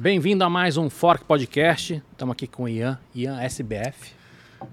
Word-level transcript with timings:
Bem-vindo 0.00 0.44
a 0.44 0.48
mais 0.48 0.76
um 0.76 0.88
Fork 0.88 1.24
Podcast. 1.24 2.00
Estamos 2.12 2.32
aqui 2.32 2.46
com 2.46 2.62
o 2.62 2.68
Ian, 2.68 3.00
Ian 3.12 3.40
SBF. 3.40 4.12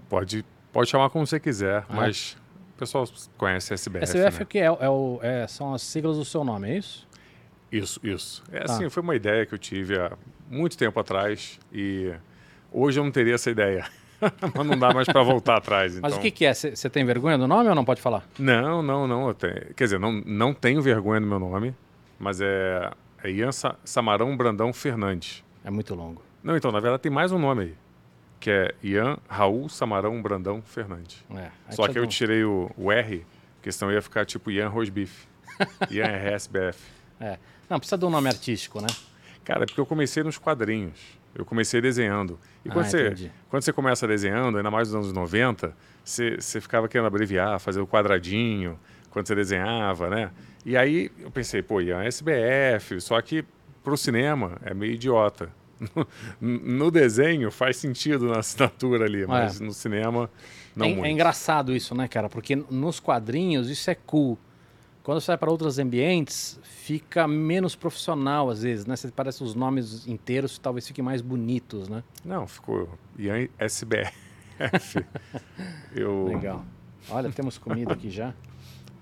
Pode, 0.07 0.46
pode 0.71 0.88
chamar 0.88 1.09
como 1.09 1.25
você 1.25 1.39
quiser, 1.39 1.84
ah. 1.89 1.96
mas 1.96 2.38
o 2.75 2.78
pessoal 2.78 3.05
conhece 3.36 3.73
SBF. 3.73 4.04
SBF 4.04 4.38
né? 4.38 4.43
o 4.43 4.46
que 4.46 4.59
é? 4.59 4.66
é, 4.66 4.88
o, 4.88 5.20
é, 5.23 5.48
são 5.48 5.73
as 5.73 5.82
siglas 5.82 6.18
do 6.18 6.23
seu 6.23 6.43
nome, 6.43 6.70
é 6.70 6.77
isso? 6.77 7.07
Isso, 7.71 8.00
isso. 8.04 8.43
É 8.52 8.59
tá. 8.66 8.73
assim, 8.73 8.88
foi 8.88 9.02
uma 9.02 9.16
ideia 9.16 9.48
que 9.48 9.55
eu 9.55 9.57
tive 9.57 9.98
há 9.98 10.11
muito 10.48 10.77
tempo 10.77 11.00
atrás 11.00 11.60
e 11.73 12.14
hoje 12.71 13.00
eu 13.00 13.04
não 13.04 13.12
teria 13.12 13.34
essa 13.34 13.50
ideia. 13.50 13.89
mas 14.55 14.68
não 14.68 14.78
dá 14.78 14.94
mais 14.94 15.07
para 15.07 15.23
voltar 15.23 15.57
atrás. 15.57 16.00
Mas 16.00 16.12
então... 16.12 16.20
o 16.20 16.21
que, 16.21 16.30
que 16.30 16.46
é? 16.46 16.54
Você 16.54 16.88
tem 16.88 17.04
vergonha 17.04 17.36
do 17.36 17.48
nome 17.48 17.68
ou 17.68 17.73
não 17.73 17.84
pode 17.84 18.00
falar? 18.00 18.23
Não, 18.38 18.84
não, 18.84 19.07
não. 19.07 19.34
Tenho... 19.34 19.73
Quer 19.73 19.86
dizer, 19.86 20.00
não, 20.00 20.21
não 20.23 20.54
tenho 20.54 20.84
vergonha 20.84 21.20
do 21.20 21.26
meu 21.26 21.39
nome, 21.39 21.76
mas 22.20 22.39
é, 22.42 22.92
é 23.25 23.31
Ian 23.31 23.49
Samarão 23.84 24.38
Brandão 24.38 24.71
Fernandes. 24.71 25.43
É 25.63 25.71
muito 25.71 25.95
longo. 25.95 26.21
Não, 26.43 26.55
então, 26.55 26.71
na 26.71 26.79
verdade 26.79 27.02
tem 27.02 27.11
mais 27.11 27.31
um 27.31 27.39
nome 27.39 27.63
aí. 27.63 27.75
Que 28.39 28.51
é 28.51 28.75
Ian 28.84 29.17
Raul 29.27 29.67
Samarão 29.67 30.21
Brandão 30.21 30.61
Fernandes. 30.61 31.25
É, 31.31 31.49
Só 31.71 31.88
que 31.88 31.98
eu 31.98 32.05
tirei 32.05 32.43
o, 32.43 32.70
o 32.77 32.91
R, 32.91 33.25
porque 33.55 33.71
senão 33.71 33.91
ia 33.91 34.01
ficar 34.01 34.25
tipo 34.25 34.51
Ian 34.51 34.70
Rosbife. 34.70 35.27
Ian 35.89 36.05
RSBF. 36.05 36.79
É. 37.20 37.39
Não, 37.67 37.79
precisa 37.79 37.98
de 37.98 38.05
um 38.05 38.11
nome 38.11 38.27
artístico, 38.27 38.79
né? 38.79 38.88
Cara, 39.43 39.63
é 39.63 39.65
porque 39.65 39.79
eu 39.79 39.85
comecei 39.85 40.21
nos 40.21 40.37
quadrinhos. 40.37 40.99
Eu 41.34 41.45
comecei 41.45 41.81
desenhando. 41.81 42.39
E 42.63 42.70
quando, 42.70 42.85
ah, 42.85 42.89
você, 42.89 43.31
quando 43.49 43.63
você 43.63 43.73
começa 43.73 44.07
desenhando, 44.07 44.57
ainda 44.57 44.70
mais 44.70 44.89
nos 44.89 44.95
anos 44.95 45.13
90, 45.13 45.76
você, 46.03 46.39
você 46.39 46.62
ficava 46.62 46.87
querendo 46.87 47.07
abreviar, 47.07 47.59
fazer 47.59 47.81
o 47.81 47.87
quadradinho, 47.87 48.79
quando 49.09 49.27
você 49.27 49.35
desenhava, 49.35 50.09
né? 50.09 50.31
E 50.66 50.76
aí 50.76 51.12
eu 51.20 51.30
pensei, 51.30 51.62
pô, 51.62 51.80
Ian 51.80 52.04
SBF, 52.04 53.00
só 53.00 53.22
que 53.22 53.46
pro 53.84 53.96
cinema 53.96 54.58
é 54.64 54.74
meio 54.74 54.94
idiota. 54.94 55.49
No, 56.40 56.90
desenho 56.90 57.52
faz 57.52 57.76
sentido 57.76 58.27
na 58.30 58.40
assinatura 58.40 59.05
ali, 59.05 59.24
é. 59.24 59.27
mas 59.27 59.60
é. 59.60 59.63
no 59.63 59.74
cinema 59.74 60.30
não 60.76 60.85
é, 60.85 60.90
muito. 60.90 61.05
É 61.05 61.12
engraçado 61.12 61.76
isso, 61.76 61.94
né, 61.94 62.07
cara? 62.07 62.30
Porque 62.30 62.55
nos 62.55 62.99
quadrinhos 62.99 63.70
isso 63.70 63.90
é 63.90 63.96
cool. 63.96 64.38
Quando 65.03 65.22
você 65.22 65.28
vai 65.28 65.38
para 65.38 65.52
outros 65.52 65.78
ambientes, 65.78 66.59
fica 66.63 67.28
menos 67.28 67.75
profissional 67.75 68.50
às 68.50 68.63
vezes, 68.63 68.85
né? 68.85 68.96
Você 68.96 69.12
parece 69.12 69.44
os 69.44 69.53
nomes 69.53 70.07
inteiros 70.07 70.57
talvez 70.57 70.88
fiquem 70.88 71.03
mais 71.03 71.22
bonitos, 71.22 71.88
né? 71.88 72.03
Não, 72.24 72.47
ficou 72.47 72.90
Ian 73.19 73.47
SBF. 73.59 74.16
eu... 75.94 76.25
Legal. 76.25 76.66
Olha, 77.09 77.29
temos 77.31 77.57
comida 77.57 77.94
aqui 77.94 78.09
já. 78.09 78.34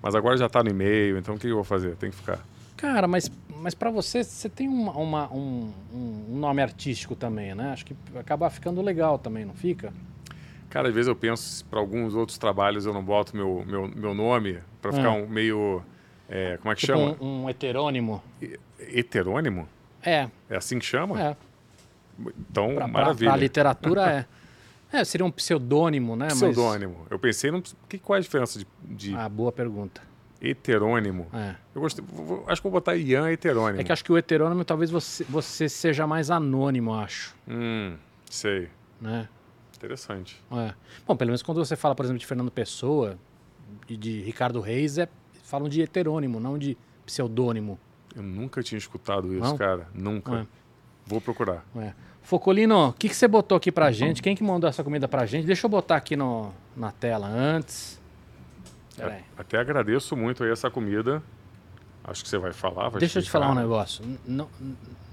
Mas 0.04 0.14
agora 0.14 0.36
já 0.36 0.48
está 0.48 0.62
no 0.62 0.70
e-mail, 0.70 1.18
então 1.18 1.36
o 1.36 1.40
que 1.40 1.48
eu 1.48 1.56
vou 1.56 1.64
fazer? 1.64 1.96
Tem 1.96 2.10
que 2.10 2.16
ficar. 2.18 2.46
Cara, 2.76 3.08
mas, 3.08 3.32
mas 3.62 3.74
para 3.74 3.90
você, 3.90 4.22
você 4.22 4.50
tem 4.50 4.68
uma, 4.68 4.92
uma 4.92 5.34
um, 5.34 5.72
um, 5.94 6.38
nome 6.38 6.62
artístico 6.62 7.16
também, 7.16 7.56
né? 7.56 7.72
Acho 7.72 7.86
que 7.86 7.96
acaba 8.16 8.50
ficando 8.50 8.82
legal 8.82 9.18
também, 9.18 9.46
não 9.46 9.54
fica? 9.54 9.94
Cara, 10.70 10.90
às 10.90 10.94
vezes 10.94 11.08
eu 11.08 11.16
penso 11.16 11.64
para 11.66 11.80
alguns 11.80 12.14
outros 12.16 12.38
trabalhos 12.38 12.86
eu 12.86 12.94
não 12.94 13.04
boto 13.04 13.36
meu, 13.36 13.64
meu, 13.66 13.88
meu 13.88 14.14
nome 14.14 14.60
para 14.82 14.92
ficar 14.92 15.12
hum. 15.12 15.24
um 15.24 15.28
meio 15.30 15.82
é, 16.28 16.58
como 16.58 16.72
é 16.72 16.76
que 16.76 16.82
tipo 16.82 16.98
chama? 16.98 17.16
Um, 17.22 17.44
um 17.44 17.50
heterônimo. 17.50 18.24
heterônimo? 18.80 19.70
É. 20.02 20.28
É 20.50 20.58
assim 20.58 20.80
que 20.80 20.86
chama? 20.86 21.22
É. 21.22 21.36
Então, 22.50 22.76
pra, 22.76 22.88
maravilha. 22.88 23.30
Para 23.30 23.38
a 23.38 23.40
literatura 23.40 24.12
é. 24.12 24.26
É, 24.94 25.04
seria 25.04 25.26
um 25.26 25.32
pseudônimo, 25.32 26.16
né? 26.16 26.28
Pseudônimo. 26.28 26.98
Mas... 27.00 27.12
Eu 27.12 27.18
pensei, 27.18 27.50
no... 27.50 27.64
que, 27.90 27.98
qual 27.98 28.16
é 28.16 28.20
a 28.20 28.22
diferença 28.22 28.60
de, 28.60 28.68
de... 28.84 29.16
Ah, 29.16 29.28
boa 29.28 29.52
pergunta. 29.52 30.02
Heterônimo. 30.40 31.28
É. 31.34 31.56
Eu 31.74 31.82
gostei, 31.82 32.06
acho 32.48 32.62
que 32.62 32.64
vou 32.64 32.72
botar 32.72 32.96
Ian 32.96 33.32
heterônimo. 33.32 33.82
É 33.82 33.84
que 33.84 33.92
acho 33.92 34.04
que 34.04 34.12
o 34.12 34.18
heterônimo 34.18 34.64
talvez 34.64 34.92
você, 34.92 35.24
você 35.24 35.68
seja 35.68 36.06
mais 36.06 36.30
anônimo, 36.30 36.94
acho. 36.94 37.34
Hum, 37.48 37.96
sei. 38.30 38.70
Né? 39.02 39.28
Interessante. 39.76 40.40
É. 40.52 40.74
Bom, 41.08 41.16
pelo 41.16 41.30
menos 41.30 41.42
quando 41.42 41.64
você 41.64 41.76
fala, 41.76 41.96
por 41.96 42.06
exemplo, 42.06 42.20
de 42.20 42.26
Fernando 42.26 42.52
Pessoa, 42.52 43.18
de, 43.88 43.98
de 43.98 44.22
Ricardo 44.22 44.62
Reis, 44.62 44.98
é 44.98 45.10
falam 45.44 45.68
de 45.68 45.82
heterônimo, 45.82 46.40
não 46.40 46.58
de 46.58 46.78
pseudônimo. 47.06 47.80
Eu 48.16 48.24
nunca 48.24 48.62
tinha 48.62 48.78
escutado 48.78 49.34
isso, 49.34 49.42
não? 49.42 49.58
cara. 49.58 49.88
Nunca. 49.94 50.42
É. 50.42 50.48
Vou 51.06 51.20
procurar. 51.20 51.66
É. 51.76 51.94
Focolino, 52.24 52.88
o 52.90 52.94
que, 52.94 53.10
que 53.10 53.16
você 53.16 53.28
botou 53.28 53.58
aqui 53.58 53.72
pra 53.72 53.92
gente? 53.92 54.22
Quem 54.22 54.36
que 54.36 54.44
mandou 54.44 54.70
essa 54.70 54.84
comida 54.84 55.08
pra 55.08 55.26
gente? 55.26 55.46
Deixa 55.46 55.66
eu 55.66 55.70
botar 55.70 55.98
aqui 55.98 56.16
no, 56.16 56.52
na 56.76 56.92
tela 56.92 57.28
antes. 57.28 58.02
É, 58.98 59.22
até 59.38 59.58
agradeço 59.58 60.16
muito 60.16 60.44
aí 60.44 60.52
essa 60.52 60.70
comida. 60.70 61.22
Acho 62.04 62.24
que 62.24 62.30
você 62.30 62.38
vai 62.38 62.54
falar. 62.54 62.90
Vai 62.90 63.00
Deixa 63.00 63.20
eu 63.20 63.24
te 63.24 63.30
falar 63.30 63.52
um 63.52 63.56
negócio. 63.56 64.04
Não, 64.26 64.48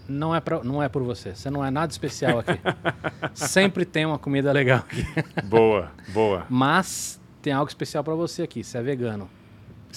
não, 0.08 0.34
é 0.34 0.40
pra, 0.40 0.62
não 0.62 0.82
é 0.82 0.88
por 0.88 1.02
você. 1.02 1.34
Você 1.34 1.50
não 1.50 1.64
é 1.64 1.70
nada 1.70 1.90
especial 1.90 2.40
aqui. 2.40 2.58
Sempre 3.34 3.84
tem 3.84 4.06
uma 4.06 4.18
comida 4.18 4.52
legal 4.52 4.78
aqui. 4.78 5.04
boa, 5.44 5.90
boa. 6.08 6.46
Mas 6.48 7.20
tem 7.42 7.52
algo 7.52 7.68
especial 7.68 8.04
para 8.04 8.14
você 8.14 8.42
aqui. 8.42 8.62
Você 8.62 8.78
é 8.78 8.82
vegano. 8.82 9.28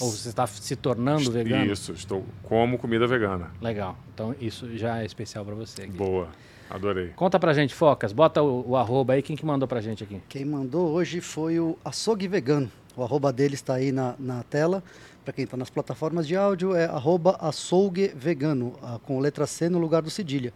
Ou 0.00 0.10
você 0.10 0.28
está 0.28 0.46
se 0.46 0.74
tornando 0.74 1.30
vegano? 1.30 1.70
Isso, 1.72 1.92
estou 1.92 2.24
como 2.42 2.78
comida 2.78 3.06
vegana. 3.06 3.50
Legal. 3.60 3.96
Então 4.12 4.34
isso 4.40 4.76
já 4.76 5.00
é 5.00 5.04
especial 5.04 5.44
para 5.44 5.54
você. 5.54 5.82
Aqui. 5.82 5.92
Boa. 5.92 6.28
Adorei. 6.70 7.08
Conta 7.14 7.38
pra 7.38 7.52
gente, 7.52 7.74
Focas. 7.74 8.12
Bota 8.12 8.42
o, 8.42 8.70
o, 8.70 8.76
arroba 8.76 9.12
aí. 9.12 9.22
Quem 9.22 9.36
que 9.36 9.44
mandou 9.44 9.68
pra 9.68 9.80
gente 9.80 10.02
aqui? 10.02 10.20
Quem 10.28 10.44
mandou 10.44 10.90
hoje 10.90 11.20
foi 11.20 11.58
o 11.58 11.78
Açougue 11.84 12.26
Vegano. 12.26 12.70
O 12.96 13.02
arroba 13.02 13.32
dele 13.32 13.54
está 13.54 13.74
aí 13.74 13.92
na, 13.92 14.14
na 14.18 14.42
tela. 14.44 14.82
Para 15.24 15.32
quem 15.32 15.44
está 15.44 15.56
nas 15.56 15.70
plataformas 15.70 16.26
de 16.26 16.36
áudio, 16.36 16.74
é 16.74 16.84
arroba 16.84 17.36
açougue 17.40 18.08
vegano, 18.14 18.74
com 19.04 19.18
letra 19.18 19.46
C 19.46 19.70
no 19.70 19.78
lugar 19.78 20.02
do 20.02 20.10
cedilha. 20.10 20.52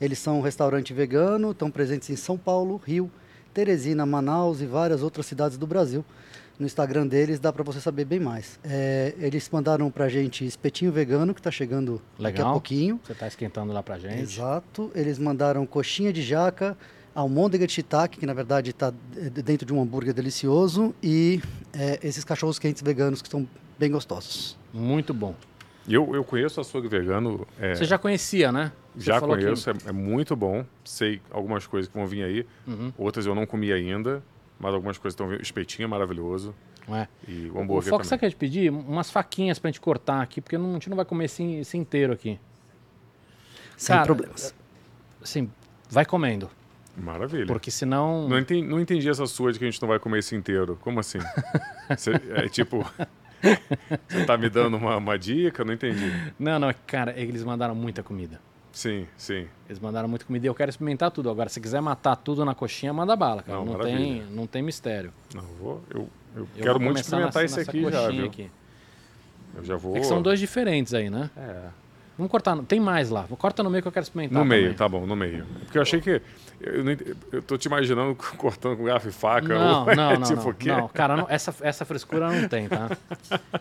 Eles 0.00 0.20
são 0.20 0.38
um 0.38 0.40
restaurante 0.40 0.94
vegano, 0.94 1.50
estão 1.50 1.68
presentes 1.68 2.08
em 2.10 2.16
São 2.16 2.38
Paulo, 2.38 2.80
Rio, 2.84 3.10
Teresina, 3.52 4.06
Manaus 4.06 4.60
e 4.60 4.66
várias 4.66 5.02
outras 5.02 5.26
cidades 5.26 5.58
do 5.58 5.66
Brasil 5.66 6.04
no 6.58 6.66
Instagram 6.66 7.06
deles 7.06 7.40
dá 7.40 7.52
para 7.52 7.62
você 7.64 7.80
saber 7.80 8.04
bem 8.04 8.20
mais. 8.20 8.58
É, 8.62 9.14
eles 9.18 9.48
mandaram 9.50 9.90
pra 9.90 10.08
gente 10.08 10.44
espetinho 10.46 10.92
vegano, 10.92 11.34
que 11.34 11.40
está 11.40 11.50
chegando 11.50 12.00
Legal. 12.18 12.32
daqui 12.32 12.40
a 12.40 12.52
pouquinho. 12.52 13.00
Você 13.04 13.12
está 13.12 13.26
esquentando 13.26 13.72
lá 13.72 13.82
pra 13.82 13.98
gente. 13.98 14.20
Exato. 14.20 14.90
Eles 14.94 15.18
mandaram 15.18 15.66
coxinha 15.66 16.12
de 16.12 16.22
jaca, 16.22 16.76
almôndega 17.14 17.66
de 17.66 17.72
shiitake, 17.72 18.18
que 18.18 18.26
na 18.26 18.34
verdade 18.34 18.70
está 18.70 18.92
dentro 19.44 19.66
de 19.66 19.72
um 19.72 19.82
hambúrguer 19.82 20.14
delicioso, 20.14 20.94
e 21.02 21.40
é, 21.72 21.98
esses 22.02 22.24
cachorros 22.24 22.58
quentes 22.58 22.82
veganos 22.82 23.20
que 23.20 23.28
são 23.28 23.48
bem 23.78 23.90
gostosos. 23.90 24.56
Muito 24.72 25.12
bom. 25.12 25.34
Eu, 25.88 26.14
eu 26.14 26.24
conheço 26.24 26.60
açougue 26.60 26.88
vegano. 26.88 27.46
É... 27.60 27.74
Você 27.74 27.84
já 27.84 27.98
conhecia, 27.98 28.50
né? 28.50 28.72
Você 28.96 29.06
já 29.06 29.20
conheço, 29.20 29.72
que... 29.72 29.86
é, 29.86 29.90
é, 29.90 29.92
muito 29.92 30.34
bom. 30.34 30.64
Sei 30.84 31.20
algumas 31.30 31.66
coisas 31.66 31.90
que 31.90 31.98
vão 31.98 32.06
vir 32.06 32.22
aí, 32.22 32.46
uhum. 32.66 32.92
outras 32.96 33.26
eu 33.26 33.34
não 33.34 33.44
comi 33.44 33.72
ainda 33.72 34.22
mas 34.58 34.74
algumas 34.74 34.98
coisas 34.98 35.14
estão 35.14 35.32
espetinho 35.34 35.86
é 35.86 35.88
maravilhoso. 35.88 36.54
É. 36.88 37.08
E 37.26 37.50
o 37.50 37.60
hambúrguer 37.60 37.88
o 37.88 37.96
Fox, 37.96 38.08
você 38.08 38.18
quer 38.18 38.30
te 38.30 38.36
pedir? 38.36 38.70
Umas 38.70 39.10
faquinhas 39.10 39.58
pra 39.58 39.68
gente 39.68 39.80
cortar 39.80 40.20
aqui, 40.20 40.40
porque 40.40 40.58
não, 40.58 40.70
a 40.70 40.72
gente 40.74 40.90
não 40.90 40.96
vai 40.96 41.04
comer 41.04 41.26
esse, 41.26 41.42
esse 41.54 41.76
inteiro 41.76 42.12
aqui. 42.12 42.38
Sem 43.76 43.94
Cara, 43.94 44.06
problemas. 44.06 44.54
Sim, 45.22 45.50
vai 45.90 46.04
comendo. 46.04 46.50
Maravilha. 46.96 47.46
Porque 47.46 47.70
senão. 47.70 48.28
Não 48.28 48.38
entendi, 48.38 48.66
não 48.66 48.80
entendi 48.80 49.08
essa 49.08 49.26
sua 49.26 49.52
de 49.52 49.58
que 49.58 49.64
a 49.64 49.70
gente 49.70 49.80
não 49.82 49.88
vai 49.88 49.98
comer 49.98 50.18
esse 50.18 50.36
inteiro. 50.36 50.78
Como 50.80 51.00
assim? 51.00 51.18
Cê, 51.96 52.12
é 52.30 52.48
tipo. 52.48 52.84
Você 54.08 54.24
tá 54.24 54.38
me 54.38 54.48
dando 54.48 54.76
uma, 54.76 54.96
uma 54.96 55.18
dica? 55.18 55.64
Não 55.64 55.74
entendi. 55.74 56.10
Não, 56.38 56.58
não, 56.58 56.72
cara, 56.86 57.12
eles 57.18 57.42
mandaram 57.44 57.74
muita 57.74 58.02
comida. 58.02 58.40
Sim, 58.74 59.06
sim. 59.16 59.46
Eles 59.68 59.78
mandaram 59.78 60.08
muito 60.08 60.26
comida 60.26 60.46
e 60.46 60.48
eu 60.48 60.54
quero 60.54 60.68
experimentar 60.68 61.10
tudo. 61.10 61.30
Agora, 61.30 61.48
se 61.48 61.60
quiser 61.60 61.80
matar 61.80 62.16
tudo 62.16 62.44
na 62.44 62.54
coxinha, 62.54 62.92
manda 62.92 63.14
bala, 63.14 63.42
cara. 63.42 63.58
Não, 63.58 63.64
não 63.64 63.78
tem, 63.78 64.22
não 64.24 64.46
tem 64.46 64.62
mistério. 64.62 65.12
Não, 65.32 65.42
vou, 65.42 65.82
eu, 65.90 66.08
eu, 66.34 66.48
eu 66.56 66.62
quero 66.64 66.80
muito 66.80 67.00
experimentar 67.00 67.42
nessa, 67.42 67.60
esse 67.60 67.70
aqui 67.70 67.90
já, 67.90 68.10
viu? 68.10 68.26
Aqui. 68.26 68.50
Eu 69.54 69.64
já 69.64 69.76
vou. 69.76 69.96
É 69.96 70.00
que 70.00 70.06
são 70.06 70.20
dois 70.20 70.40
diferentes 70.40 70.92
aí, 70.92 71.08
né? 71.08 71.30
É. 71.36 71.83
Vamos 72.16 72.30
cortar. 72.30 72.56
Tem 72.64 72.78
mais 72.78 73.10
lá. 73.10 73.24
Corta 73.38 73.62
no 73.62 73.70
meio 73.70 73.82
que 73.82 73.88
eu 73.88 73.92
quero 73.92 74.04
experimentar. 74.04 74.38
No 74.38 74.44
meio, 74.44 74.62
também. 74.62 74.76
tá 74.76 74.88
bom, 74.88 75.04
no 75.04 75.16
meio. 75.16 75.44
Porque 75.64 75.78
eu 75.78 75.82
achei 75.82 76.00
que. 76.00 76.22
Eu, 76.60 76.84
eu 77.32 77.42
tô 77.42 77.58
te 77.58 77.66
imaginando 77.66 78.14
cortando 78.38 78.76
com 78.76 78.84
garfo 78.84 79.08
e 79.08 79.12
faca. 79.12 79.48
Não, 79.48 79.80
ou, 79.80 79.96
não, 79.96 80.10
é, 80.10 80.18
não, 80.18 80.26
tipo 80.26 80.54
não, 80.66 80.76
não. 80.78 80.88
Cara, 80.88 81.16
não, 81.16 81.26
essa, 81.28 81.54
essa 81.60 81.84
frescura 81.84 82.30
não 82.30 82.48
tem, 82.48 82.68
tá? 82.68 82.90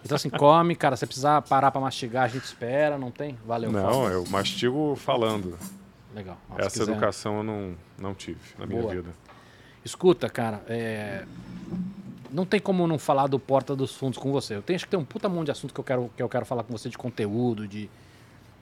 Então, 0.05 0.15
assim, 0.15 0.29
come, 0.29 0.75
cara. 0.75 0.95
Se 0.95 1.05
precisar 1.05 1.41
parar 1.41 1.71
pra 1.71 1.81
mastigar, 1.81 2.25
a 2.25 2.27
gente 2.27 2.43
espera, 2.43 2.97
não 2.97 3.09
tem? 3.09 3.37
Valeu. 3.45 3.71
Não, 3.71 4.07
eu 4.07 4.23
mastigo 4.27 4.95
falando. 4.95 5.57
Legal. 6.13 6.37
Nossa, 6.47 6.61
Essa 6.61 6.79
quiser... 6.79 6.91
educação 6.91 7.37
eu 7.37 7.43
não, 7.43 7.75
não 7.97 8.13
tive 8.13 8.39
na 8.57 8.65
Boa. 8.65 8.81
minha 8.81 8.95
vida. 8.95 9.09
Escuta, 9.83 10.29
cara, 10.29 10.61
é... 10.67 11.25
não 12.31 12.45
tem 12.45 12.59
como 12.59 12.87
não 12.87 12.97
falar 12.97 13.27
do 13.27 13.39
Porta 13.39 13.75
dos 13.75 13.95
Fundos 13.95 14.17
com 14.17 14.31
você. 14.31 14.55
Eu 14.55 14.61
tenho, 14.61 14.75
acho 14.75 14.85
que 14.85 14.91
tem 14.91 14.99
um 14.99 15.03
puta 15.03 15.27
monte 15.27 15.45
de 15.45 15.51
assunto 15.51 15.73
que 15.73 15.79
eu 15.79 15.83
quero, 15.83 16.11
que 16.15 16.23
eu 16.23 16.29
quero 16.29 16.45
falar 16.45 16.63
com 16.63 16.71
você 16.71 16.87
de 16.87 16.97
conteúdo, 16.97 17.67
de, 17.67 17.89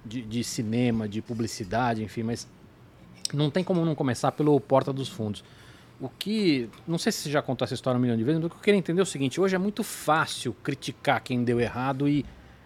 de, 0.06 0.22
de 0.22 0.44
cinema, 0.44 1.08
de 1.08 1.22
publicidade, 1.22 2.04
enfim, 2.04 2.24
mas 2.24 2.48
não 3.34 3.50
tem 3.50 3.64
como 3.64 3.86
não 3.86 3.96
começar 3.96 4.32
pelo 4.32 4.60
Porta 4.60 4.92
dos 4.92 5.10
Fundos. 5.10 5.44
O 6.00 6.10
que. 6.10 6.70
Não 6.88 6.98
sei 6.98 7.12
se 7.12 7.20
você 7.20 7.30
já 7.30 7.42
contou 7.42 7.64
essa 7.64 7.74
história 7.74 7.98
um 7.98 8.02
milhão 8.02 8.18
de 8.18 8.24
vezes, 8.24 8.40
mas 8.40 8.48
o 8.48 8.50
que 8.50 8.56
eu 8.56 8.62
queria 8.62 8.78
entender 8.78 9.02
é 9.02 9.04
o 9.04 9.06
seguinte: 9.06 9.40
hoje 9.40 9.56
é 9.56 9.60
muito 9.60 9.84
fácil 9.84 10.54
criticar 10.64 11.22
quem 11.22 11.44
deu 11.44 11.60
errado 11.60 12.10
e, 12.10 12.26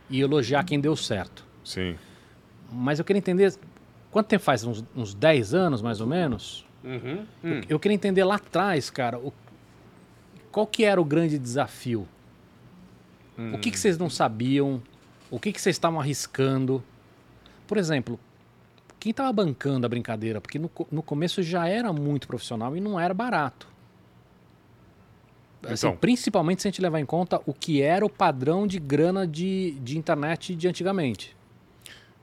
e 0.09 0.21
elogiar 0.21 0.63
quem 0.63 0.79
deu 0.79 0.95
certo. 0.95 1.45
Sim. 1.63 1.95
Mas 2.71 2.97
eu 2.97 3.05
queria 3.05 3.19
entender 3.19 3.53
Quanto 4.15 4.27
tempo 4.27 4.45
faz? 4.45 4.63
Uns, 4.63 4.81
uns 4.95 5.13
10 5.13 5.53
anos, 5.53 5.81
mais 5.81 5.99
ou 5.99 6.07
menos? 6.07 6.65
Uhum. 6.85 7.25
Hum. 7.43 7.59
Eu, 7.59 7.63
eu, 7.67 7.79
queria 7.81 7.95
entender 7.95 8.23
lá 8.23 8.35
atrás, 8.35 8.89
cara, 8.89 9.19
o, 9.19 9.33
qual 10.49 10.65
que 10.65 10.85
era 10.85 11.01
o 11.01 11.03
grande 11.03 11.37
desafio? 11.37 12.07
Hum. 13.37 13.55
O 13.55 13.59
que, 13.59 13.69
que 13.71 13.77
vocês 13.77 13.97
não 13.97 14.09
sabiam? 14.09 14.81
O 15.29 15.37
que, 15.37 15.51
que 15.51 15.59
vocês 15.59 15.75
estavam 15.75 15.99
arriscando? 15.99 16.81
Por 17.67 17.77
exemplo, 17.77 18.19
quem 18.99 19.11
estava 19.11 19.31
bancando 19.31 19.85
a 19.85 19.89
brincadeira? 19.89 20.41
Porque 20.41 20.57
no, 20.57 20.69
no 20.91 21.03
começo 21.03 21.43
já 21.43 21.67
era 21.67 21.91
muito 21.93 22.27
profissional 22.27 22.75
e 22.75 22.81
não 22.81 22.99
era 22.99 23.13
barato. 23.13 23.67
Assim, 25.63 25.87
então. 25.87 25.97
Principalmente 25.97 26.61
se 26.61 26.67
a 26.67 26.71
gente 26.71 26.81
levar 26.81 26.99
em 26.99 27.05
conta 27.05 27.41
o 27.45 27.53
que 27.53 27.81
era 27.81 28.05
o 28.05 28.09
padrão 28.09 28.67
de 28.67 28.79
grana 28.79 29.25
de, 29.27 29.71
de 29.81 29.97
internet 29.97 30.55
de 30.55 30.67
antigamente. 30.67 31.35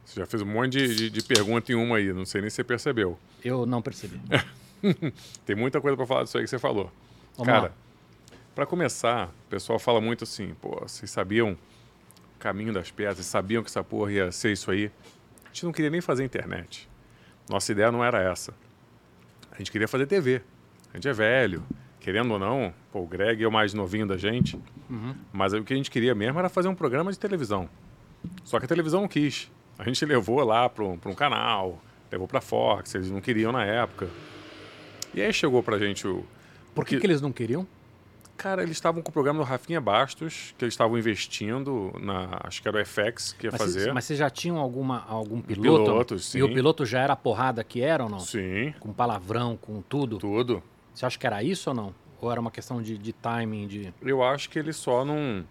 Você 0.04 0.20
já 0.20 0.26
fez 0.26 0.42
um 0.42 0.46
monte 0.46 0.72
de, 0.72 0.94
de, 0.94 1.10
de 1.10 1.22
pergunta 1.22 1.72
em 1.72 1.74
uma 1.74 1.96
aí, 1.96 2.12
não 2.12 2.24
sei 2.24 2.40
nem 2.40 2.50
se 2.50 2.56
você 2.56 2.64
percebeu. 2.64 3.18
Eu 3.44 3.64
não 3.66 3.80
percebi. 3.80 4.20
Tem 5.46 5.56
muita 5.56 5.80
coisa 5.80 5.96
para 5.96 6.06
falar 6.06 6.24
disso 6.24 6.38
aí 6.38 6.44
que 6.44 6.50
você 6.50 6.58
falou. 6.58 6.90
Vamos 7.36 7.52
Cara, 7.52 7.72
para 8.54 8.66
começar, 8.66 9.28
o 9.46 9.50
pessoal 9.50 9.78
fala 9.78 10.00
muito 10.00 10.24
assim, 10.24 10.54
pô, 10.60 10.80
vocês 10.80 11.10
sabiam 11.10 11.52
o 11.52 12.38
caminho 12.38 12.72
das 12.72 12.90
pedras, 12.90 13.24
sabiam 13.24 13.62
que 13.62 13.70
essa 13.70 13.82
porra 13.82 14.12
ia 14.12 14.32
ser 14.32 14.52
isso 14.52 14.70
aí. 14.70 14.90
A 15.52 15.54
gente 15.54 15.66
não 15.66 15.72
queria 15.72 15.90
nem 15.90 16.00
fazer 16.00 16.24
internet. 16.24 16.88
Nossa 17.46 17.72
ideia 17.72 17.92
não 17.92 18.02
era 18.02 18.22
essa. 18.22 18.54
A 19.50 19.58
gente 19.58 19.70
queria 19.70 19.86
fazer 19.86 20.06
TV. 20.06 20.40
A 20.94 20.96
gente 20.96 21.08
é 21.08 21.12
velho, 21.12 21.62
querendo 22.00 22.32
ou 22.32 22.38
não, 22.38 22.72
pô, 22.90 23.00
o 23.00 23.06
Greg 23.06 23.44
é 23.44 23.46
o 23.46 23.52
mais 23.52 23.74
novinho 23.74 24.06
da 24.06 24.16
gente, 24.16 24.58
uhum. 24.88 25.14
mas 25.30 25.52
o 25.52 25.62
que 25.62 25.74
a 25.74 25.76
gente 25.76 25.90
queria 25.90 26.14
mesmo 26.14 26.38
era 26.38 26.48
fazer 26.48 26.68
um 26.68 26.74
programa 26.74 27.12
de 27.12 27.18
televisão. 27.18 27.68
Só 28.44 28.58
que 28.58 28.64
a 28.64 28.68
televisão 28.68 29.02
não 29.02 29.08
quis. 29.08 29.50
A 29.78 29.84
gente 29.84 30.02
levou 30.06 30.42
lá 30.42 30.70
para 30.70 30.84
um, 30.84 30.98
um 31.04 31.14
canal, 31.14 31.82
levou 32.10 32.26
para 32.26 32.40
Fox, 32.40 32.94
eles 32.94 33.10
não 33.10 33.20
queriam 33.20 33.52
na 33.52 33.62
época. 33.62 34.08
E 35.12 35.20
aí 35.20 35.32
chegou 35.34 35.62
para 35.62 35.76
a 35.76 35.78
gente 35.78 36.08
o. 36.08 36.24
Por 36.74 36.86
que, 36.86 36.98
que 36.98 37.06
eles 37.06 37.20
não 37.20 37.30
queriam? 37.30 37.66
Cara, 38.42 38.62
eles 38.62 38.76
estavam 38.76 39.00
com 39.00 39.10
o 39.10 39.12
programa 39.12 39.38
do 39.38 39.44
Rafinha 39.44 39.80
Bastos, 39.80 40.52
que 40.58 40.64
eles 40.64 40.74
estavam 40.74 40.98
investindo 40.98 41.92
na. 42.00 42.40
Acho 42.42 42.60
que 42.60 42.66
era 42.66 42.82
o 42.82 42.84
FX 42.84 43.32
que 43.32 43.46
ia 43.46 43.52
mas 43.52 43.60
fazer. 43.60 43.80
Cês, 43.80 43.94
mas 43.94 44.04
vocês 44.04 44.18
já 44.18 44.28
tinham 44.28 44.58
alguma, 44.58 45.04
algum 45.08 45.40
piloto? 45.40 45.84
Pilotos, 45.84 46.24
sim. 46.26 46.38
E 46.38 46.42
o 46.42 46.52
piloto 46.52 46.84
já 46.84 47.00
era 47.00 47.12
a 47.12 47.16
porrada 47.16 47.62
que 47.62 47.80
era 47.80 48.02
ou 48.02 48.10
não? 48.10 48.18
Sim. 48.18 48.74
Com 48.80 48.92
palavrão, 48.92 49.56
com 49.56 49.80
tudo? 49.80 50.18
Tudo. 50.18 50.62
Você 50.92 51.06
acha 51.06 51.16
que 51.16 51.26
era 51.26 51.40
isso 51.42 51.70
ou 51.70 51.76
não? 51.76 51.94
Ou 52.20 52.32
era 52.32 52.40
uma 52.40 52.50
questão 52.50 52.82
de, 52.82 52.98
de 52.98 53.12
timing? 53.12 53.68
De... 53.68 53.94
Eu 54.02 54.24
acho 54.24 54.50
que 54.50 54.58
ele 54.58 54.72
só 54.72 55.04
não 55.04 55.44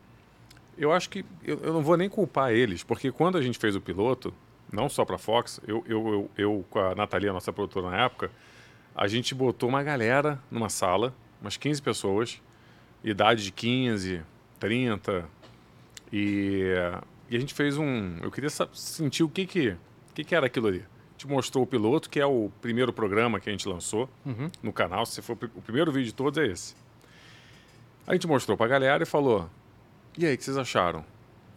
eu 0.78 0.92
acho 0.92 1.10
que 1.10 1.24
eu, 1.44 1.60
eu, 1.60 1.74
não 1.74 1.82
vou 1.82 1.96
nem 1.96 2.10
culpar 2.10 2.52
eles, 2.52 2.84
porque 2.84 3.12
quando 3.12 3.38
a 3.38 3.42
gente 3.42 3.58
fez 3.58 3.76
o 3.76 3.82
piloto, 3.82 4.34
não 4.72 4.90
só 4.90 5.06
para 5.06 5.18
Fox, 5.18 5.62
eu, 5.68 5.84
eu, 5.88 6.08
eu, 6.08 6.32
eu, 6.38 6.66
com 6.70 6.80
a 6.80 6.96
Natalia, 6.96 7.32
nossa 7.32 7.54
produtora 7.54 7.90
na 7.92 8.04
época, 8.04 8.32
a 8.96 9.08
gente 9.08 9.36
botou 9.36 9.70
uma 9.70 9.84
galera 9.84 10.42
numa 10.50 10.70
sala, 10.70 11.14
umas 11.42 11.56
15 11.56 11.82
pessoas, 11.82 12.42
idade 13.04 13.44
de 13.44 13.52
15, 13.52 14.22
30, 14.60 15.26
e, 16.12 16.74
e 17.30 17.36
a 17.36 17.40
gente 17.40 17.54
fez 17.54 17.78
um. 17.78 18.18
Eu 18.22 18.32
queria 18.32 18.50
sentir 18.50 19.24
o 19.24 19.30
que 19.30 19.46
que, 19.46 19.78
que 20.14 20.24
que 20.24 20.36
era 20.36 20.46
aquilo 20.46 20.68
ali. 20.68 20.80
A 20.80 21.12
gente 21.14 21.28
mostrou 21.28 21.64
o 21.64 21.68
piloto, 21.68 22.10
que 22.10 22.20
é 22.20 22.26
o 22.26 22.52
primeiro 22.62 22.92
programa 22.92 23.40
que 23.40 23.50
a 23.50 23.52
gente 23.52 23.68
lançou 23.68 24.10
uhum. 24.26 24.50
no 24.62 24.74
canal. 24.74 25.06
Se 25.06 25.22
for 25.22 25.38
o 25.56 25.62
primeiro 25.62 25.92
vídeo 25.92 26.08
de 26.08 26.14
todos, 26.14 26.38
é 26.38 26.48
esse. 26.48 26.76
A 28.08 28.14
gente 28.14 28.28
mostrou 28.28 28.58
pra 28.58 28.68
galera 28.68 29.04
e 29.04 29.06
falou: 29.06 29.50
e 30.18 30.26
aí, 30.26 30.36
o 30.36 30.38
que 30.38 30.44
vocês 30.44 30.58
acharam? 30.58 31.06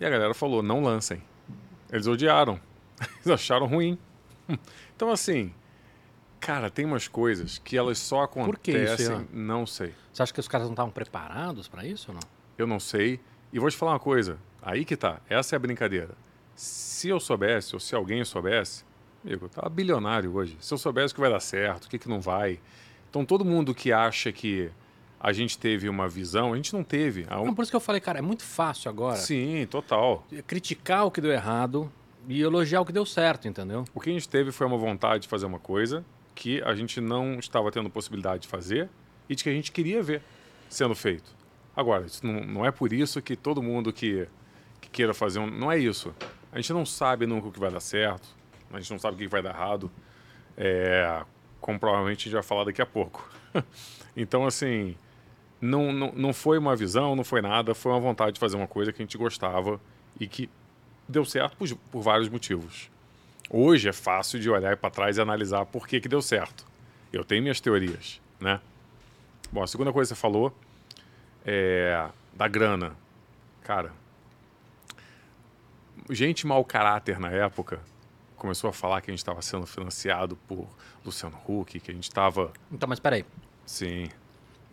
E 0.00 0.04
a 0.04 0.10
galera 0.10 0.32
falou: 0.32 0.62
não 0.62 0.82
lancem. 0.82 1.20
Eles 1.90 2.06
odiaram. 2.06 2.60
Eles 3.16 3.28
acharam 3.28 3.66
ruim. 3.66 3.98
Então, 4.94 5.10
assim, 5.10 5.52
cara, 6.44 6.68
tem 6.68 6.84
umas 6.84 7.08
coisas 7.08 7.56
que 7.56 7.74
elas 7.74 7.98
só 7.98 8.24
acontecem. 8.24 8.52
Por 8.52 8.58
que 8.58 9.02
isso, 9.02 9.26
não 9.32 9.66
sei. 9.66 9.94
Você 10.12 10.22
acha 10.22 10.32
que 10.32 10.40
os 10.40 10.46
caras 10.46 10.66
não 10.66 10.74
estavam 10.74 10.92
preparados 10.92 11.68
para 11.68 11.86
isso 11.86 12.10
ou 12.10 12.14
não? 12.14 12.22
Eu 12.58 12.66
não 12.66 12.78
sei. 12.78 13.18
E 13.50 13.58
vou 13.58 13.70
te 13.70 13.76
falar 13.76 13.92
uma 13.92 13.98
coisa. 14.00 14.38
Aí 14.60 14.84
que 14.84 14.94
tá. 14.94 15.20
Essa 15.26 15.54
é 15.54 15.56
a 15.56 15.58
brincadeira. 15.58 16.10
Se 16.54 17.08
eu 17.08 17.18
soubesse, 17.18 17.74
ou 17.74 17.80
se 17.80 17.94
alguém 17.94 18.22
soubesse, 18.24 18.84
amigo, 19.24 19.46
eu 19.46 19.48
tava 19.48 19.70
bilionário 19.70 20.34
hoje. 20.34 20.54
Se 20.60 20.74
eu 20.74 20.76
soubesse 20.76 21.12
o 21.12 21.14
que 21.14 21.20
vai 21.22 21.30
dar 21.30 21.40
certo, 21.40 21.86
o 21.86 21.88
que, 21.88 21.98
que 21.98 22.08
não 22.08 22.20
vai. 22.20 22.60
Então, 23.08 23.24
todo 23.24 23.42
mundo 23.42 23.74
que 23.74 23.90
acha 23.90 24.30
que 24.30 24.70
a 25.18 25.32
gente 25.32 25.56
teve 25.56 25.88
uma 25.88 26.06
visão, 26.06 26.52
a 26.52 26.56
gente 26.56 26.74
não 26.74 26.84
teve. 26.84 27.26
Não, 27.30 27.54
por 27.54 27.62
isso 27.62 27.72
que 27.72 27.76
eu 27.76 27.80
falei, 27.80 28.02
cara, 28.02 28.18
é 28.18 28.22
muito 28.22 28.44
fácil 28.44 28.90
agora. 28.90 29.16
Sim, 29.16 29.66
total. 29.70 30.26
Criticar 30.46 31.06
o 31.06 31.10
que 31.10 31.22
deu 31.22 31.32
errado 31.32 31.90
e 32.28 32.42
elogiar 32.42 32.82
o 32.82 32.84
que 32.84 32.92
deu 32.92 33.06
certo, 33.06 33.48
entendeu? 33.48 33.86
O 33.94 34.00
que 34.00 34.10
a 34.10 34.12
gente 34.12 34.28
teve 34.28 34.52
foi 34.52 34.66
uma 34.66 34.76
vontade 34.76 35.22
de 35.22 35.28
fazer 35.28 35.46
uma 35.46 35.58
coisa 35.58 36.04
que 36.34 36.62
a 36.62 36.74
gente 36.74 37.00
não 37.00 37.38
estava 37.38 37.70
tendo 37.70 37.88
possibilidade 37.88 38.42
de 38.42 38.48
fazer 38.48 38.88
e 39.28 39.34
de 39.34 39.44
que 39.44 39.50
a 39.50 39.52
gente 39.52 39.70
queria 39.70 40.02
ver 40.02 40.22
sendo 40.68 40.94
feito. 40.94 41.34
Agora, 41.76 42.06
não, 42.22 42.44
não 42.44 42.66
é 42.66 42.70
por 42.70 42.92
isso 42.92 43.20
que 43.22 43.36
todo 43.36 43.62
mundo 43.62 43.92
que, 43.92 44.28
que 44.80 44.88
queira 44.90 45.14
fazer 45.14 45.38
um. 45.38 45.46
Não 45.46 45.70
é 45.70 45.78
isso. 45.78 46.14
A 46.52 46.56
gente 46.56 46.72
não 46.72 46.86
sabe 46.86 47.26
nunca 47.26 47.48
o 47.48 47.52
que 47.52 47.58
vai 47.58 47.70
dar 47.70 47.80
certo, 47.80 48.28
a 48.72 48.80
gente 48.80 48.90
não 48.90 48.98
sabe 48.98 49.16
o 49.16 49.18
que 49.18 49.26
vai 49.26 49.42
dar 49.42 49.50
errado. 49.50 49.90
É, 50.56 51.24
como 51.60 51.80
provavelmente 51.80 52.20
a 52.20 52.24
gente 52.24 52.34
vai 52.34 52.42
falar 52.42 52.64
daqui 52.64 52.82
a 52.82 52.86
pouco. 52.86 53.28
então, 54.16 54.46
assim, 54.46 54.96
não, 55.60 55.92
não, 55.92 56.12
não 56.12 56.32
foi 56.32 56.58
uma 56.58 56.76
visão, 56.76 57.16
não 57.16 57.24
foi 57.24 57.40
nada, 57.40 57.74
foi 57.74 57.90
uma 57.90 58.00
vontade 58.00 58.32
de 58.32 58.40
fazer 58.40 58.56
uma 58.56 58.68
coisa 58.68 58.92
que 58.92 59.02
a 59.02 59.04
gente 59.04 59.16
gostava 59.16 59.80
e 60.20 60.26
que 60.26 60.50
deu 61.08 61.24
certo 61.24 61.56
por, 61.56 61.68
por 61.90 62.02
vários 62.02 62.28
motivos. 62.28 62.90
Hoje 63.50 63.88
é 63.88 63.92
fácil 63.92 64.40
de 64.40 64.50
olhar 64.50 64.76
para 64.76 64.90
trás 64.90 65.16
e 65.16 65.20
analisar 65.20 65.64
por 65.66 65.86
que, 65.86 66.00
que 66.00 66.08
deu 66.08 66.22
certo. 66.22 66.66
Eu 67.12 67.24
tenho 67.24 67.42
minhas 67.42 67.60
teorias, 67.60 68.20
né? 68.40 68.60
Bom, 69.52 69.62
a 69.62 69.66
segunda 69.66 69.92
coisa 69.92 70.12
que 70.12 70.16
você 70.16 70.20
falou 70.20 70.52
é 71.44 72.08
da 72.32 72.48
grana. 72.48 72.96
Cara, 73.62 73.92
gente 76.10 76.46
mau 76.46 76.64
caráter 76.64 77.18
na 77.18 77.30
época 77.30 77.80
começou 78.36 78.68
a 78.68 78.72
falar 78.72 79.00
que 79.00 79.10
a 79.10 79.12
gente 79.12 79.20
estava 79.20 79.40
sendo 79.40 79.66
financiado 79.66 80.36
por 80.48 80.66
Luciano 81.04 81.38
Huck, 81.46 81.80
que 81.80 81.90
a 81.90 81.94
gente 81.94 82.04
estava... 82.04 82.52
Então, 82.70 82.88
mas 82.88 83.00
peraí. 83.00 83.24
Sim 83.64 84.08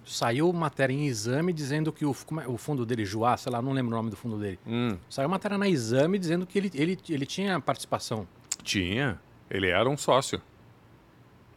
saiu 0.06 0.52
matéria 0.52 0.94
em 0.94 1.06
exame 1.06 1.54
dizendo 1.54 1.92
que 1.92 2.06
o, 2.06 2.16
é, 2.42 2.48
o 2.48 2.58
fundo 2.58 2.86
dele, 2.86 3.06
Joá, 3.06 3.38
sei 3.38 3.52
lá, 3.52 3.62
não 3.62 3.72
lembro 3.72 3.94
o 3.94 3.98
nome 3.98 4.10
do 4.10 4.16
fundo 4.16 4.38
dele. 4.38 4.60
Hum. 4.66 4.98
Saiu 5.10 5.30
matéria 5.30 5.58
na 5.58 5.68
exame 5.68 6.18
dizendo 6.18 6.46
que 6.46 6.58
ele, 6.58 6.72
ele, 6.74 7.00
ele 7.10 7.26
tinha 7.26 7.60
participação. 7.60 8.28
Tinha. 8.64 9.20
Ele 9.50 9.70
era 9.70 9.90
um 9.90 9.98
sócio. 9.98 10.42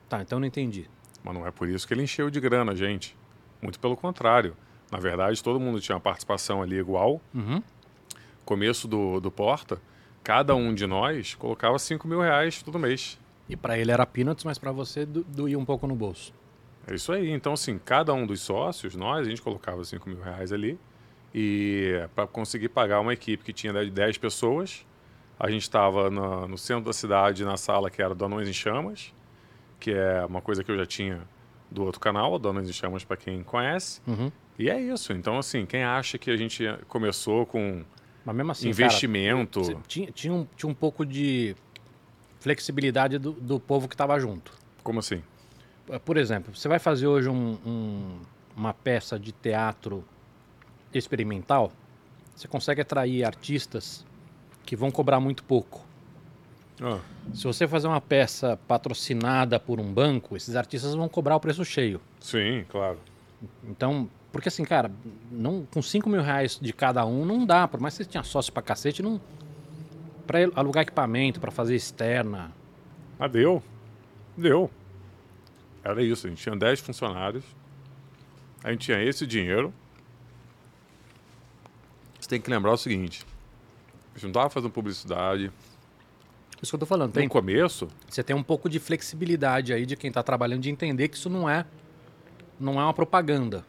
Tá, 0.08 0.22
então 0.22 0.38
não 0.38 0.46
entendi. 0.46 0.88
Mas 1.22 1.34
não 1.34 1.46
é 1.46 1.50
por 1.50 1.68
isso 1.68 1.86
que 1.86 1.94
ele 1.94 2.02
encheu 2.02 2.28
de 2.30 2.40
grana, 2.40 2.74
gente. 2.74 3.16
Muito 3.62 3.78
pelo 3.80 3.96
contrário. 3.96 4.56
Na 4.90 4.98
verdade, 4.98 5.42
todo 5.42 5.58
mundo 5.58 5.80
tinha 5.80 5.94
uma 5.94 6.00
participação 6.00 6.62
ali 6.62 6.76
igual. 6.76 7.20
Uhum. 7.34 7.62
Começo 8.44 8.86
do, 8.86 9.20
do 9.20 9.30
Porta, 9.30 9.80
cada 10.22 10.54
um 10.54 10.74
de 10.74 10.86
nós 10.86 11.34
colocava 11.34 11.78
5 11.78 12.06
mil 12.06 12.20
reais 12.20 12.62
todo 12.62 12.78
mês. 12.78 13.18
E 13.48 13.56
para 13.56 13.78
ele 13.78 13.90
era 13.90 14.04
peanuts, 14.04 14.44
mas 14.44 14.58
para 14.58 14.72
você 14.72 15.06
doía 15.06 15.58
um 15.58 15.64
pouco 15.64 15.86
no 15.86 15.94
bolso. 15.94 16.32
É 16.86 16.94
isso 16.94 17.12
aí. 17.12 17.30
Então, 17.30 17.54
assim, 17.54 17.78
cada 17.78 18.12
um 18.12 18.26
dos 18.26 18.40
sócios, 18.42 18.94
nós, 18.94 19.26
a 19.26 19.30
gente 19.30 19.40
colocava 19.40 19.84
5 19.84 20.08
mil 20.08 20.20
reais 20.20 20.52
ali. 20.52 20.78
E 21.34 22.06
para 22.14 22.26
conseguir 22.26 22.68
pagar 22.68 23.00
uma 23.00 23.12
equipe 23.12 23.42
que 23.42 23.52
tinha 23.52 23.72
10 23.72 24.18
pessoas, 24.18 24.86
a 25.38 25.50
gente 25.50 25.62
estava 25.62 26.10
no 26.10 26.56
centro 26.56 26.84
da 26.84 26.92
cidade, 26.92 27.44
na 27.44 27.56
sala 27.56 27.90
que 27.90 28.00
era 28.00 28.14
do 28.14 28.24
Anões 28.24 28.48
em 28.48 28.52
Chamas, 28.52 29.12
que 29.80 29.90
é 29.90 30.24
uma 30.24 30.40
coisa 30.40 30.62
que 30.62 30.70
eu 30.70 30.76
já 30.76 30.86
tinha 30.86 31.22
do 31.70 31.84
outro 31.84 32.00
canal, 32.00 32.38
do 32.38 32.48
Anões 32.48 32.68
em 32.68 32.72
Chamas, 32.72 33.04
para 33.04 33.16
quem 33.16 33.42
conhece. 33.42 34.00
Uhum. 34.06 34.30
E 34.58 34.70
é 34.70 34.80
isso. 34.80 35.12
Então, 35.12 35.38
assim, 35.38 35.66
quem 35.66 35.82
acha 35.82 36.16
que 36.16 36.30
a 36.30 36.36
gente 36.36 36.64
começou 36.86 37.44
com 37.44 37.84
assim, 38.50 38.68
investimento. 38.68 39.62
Cara, 39.62 39.80
tinha, 39.86 40.10
tinha, 40.12 40.32
um, 40.32 40.46
tinha 40.56 40.70
um 40.70 40.74
pouco 40.74 41.04
de 41.04 41.56
flexibilidade 42.40 43.18
do, 43.18 43.32
do 43.32 43.58
povo 43.58 43.88
que 43.88 43.94
estava 43.94 44.18
junto. 44.18 44.52
Como 44.82 45.00
assim? 45.00 45.22
Eh, 45.88 45.98
por 45.98 46.16
exemplo, 46.16 46.54
você 46.54 46.68
vai 46.68 46.78
fazer 46.78 47.06
hoje 47.06 47.28
um, 47.28 47.58
um, 47.66 48.20
uma 48.56 48.72
peça 48.72 49.18
de 49.18 49.32
teatro 49.32 50.04
experimental, 50.92 51.72
você 52.34 52.46
consegue 52.46 52.80
atrair 52.80 53.24
artistas 53.24 54.04
que 54.64 54.76
vão 54.76 54.90
cobrar 54.90 55.20
muito 55.20 55.44
pouco. 55.44 55.84
Ah. 56.80 56.98
Se 57.32 57.44
você 57.44 57.66
fazer 57.68 57.86
uma 57.86 58.00
peça 58.00 58.58
patrocinada 58.68 59.58
por 59.60 59.78
um 59.80 59.92
banco, 59.92 60.36
esses 60.36 60.56
artistas 60.56 60.94
vão 60.94 61.08
cobrar 61.08 61.36
o 61.36 61.40
preço 61.40 61.64
cheio. 61.64 62.00
Sim, 62.20 62.64
claro. 62.68 62.98
Então, 63.64 64.08
porque 64.32 64.48
assim, 64.48 64.64
cara, 64.64 64.90
não, 65.30 65.66
com 65.72 65.80
5 65.80 66.08
mil 66.08 66.20
reais 66.20 66.58
de 66.60 66.72
cada 66.72 67.04
um 67.06 67.24
não 67.24 67.46
dá, 67.46 67.68
por 67.68 67.80
mais 67.80 67.96
que 67.96 68.04
você 68.04 68.10
tenha 68.10 68.24
sócio 68.24 68.52
pra 68.52 68.62
cacete, 68.62 69.02
não. 69.02 69.20
Pra 70.26 70.38
alugar 70.54 70.82
equipamento, 70.82 71.40
para 71.40 71.50
fazer 71.50 71.76
externa. 71.76 72.50
Ah, 73.18 73.28
deu. 73.28 73.62
Deu. 74.36 74.70
Era 75.84 76.02
isso, 76.02 76.26
a 76.26 76.30
gente 76.30 76.42
tinha 76.42 76.56
10 76.56 76.80
funcionários, 76.80 77.44
a 78.62 78.72
gente 78.72 78.86
tinha 78.86 79.02
esse 79.02 79.26
dinheiro. 79.26 79.72
Você 82.18 82.28
tem 82.28 82.40
que 82.40 82.50
lembrar 82.50 82.72
o 82.72 82.76
seguinte: 82.78 83.24
gente 84.14 84.22
não 84.22 84.30
estava 84.30 84.50
fazendo 84.50 84.70
publicidade, 84.70 85.52
Isso 86.62 86.70
que 86.70 86.76
eu 86.76 86.80
tô 86.80 86.86
falando. 86.86 87.12
Tem, 87.12 87.24
no 87.24 87.30
começo... 87.30 87.88
Você 88.08 88.22
tem 88.22 88.34
um 88.34 88.42
pouco 88.42 88.68
de 88.68 88.78
flexibilidade 88.78 89.72
aí 89.72 89.84
de 89.84 89.96
quem 89.96 90.08
está 90.08 90.22
trabalhando 90.22 90.62
de 90.62 90.70
entender 90.70 91.08
que 91.08 91.16
isso 91.16 91.28
não 91.28 91.48
é, 91.48 91.66
não 92.58 92.80
é 92.80 92.84
uma 92.84 92.94
propaganda. 92.94 93.64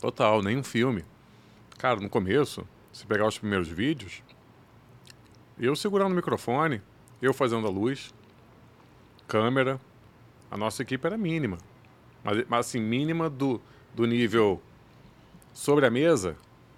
Total, 0.00 0.42
nem 0.42 0.56
um 0.56 0.62
filme. 0.62 1.04
Cara, 1.76 1.98
no 1.98 2.08
começo, 2.08 2.66
se 2.92 3.06
pegar 3.06 3.26
os 3.26 3.38
primeiros 3.38 3.68
vídeos, 3.68 4.22
eu 5.58 5.74
segurando 5.74 6.12
o 6.12 6.16
microfone, 6.16 6.80
eu 7.20 7.34
fazendo 7.34 7.66
a 7.66 7.70
luz, 7.70 8.14
câmera, 9.26 9.80
a 10.50 10.56
nossa 10.56 10.82
equipe 10.82 11.06
era 11.06 11.16
mínima. 11.16 11.58
Mas, 12.22 12.44
mas 12.48 12.66
assim, 12.66 12.80
mínima 12.80 13.28
do, 13.30 13.60
do 13.94 14.06
nível 14.06 14.60
sobre 15.52 15.86
a 15.86 15.90
mesa, 15.90 16.36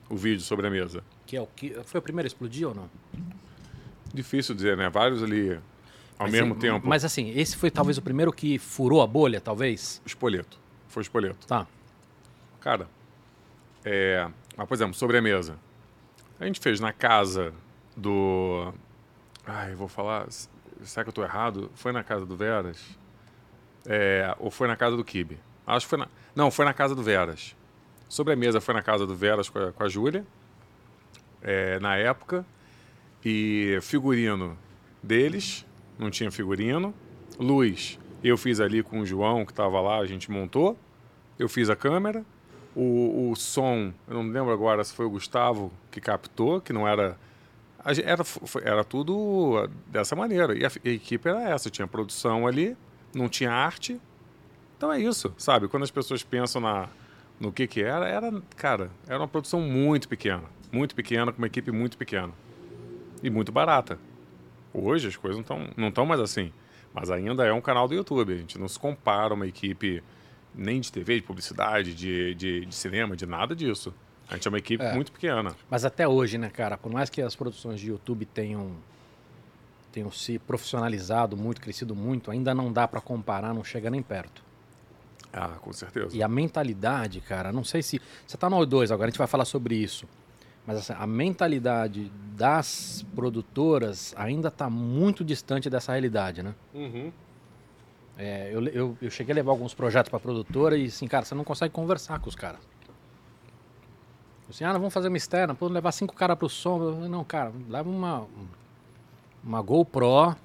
o 0.08 0.16
vídeo 0.16 0.42
sobre 0.42 0.66
a 0.66 0.70
mesa. 0.70 1.04
Que 1.32 1.38
é 1.38 1.40
o 1.40 1.46
que 1.46 1.74
foi 1.84 1.98
o 1.98 2.02
primeiro 2.02 2.26
a 2.26 2.28
explodir 2.28 2.68
ou 2.68 2.74
não? 2.74 2.90
Difícil 4.12 4.54
dizer, 4.54 4.76
né? 4.76 4.90
Vários 4.90 5.22
ali 5.22 5.52
ao 6.18 6.26
mas, 6.26 6.30
mesmo 6.30 6.54
tempo. 6.54 6.86
Mas 6.86 7.06
assim, 7.06 7.30
esse 7.30 7.56
foi 7.56 7.70
talvez 7.70 7.96
o 7.96 8.02
primeiro 8.02 8.30
que 8.30 8.58
furou 8.58 9.00
a 9.00 9.06
bolha, 9.06 9.40
talvez? 9.40 10.02
Espoleto. 10.04 10.58
Foi 10.88 11.00
o 11.00 11.04
espoleto. 11.04 11.46
Tá. 11.46 11.66
Cara, 12.60 12.86
é, 13.82 14.28
mas, 14.54 14.68
por 14.68 14.74
exemplo, 14.74 14.92
sobre 14.92 15.16
a 15.16 16.44
gente 16.44 16.60
fez 16.60 16.80
na 16.80 16.92
casa 16.92 17.54
do. 17.96 18.70
Ai, 19.46 19.74
vou 19.74 19.88
falar. 19.88 20.26
Será 20.82 21.02
que 21.02 21.08
eu 21.08 21.12
estou 21.12 21.24
errado? 21.24 21.70
Foi 21.74 21.92
na 21.92 22.04
casa 22.04 22.26
do 22.26 22.36
Veras? 22.36 22.78
É, 23.86 24.36
ou 24.38 24.50
foi 24.50 24.68
na 24.68 24.76
casa 24.76 24.98
do 24.98 25.02
Kibe? 25.02 25.40
Acho 25.66 25.86
que 25.86 25.90
foi 25.90 25.98
na. 25.98 26.08
Não, 26.36 26.50
foi 26.50 26.66
na 26.66 26.74
casa 26.74 26.94
do 26.94 27.02
Veras. 27.02 27.56
Sobre 28.06 28.34
a 28.34 28.36
mesa 28.36 28.60
foi 28.60 28.74
na 28.74 28.82
casa 28.82 29.06
do 29.06 29.16
Veras 29.16 29.48
com 29.48 29.58
a, 29.58 29.72
com 29.72 29.82
a 29.82 29.88
Júlia, 29.88 30.26
é, 31.42 31.78
na 31.80 31.96
época. 31.96 32.44
E 33.24 33.78
figurino 33.82 34.58
deles, 35.02 35.64
não 35.98 36.10
tinha 36.10 36.30
figurino. 36.30 36.94
Luz, 37.38 37.98
eu 38.22 38.36
fiz 38.36 38.60
ali 38.60 38.82
com 38.82 39.00
o 39.00 39.06
João, 39.06 39.44
que 39.44 39.52
estava 39.52 39.80
lá, 39.80 39.98
a 39.98 40.06
gente 40.06 40.30
montou. 40.30 40.78
Eu 41.38 41.48
fiz 41.48 41.70
a 41.70 41.76
câmera. 41.76 42.24
O, 42.74 43.30
o 43.30 43.36
som, 43.36 43.92
eu 44.08 44.14
não 44.14 44.30
lembro 44.30 44.50
agora 44.50 44.82
se 44.82 44.94
foi 44.94 45.04
o 45.04 45.10
Gustavo 45.10 45.70
que 45.90 46.00
captou, 46.00 46.60
que 46.60 46.72
não 46.72 46.86
era. 46.88 47.18
Era, 47.84 48.24
era 48.62 48.84
tudo 48.84 49.68
dessa 49.86 50.14
maneira. 50.14 50.56
E 50.56 50.64
a, 50.64 50.68
a 50.68 50.88
equipe 50.88 51.28
era 51.28 51.50
essa: 51.50 51.68
tinha 51.68 51.86
produção 51.86 52.46
ali, 52.46 52.76
não 53.14 53.28
tinha 53.28 53.52
arte. 53.52 54.00
Então 54.76 54.92
é 54.92 55.00
isso, 55.00 55.34
sabe? 55.36 55.68
Quando 55.68 55.82
as 55.82 55.90
pessoas 55.90 56.22
pensam 56.22 56.60
na, 56.60 56.88
no 57.38 57.52
que 57.52 57.66
que 57.66 57.82
era, 57.82 58.08
era, 58.08 58.32
cara, 58.56 58.90
era 59.06 59.18
uma 59.18 59.28
produção 59.28 59.60
muito 59.60 60.08
pequena. 60.08 60.44
Muito 60.72 60.94
pequena, 60.94 61.30
com 61.30 61.38
uma 61.38 61.46
equipe 61.46 61.70
muito 61.70 61.98
pequena. 61.98 62.32
E 63.22 63.28
muito 63.28 63.52
barata. 63.52 63.98
Hoje 64.72 65.06
as 65.06 65.16
coisas 65.16 65.36
não 65.36 65.42
estão 65.42 65.68
não 65.76 65.92
tão 65.92 66.06
mais 66.06 66.20
assim. 66.20 66.50
Mas 66.94 67.10
ainda 67.10 67.44
é 67.44 67.52
um 67.52 67.60
canal 67.60 67.86
do 67.86 67.94
YouTube. 67.94 68.32
A 68.32 68.36
gente 68.36 68.58
não 68.58 68.66
se 68.66 68.78
compara 68.78 69.34
uma 69.34 69.46
equipe 69.46 70.02
nem 70.54 70.80
de 70.80 70.90
TV, 70.90 71.16
de 71.16 71.22
publicidade, 71.22 71.94
de, 71.94 72.34
de, 72.34 72.66
de 72.66 72.74
cinema, 72.74 73.16
de 73.16 73.26
nada 73.26 73.54
disso. 73.54 73.94
A 74.28 74.34
gente 74.34 74.48
é 74.48 74.50
uma 74.50 74.58
equipe 74.58 74.82
é. 74.82 74.94
muito 74.94 75.12
pequena. 75.12 75.54
Mas 75.70 75.84
até 75.84 76.06
hoje, 76.06 76.38
né, 76.38 76.48
cara? 76.48 76.76
Por 76.76 76.90
mais 76.90 77.10
que 77.10 77.20
as 77.20 77.36
produções 77.36 77.80
de 77.80 77.88
YouTube 77.88 78.24
tenham, 78.26 78.72
tenham 79.90 80.10
se 80.10 80.38
profissionalizado 80.38 81.36
muito, 81.36 81.60
crescido 81.60 81.94
muito, 81.94 82.30
ainda 82.30 82.54
não 82.54 82.72
dá 82.72 82.88
para 82.88 83.00
comparar, 83.00 83.52
não 83.54 83.64
chega 83.64 83.90
nem 83.90 84.02
perto. 84.02 84.42
Ah, 85.32 85.56
com 85.60 85.72
certeza. 85.72 86.14
E 86.14 86.22
a 86.22 86.28
mentalidade, 86.28 87.20
cara, 87.20 87.52
não 87.52 87.64
sei 87.64 87.82
se. 87.82 88.00
Você 88.26 88.36
tá 88.36 88.50
no 88.50 88.56
O2 88.58 88.90
agora, 88.90 89.08
a 89.08 89.10
gente 89.10 89.18
vai 89.18 89.26
falar 89.26 89.46
sobre 89.46 89.74
isso. 89.74 90.06
Mas 90.66 90.78
assim, 90.78 90.94
a 90.96 91.06
mentalidade 91.06 92.10
das 92.36 93.04
produtoras 93.14 94.14
ainda 94.16 94.48
está 94.48 94.70
muito 94.70 95.24
distante 95.24 95.68
dessa 95.68 95.92
realidade, 95.92 96.42
né? 96.42 96.54
Uhum. 96.72 97.12
É, 98.16 98.50
eu, 98.52 98.64
eu, 98.68 98.98
eu, 99.00 99.10
cheguei 99.10 99.32
a 99.32 99.36
levar 99.36 99.52
alguns 99.52 99.74
projetos 99.74 100.10
para 100.10 100.20
produtora 100.20 100.76
e 100.76 100.86
assim, 100.86 101.06
cara, 101.06 101.24
você 101.24 101.34
não 101.34 101.44
consegue 101.44 101.72
conversar 101.72 102.20
com 102.20 102.28
os 102.28 102.36
caras. 102.36 102.60
Assim, 104.48 104.64
ah, 104.64 104.72
vamos 104.74 104.92
fazer 104.92 105.08
uma 105.08 105.16
externa, 105.16 105.54
pô, 105.54 105.66
levar 105.66 105.92
cinco 105.92 106.14
caras 106.14 106.36
pro 106.36 106.48
som. 106.48 106.82
Eu, 106.82 107.08
não, 107.08 107.24
cara, 107.24 107.52
leva 107.68 107.88
uma, 107.88 108.26
uma 109.42 109.62
GoPro. 109.62 110.36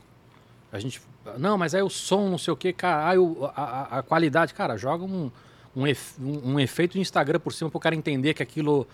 A 0.71 0.79
gente. 0.79 1.01
Não, 1.37 1.57
mas 1.57 1.75
aí 1.75 1.81
o 1.81 1.89
som, 1.89 2.29
não 2.29 2.37
sei 2.37 2.53
o 2.53 2.57
que, 2.57 2.71
cara. 2.71 3.09
Aí 3.09 3.17
o, 3.17 3.45
a, 3.53 3.99
a, 3.99 4.03
qualidade, 4.03 4.53
cara, 4.53 4.77
joga 4.77 5.03
um, 5.03 5.29
um, 5.75 5.85
efe, 5.85 6.21
um, 6.21 6.53
um, 6.53 6.59
efeito 6.59 6.93
de 6.93 7.01
Instagram 7.01 7.39
por 7.39 7.51
cima 7.51 7.69
pro 7.69 7.81
cara 7.81 7.95
entender 7.95 8.33
que 8.33 8.41
aquilo, 8.41 8.87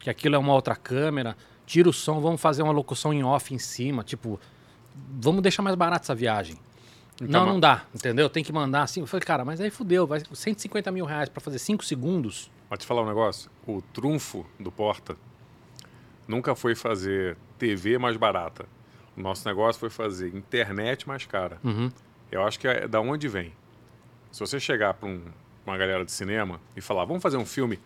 que 0.00 0.10
aquilo 0.10 0.34
é 0.34 0.38
uma 0.38 0.52
outra 0.52 0.74
câmera. 0.74 1.36
Tira 1.66 1.88
o 1.88 1.92
som, 1.92 2.20
vamos 2.20 2.40
fazer 2.40 2.62
uma 2.62 2.72
locução 2.72 3.12
em 3.12 3.22
off 3.22 3.54
em 3.54 3.58
cima. 3.58 4.02
Tipo, 4.02 4.40
vamos 5.20 5.42
deixar 5.42 5.62
mais 5.62 5.76
barato 5.76 6.04
essa 6.04 6.14
viagem. 6.14 6.58
Então, 7.20 7.44
não, 7.44 7.52
não 7.52 7.60
dá, 7.60 7.84
entendeu? 7.94 8.30
Tem 8.30 8.42
que 8.42 8.52
mandar 8.52 8.82
assim. 8.82 9.00
Eu 9.00 9.06
falei, 9.06 9.24
cara, 9.24 9.44
mas 9.44 9.60
aí 9.60 9.70
fudeu, 9.70 10.06
vai 10.06 10.22
150 10.32 10.90
mil 10.90 11.04
reais 11.04 11.28
para 11.28 11.40
fazer 11.40 11.58
5 11.58 11.84
segundos. 11.84 12.50
Pode 12.68 12.80
te 12.80 12.86
falar 12.86 13.02
um 13.02 13.06
negócio? 13.06 13.50
O 13.66 13.82
trunfo 13.82 14.46
do 14.58 14.72
Porta 14.72 15.16
nunca 16.26 16.54
foi 16.54 16.74
fazer 16.74 17.36
TV 17.58 17.98
mais 17.98 18.16
barata. 18.16 18.64
O 19.16 19.20
nosso 19.20 19.46
negócio 19.46 19.78
foi 19.78 19.90
fazer 19.90 20.34
internet 20.34 21.06
mais 21.06 21.26
cara. 21.26 21.58
Uhum. 21.62 21.90
Eu 22.32 22.42
acho 22.42 22.58
que 22.58 22.66
é 22.66 22.88
da 22.88 23.00
onde 23.00 23.28
vem. 23.28 23.52
Se 24.32 24.40
você 24.40 24.58
chegar 24.58 24.94
para 24.94 25.08
um, 25.08 25.20
uma 25.66 25.76
galera 25.76 26.04
de 26.04 26.12
cinema 26.12 26.60
e 26.74 26.80
falar, 26.80 27.04
vamos 27.04 27.22
fazer 27.22 27.36
um 27.36 27.44
filme 27.44 27.78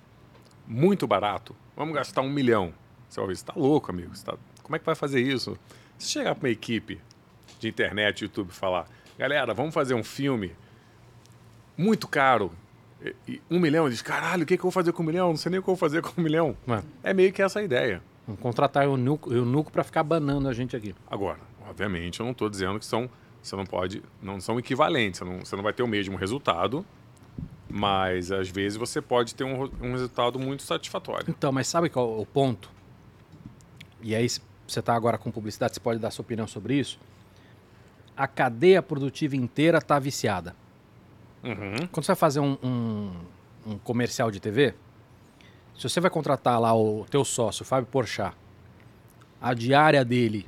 muito 0.67 1.07
barato, 1.07 1.57
vamos 1.77 1.95
gastar 1.95 2.23
um 2.23 2.31
milhão. 2.31 2.73
Você 3.09 3.21
vai 3.21 3.29
ver, 3.29 3.37
você 3.37 3.43
está 3.43 3.53
louco, 3.57 3.91
amigo. 3.91 4.13
Tá... 4.25 4.37
Como 4.63 4.77
é 4.77 4.79
que 4.79 4.87
vai 4.87 4.95
fazer 4.95 5.21
isso? 5.21 5.59
Se 5.99 6.09
chegar 6.09 6.35
para 6.35 6.47
uma 6.47 6.53
equipe 6.53 7.01
de 7.61 7.69
internet, 7.69 8.23
YouTube, 8.23 8.51
falar, 8.51 8.87
galera, 9.19 9.55
vamos 9.55 9.75
fazer 9.75 9.95
um 9.95 10.05
filme 10.05 10.53
muito 11.77 12.09
caro. 12.09 12.53
E, 13.29 13.41
um 13.51 13.59
milhão, 13.59 13.89
diz, 13.89 14.01
caralho, 14.03 14.45
o 14.45 14.47
que, 14.47 14.57
que 14.57 14.61
eu 14.61 14.65
vou 14.65 14.73
fazer 14.73 14.93
com 14.93 15.03
um 15.03 15.07
milhão? 15.07 15.29
Não 15.29 15.37
sei 15.37 15.51
nem 15.51 15.61
o 15.61 15.63
que 15.63 15.69
eu 15.69 15.75
vou 15.75 15.79
fazer 15.79 16.03
com 16.03 16.21
um 16.21 16.25
milhão. 16.25 16.57
É, 17.03 17.11
é 17.11 17.15
meio 17.15 17.33
que 17.33 17.43
essa 17.43 17.61
a 17.61 17.63
ideia. 17.63 18.03
Vamos 18.27 18.41
contratar 18.41 18.89
o 18.89 18.97
Nuco, 18.97 19.31
o 19.31 19.45
Nuco 19.45 19.71
para 19.71 19.85
ficar 19.85 20.03
banando 20.03 20.49
a 20.49 20.53
gente 20.53 20.75
aqui. 20.75 20.95
Agora, 21.11 21.41
obviamente, 21.69 22.21
eu 22.21 22.25
não 22.25 22.33
estou 22.33 22.49
dizendo 22.49 22.79
que 22.79 22.87
são, 22.87 23.09
você 23.43 23.55
não 23.55 23.67
pode, 23.67 24.03
não 24.23 24.41
são 24.41 24.59
equivalentes, 24.59 25.19
você 25.19 25.25
não, 25.25 25.39
você 25.41 25.57
não 25.57 25.63
vai 25.63 25.75
ter 25.75 25.83
o 25.83 25.89
mesmo 25.89 26.17
resultado, 26.17 26.85
mas 27.69 28.31
às 28.31 28.49
vezes 28.49 28.77
você 28.77 29.01
pode 29.01 29.35
ter 29.35 29.45
um, 29.45 29.71
um 29.81 29.93
resultado 29.93 30.39
muito 30.39 30.63
satisfatório. 30.63 31.27
Então, 31.29 31.51
mas 31.53 31.69
sabe 31.69 31.89
qual 31.89 32.19
é 32.19 32.23
o 32.23 32.27
ponto? 32.27 32.71
E 34.03 34.15
aí, 34.15 34.29
você 34.29 34.81
está 34.81 34.95
agora 34.95 35.17
com 35.17 35.31
publicidade, 35.31 35.75
você 35.75 35.81
pode 35.81 35.99
dar 35.99 36.11
sua 36.11 36.23
opinião 36.23 36.47
sobre 36.47 36.75
isso 36.75 36.99
a 38.17 38.27
cadeia 38.27 38.83
produtiva 38.83 39.37
inteira 39.37 39.79
está 39.79 39.99
viciada. 39.99 40.55
Uhum. 41.43 41.87
Quando 41.91 42.05
você 42.05 42.13
vai 42.13 42.17
fazer 42.17 42.41
um, 42.41 42.57
um, 42.63 43.13
um, 43.67 43.79
comercial 43.79 44.31
de 44.31 44.41
TV, 44.41 44.75
se 45.77 45.89
você 45.89 46.01
vai 46.01 46.11
contratar 46.11 46.61
lá 46.61 46.75
o 46.75 47.05
teu 47.11 47.25
sócio, 47.25 47.63
o 47.63 47.67
Fábio 47.67 47.87
Porchat, 47.91 48.35
a 49.41 49.53
diária 49.53 50.05
dele 50.05 50.47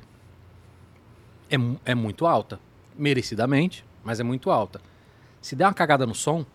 é, 1.49 1.55
é 1.91 1.93
muito 1.95 2.25
alta, 2.25 2.59
merecidamente, 2.95 3.85
mas 4.03 4.19
é 4.19 4.23
muito 4.23 4.49
alta. 4.49 4.81
Se 5.41 5.55
der 5.55 5.65
uma 5.65 5.73
cagada 5.73 6.05
no 6.05 6.15
som, 6.15 6.45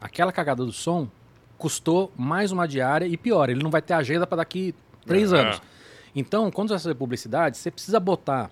aquela 0.00 0.32
cagada 0.32 0.64
do 0.64 0.72
som 0.72 1.08
custou 1.58 2.10
mais 2.16 2.50
uma 2.50 2.66
diária 2.66 3.06
e 3.06 3.16
pior, 3.16 3.50
ele 3.50 3.62
não 3.62 3.70
vai 3.70 3.82
ter 3.82 3.92
agenda 3.92 4.26
para 4.26 4.38
daqui 4.38 4.74
três 5.06 5.32
é. 5.32 5.40
anos. 5.40 5.60
Então, 6.14 6.50
quando 6.50 6.68
você 6.68 6.74
vai 6.74 6.82
fazer 6.82 6.94
publicidade, 6.94 7.58
você 7.58 7.70
precisa 7.70 8.00
botar 8.00 8.50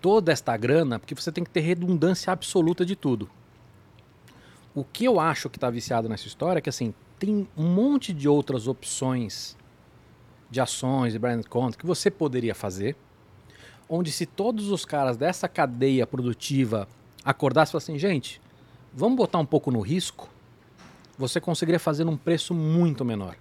toda 0.00 0.30
esta 0.30 0.56
grana, 0.56 0.98
porque 0.98 1.14
você 1.14 1.32
tem 1.32 1.42
que 1.42 1.50
ter 1.50 1.60
redundância 1.60 2.32
absoluta 2.32 2.84
de 2.84 2.94
tudo. 2.94 3.28
O 4.74 4.84
que 4.84 5.04
eu 5.04 5.18
acho 5.18 5.48
que 5.48 5.56
está 5.56 5.70
viciado 5.70 6.08
nessa 6.08 6.26
história 6.26 6.58
é 6.58 6.60
que 6.60 6.68
assim, 6.68 6.92
tem 7.18 7.48
um 7.56 7.66
monte 7.66 8.12
de 8.12 8.28
outras 8.28 8.68
opções 8.68 9.56
de 10.50 10.60
ações 10.60 11.14
e 11.14 11.18
brand 11.18 11.44
content 11.46 11.78
que 11.78 11.86
você 11.86 12.10
poderia 12.10 12.54
fazer, 12.54 12.96
onde 13.88 14.12
se 14.12 14.26
todos 14.26 14.70
os 14.70 14.84
caras 14.84 15.16
dessa 15.16 15.48
cadeia 15.48 16.06
produtiva 16.06 16.86
acordassem 17.24 17.70
e 17.70 17.72
falassem, 17.72 17.98
gente, 17.98 18.40
vamos 18.92 19.16
botar 19.16 19.38
um 19.38 19.46
pouco 19.46 19.70
no 19.70 19.80
risco, 19.80 20.28
você 21.18 21.40
conseguiria 21.40 21.78
fazer 21.78 22.04
num 22.04 22.16
preço 22.16 22.54
muito 22.54 23.04
menor. 23.04 23.36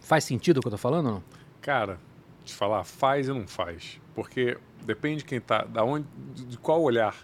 Faz 0.00 0.24
sentido 0.24 0.58
o 0.58 0.60
que 0.60 0.68
eu 0.68 0.70
estou 0.70 0.78
falando 0.78 1.06
ou 1.06 1.12
não? 1.14 1.24
Cara, 1.60 1.98
te 2.44 2.54
falar, 2.54 2.84
faz 2.84 3.28
e 3.28 3.32
não 3.32 3.46
faz. 3.46 4.00
Porque 4.14 4.56
depende 4.84 5.18
de 5.18 5.24
quem 5.24 5.38
está, 5.38 5.64
da 5.64 5.82
onde, 5.84 6.06
de 6.34 6.56
qual 6.58 6.80
olhar. 6.80 7.14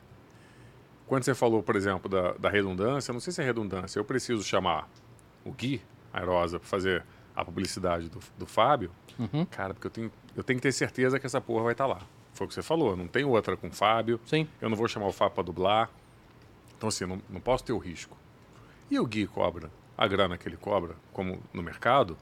Quando 1.06 1.24
você 1.24 1.34
falou, 1.34 1.62
por 1.62 1.76
exemplo, 1.76 2.10
da, 2.10 2.32
da 2.32 2.48
redundância, 2.48 3.12
não 3.12 3.20
sei 3.20 3.32
se 3.32 3.40
é 3.40 3.44
redundância, 3.44 3.98
eu 3.98 4.04
preciso 4.04 4.42
chamar 4.42 4.88
o 5.44 5.52
Gui 5.52 5.82
Airosa 6.12 6.58
para 6.58 6.68
fazer 6.68 7.04
a 7.34 7.44
publicidade 7.44 8.08
do, 8.08 8.18
do 8.38 8.46
Fábio, 8.46 8.90
uhum. 9.18 9.44
cara, 9.46 9.72
porque 9.74 9.86
eu 9.86 9.90
tenho, 9.90 10.12
eu 10.36 10.42
tenho 10.42 10.58
que 10.58 10.62
ter 10.62 10.72
certeza 10.72 11.18
que 11.18 11.26
essa 11.26 11.40
porra 11.40 11.64
vai 11.64 11.72
estar 11.72 11.86
tá 11.86 11.94
lá. 11.94 12.00
Foi 12.32 12.46
o 12.46 12.48
que 12.48 12.54
você 12.54 12.62
falou, 12.62 12.96
não 12.96 13.06
tem 13.06 13.24
outra 13.24 13.56
com 13.56 13.68
o 13.68 13.72
Fábio. 13.72 14.18
Sim. 14.26 14.48
Eu 14.60 14.68
não 14.68 14.76
vou 14.76 14.88
chamar 14.88 15.06
o 15.06 15.12
Fábio 15.12 15.34
para 15.34 15.44
dublar. 15.44 15.90
Então, 16.76 16.88
assim, 16.88 17.04
não, 17.04 17.20
não 17.28 17.40
posso 17.40 17.62
ter 17.62 17.72
o 17.72 17.78
risco. 17.78 18.16
E 18.92 19.00
o 19.00 19.06
Gui 19.06 19.26
cobra 19.26 19.70
a 19.96 20.06
grana 20.06 20.36
que 20.36 20.46
ele 20.46 20.58
cobra, 20.58 20.94
como 21.14 21.42
no 21.50 21.62
mercado, 21.62 22.14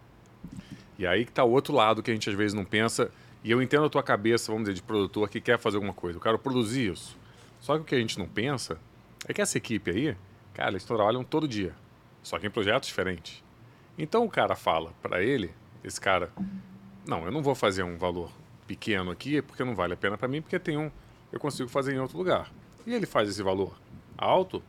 e 0.96 1.04
aí 1.04 1.24
que 1.24 1.32
está 1.32 1.42
o 1.42 1.50
outro 1.50 1.74
lado 1.74 2.00
que 2.00 2.12
a 2.12 2.14
gente 2.14 2.30
às 2.30 2.36
vezes 2.36 2.54
não 2.54 2.64
pensa 2.64 3.10
E 3.42 3.50
eu 3.50 3.60
entendo 3.60 3.86
a 3.86 3.90
tua 3.90 4.04
cabeça, 4.04 4.52
vamos 4.52 4.68
dizer, 4.68 4.74
de 4.74 4.82
produtor 4.82 5.28
que 5.28 5.40
quer 5.40 5.58
fazer 5.58 5.78
alguma 5.78 5.92
coisa. 5.92 6.18
Eu 6.18 6.22
quero 6.22 6.38
produzir 6.38 6.92
isso. 6.92 7.18
Só 7.60 7.74
que 7.74 7.80
o 7.80 7.84
que 7.84 7.96
a 7.96 7.98
gente 7.98 8.20
não 8.20 8.28
pensa 8.28 8.78
é 9.26 9.32
que 9.32 9.42
essa 9.42 9.58
equipe 9.58 9.90
aí, 9.90 10.16
cara, 10.54 10.70
eles 10.70 10.84
trabalham 10.84 11.24
todo 11.24 11.48
dia. 11.48 11.74
Só 12.22 12.38
que 12.38 12.46
em 12.46 12.50
projetos 12.50 12.88
diferentes. 12.88 13.42
Então 13.98 14.24
o 14.24 14.30
cara 14.30 14.54
fala 14.54 14.92
para 15.02 15.24
ele, 15.24 15.50
esse 15.82 16.00
cara, 16.00 16.30
não, 17.04 17.24
eu 17.24 17.32
não 17.32 17.42
vou 17.42 17.56
fazer 17.56 17.82
um 17.82 17.98
valor 17.98 18.30
pequeno 18.64 19.10
aqui 19.10 19.42
porque 19.42 19.64
não 19.64 19.74
vale 19.74 19.94
a 19.94 19.96
pena 19.96 20.16
para 20.16 20.28
mim, 20.28 20.40
porque 20.40 20.56
tem 20.56 20.76
um, 20.76 20.88
eu 21.32 21.40
consigo 21.40 21.68
fazer 21.68 21.94
em 21.94 21.98
outro 21.98 22.16
lugar. 22.16 22.48
E 22.86 22.94
ele 22.94 23.06
faz 23.06 23.28
esse 23.28 23.42
valor 23.42 23.74
alto, 24.16 24.62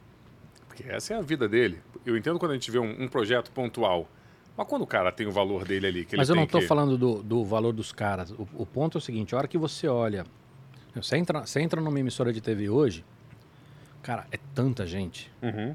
porque 0.72 0.90
essa 0.90 1.14
é 1.14 1.18
a 1.18 1.22
vida 1.22 1.50
dele. 1.50 1.80
Eu 2.06 2.18
entendo 2.18 2.40
quando 2.40 2.52
a 2.52 2.54
gente 2.54 2.72
vê 2.72 2.80
um, 2.80 3.04
um 3.04 3.08
projeto 3.08 3.52
pontual, 3.52 4.08
mas 4.56 4.66
quando 4.68 4.84
o 4.84 4.88
cara 4.88 5.12
tem 5.12 5.28
o 5.28 5.32
valor 5.32 5.66
dele 5.66 5.88
ali, 5.88 6.06
que 6.06 6.16
Mas 6.16 6.30
eu 6.30 6.36
não 6.36 6.44
estou 6.44 6.62
que... 6.62 6.68
falando 6.68 6.98
do, 6.98 7.22
do, 7.22 7.44
valor 7.44 7.74
dos 7.74 7.92
caras. 7.92 8.32
O, 8.32 8.48
o, 8.54 8.66
ponto 8.66 8.98
é 8.98 9.00
o 9.00 9.02
seguinte: 9.02 9.36
a 9.36 9.38
hora 9.38 9.48
que 9.48 9.58
você 9.58 9.88
olha. 9.88 10.26
Você 10.96 11.18
entra, 11.18 11.46
você 11.46 11.62
entra 11.62 11.80
numa 11.80 11.98
emissora 11.98 12.34
de 12.34 12.42
TV 12.42 12.70
hoje, 12.70 13.06
cara, 14.04 14.28
é 14.30 14.38
tanta 14.54 14.86
gente 14.86 15.32
uhum. 15.42 15.74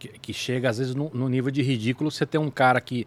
que, 0.00 0.08
que, 0.08 0.32
chega 0.32 0.68
às 0.68 0.78
vezes 0.78 0.96
no, 0.96 1.10
no, 1.14 1.28
nível 1.28 1.50
de 1.50 1.62
ridículo. 1.62 2.10
Você 2.10 2.26
tem 2.26 2.40
um 2.40 2.50
cara 2.50 2.80
que, 2.80 3.06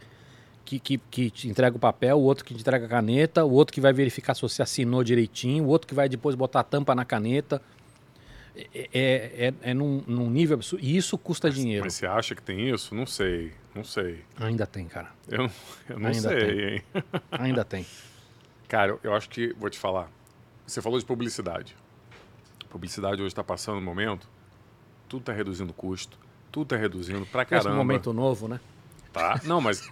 que, 0.63 0.79
que, 0.79 0.97
que 0.97 1.29
te 1.29 1.49
entrega 1.49 1.75
o 1.75 1.79
papel, 1.79 2.17
o 2.17 2.23
outro 2.23 2.45
que 2.45 2.53
te 2.53 2.61
entrega 2.61 2.85
a 2.85 2.89
caneta, 2.89 3.43
o 3.43 3.51
outro 3.51 3.73
que 3.73 3.81
vai 3.81 3.91
verificar 3.91 4.33
se 4.33 4.41
você 4.41 4.61
assinou 4.61 5.03
direitinho, 5.03 5.65
o 5.65 5.67
outro 5.67 5.89
que 5.89 5.93
vai 5.93 6.07
depois 6.07 6.35
botar 6.35 6.61
a 6.61 6.63
tampa 6.63 6.95
na 6.95 7.03
caneta. 7.03 7.61
É, 8.55 8.67
é, 8.73 9.47
é, 9.47 9.53
é 9.61 9.73
num, 9.73 10.03
num, 10.05 10.29
nível 10.29 10.55
absurdo. 10.55 10.83
E 10.83 10.97
isso 10.97 11.17
custa 11.17 11.47
mas, 11.47 11.55
dinheiro. 11.55 11.83
Mas 11.85 11.93
você 11.93 12.05
acha 12.05 12.35
que 12.35 12.41
tem 12.41 12.69
isso? 12.69 12.93
Não 12.93 13.05
sei. 13.05 13.53
Não 13.73 13.83
sei. 13.83 14.23
Ainda 14.37 14.65
tem, 14.65 14.87
cara. 14.87 15.09
Eu, 15.27 15.49
eu 15.87 15.99
não 15.99 16.09
Ainda 16.09 16.29
sei, 16.29 16.39
tem. 16.39 16.59
hein? 16.59 16.83
Ainda 17.31 17.63
tem. 17.63 17.85
Cara, 18.67 18.97
eu, 19.03 19.13
acho 19.13 19.29
que, 19.29 19.53
vou 19.57 19.69
te 19.69 19.79
falar. 19.79 20.09
Você 20.65 20.81
falou 20.81 20.99
de 20.99 21.05
publicidade. 21.05 21.75
Publicidade 22.69 23.21
hoje 23.21 23.31
está 23.31 23.43
passando 23.43 23.79
um 23.79 23.83
momento, 23.83 24.29
tudo 25.07 25.21
está 25.21 25.33
reduzindo 25.33 25.73
custo, 25.73 26.19
tudo 26.51 26.63
está 26.63 26.75
reduzindo 26.75 27.25
pra 27.25 27.43
caramba. 27.43 27.69
Esse 27.69 27.75
momento 27.75 28.13
novo, 28.13 28.47
né? 28.47 28.59
Tá. 29.11 29.41
Não, 29.43 29.59
mas 29.59 29.89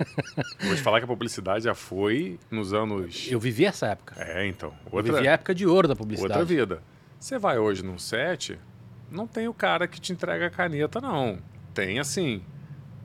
vou 0.60 0.76
te 0.76 0.82
falar 0.82 1.00
que 1.00 1.06
a 1.06 1.08
publicidade 1.08 1.64
já 1.64 1.74
foi 1.74 2.40
nos 2.52 2.74
anos. 2.74 3.28
Eu 3.32 3.40
vivi 3.40 3.66
essa 3.66 3.88
época. 3.88 4.16
É, 4.20 4.46
então. 4.46 4.72
Outra, 4.92 5.12
eu 5.12 5.16
vivi 5.16 5.28
a 5.28 5.32
época 5.32 5.56
de 5.56 5.66
ouro 5.66 5.88
da 5.88 5.96
publicidade. 5.96 6.40
Outra 6.40 6.46
vida. 6.46 6.84
Você 7.20 7.40
vai 7.40 7.58
hoje 7.58 7.84
num 7.84 7.98
set, 7.98 8.60
não 9.10 9.26
tem 9.26 9.48
o 9.48 9.54
cara 9.54 9.88
que 9.88 10.00
te 10.00 10.14
entrega 10.14 10.48
a 10.48 10.50
caneta, 10.50 11.02
não. 11.02 11.40
Tem 11.74 12.00
assim. 12.00 12.42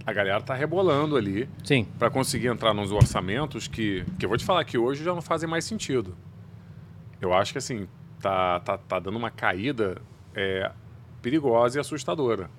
A 0.04 0.12
galera 0.12 0.40
tá 0.42 0.54
rebolando 0.54 1.16
ali. 1.16 1.48
Sim. 1.64 1.86
Para 1.98 2.10
conseguir 2.10 2.48
entrar 2.48 2.74
nos 2.74 2.90
orçamentos 2.90 3.68
que, 3.68 4.04
que 4.18 4.24
eu 4.24 4.28
vou 4.28 4.36
te 4.36 4.44
falar 4.44 4.64
que 4.64 4.76
hoje 4.76 5.04
já 5.04 5.14
não 5.14 5.22
fazem 5.22 5.48
mais 5.48 5.64
sentido. 5.64 6.16
Eu 7.20 7.32
acho 7.32 7.52
que 7.52 7.58
assim, 7.58 7.86
tá, 8.20 8.60
tá, 8.60 8.76
tá 8.76 8.98
dando 8.98 9.16
uma 9.16 9.30
caída 9.30 10.00
é, 10.34 10.70
perigosa 11.22 11.78
e 11.78 11.80
assustadora. 11.80 12.50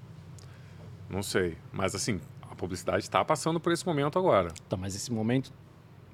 Não 1.10 1.22
sei. 1.22 1.58
Mas 1.72 1.94
assim, 1.94 2.22
a 2.42 2.56
publicidade 2.56 3.04
está 3.04 3.24
passando 3.26 3.60
por 3.60 3.74
esse 3.74 3.86
momento 3.86 4.18
agora. 4.18 4.54
Tá, 4.70 4.78
mas 4.78 4.96
esse 4.96 5.12
momento 5.12 5.52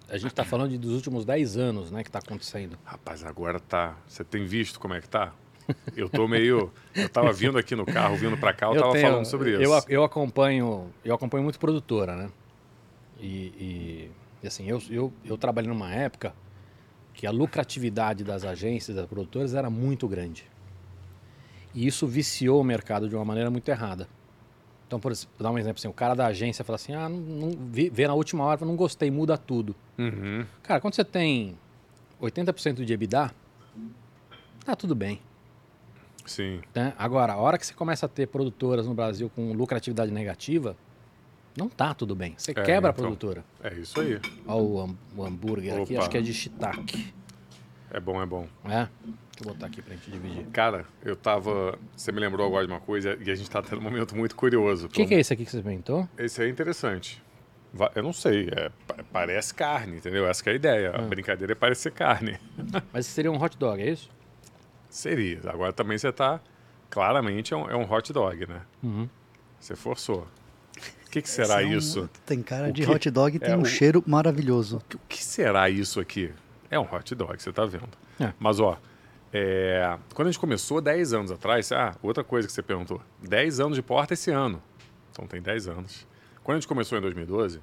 a 0.10 0.18
gente 0.18 0.32
está 0.32 0.44
falando 0.44 0.72
de, 0.72 0.78
dos 0.78 0.94
últimos 0.94 1.26
10 1.26 1.58
anos, 1.58 1.92
né, 1.92 2.04
que 2.04 2.10
está 2.10 2.20
acontecendo. 2.20 2.78
Rapaz, 2.84 3.24
agora 3.24 3.60
tá. 3.60 3.98
Você 4.08 4.24
tem 4.24 4.46
visto 4.46 4.80
como 4.80 4.94
é 4.94 5.02
que 5.02 5.10
tá? 5.10 5.34
Eu 5.96 6.10
tô 6.10 6.28
meio. 6.28 6.72
Eu 6.96 7.10
tava 7.10 7.32
vindo 7.32 7.58
aqui 7.58 7.76
no 7.76 7.86
carro, 7.86 8.16
vindo 8.16 8.38
para 8.38 8.54
cá, 8.54 8.68
eu, 8.68 8.74
eu 8.74 8.82
tava 8.82 8.94
tenho, 8.94 9.08
falando 9.08 9.26
sobre 9.26 9.52
isso. 9.52 9.62
Eu, 9.62 9.84
eu 9.88 10.04
acompanho, 10.04 10.92
eu 11.06 11.14
acompanho 11.14 11.44
muito 11.44 11.60
produtora, 11.60 12.16
né? 12.16 12.32
E, 13.20 13.28
e, 13.28 14.12
e, 14.42 14.48
assim, 14.48 14.68
eu, 14.68 14.82
eu, 14.90 15.14
eu 15.24 15.38
trabalhei 15.38 15.70
numa 15.70 15.94
época 15.94 16.34
que 17.14 17.28
a 17.28 17.32
lucratividade 17.32 18.24
das 18.24 18.44
agências, 18.44 18.96
das 18.96 19.06
produtoras, 19.06 19.54
era 19.54 19.70
muito 19.70 20.08
grande. 20.08 20.46
E 21.74 21.86
isso 21.86 22.08
viciou 22.08 22.62
o 22.62 22.64
mercado 22.64 23.08
de 23.08 23.16
uma 23.16 23.26
maneira 23.26 23.52
muito 23.52 23.70
errada. 23.70 24.08
Então, 24.90 25.00
por 25.00 25.14
dar 25.40 25.52
um 25.52 25.58
exemplo 25.60 25.78
assim, 25.78 25.88
o 25.88 25.94
cara 25.94 26.16
da 26.16 26.26
agência 26.26 26.66
fala 26.66 26.78
assim, 26.78 26.94
ah, 26.96 27.08
não, 27.08 27.20
não, 27.20 27.52
vê 27.72 28.08
na 28.08 28.16
última 28.16 28.44
hora, 28.44 28.66
não 28.66 28.76
gostei, 28.76 29.12
muda 29.12 29.38
tudo. 29.38 29.76
Uhum. 30.00 30.44
Cara, 30.64 30.82
quando 30.82 30.96
você 30.96 31.04
tem 31.04 31.56
80% 32.20 32.84
de 32.84 32.92
EBITDA, 32.92 33.32
tá 34.66 34.76
tudo 34.76 34.96
bem. 34.96 35.22
Sim. 36.26 36.62
Né? 36.74 36.92
Agora, 36.98 37.34
a 37.34 37.38
hora 37.38 37.60
que 37.60 37.68
você 37.68 37.74
começa 37.76 38.08
a 38.08 38.10
ter 38.10 38.30
produtoras 38.30 38.88
no 38.88 38.96
Brasil 38.96 39.30
com 39.36 39.54
lucratividade 39.54 40.12
negativa, 40.12 40.76
não 41.56 41.70
tá 41.70 41.94
tudo 41.94 42.16
bem. 42.16 42.34
Você 42.36 42.50
é, 42.50 42.56
quebra 42.56 42.78
então, 42.78 42.90
a 42.90 42.94
produtora. 42.94 43.46
É 43.64 43.72
isso 43.76 44.02
aí. 44.02 44.20
Olha 44.48 44.58
o, 44.58 44.96
o 45.18 45.24
hambúrguer 45.24 45.76
Opa. 45.76 45.84
aqui, 45.84 45.98
acho 45.98 46.10
que 46.10 46.18
é 46.18 46.22
de 46.22 46.34
shiitake. 46.34 47.14
É 47.92 48.00
bom, 48.00 48.20
é 48.20 48.26
bom. 48.26 48.48
É? 48.66 48.88
Deixa 49.40 49.52
eu 49.52 49.54
botar 49.54 49.68
aqui 49.68 49.82
pra 49.82 49.96
gente 49.96 50.12
dividir. 50.12 50.46
Cara, 50.52 50.86
eu 51.02 51.16
tava. 51.16 51.80
Você 51.96 52.12
me 52.12 52.20
lembrou 52.20 52.46
agora 52.46 52.68
de 52.68 52.72
uma 52.72 52.82
coisa 52.82 53.18
e 53.26 53.32
a 53.32 53.36
gente 53.36 53.50
tá 53.50 53.62
tendo 53.62 53.80
um 53.80 53.84
momento 53.84 54.14
muito 54.16 54.36
curioso. 54.36 54.88
O 54.88 54.90
que, 54.90 55.06
que, 55.06 55.16
é 55.16 55.20
esse 55.20 55.32
aqui 55.32 55.46
que 55.46 55.52
você 55.52 55.60
inventou? 55.60 56.08
Esse 56.18 56.44
é 56.44 56.50
interessante. 56.50 57.24
Eu 57.96 58.04
não 58.04 58.12
sei, 58.12 58.50
é, 58.52 58.72
parece 59.14 59.54
carne, 59.54 59.98
entendeu? 59.98 60.28
Essa 60.28 60.50
é 60.50 60.52
a 60.52 60.56
ideia. 60.56 60.92
A 60.92 61.00
ah. 61.00 61.02
brincadeira 61.04 61.54
é 61.54 61.56
parecer 61.56 61.92
carne. 61.92 62.38
Mas 62.92 63.06
seria 63.06 63.32
um 63.32 63.42
hot 63.42 63.58
dog, 63.58 63.82
é 63.82 63.92
isso? 63.92 64.10
Seria. 64.90 65.40
Agora 65.46 65.72
também 65.72 65.98
você 65.98 66.12
tá. 66.12 66.42
Claramente 66.90 67.54
é 67.54 67.58
um, 67.58 67.70
é 67.70 67.76
um 67.76 67.90
hot 67.90 68.12
dog, 68.12 68.46
né? 68.46 68.62
Uhum. 68.84 69.08
Você 69.60 69.76
forçou. 69.76 70.28
O 71.06 71.10
que, 71.12 71.22
que 71.22 71.30
será 71.30 71.62
é 71.62 71.66
um, 71.66 71.78
isso? 71.78 72.10
Tem 72.26 72.42
cara 72.42 72.70
o 72.70 72.74
de 72.74 72.84
que, 72.84 72.92
hot 72.92 73.10
dog 73.10 73.36
e 73.36 73.40
tem 73.40 73.52
é 73.52 73.58
um 73.58 73.62
o, 73.62 73.66
cheiro 73.66 74.04
maravilhoso. 74.06 74.78
O 74.78 74.82
que, 74.82 74.96
o 74.96 75.02
que 75.08 75.24
será 75.24 75.70
isso 75.70 76.00
aqui? 76.00 76.34
É 76.70 76.80
um 76.80 76.84
hot 76.84 77.16
dog, 77.16 77.42
você 77.42 77.54
tá 77.54 77.66
vendo. 77.66 77.90
É. 78.20 78.34
Mas, 78.40 78.60
ó, 78.60 78.80
é, 79.32 79.98
quando 80.14 80.28
a 80.28 80.32
gente 80.32 80.40
começou 80.40 80.82
10 80.82 81.14
anos 81.14 81.32
atrás, 81.32 81.72
ah, 81.72 81.96
outra 82.02 82.24
coisa 82.24 82.48
que 82.48 82.54
você 82.54 82.64
perguntou, 82.64 83.02
10 83.22 83.60
anos 83.60 83.76
de 83.76 83.82
porta 83.82 84.14
esse 84.14 84.32
ano. 84.32 84.62
Então 85.12 85.28
tem 85.28 85.42
10 85.42 85.68
anos. 85.68 86.08
Quando 86.44 86.58
a 86.58 86.60
gente 86.60 86.68
começou 86.68 86.98
em 86.98 87.02
2012, 87.02 87.62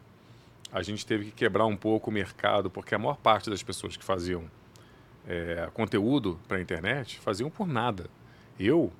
a 0.73 0.83
gente 0.83 1.05
teve 1.05 1.27
que 1.27 1.33
quebrar 1.33 1.67
um 1.67 1.77
pouco 1.77 2.11
o 2.11 2.13
mercado, 2.13 2.71
porque 2.71 2.95
a 2.95 2.99
maior 2.99 3.17
parte 3.17 3.51
das 3.51 3.63
pessoas 3.63 3.97
que 3.97 4.05
faziam 4.05 4.45
é, 5.27 5.69
conteúdo 5.75 6.39
para 6.47 6.59
a 6.59 6.61
internet 6.61 7.19
faziam 7.19 7.51
por 7.51 7.67
nada. 7.67 8.09
Eu, 8.59 8.93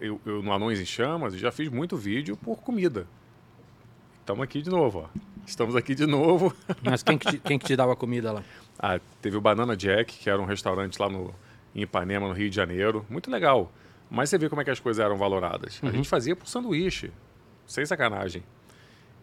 eu, 0.00 0.20
eu, 0.26 0.42
no 0.42 0.52
Anões 0.52 0.80
em 0.80 0.84
Chamas, 0.84 1.36
já 1.36 1.52
fiz 1.52 1.68
muito 1.68 1.96
vídeo 1.96 2.36
por 2.36 2.56
comida. 2.62 3.06
Estamos 4.20 4.42
aqui 4.42 4.60
de 4.60 4.70
novo, 4.70 5.06
ó. 5.06 5.20
Estamos 5.46 5.76
aqui 5.76 5.94
de 5.94 6.04
novo. 6.04 6.52
Mas 6.82 7.04
quem 7.04 7.16
que 7.16 7.30
te, 7.30 7.38
quem 7.46 7.58
que 7.58 7.64
te 7.64 7.76
dava 7.76 7.94
comida 7.94 8.32
lá? 8.32 8.42
Ah, 8.76 8.98
teve 9.22 9.36
o 9.36 9.40
Banana 9.40 9.76
Jack, 9.76 10.18
que 10.18 10.28
era 10.28 10.42
um 10.42 10.44
restaurante 10.44 11.00
lá 11.00 11.08
no, 11.08 11.32
em 11.76 11.82
Ipanema, 11.82 12.26
no 12.26 12.32
Rio 12.32 12.48
de 12.48 12.56
Janeiro. 12.56 13.04
Muito 13.08 13.30
legal. 13.30 13.70
Mas 14.10 14.30
você 14.30 14.38
vê 14.38 14.48
como 14.48 14.62
é 14.62 14.64
que 14.64 14.70
as 14.70 14.80
coisas 14.80 15.04
eram 15.04 15.16
valoradas. 15.16 15.80
Uhum. 15.82 15.90
A 15.90 15.92
gente 15.92 16.08
fazia 16.08 16.34
por 16.34 16.48
sanduíche, 16.48 17.12
sem 17.66 17.84
sacanagem. 17.84 18.42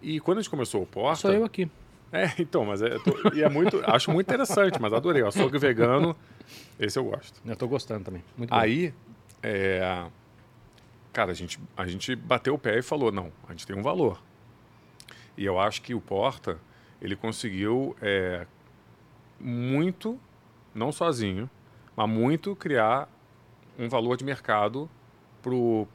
E 0.01 0.19
quando 0.19 0.37
a 0.37 0.41
gente 0.41 0.51
começou 0.51 0.83
o 0.83 0.85
Porta... 0.85 1.21
Sou 1.21 1.33
eu 1.33 1.43
aqui. 1.43 1.69
É, 2.11 2.31
então, 2.37 2.63
mas 2.63 2.79
é, 2.83 2.99
tô, 2.99 3.33
e 3.33 3.41
é 3.41 3.49
muito, 3.49 3.81
acho 3.89 4.11
muito 4.11 4.27
interessante, 4.27 4.79
mas 4.79 4.93
adorei. 4.93 5.23
O 5.23 5.27
açougue 5.27 5.57
vegano, 5.57 6.15
esse 6.79 6.99
eu 6.99 7.03
gosto. 7.05 7.41
Eu 7.43 7.55
tô 7.55 7.67
gostando 7.67 8.05
também. 8.05 8.23
Muito 8.37 8.53
Aí, 8.53 8.93
é, 9.41 10.05
cara, 11.11 11.31
a 11.31 11.33
gente, 11.33 11.59
a 11.75 11.87
gente 11.87 12.15
bateu 12.15 12.53
o 12.53 12.59
pé 12.59 12.77
e 12.77 12.81
falou, 12.83 13.11
não, 13.11 13.31
a 13.47 13.51
gente 13.51 13.65
tem 13.65 13.75
um 13.75 13.81
valor. 13.81 14.21
E 15.35 15.43
eu 15.43 15.59
acho 15.59 15.81
que 15.81 15.95
o 15.95 15.99
Porta, 15.99 16.59
ele 17.01 17.15
conseguiu 17.15 17.95
é, 17.99 18.45
muito, 19.39 20.19
não 20.75 20.91
sozinho, 20.91 21.49
mas 21.95 22.09
muito 22.09 22.55
criar 22.55 23.07
um 23.77 23.87
valor 23.89 24.17
de 24.17 24.23
mercado 24.23 24.89
para 25.41 25.53
o 25.53 25.87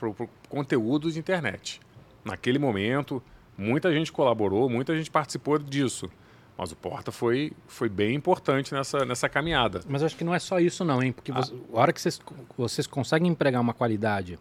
conteúdo 0.49 1.11
de 1.11 1.19
internet. 1.19 1.81
Naquele 2.25 2.59
momento, 2.59 3.23
muita 3.57 3.93
gente 3.93 4.13
colaborou, 4.13 4.69
muita 4.69 4.97
gente 4.97 5.11
participou 5.11 5.59
disso. 5.59 6.11
Mas 6.57 6.73
o 6.73 6.77
Porta 6.77 7.13
foi, 7.13 7.53
foi 7.69 7.89
bem 7.89 8.17
importante 8.17 8.75
nessa, 8.75 9.05
nessa 9.05 9.29
caminhada. 9.29 9.81
Mas 9.89 10.03
acho 10.03 10.17
que 10.17 10.25
não 10.25 10.35
é 10.35 10.41
só 10.41 10.59
isso 10.59 10.85
não, 10.85 11.01
hein? 11.01 11.13
Porque 11.13 11.31
ah. 11.31 11.37
você, 11.37 11.55
a 11.73 11.79
hora 11.79 11.93
que 11.93 12.01
vocês, 12.01 12.21
vocês 12.57 12.87
conseguem 12.87 13.31
empregar 13.31 13.61
uma 13.61 13.73
qualidade... 13.73 14.39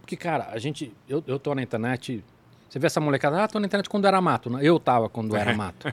Porque, 0.00 0.16
cara, 0.16 0.50
a 0.52 0.58
gente... 0.58 0.94
Eu, 1.08 1.22
eu 1.26 1.36
tô 1.36 1.52
na 1.52 1.62
internet... 1.62 2.24
Você 2.70 2.78
vê 2.78 2.86
essa 2.86 3.00
molecada, 3.00 3.42
ah, 3.42 3.48
tô 3.48 3.58
na 3.58 3.66
internet 3.66 3.88
quando 3.88 4.06
era 4.06 4.20
mato. 4.20 4.48
Né? 4.48 4.60
Eu 4.62 4.78
tava 4.78 5.08
quando 5.08 5.34
era 5.34 5.52
mato. 5.52 5.92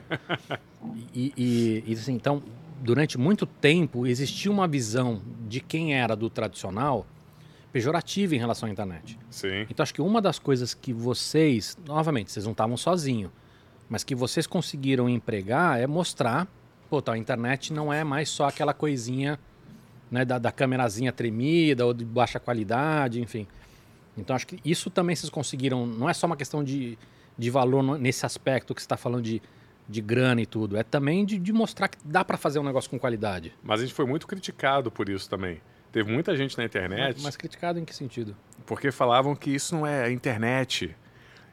e, 1.12 1.32
e, 1.36 1.84
e 1.84 1.92
assim, 1.94 2.14
então, 2.14 2.40
durante 2.82 3.18
muito 3.18 3.46
tempo 3.46 4.06
existia 4.06 4.50
uma 4.50 4.68
visão 4.68 5.22
de 5.48 5.60
quem 5.60 5.94
era 5.94 6.14
do 6.14 6.28
tradicional 6.28 7.06
pejorativa 7.72 8.34
em 8.34 8.38
relação 8.38 8.68
à 8.68 8.72
internet. 8.72 9.18
Sim. 9.30 9.66
Então 9.68 9.82
acho 9.82 9.92
que 9.92 10.00
uma 10.00 10.22
das 10.22 10.38
coisas 10.38 10.74
que 10.74 10.92
vocês, 10.92 11.76
novamente, 11.86 12.30
vocês 12.30 12.44
não 12.44 12.52
estavam 12.52 12.76
sozinhos, 12.76 13.32
mas 13.88 14.04
que 14.04 14.14
vocês 14.14 14.46
conseguiram 14.46 15.08
empregar 15.08 15.80
é 15.80 15.86
mostrar, 15.86 16.46
pô, 16.88 17.02
tá, 17.02 17.12
a 17.12 17.18
internet 17.18 17.72
não 17.72 17.92
é 17.92 18.04
mais 18.04 18.28
só 18.28 18.46
aquela 18.46 18.72
coisinha 18.72 19.38
né, 20.10 20.24
da, 20.24 20.38
da 20.38 20.52
câmerazinha 20.52 21.12
tremida 21.12 21.84
ou 21.84 21.92
de 21.92 22.04
baixa 22.04 22.38
qualidade, 22.38 23.20
enfim. 23.20 23.46
Então 24.16 24.36
acho 24.36 24.46
que 24.46 24.60
isso 24.64 24.88
também 24.90 25.16
vocês 25.16 25.28
conseguiram, 25.28 25.84
não 25.86 26.08
é 26.08 26.14
só 26.14 26.26
uma 26.26 26.36
questão 26.36 26.62
de, 26.62 26.96
de 27.36 27.50
valor 27.50 27.82
nesse 27.98 28.24
aspecto 28.24 28.74
que 28.74 28.80
você 28.80 28.86
está 28.86 28.96
falando 28.96 29.22
de 29.22 29.42
de 29.88 30.00
grana 30.00 30.40
e 30.40 30.46
tudo. 30.46 30.76
É 30.76 30.82
também 30.82 31.24
de, 31.24 31.38
de 31.38 31.52
mostrar 31.52 31.88
que 31.88 31.98
dá 32.04 32.24
para 32.24 32.36
fazer 32.36 32.58
um 32.58 32.64
negócio 32.64 32.90
com 32.90 32.98
qualidade. 32.98 33.52
Mas 33.62 33.80
a 33.80 33.84
gente 33.84 33.94
foi 33.94 34.06
muito 34.06 34.26
criticado 34.26 34.90
por 34.90 35.08
isso 35.08 35.28
também. 35.28 35.60
Teve 35.92 36.10
muita 36.10 36.36
gente 36.36 36.58
na 36.58 36.64
internet. 36.64 37.22
Mas 37.22 37.36
criticado 37.36 37.78
em 37.78 37.84
que 37.84 37.94
sentido? 37.94 38.36
Porque 38.66 38.90
falavam 38.90 39.36
que 39.36 39.50
isso 39.50 39.74
não 39.74 39.86
é 39.86 40.10
internet. 40.10 40.96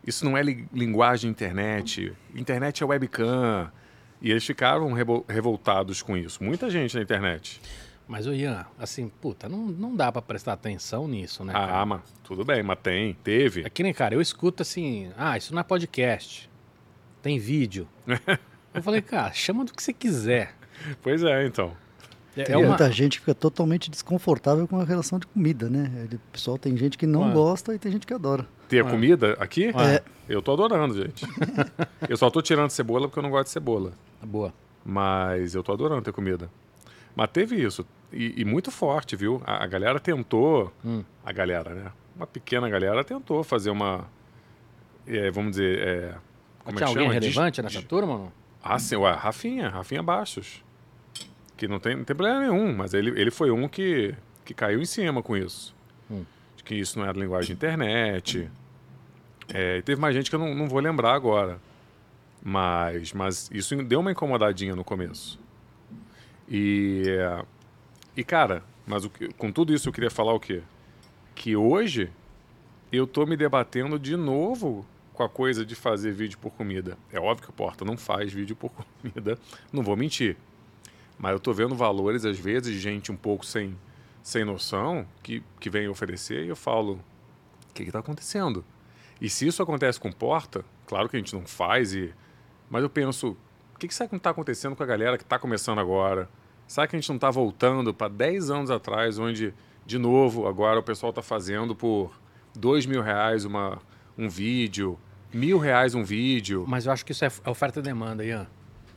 Isso 0.05 0.25
não 0.25 0.35
é 0.35 0.41
li 0.41 0.67
linguagem 0.73 1.29
internet. 1.29 2.11
Internet 2.33 2.81
é 2.81 2.85
webcam. 2.85 3.71
E 4.21 4.31
eles 4.31 4.45
ficaram 4.45 4.91
revoltados 5.27 6.01
com 6.01 6.15
isso. 6.15 6.43
Muita 6.43 6.69
gente 6.69 6.95
na 6.95 7.01
internet. 7.01 7.61
Mas, 8.07 8.27
o 8.27 8.33
Ian, 8.33 8.65
assim, 8.77 9.07
puta, 9.07 9.47
não, 9.47 9.67
não 9.67 9.95
dá 9.95 10.11
para 10.11 10.21
prestar 10.21 10.53
atenção 10.53 11.07
nisso, 11.07 11.45
né? 11.45 11.53
Cara? 11.53 11.79
Ah, 11.79 11.85
mas 11.85 12.01
tudo 12.23 12.43
bem, 12.43 12.61
mas 12.61 12.77
tem, 12.83 13.13
teve. 13.13 13.63
É 13.63 13.69
que 13.69 13.81
nem, 13.81 13.93
cara, 13.93 14.13
eu 14.13 14.21
escuto 14.21 14.63
assim, 14.63 15.11
ah, 15.17 15.37
isso 15.37 15.53
não 15.53 15.61
é 15.61 15.63
podcast, 15.63 16.49
tem 17.21 17.39
vídeo. 17.39 17.87
eu 18.73 18.81
falei, 18.81 19.01
cara, 19.01 19.31
chama 19.33 19.65
do 19.65 19.73
que 19.73 19.81
você 19.81 19.93
quiser. 19.93 20.55
Pois 21.01 21.23
é, 21.23 21.45
então. 21.45 21.75
É, 22.35 22.43
tem 22.43 22.55
é 22.55 22.57
uma... 22.57 22.69
muita 22.69 22.89
gente 22.91 23.17
que 23.17 23.19
fica 23.19 23.35
totalmente 23.35 23.89
desconfortável 23.91 24.67
com 24.67 24.79
a 24.79 24.83
relação 24.83 25.19
de 25.19 25.27
comida, 25.27 25.69
né? 25.69 26.07
O 26.13 26.31
pessoal 26.31 26.57
tem 26.57 26.75
gente 26.77 26.97
que 26.97 27.05
não 27.05 27.33
gosta 27.33 27.75
e 27.75 27.79
tem 27.79 27.91
gente 27.91 28.07
que 28.07 28.13
adora. 28.13 28.47
Ter 28.69 28.85
a 28.85 28.89
comida 28.89 29.35
aqui? 29.39 29.65
É. 29.65 30.01
Eu 30.29 30.41
tô 30.41 30.53
adorando, 30.53 30.95
gente. 30.95 31.25
eu 32.07 32.15
só 32.15 32.29
tô 32.29 32.41
tirando 32.41 32.69
cebola 32.69 33.07
porque 33.07 33.19
eu 33.19 33.23
não 33.23 33.29
gosto 33.29 33.45
de 33.45 33.51
cebola. 33.51 33.91
Boa. 34.23 34.53
Mas 34.83 35.53
eu 35.53 35.61
tô 35.61 35.73
adorando 35.73 36.01
ter 36.01 36.13
comida. 36.13 36.49
Mas 37.15 37.29
teve 37.31 37.61
isso. 37.61 37.85
E, 38.11 38.41
e 38.41 38.45
muito 38.45 38.71
forte, 38.71 39.15
viu? 39.15 39.41
A, 39.45 39.63
a 39.63 39.67
galera 39.67 39.99
tentou. 39.99 40.71
Hum. 40.85 41.03
A 41.25 41.31
galera, 41.33 41.73
né? 41.73 41.91
Uma 42.15 42.25
pequena 42.25 42.69
galera 42.69 43.03
tentou 43.03 43.43
fazer 43.43 43.69
uma. 43.69 44.07
É, 45.05 45.29
vamos 45.31 45.51
dizer. 45.51 45.79
É, 45.79 46.15
como 46.63 46.77
Tinha 46.77 46.85
é 46.89 46.93
que 46.93 46.99
alguém 46.99 47.03
chama? 47.03 47.13
relevante 47.13 47.55
de, 47.55 47.61
nessa 47.61 47.81
turma? 47.81 48.17
Não? 48.17 48.31
Ah, 48.63 48.77
sim, 48.77 48.95
ué, 48.95 49.11
Rafinha, 49.11 49.69
Rafinha 49.69 50.03
Baixos. 50.03 50.63
Que 51.57 51.67
não 51.67 51.79
tem, 51.79 51.95
não 51.95 52.03
tem 52.03 52.15
problema 52.15 52.41
nenhum, 52.41 52.75
mas 52.75 52.93
ele, 52.93 53.09
ele 53.19 53.31
foi 53.31 53.51
um 53.51 53.67
que, 53.67 54.15
que 54.45 54.53
caiu 54.53 54.81
em 54.81 54.85
cima 54.85 55.21
com 55.21 55.35
isso. 55.35 55.75
Hum. 56.09 56.23
De 56.55 56.63
que 56.63 56.75
isso 56.75 56.97
não 56.97 57.05
era 57.05 57.17
linguagem 57.17 57.47
de 57.47 57.53
internet. 57.53 58.49
É, 59.53 59.77
e 59.77 59.81
teve 59.81 59.99
mais 59.99 60.15
gente 60.15 60.29
que 60.29 60.35
eu 60.35 60.39
não, 60.39 60.55
não 60.55 60.67
vou 60.67 60.79
lembrar 60.79 61.13
agora. 61.13 61.59
Mas, 62.43 63.13
mas 63.13 63.49
isso 63.51 63.75
deu 63.83 63.99
uma 63.99 64.11
incomodadinha 64.11 64.75
no 64.75 64.83
começo. 64.83 65.39
E, 66.49 67.03
e 68.15 68.23
cara, 68.23 68.63
mas 68.85 69.05
o, 69.05 69.11
com 69.37 69.51
tudo 69.51 69.73
isso 69.73 69.89
eu 69.89 69.93
queria 69.93 70.09
falar 70.09 70.33
o 70.33 70.39
quê? 70.39 70.61
Que 71.35 71.55
hoje 71.55 72.09
eu 72.91 73.05
tô 73.05 73.25
me 73.25 73.37
debatendo 73.37 73.97
de 73.97 74.15
novo 74.15 74.85
com 75.21 75.25
a 75.25 75.29
coisa 75.29 75.63
de 75.63 75.75
fazer 75.75 76.11
vídeo 76.11 76.39
por 76.39 76.51
comida. 76.51 76.97
É 77.11 77.19
óbvio 77.19 77.45
que 77.45 77.49
o 77.51 77.53
Porta 77.53 77.85
não 77.85 77.95
faz 77.95 78.33
vídeo 78.33 78.55
por 78.55 78.71
comida, 79.01 79.37
não 79.71 79.83
vou 79.83 79.95
mentir. 79.95 80.35
Mas 81.19 81.33
eu 81.33 81.39
tô 81.39 81.53
vendo 81.53 81.75
valores, 81.75 82.25
às 82.25 82.39
vezes, 82.39 82.73
de 82.73 82.79
gente 82.79 83.11
um 83.11 83.15
pouco 83.15 83.45
sem, 83.45 83.77
sem 84.23 84.43
noção 84.43 85.05
que, 85.21 85.43
que 85.59 85.69
vem 85.69 85.87
oferecer 85.87 86.43
e 86.43 86.47
eu 86.47 86.55
falo: 86.55 86.93
o 87.69 87.73
que 87.73 87.83
está 87.83 87.99
acontecendo? 87.99 88.65
E 89.19 89.29
se 89.29 89.45
isso 89.45 89.61
acontece 89.61 89.99
com 89.99 90.11
Porta, 90.11 90.65
claro 90.87 91.07
que 91.07 91.15
a 91.15 91.19
gente 91.19 91.35
não 91.35 91.45
faz, 91.45 91.93
e, 91.93 92.11
mas 92.67 92.81
eu 92.81 92.89
penso: 92.89 93.37
o 93.75 93.77
que, 93.77 93.87
que 93.87 93.93
será 93.93 94.09
que 94.09 94.15
está 94.15 94.31
acontecendo 94.31 94.75
com 94.75 94.81
a 94.81 94.87
galera 94.87 95.17
que 95.17 95.23
está 95.23 95.37
começando 95.37 95.77
agora? 95.77 96.27
Será 96.65 96.87
que 96.87 96.95
a 96.95 96.99
gente 96.99 97.09
não 97.09 97.17
está 97.17 97.29
voltando 97.29 97.93
para 97.93 98.07
10 98.07 98.49
anos 98.49 98.71
atrás, 98.71 99.19
onde, 99.19 99.53
de 99.85 99.99
novo, 99.99 100.47
agora 100.47 100.79
o 100.79 100.83
pessoal 100.83 101.11
está 101.11 101.21
fazendo 101.21 101.75
por 101.75 102.11
dois 102.55 102.87
mil 102.87 103.03
reais 103.03 103.45
uma, 103.45 103.77
um 104.17 104.27
vídeo, 104.27 104.97
mil 105.33 105.57
reais 105.57 105.95
um 105.95 106.03
vídeo? 106.03 106.65
Mas 106.67 106.85
eu 106.85 106.91
acho 106.91 107.05
que 107.05 107.11
isso 107.11 107.25
é 107.25 107.31
oferta 107.45 107.79
e 107.79 107.83
demanda, 107.83 108.23
Ian. 108.23 108.47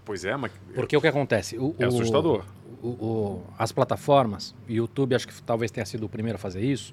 Pois 0.04 0.24
é, 0.24 0.36
mas. 0.36 0.52
Porque 0.74 0.96
o 0.96 1.00
que 1.00 1.06
acontece? 1.06 1.56
O, 1.58 1.74
é 1.78 1.86
assustador. 1.86 2.44
O, 2.82 2.88
o, 2.88 3.42
as 3.58 3.72
plataformas, 3.72 4.54
e 4.68 4.74
o 4.74 4.76
YouTube 4.84 5.14
acho 5.14 5.26
que 5.26 5.42
talvez 5.42 5.70
tenha 5.70 5.86
sido 5.86 6.04
o 6.04 6.08
primeiro 6.08 6.36
a 6.36 6.38
fazer 6.38 6.62
isso, 6.62 6.92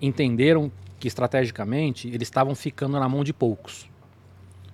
entenderam 0.00 0.70
que 1.00 1.08
estrategicamente 1.08 2.08
eles 2.08 2.28
estavam 2.28 2.54
ficando 2.54 2.98
na 2.98 3.08
mão 3.08 3.24
de 3.24 3.32
poucos. 3.32 3.88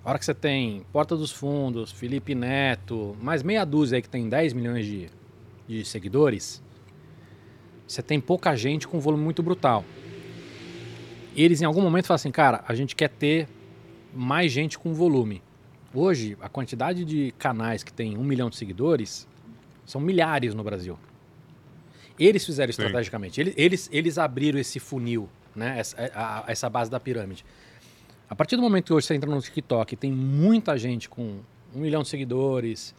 A 0.04 0.10
hora 0.10 0.18
que 0.18 0.24
você 0.24 0.34
tem 0.34 0.82
Porta 0.92 1.16
dos 1.16 1.30
Fundos, 1.30 1.92
Felipe 1.92 2.34
Neto, 2.34 3.16
mais 3.20 3.42
meia 3.42 3.64
dúzia 3.64 3.96
aí 3.96 4.02
que 4.02 4.08
tem 4.08 4.28
10 4.28 4.54
milhões 4.54 4.86
de, 4.86 5.10
de 5.68 5.84
seguidores, 5.84 6.62
você 7.86 8.02
tem 8.02 8.18
pouca 8.18 8.56
gente 8.56 8.88
com 8.88 8.96
um 8.96 9.00
volume 9.00 9.22
muito 9.22 9.42
brutal. 9.42 9.84
Eles 11.36 11.60
em 11.62 11.64
algum 11.64 11.80
momento 11.80 12.06
falam 12.06 12.16
assim, 12.16 12.30
cara, 12.30 12.64
a 12.66 12.74
gente 12.74 12.96
quer 12.96 13.08
ter 13.08 13.48
mais 14.14 14.50
gente 14.50 14.78
com 14.78 14.92
volume. 14.92 15.42
Hoje, 15.94 16.36
a 16.40 16.48
quantidade 16.48 17.04
de 17.04 17.32
canais 17.38 17.82
que 17.82 17.92
tem 17.92 18.16
um 18.16 18.24
milhão 18.24 18.50
de 18.50 18.56
seguidores 18.56 19.26
são 19.84 20.00
milhares 20.00 20.54
no 20.54 20.62
Brasil. 20.62 20.98
Eles 22.18 22.44
fizeram 22.44 22.72
Sim. 22.72 22.82
estrategicamente. 22.82 23.40
Eles, 23.40 23.54
eles, 23.56 23.88
eles 23.92 24.18
abriram 24.18 24.58
esse 24.58 24.78
funil, 24.78 25.28
né? 25.54 25.78
essa, 25.78 25.96
a, 26.14 26.44
essa 26.46 26.68
base 26.68 26.90
da 26.90 27.00
pirâmide. 27.00 27.44
A 28.28 28.36
partir 28.36 28.56
do 28.56 28.62
momento 28.62 28.84
que 28.86 28.92
hoje 28.92 29.06
você 29.06 29.14
entra 29.14 29.28
no 29.28 29.40
TikTok 29.40 29.96
tem 29.96 30.12
muita 30.12 30.78
gente 30.78 31.08
com 31.08 31.40
um 31.74 31.80
milhão 31.80 32.02
de 32.02 32.08
seguidores, 32.08 32.94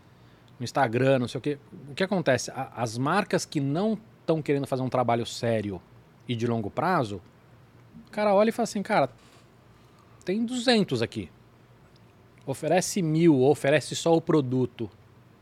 no 0.60 0.64
Instagram, 0.64 1.20
não 1.20 1.28
sei 1.28 1.40
o 1.40 1.42
quê, 1.42 1.58
o 1.90 1.96
que 1.96 2.04
acontece? 2.04 2.52
as 2.76 2.98
marcas 2.98 3.46
que 3.46 3.60
não 3.60 3.98
estão 4.20 4.42
querendo 4.42 4.68
fazer 4.68 4.84
um 4.84 4.90
trabalho 4.90 5.26
sério 5.26 5.82
e 6.28 6.36
de 6.36 6.46
longo 6.46 6.70
prazo, 6.70 7.22
o 8.12 8.14
cara 8.14 8.34
olha 8.34 8.50
e 8.50 8.52
fala 8.52 8.66
assim, 8.66 8.84
cara, 8.84 9.10
tem 10.26 10.46
200 10.46 11.02
aqui. 11.02 11.30
Oferece 12.46 13.02
mil, 13.02 13.42
oferece 13.42 13.96
só 13.96 14.14
o 14.14 14.20
produto 14.20 14.92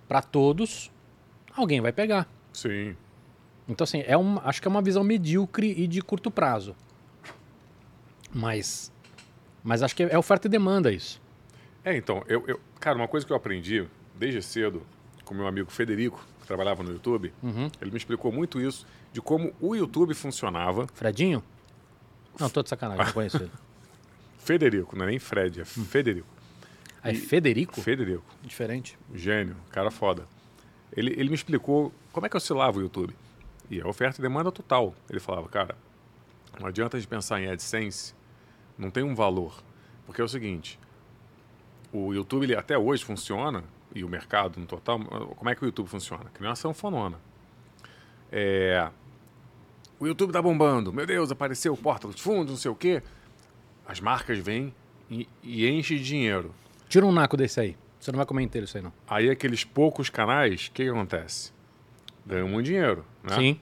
para 0.07 0.21
todos, 0.21 0.91
alguém 1.55 1.81
vai 1.81 1.91
pegar. 1.91 2.29
Sim. 2.53 2.95
Então, 3.67 3.83
assim, 3.83 4.03
é 4.05 4.15
uma, 4.15 4.41
acho 4.45 4.61
que 4.61 4.67
é 4.67 4.71
uma 4.71 4.81
visão 4.81 5.03
medíocre 5.03 5.73
e 5.75 5.87
de 5.87 6.01
curto 6.01 6.29
prazo. 6.29 6.75
Mas 8.31 8.91
mas 9.63 9.81
acho 9.81 9.95
que 9.95 10.03
é 10.03 10.17
oferta 10.17 10.47
e 10.47 10.49
demanda 10.49 10.91
isso. 10.91 11.19
É, 11.83 11.95
então, 11.97 12.23
eu, 12.27 12.43
eu, 12.47 12.59
cara, 12.79 12.97
uma 12.97 13.07
coisa 13.07 13.25
que 13.25 13.31
eu 13.31 13.37
aprendi 13.37 13.85
desde 14.15 14.41
cedo 14.41 14.83
com 15.25 15.33
meu 15.33 15.47
amigo 15.47 15.71
Federico, 15.71 16.23
que 16.39 16.47
trabalhava 16.47 16.83
no 16.83 16.91
YouTube, 16.91 17.33
uhum. 17.41 17.69
ele 17.81 17.91
me 17.91 17.97
explicou 17.97 18.31
muito 18.31 18.59
isso, 18.59 18.85
de 19.11 19.21
como 19.21 19.53
o 19.59 19.75
YouTube 19.75 20.13
funcionava. 20.13 20.87
Fredinho? 20.93 21.43
Não, 22.39 22.49
tô 22.49 22.63
de 22.63 22.69
sacanagem, 22.69 23.05
não 23.05 23.13
conheço 23.13 23.37
ele. 23.37 23.51
Federico, 24.39 24.95
não 24.95 25.05
é 25.05 25.09
nem 25.09 25.19
Fred, 25.19 25.59
é 25.59 25.63
hum. 25.63 25.85
Federico. 25.85 26.27
Ah, 27.03 27.11
é 27.11 27.13
Federico? 27.13 27.79
Federico. 27.81 28.25
Diferente. 28.41 28.97
Gênio, 29.13 29.55
cara 29.71 29.91
foda. 29.91 30.27
Ele, 30.95 31.11
ele 31.11 31.29
me 31.29 31.35
explicou 31.35 31.93
como 32.11 32.25
é 32.25 32.29
que 32.29 32.35
oscilava 32.35 32.77
o 32.79 32.81
YouTube. 32.81 33.15
E 33.69 33.79
a 33.79 33.87
oferta 33.87 34.19
e 34.19 34.21
demanda 34.21 34.51
total. 34.51 34.95
Ele 35.09 35.19
falava, 35.19 35.47
cara, 35.47 35.75
não 36.59 36.67
adianta 36.67 36.97
a 36.97 36.99
gente 36.99 37.07
pensar 37.07 37.39
em 37.39 37.47
AdSense 37.49 38.15
não 38.79 38.89
tem 38.89 39.03
um 39.03 39.13
valor. 39.13 39.61
Porque 40.05 40.21
é 40.21 40.23
o 40.23 40.27
seguinte, 40.27 40.79
o 41.91 42.13
YouTube 42.13 42.43
ele 42.43 42.55
até 42.55 42.77
hoje 42.77 43.03
funciona, 43.03 43.63
e 43.93 44.03
o 44.03 44.09
mercado 44.09 44.59
no 44.59 44.65
total, 44.65 44.99
como 45.35 45.49
é 45.49 45.55
que 45.55 45.63
o 45.63 45.65
YouTube 45.65 45.87
funciona? 45.87 46.25
Que 46.33 46.41
nem 46.41 46.49
uma 46.49 46.55
sanfonona. 46.55 47.19
É, 48.31 48.89
o 49.99 50.07
YouTube 50.07 50.31
tá 50.31 50.41
bombando, 50.41 50.93
meu 50.93 51.05
Deus, 51.05 51.31
apareceu 51.31 51.75
Porta 51.75 52.07
dos 52.07 52.21
Fundos, 52.21 52.51
não 52.51 52.57
sei 52.57 52.71
o 52.71 52.75
quê. 52.75 53.03
As 53.85 53.99
marcas 53.99 54.37
vêm 54.37 54.73
e, 55.09 55.27
e 55.43 55.67
enchem 55.67 55.97
de 55.97 56.03
dinheiro. 56.03 56.53
Tira 56.87 57.05
um 57.05 57.11
naco 57.11 57.35
desse 57.35 57.59
aí. 57.59 57.77
Você 57.99 58.11
não 58.11 58.17
vai 58.17 58.25
comer 58.25 58.43
inteiro 58.43 58.65
isso 58.65 58.77
aí, 58.77 58.83
não. 58.83 58.93
Aí 59.07 59.29
aqueles 59.29 59.63
poucos 59.63 60.09
canais, 60.09 60.67
o 60.67 60.71
que, 60.71 60.83
que 60.83 60.89
acontece? 60.89 61.51
Ganham 62.25 62.47
muito 62.47 62.67
dinheiro, 62.67 63.03
né? 63.23 63.35
Sim. 63.35 63.59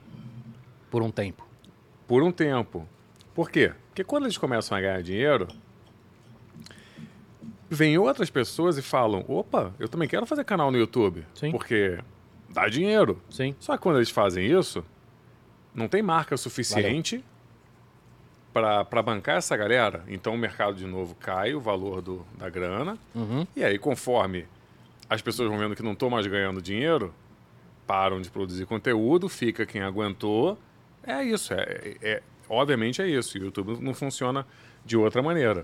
Por 0.92 1.02
um 1.02 1.10
tempo. 1.10 1.48
Por 2.08 2.22
um 2.22 2.32
tempo. 2.32 2.88
Por 3.34 3.50
quê? 3.50 3.74
Porque 3.90 4.04
quando 4.04 4.26
eles 4.26 4.38
começam 4.38 4.78
a 4.78 4.82
ganhar 4.82 5.02
dinheiro, 5.02 5.48
vêm 7.70 7.98
outras 7.98 8.30
pessoas 8.30 8.78
e 8.78 8.82
falam: 8.82 9.26
opa, 9.28 9.74
eu 9.80 9.90
também 9.90 10.08
quero 10.08 10.26
fazer 10.26 10.44
canal 10.44 10.72
no 10.72 10.78
YouTube. 10.78 11.26
Sim. 11.34 11.52
Porque 11.52 11.98
dá 12.50 12.68
dinheiro. 12.68 13.22
Sim. 13.30 13.56
Só 13.60 13.76
que 13.76 13.82
quando 13.82 13.98
eles 13.98 14.10
fazem 14.10 14.46
isso, 14.46 14.86
não 15.78 15.88
tem 15.88 16.02
marca 16.02 16.36
suficiente 16.36 17.24
para 18.52 19.04
bancar 19.04 19.38
essa 19.38 19.56
galera. 19.56 20.04
Então 20.08 20.34
o 20.34 20.38
mercado 20.38 20.76
de 20.76 20.88
novo 20.88 21.14
cai, 21.14 21.54
o 21.54 21.62
valor 21.62 22.02
do, 22.02 22.26
da 22.36 22.50
grana. 22.50 22.98
Uhum. 23.14 23.46
E 23.56 23.64
aí, 23.64 23.78
conforme 23.78 24.48
as 25.08 25.22
pessoas 25.22 25.48
vão 25.48 25.60
vendo 25.60 25.76
que 25.76 25.84
não 25.84 25.94
estão 25.94 26.10
mais 26.10 26.26
ganhando 26.26 26.60
dinheiro, 26.60 27.14
param 27.86 28.20
de 28.20 28.32
produzir 28.32 28.66
conteúdo, 28.66 29.30
fica 29.30 29.68
quem 29.68 29.84
aguentou. 29.84 30.58
É 31.04 31.24
isso. 31.24 31.54
É, 31.54 31.96
é, 32.02 32.24
obviamente 32.50 33.00
é 33.00 33.08
isso. 33.08 33.38
O 33.38 33.42
YouTube 33.42 33.80
não 33.80 33.94
funciona 33.94 34.48
de 34.84 34.98
outra 34.98 35.22
maneira. 35.22 35.64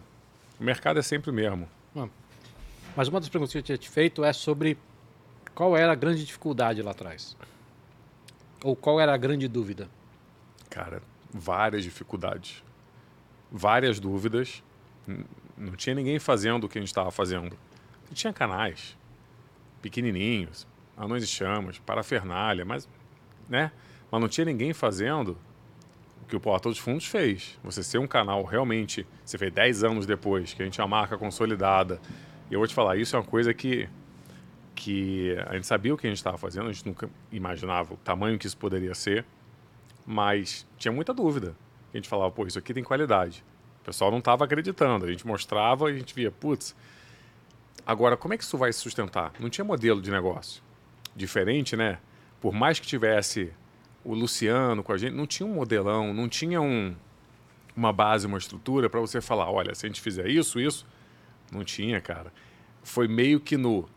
O 0.59 0.63
mercado 0.63 0.99
é 0.99 1.01
sempre 1.01 1.31
o 1.31 1.33
mesmo. 1.33 1.67
Mas 2.95 3.07
uma 3.07 3.19
das 3.19 3.27
perguntas 3.27 3.51
que 3.51 3.57
eu 3.57 3.63
tinha 3.63 3.77
te 3.79 3.89
feito 3.89 4.23
é 4.23 4.31
sobre 4.31 4.77
qual 5.55 5.75
era 5.75 5.91
a 5.91 5.95
grande 5.95 6.23
dificuldade 6.23 6.83
lá 6.83 6.91
atrás? 6.91 7.35
Ou 8.63 8.75
qual 8.75 8.99
era 8.99 9.11
a 9.11 9.17
grande 9.17 9.47
dúvida? 9.47 9.89
Cara, 10.73 11.03
várias 11.31 11.83
dificuldades. 11.83 12.63
Várias 13.51 13.99
dúvidas. 13.99 14.63
Não 15.55 15.73
tinha 15.73 15.93
ninguém 15.93 16.17
fazendo 16.17 16.63
o 16.63 16.69
que 16.69 16.79
a 16.79 16.81
gente 16.81 16.89
estava 16.89 17.11
fazendo. 17.11 17.55
E 18.09 18.15
tinha 18.15 18.33
canais 18.33 18.97
pequenininhos, 19.83 20.65
anões 20.97 21.23
e 21.23 21.27
chamas, 21.27 21.77
parafernália, 21.77 22.65
mas, 22.65 22.89
né? 23.47 23.71
Mas 24.09 24.19
não 24.19 24.27
tinha 24.27 24.45
ninguém 24.45 24.73
fazendo 24.73 25.37
o 26.23 26.25
que 26.25 26.35
o 26.35 26.39
Porta 26.39 26.69
dos 26.69 26.79
Fundos 26.79 27.05
fez. 27.05 27.59
Você 27.63 27.83
ser 27.83 27.99
um 27.99 28.07
canal 28.07 28.43
realmente, 28.43 29.05
você 29.23 29.37
fez 29.37 29.53
10 29.53 29.83
anos 29.83 30.05
depois, 30.07 30.55
que 30.55 30.63
a 30.63 30.65
gente 30.65 30.81
é 30.81 30.83
uma 30.83 30.97
marca 30.97 31.19
consolidada. 31.19 32.01
E 32.49 32.53
eu 32.55 32.59
vou 32.59 32.67
te 32.67 32.73
falar, 32.73 32.97
isso 32.97 33.15
é 33.15 33.19
uma 33.19 33.25
coisa 33.25 33.53
que 33.53 33.87
que 34.75 35.37
a 35.45 35.53
gente 35.53 35.67
sabia 35.67 35.93
o 35.93 35.97
que 35.97 36.07
a 36.07 36.09
gente 36.09 36.17
estava 36.17 36.35
fazendo, 36.35 36.67
a 36.67 36.73
gente 36.73 36.83
nunca 36.87 37.07
imaginava 37.31 37.93
o 37.93 37.97
tamanho 37.97 38.39
que 38.39 38.47
isso 38.47 38.57
poderia 38.57 38.95
ser, 38.95 39.23
mas 40.05 40.67
tinha 40.77 40.91
muita 40.91 41.13
dúvida. 41.13 41.55
A 41.93 41.97
gente 41.97 42.09
falava, 42.09 42.31
pô, 42.31 42.45
isso 42.45 42.57
aqui 42.57 42.73
tem 42.73 42.83
qualidade. 42.83 43.43
O 43.81 43.85
pessoal 43.85 44.09
não 44.11 44.19
estava 44.19 44.45
acreditando, 44.45 45.05
a 45.05 45.11
gente 45.11 45.27
mostrava 45.27 45.91
e 45.91 45.95
a 45.95 45.97
gente 45.97 46.13
via, 46.13 46.31
putz, 46.31 46.75
agora 47.85 48.15
como 48.15 48.33
é 48.33 48.37
que 48.37 48.43
isso 48.43 48.57
vai 48.57 48.71
se 48.71 48.79
sustentar? 48.79 49.33
Não 49.39 49.49
tinha 49.49 49.65
modelo 49.65 50.01
de 50.01 50.09
negócio. 50.09 50.63
Diferente, 51.15 51.75
né? 51.75 51.99
Por 52.41 52.53
mais 52.53 52.79
que 52.79 52.87
tivesse 52.87 53.53
o 54.03 54.13
Luciano 54.13 54.83
com 54.83 54.91
a 54.91 54.97
gente, 54.97 55.13
não 55.13 55.27
tinha 55.27 55.47
um 55.47 55.53
modelão, 55.53 56.13
não 56.13 56.27
tinha 56.27 56.61
um, 56.61 56.95
uma 57.75 57.93
base, 57.93 58.27
uma 58.27 58.37
estrutura 58.37 58.89
para 58.89 58.99
você 58.99 59.21
falar, 59.21 59.49
olha, 59.49 59.73
se 59.75 59.85
a 59.85 59.89
gente 59.89 60.01
fizer 60.01 60.27
isso, 60.27 60.59
isso. 60.59 60.85
Não 61.51 61.63
tinha, 61.63 62.01
cara. 62.01 62.33
Foi 62.83 63.07
meio 63.07 63.39
que 63.39 63.55
no 63.57 63.87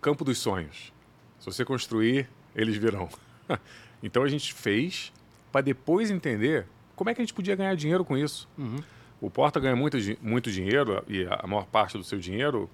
campo 0.00 0.24
dos 0.24 0.38
sonhos. 0.38 0.92
Se 1.38 1.46
você 1.46 1.64
construir, 1.64 2.28
eles 2.54 2.76
virão. 2.76 3.08
então 4.02 4.22
a 4.22 4.28
gente 4.28 4.54
fez 4.54 5.12
para 5.56 5.62
depois 5.62 6.10
entender 6.10 6.66
como 6.94 7.08
é 7.08 7.14
que 7.14 7.22
a 7.22 7.24
gente 7.24 7.32
podia 7.32 7.56
ganhar 7.56 7.74
dinheiro 7.74 8.04
com 8.04 8.14
isso. 8.14 8.46
Uhum. 8.58 8.76
O 9.18 9.30
Porta 9.30 9.58
ganha 9.58 9.74
muito, 9.74 9.96
muito 10.20 10.52
dinheiro, 10.52 11.02
e 11.08 11.26
a 11.30 11.46
maior 11.46 11.64
parte 11.64 11.96
do 11.96 12.04
seu 12.04 12.18
dinheiro, 12.18 12.68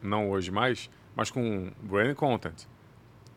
não 0.00 0.30
hoje 0.30 0.50
mais, 0.50 0.88
mas 1.14 1.30
com 1.30 1.70
brand 1.82 2.14
content. 2.14 2.64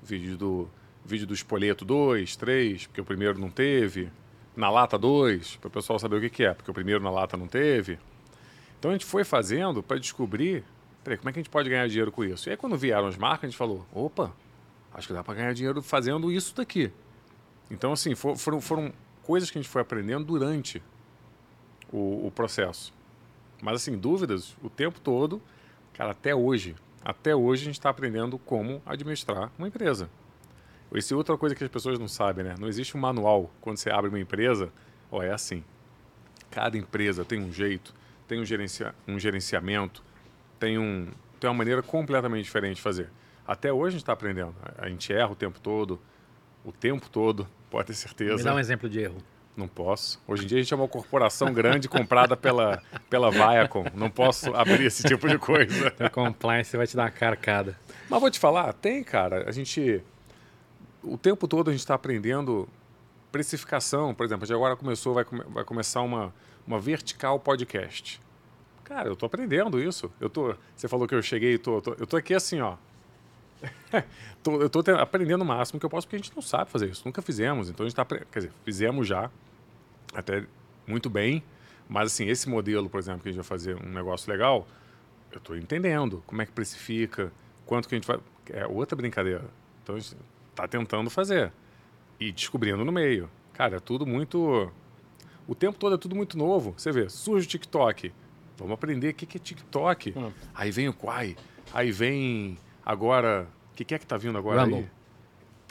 Vídeo 0.02 0.38
do, 0.38 0.70
vídeo 1.04 1.28
do 1.28 1.34
Espoleto 1.34 1.84
2, 1.84 2.38
3, 2.38 2.88
porque 2.88 3.02
o 3.02 3.04
primeiro 3.04 3.38
não 3.38 3.50
teve. 3.50 4.10
Na 4.56 4.70
lata 4.70 4.98
2, 4.98 5.58
para 5.58 5.68
o 5.68 5.72
pessoal 5.72 6.00
saber 6.00 6.16
o 6.16 6.22
que, 6.22 6.30
que 6.30 6.46
é, 6.46 6.54
porque 6.54 6.72
o 6.72 6.74
primeiro 6.74 7.04
na 7.04 7.12
lata 7.12 7.36
não 7.36 7.46
teve. 7.46 8.00
Então 8.80 8.92
a 8.92 8.94
gente 8.94 9.06
foi 9.06 9.26
fazendo 9.26 9.84
para 9.84 10.00
descobrir 10.00 10.64
peraí, 11.04 11.18
como 11.18 11.30
é 11.30 11.34
que 11.34 11.40
a 11.40 11.42
gente 11.42 11.52
pode 11.52 11.70
ganhar 11.70 11.90
dinheiro 11.90 12.10
com 12.10 12.24
isso? 12.24 12.48
E 12.48 12.52
aí, 12.52 12.56
quando 12.56 12.78
vieram 12.78 13.08
as 13.08 13.18
marcas, 13.18 13.44
a 13.44 13.48
gente 13.48 13.58
falou: 13.58 13.86
opa, 13.94 14.32
acho 14.94 15.08
que 15.08 15.14
dá 15.14 15.26
para 15.26 15.34
ganhar 15.34 15.54
dinheiro 15.54 15.82
fazendo 15.82 16.32
isso 16.32 16.56
daqui. 16.56 16.90
Então, 17.70 17.92
assim, 17.92 18.16
foram, 18.16 18.62
foram 18.62 18.94
coisas 19.24 19.52
que 19.52 19.58
a 19.58 19.62
gente 19.62 19.70
foi 19.70 19.82
aprendendo 19.82 20.26
durante 20.26 20.82
o, 21.92 22.28
o 22.28 22.32
processo. 22.32 22.94
Mas, 23.62 23.76
assim, 23.76 23.98
dúvidas 23.98 24.56
o 24.64 24.70
tempo 24.70 25.00
todo, 25.00 25.42
cara, 25.94 26.12
até 26.12 26.34
hoje. 26.34 26.76
Até 27.04 27.36
hoje 27.36 27.62
a 27.62 27.66
gente 27.66 27.76
está 27.76 27.90
aprendendo 27.90 28.38
como 28.38 28.82
administrar 28.86 29.52
uma 29.58 29.68
empresa. 29.68 30.10
Essa 30.94 31.14
é 31.14 31.18
outra 31.18 31.38
coisa 31.38 31.56
que 31.56 31.64
as 31.64 31.70
pessoas 31.70 32.00
não 32.00 32.08
sabem, 32.08 32.46
né? 32.46 32.56
Não 32.60 32.68
existe 32.68 32.96
um 32.96 33.00
manual 33.00 33.52
quando 33.60 33.78
você 33.78 33.90
abre 33.90 34.10
uma 34.10 34.20
empresa. 34.20 34.72
Ó, 35.12 35.22
é 35.22 35.32
assim. 35.32 35.64
Cada 36.50 36.78
empresa 36.78 37.26
tem 37.26 37.42
um 37.42 37.52
jeito, 37.52 37.94
tem 38.28 38.40
um, 38.40 38.46
gerencia, 38.46 38.96
um 39.08 39.20
gerenciamento, 39.20 40.02
tem, 40.60 40.78
um, 40.78 41.08
tem 41.40 41.50
uma 41.50 41.54
maneira 41.58 41.84
completamente 41.84 42.46
diferente 42.46 42.78
de 42.78 42.82
fazer. 42.82 43.10
Até 43.46 43.72
hoje 43.72 43.88
a 43.88 43.92
gente 43.92 44.02
está 44.02 44.14
aprendendo. 44.14 44.56
A 44.78 44.88
gente 44.90 45.12
erra 45.12 45.32
o 45.32 45.36
tempo 45.36 45.60
todo, 45.60 46.00
o 46.68 46.72
tempo 46.74 47.10
todo, 47.10 47.48
pode 47.72 47.88
ter 47.88 47.94
certeza. 47.94 48.36
Me 48.36 48.44
dá 48.44 48.54
um 48.54 48.60
exemplo 48.60 48.90
de 48.90 49.00
erro. 49.00 49.16
Não 49.56 49.70
posso. 49.70 50.22
Hoje 50.28 50.44
em 50.44 50.48
dia 50.48 50.58
a 50.58 50.62
gente 50.62 50.74
é 50.74 50.76
uma 50.76 50.88
corporação 50.88 51.52
grande 51.54 51.88
comprada 51.88 52.36
pela, 52.36 52.84
pela 53.10 53.32
Viacom. 53.32 53.86
Não 53.96 54.10
posso 54.10 54.54
abrir 54.54 54.86
esse 54.86 55.02
tipo 55.02 55.30
de 55.30 55.38
coisa. 55.40 55.96
A 55.98 56.10
compliance 56.10 56.76
vai 56.76 56.86
te 56.86 56.96
dar 56.96 57.04
uma 57.04 57.10
carcada. 57.10 57.80
Mas 58.10 58.20
vou 58.20 58.30
te 58.30 58.38
falar, 58.38 58.74
tem, 58.74 59.02
cara. 59.02 59.48
A 59.48 59.52
gente. 59.52 60.04
O 61.02 61.18
tempo 61.18 61.48
todo 61.48 61.70
a 61.70 61.72
gente 61.72 61.80
está 61.80 61.96
aprendendo 61.96 62.68
precificação. 63.32 64.14
Por 64.14 64.26
exemplo, 64.26 64.44
a 64.44 64.46
gente 64.46 64.56
agora 64.56 64.76
começou, 64.76 65.14
vai, 65.14 65.24
vai 65.24 65.64
começar 65.64 66.02
uma, 66.02 66.34
uma 66.68 66.80
vertical 66.80 67.40
podcast. 67.40 68.22
Cara, 68.84 69.08
eu 69.08 69.16
tô 69.16 69.26
aprendendo 69.26 69.82
isso. 69.82 70.12
Eu 70.20 70.30
tô, 70.30 70.54
você 70.76 70.88
falou 70.88 71.08
que 71.08 71.16
eu 71.16 71.22
cheguei, 71.22 71.58
tô, 71.58 71.82
tô 71.82 71.96
eu 71.98 72.06
tô 72.06 72.18
aqui 72.18 72.34
assim, 72.34 72.60
ó. 72.60 72.76
tô, 74.44 74.62
eu 74.62 74.70
tô 74.70 74.80
aprendendo 74.92 75.42
o 75.42 75.46
máximo 75.46 75.80
que 75.80 75.86
eu 75.86 75.90
posso, 75.90 76.08
porque 76.08 76.16
a 76.16 76.20
gente 76.20 76.36
não 76.36 76.42
sabe 76.42 76.70
fazer 76.70 76.90
isso. 76.90 77.04
Nunca 77.06 77.22
fizemos. 77.22 77.70
Então 77.70 77.86
a 77.86 77.90
gente 77.90 77.96
tá, 77.96 78.06
quer 78.06 78.40
dizer, 78.40 78.52
fizemos 78.64 79.08
já, 79.08 79.30
até 80.14 80.46
muito 80.86 81.10
bem. 81.10 81.44
Mas 81.90 82.12
assim, 82.14 82.28
esse 82.28 82.50
modelo, 82.50 82.90
por 82.90 83.00
exemplo, 83.00 83.22
que 83.22 83.30
a 83.30 83.32
gente 83.32 83.38
vai 83.38 83.48
fazer 83.48 83.76
um 83.76 83.90
negócio 83.90 84.30
legal, 84.32 84.68
eu 85.32 85.40
tô 85.40 85.56
entendendo 85.56 86.24
como 86.26 86.42
é 86.42 86.46
que 86.46 86.52
precifica, 86.52 87.32
quanto 87.66 87.88
que 87.88 87.96
a 87.96 87.98
gente 87.98 88.08
vai. 88.08 88.20
É 88.52 88.66
outra 88.66 88.96
brincadeira. 88.96 89.46
Então 89.84 89.96
a 89.96 90.00
gente 90.00 90.16
tá 90.56 90.68
tentando 90.68 91.10
fazer. 91.10 91.52
E 92.20 92.32
descobrindo 92.32 92.84
no 92.84 92.92
meio. 92.92 93.30
Cara, 93.54 93.78
é 93.78 93.80
tudo 93.80 94.06
muito. 94.06 94.72
O 95.48 95.56
tempo 95.56 95.78
todo 95.78 95.96
é 95.96 95.98
tudo 95.98 96.16
muito 96.16 96.38
novo. 96.38 96.74
Você 96.78 96.92
vê, 96.92 97.10
surge 97.10 97.46
o 97.46 97.50
TikTok. 97.50 98.12
Vamos 98.58 98.74
aprender 98.74 99.10
o 99.10 99.14
que 99.14 99.38
é 99.38 99.40
TikTok. 99.40 100.14
Hum. 100.18 100.32
Aí 100.54 100.72
vem 100.72 100.90
o 100.90 100.94
Quai. 100.94 101.36
Aí 101.74 101.92
vem 101.92 102.58
agora. 102.88 103.46
O 103.74 103.76
que, 103.76 103.84
que 103.84 103.94
é 103.94 104.00
que 104.00 104.08
tá 104.08 104.18
vindo 104.18 104.38
agora 104.38 104.64
Rumble. 104.64 104.80
aí? 104.80 104.90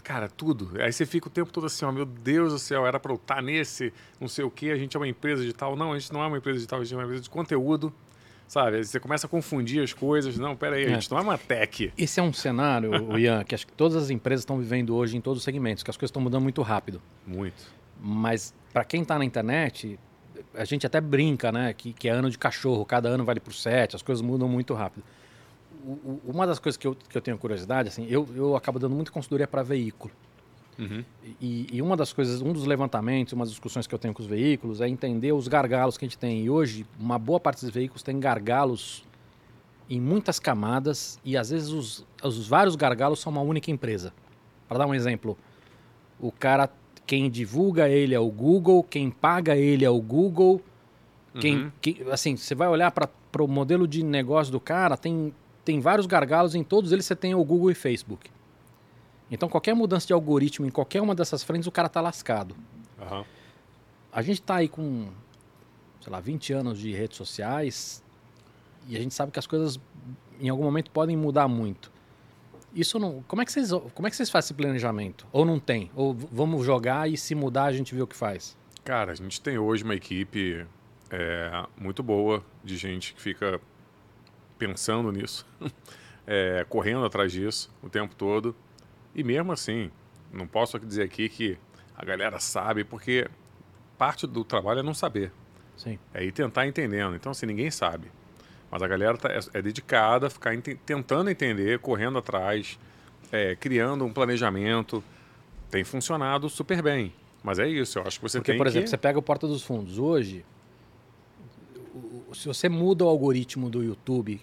Cara, 0.05 0.29
tudo. 0.29 0.71
Aí 0.81 0.93
você 0.93 1.05
fica 1.05 1.27
o 1.27 1.31
tempo 1.31 1.51
todo 1.51 1.67
assim, 1.67 1.85
ó, 1.85 1.91
meu 1.91 2.05
Deus 2.05 2.53
do 2.53 2.59
céu, 2.61 2.87
era 2.87 3.01
para 3.01 3.11
eu 3.11 3.17
estar 3.17 3.43
nesse, 3.43 3.93
não 4.21 4.29
sei 4.29 4.45
o 4.45 4.51
quê, 4.51 4.71
a 4.71 4.77
gente 4.77 4.97
é 4.97 5.01
uma 5.01 5.09
empresa 5.09 5.43
de 5.43 5.53
tal. 5.53 5.75
Não, 5.75 5.93
a 5.93 5.99
gente 5.99 6.13
não 6.13 6.23
é 6.23 6.27
uma 6.27 6.39
empresa 6.39 6.61
de 6.61 6.67
tal, 6.67 6.81
a 6.81 6.85
gente 6.85 6.93
é 6.95 6.97
uma 6.97 7.05
empresa 7.05 7.23
de 7.23 7.31
conteúdo. 7.31 7.93
Sabe? 8.47 8.85
Você 8.85 9.01
começa 9.01 9.27
a 9.27 9.31
confundir 9.31 9.83
as 9.83 9.93
coisas. 9.93 10.39
Não, 10.39 10.55
pera 10.55 10.77
aí, 10.77 10.85
é. 10.85 10.87
a 10.87 10.91
gente 10.91 11.11
não 11.11 11.19
é 11.19 11.23
uma 11.23 11.37
tech. 11.37 11.93
Esse 11.99 12.21
é 12.21 12.23
um 12.23 12.33
cenário, 12.33 12.93
Ian, 13.19 13.43
que 13.43 13.57
acho 13.57 13.67
que 13.67 13.73
todas 13.73 13.97
as 13.97 14.11
empresas 14.11 14.43
estão 14.43 14.57
vivendo 14.59 14.95
hoje 14.95 15.17
em 15.17 15.21
todos 15.21 15.39
os 15.39 15.45
segmentos, 15.45 15.83
que 15.83 15.91
as 15.91 15.97
coisas 15.97 16.11
estão 16.11 16.23
mudando 16.23 16.43
muito 16.43 16.63
rápido. 16.63 17.03
Muito. 17.27 17.65
Mas 18.01 18.55
para 18.73 18.85
quem 18.85 19.03
está 19.03 19.19
na 19.19 19.25
internet, 19.25 19.99
a 20.55 20.65
gente 20.65 20.87
até 20.87 21.01
brinca, 21.01 21.51
né? 21.51 21.73
Que, 21.73 21.93
que 21.93 22.09
é 22.09 22.13
ano 22.13 22.31
de 22.31 22.39
cachorro, 22.39 22.85
cada 22.85 23.09
ano 23.09 23.25
vale 23.25 23.41
por 23.41 23.53
sete, 23.53 23.97
as 23.97 24.03
coisas 24.03 24.23
mudam 24.23 24.49
muito 24.49 24.73
rápido. 24.75 25.03
O, 25.87 26.21
uma 26.25 26.47
das 26.47 26.59
coisas 26.59 26.77
que 26.77 26.87
eu, 26.87 26.95
que 26.95 27.17
eu 27.17 27.23
tenho 27.23 27.39
curiosidade, 27.39 27.89
assim, 27.89 28.07
eu, 28.09 28.27
eu 28.35 28.57
acabo 28.57 28.79
dando 28.79 28.95
muita 28.95 29.13
consultoria 29.13 29.47
para 29.47 29.63
veículo. 29.63 30.13
Uhum. 30.79 31.05
E, 31.41 31.69
e, 31.73 31.81
uma 31.81 31.97
das 31.97 32.13
coisas, 32.13 32.43
um 32.43 32.53
dos 32.53 32.67
levantamentos, 32.67 33.33
umas 33.33 33.49
discussões 33.49 33.87
que 33.87 33.95
eu 33.95 33.99
tenho 33.99 34.13
com 34.13 34.21
os 34.21 34.29
veículos 34.29 34.81
é 34.81 34.89
entender 34.89 35.33
os 35.33 35.49
gargalos 35.49 35.97
que 35.97 36.05
a 36.05 36.09
gente 36.09 36.19
tem. 36.19 36.45
E 36.45 36.51
hoje, 36.51 36.85
uma 36.99 37.19
boa 37.19 37.41
parte 37.41 37.65
dos 37.65 37.71
veículos 37.73 38.03
tem 38.03 38.19
gargalos 38.21 39.05
em 39.89 40.01
muitas 40.01 40.39
camadas 40.41 41.19
e 41.25 41.37
às 41.37 41.51
vezes 41.51 41.69
os, 41.69 42.05
os 42.23 42.49
vários 42.49 42.75
gargalos 42.75 43.21
são 43.21 43.33
uma 43.33 43.41
única 43.41 43.71
empresa. 43.71 44.13
Para 44.69 44.79
dar 44.79 44.87
um 44.87 44.95
exemplo, 44.95 45.39
o 46.21 46.33
cara 46.33 46.69
quem 47.07 47.31
divulga 47.31 47.89
ele 47.89 48.15
é 48.15 48.19
o 48.19 48.29
Google, 48.29 48.83
quem 48.83 49.11
paga 49.11 49.57
ele 49.57 49.85
é 49.85 49.91
o 49.91 50.01
Google. 50.01 50.61
Quem, 51.39 51.65
uhum. 51.65 52.13
assim, 52.13 52.37
você 52.37 52.55
vai 52.55 52.67
olhar 52.67 52.91
para 52.91 53.09
o 53.43 53.47
modelo 53.47 53.87
de 53.87 54.03
negócio 54.03 54.51
do 54.51 54.59
cara, 54.59 54.97
tem, 54.97 55.33
tem 55.67 55.81
vários 55.81 56.07
gargalos, 56.07 56.55
em 56.55 56.63
todos 56.63 56.93
eles 56.93 57.05
você 57.05 57.17
tem 57.17 57.35
o 57.35 57.45
Google 57.45 57.73
e 57.73 57.75
Facebook. 57.75 58.31
Então, 59.29 59.49
qualquer 59.49 59.75
mudança 59.75 60.07
de 60.07 60.13
algoritmo 60.13 60.65
em 60.65 60.71
qualquer 60.71 61.03
uma 61.03 61.13
dessas 61.13 61.43
frentes, 61.43 61.67
o 61.67 61.73
cara 61.73 61.89
tá 61.89 62.01
lascado. 62.01 62.55
Uhum. 63.01 63.25
A 64.13 64.23
gente 64.23 64.41
está 64.41 64.55
aí 64.57 64.69
com, 64.69 65.09
sei 66.01 66.13
lá, 66.13 66.21
20 66.21 66.53
anos 66.53 66.79
de 66.79 66.93
redes 66.93 67.17
sociais 67.17 68.01
e 68.87 68.97
a 68.97 69.01
gente 69.01 69.13
sabe 69.13 69.33
que 69.33 69.41
as 69.41 69.47
coisas 69.47 69.81
em 70.41 70.49
algum 70.49 70.63
momento 70.63 70.89
podem 70.93 71.17
mudar 71.17 71.49
muito. 71.49 71.91
Isso 72.73 72.97
não. 73.01 73.25
Como 73.27 73.43
é 73.43 73.45
que 73.45 73.51
vocês, 73.51 73.71
como 73.93 74.07
é 74.07 74.11
que 74.11 74.17
vocês 74.17 74.31
fazem 74.31 74.47
esse 74.47 74.55
planejamento? 74.55 75.27
Ou 75.33 75.45
não 75.45 75.59
tem? 75.59 75.91
Ou 75.97 76.15
vamos 76.15 76.65
jogar 76.65 77.11
e 77.11 77.17
se 77.17 77.35
mudar 77.35 77.65
a 77.65 77.73
gente 77.73 77.93
vê 77.93 78.03
o 78.03 78.07
que 78.07 78.15
faz? 78.15 78.57
Cara, 78.85 79.11
a 79.11 79.15
gente 79.17 79.41
tem 79.41 79.59
hoje 79.59 79.83
uma 79.83 79.97
equipe 79.97 80.65
é, 81.11 81.67
muito 81.77 82.05
boa 82.05 82.45
de 82.63 82.77
gente 82.77 83.15
que 83.15 83.21
fica 83.21 83.61
pensando 84.59 85.11
nisso, 85.13 85.47
é, 86.27 86.65
correndo 86.69 87.05
atrás 87.05 87.33
disso 87.33 87.71
o 87.83 87.89
tempo 87.89 88.15
todo. 88.15 88.55
E 89.15 89.23
mesmo 89.23 89.53
assim, 89.53 89.91
não 90.33 90.47
posso 90.47 90.79
dizer 90.79 91.03
aqui 91.03 91.29
que 91.29 91.59
a 91.97 92.05
galera 92.05 92.39
sabe, 92.39 92.85
porque 92.85 93.29
parte 93.97 94.27
do 94.27 94.45
trabalho 94.45 94.81
é 94.81 94.83
não 94.83 94.95
saber. 94.95 95.33
Sim. 95.77 95.99
É 96.13 96.25
ir 96.25 96.33
tentar 96.33 96.67
entendendo. 96.67 97.15
Então, 97.15 97.33
assim, 97.33 97.47
ninguém 97.47 97.71
sabe. 97.71 98.11
Mas 98.71 98.83
a 98.83 98.89
galera 98.89 99.17
tá, 99.17 99.31
é, 99.31 99.39
é 99.55 99.63
dedicada 99.63 100.27
a 100.27 100.31
ficar 100.31 100.55
ent 100.55 100.77
tentando 100.85 101.31
entender, 101.31 101.79
correndo 101.79 102.19
atrás, 102.19 102.79
é, 103.31 103.55
criando 103.57 104.05
um 104.05 104.13
planejamento. 104.13 105.03
Tem 105.71 105.85
funcionado 105.85 106.49
super 106.49 106.83
bem. 106.83 107.13
Mas 107.43 107.59
é 107.59 107.69
isso, 107.69 107.99
eu 107.99 108.03
acho 108.03 108.19
que 108.19 108.23
você 108.23 108.39
Porque, 108.39 108.53
tem 108.53 108.59
por 108.59 108.67
exemplo, 108.67 108.85
que... 108.85 108.91
você 108.91 108.97
pega 108.97 109.19
o 109.19 109.23
Porta 109.23 109.47
dos 109.47 109.63
Fundos. 109.63 109.99
Hoje, 109.99 110.45
se 112.37 112.47
você 112.47 112.69
muda 112.69 113.05
o 113.05 113.09
algoritmo 113.09 113.71
do 113.71 113.83
YouTube 113.83 114.41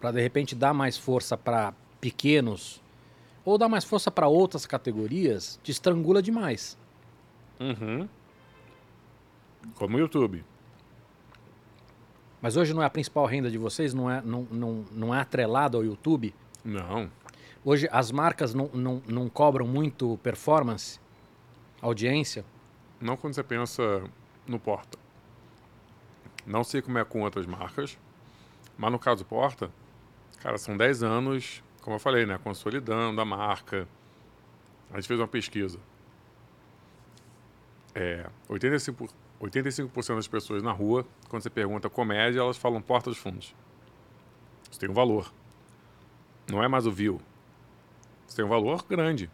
para, 0.00 0.12
de 0.12 0.20
repente, 0.20 0.54
dar 0.54 0.74
mais 0.74 0.96
força 0.96 1.36
para 1.36 1.72
pequenos 2.00 2.82
ou 3.44 3.56
dar 3.56 3.68
mais 3.68 3.84
força 3.84 4.10
para 4.10 4.28
outras 4.28 4.66
categorias, 4.66 5.58
te 5.62 5.70
estrangula 5.70 6.20
demais. 6.20 6.76
Uhum. 7.58 8.08
Como 9.74 9.96
o 9.96 10.00
YouTube. 10.00 10.44
Mas 12.42 12.56
hoje 12.56 12.74
não 12.74 12.82
é 12.82 12.86
a 12.86 12.90
principal 12.90 13.24
renda 13.24 13.50
de 13.50 13.56
vocês? 13.56 13.94
Não 13.94 14.10
é, 14.10 14.20
não, 14.22 14.46
não, 14.50 14.84
não 14.92 15.14
é 15.14 15.20
atrelado 15.20 15.76
ao 15.76 15.84
YouTube? 15.84 16.34
Não. 16.64 17.10
Hoje 17.64 17.88
as 17.90 18.12
marcas 18.12 18.54
não, 18.54 18.68
não, 18.72 19.02
não 19.08 19.28
cobram 19.28 19.66
muito 19.66 20.18
performance, 20.22 21.00
audiência? 21.80 22.44
Não 23.00 23.16
quando 23.16 23.34
você 23.34 23.42
pensa 23.42 24.04
no 24.46 24.58
Porta. 24.58 25.05
Não 26.46 26.62
sei 26.62 26.80
como 26.80 26.96
é 26.98 27.04
com 27.04 27.22
outras 27.22 27.44
marcas, 27.44 27.98
mas 28.78 28.92
no 28.92 28.98
caso 28.98 29.24
Porta, 29.24 29.70
cara, 30.40 30.56
são 30.56 30.76
10 30.76 31.02
anos, 31.02 31.62
como 31.82 31.96
eu 31.96 32.00
falei, 32.00 32.24
né, 32.24 32.38
consolidando 32.38 33.20
a 33.20 33.24
marca. 33.24 33.88
A 34.92 34.96
gente 34.96 35.08
fez 35.08 35.18
uma 35.18 35.26
pesquisa. 35.26 35.80
É, 37.94 38.28
85%, 38.48 39.10
85 39.40 40.14
das 40.14 40.28
pessoas 40.28 40.62
na 40.62 40.70
rua, 40.70 41.04
quando 41.28 41.42
você 41.42 41.50
pergunta 41.50 41.90
comédia, 41.90 42.40
elas 42.40 42.56
falam 42.56 42.80
Porta 42.80 43.10
dos 43.10 43.18
Fundos. 43.18 43.54
Isso 44.70 44.78
tem 44.78 44.88
um 44.88 44.94
valor. 44.94 45.32
Não 46.48 46.62
é 46.62 46.68
mais 46.68 46.86
o 46.86 46.92
view. 46.92 47.20
Isso 48.26 48.36
tem 48.36 48.44
um 48.44 48.48
valor 48.48 48.84
grande. 48.88 49.30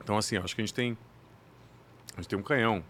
Então, 0.00 0.16
assim, 0.16 0.36
acho 0.36 0.54
que 0.54 0.60
a 0.60 0.64
gente 0.64 0.74
tem. 0.74 0.96
A 2.12 2.20
gente 2.20 2.28
tem 2.28 2.38
um 2.38 2.42
canhão. 2.42 2.84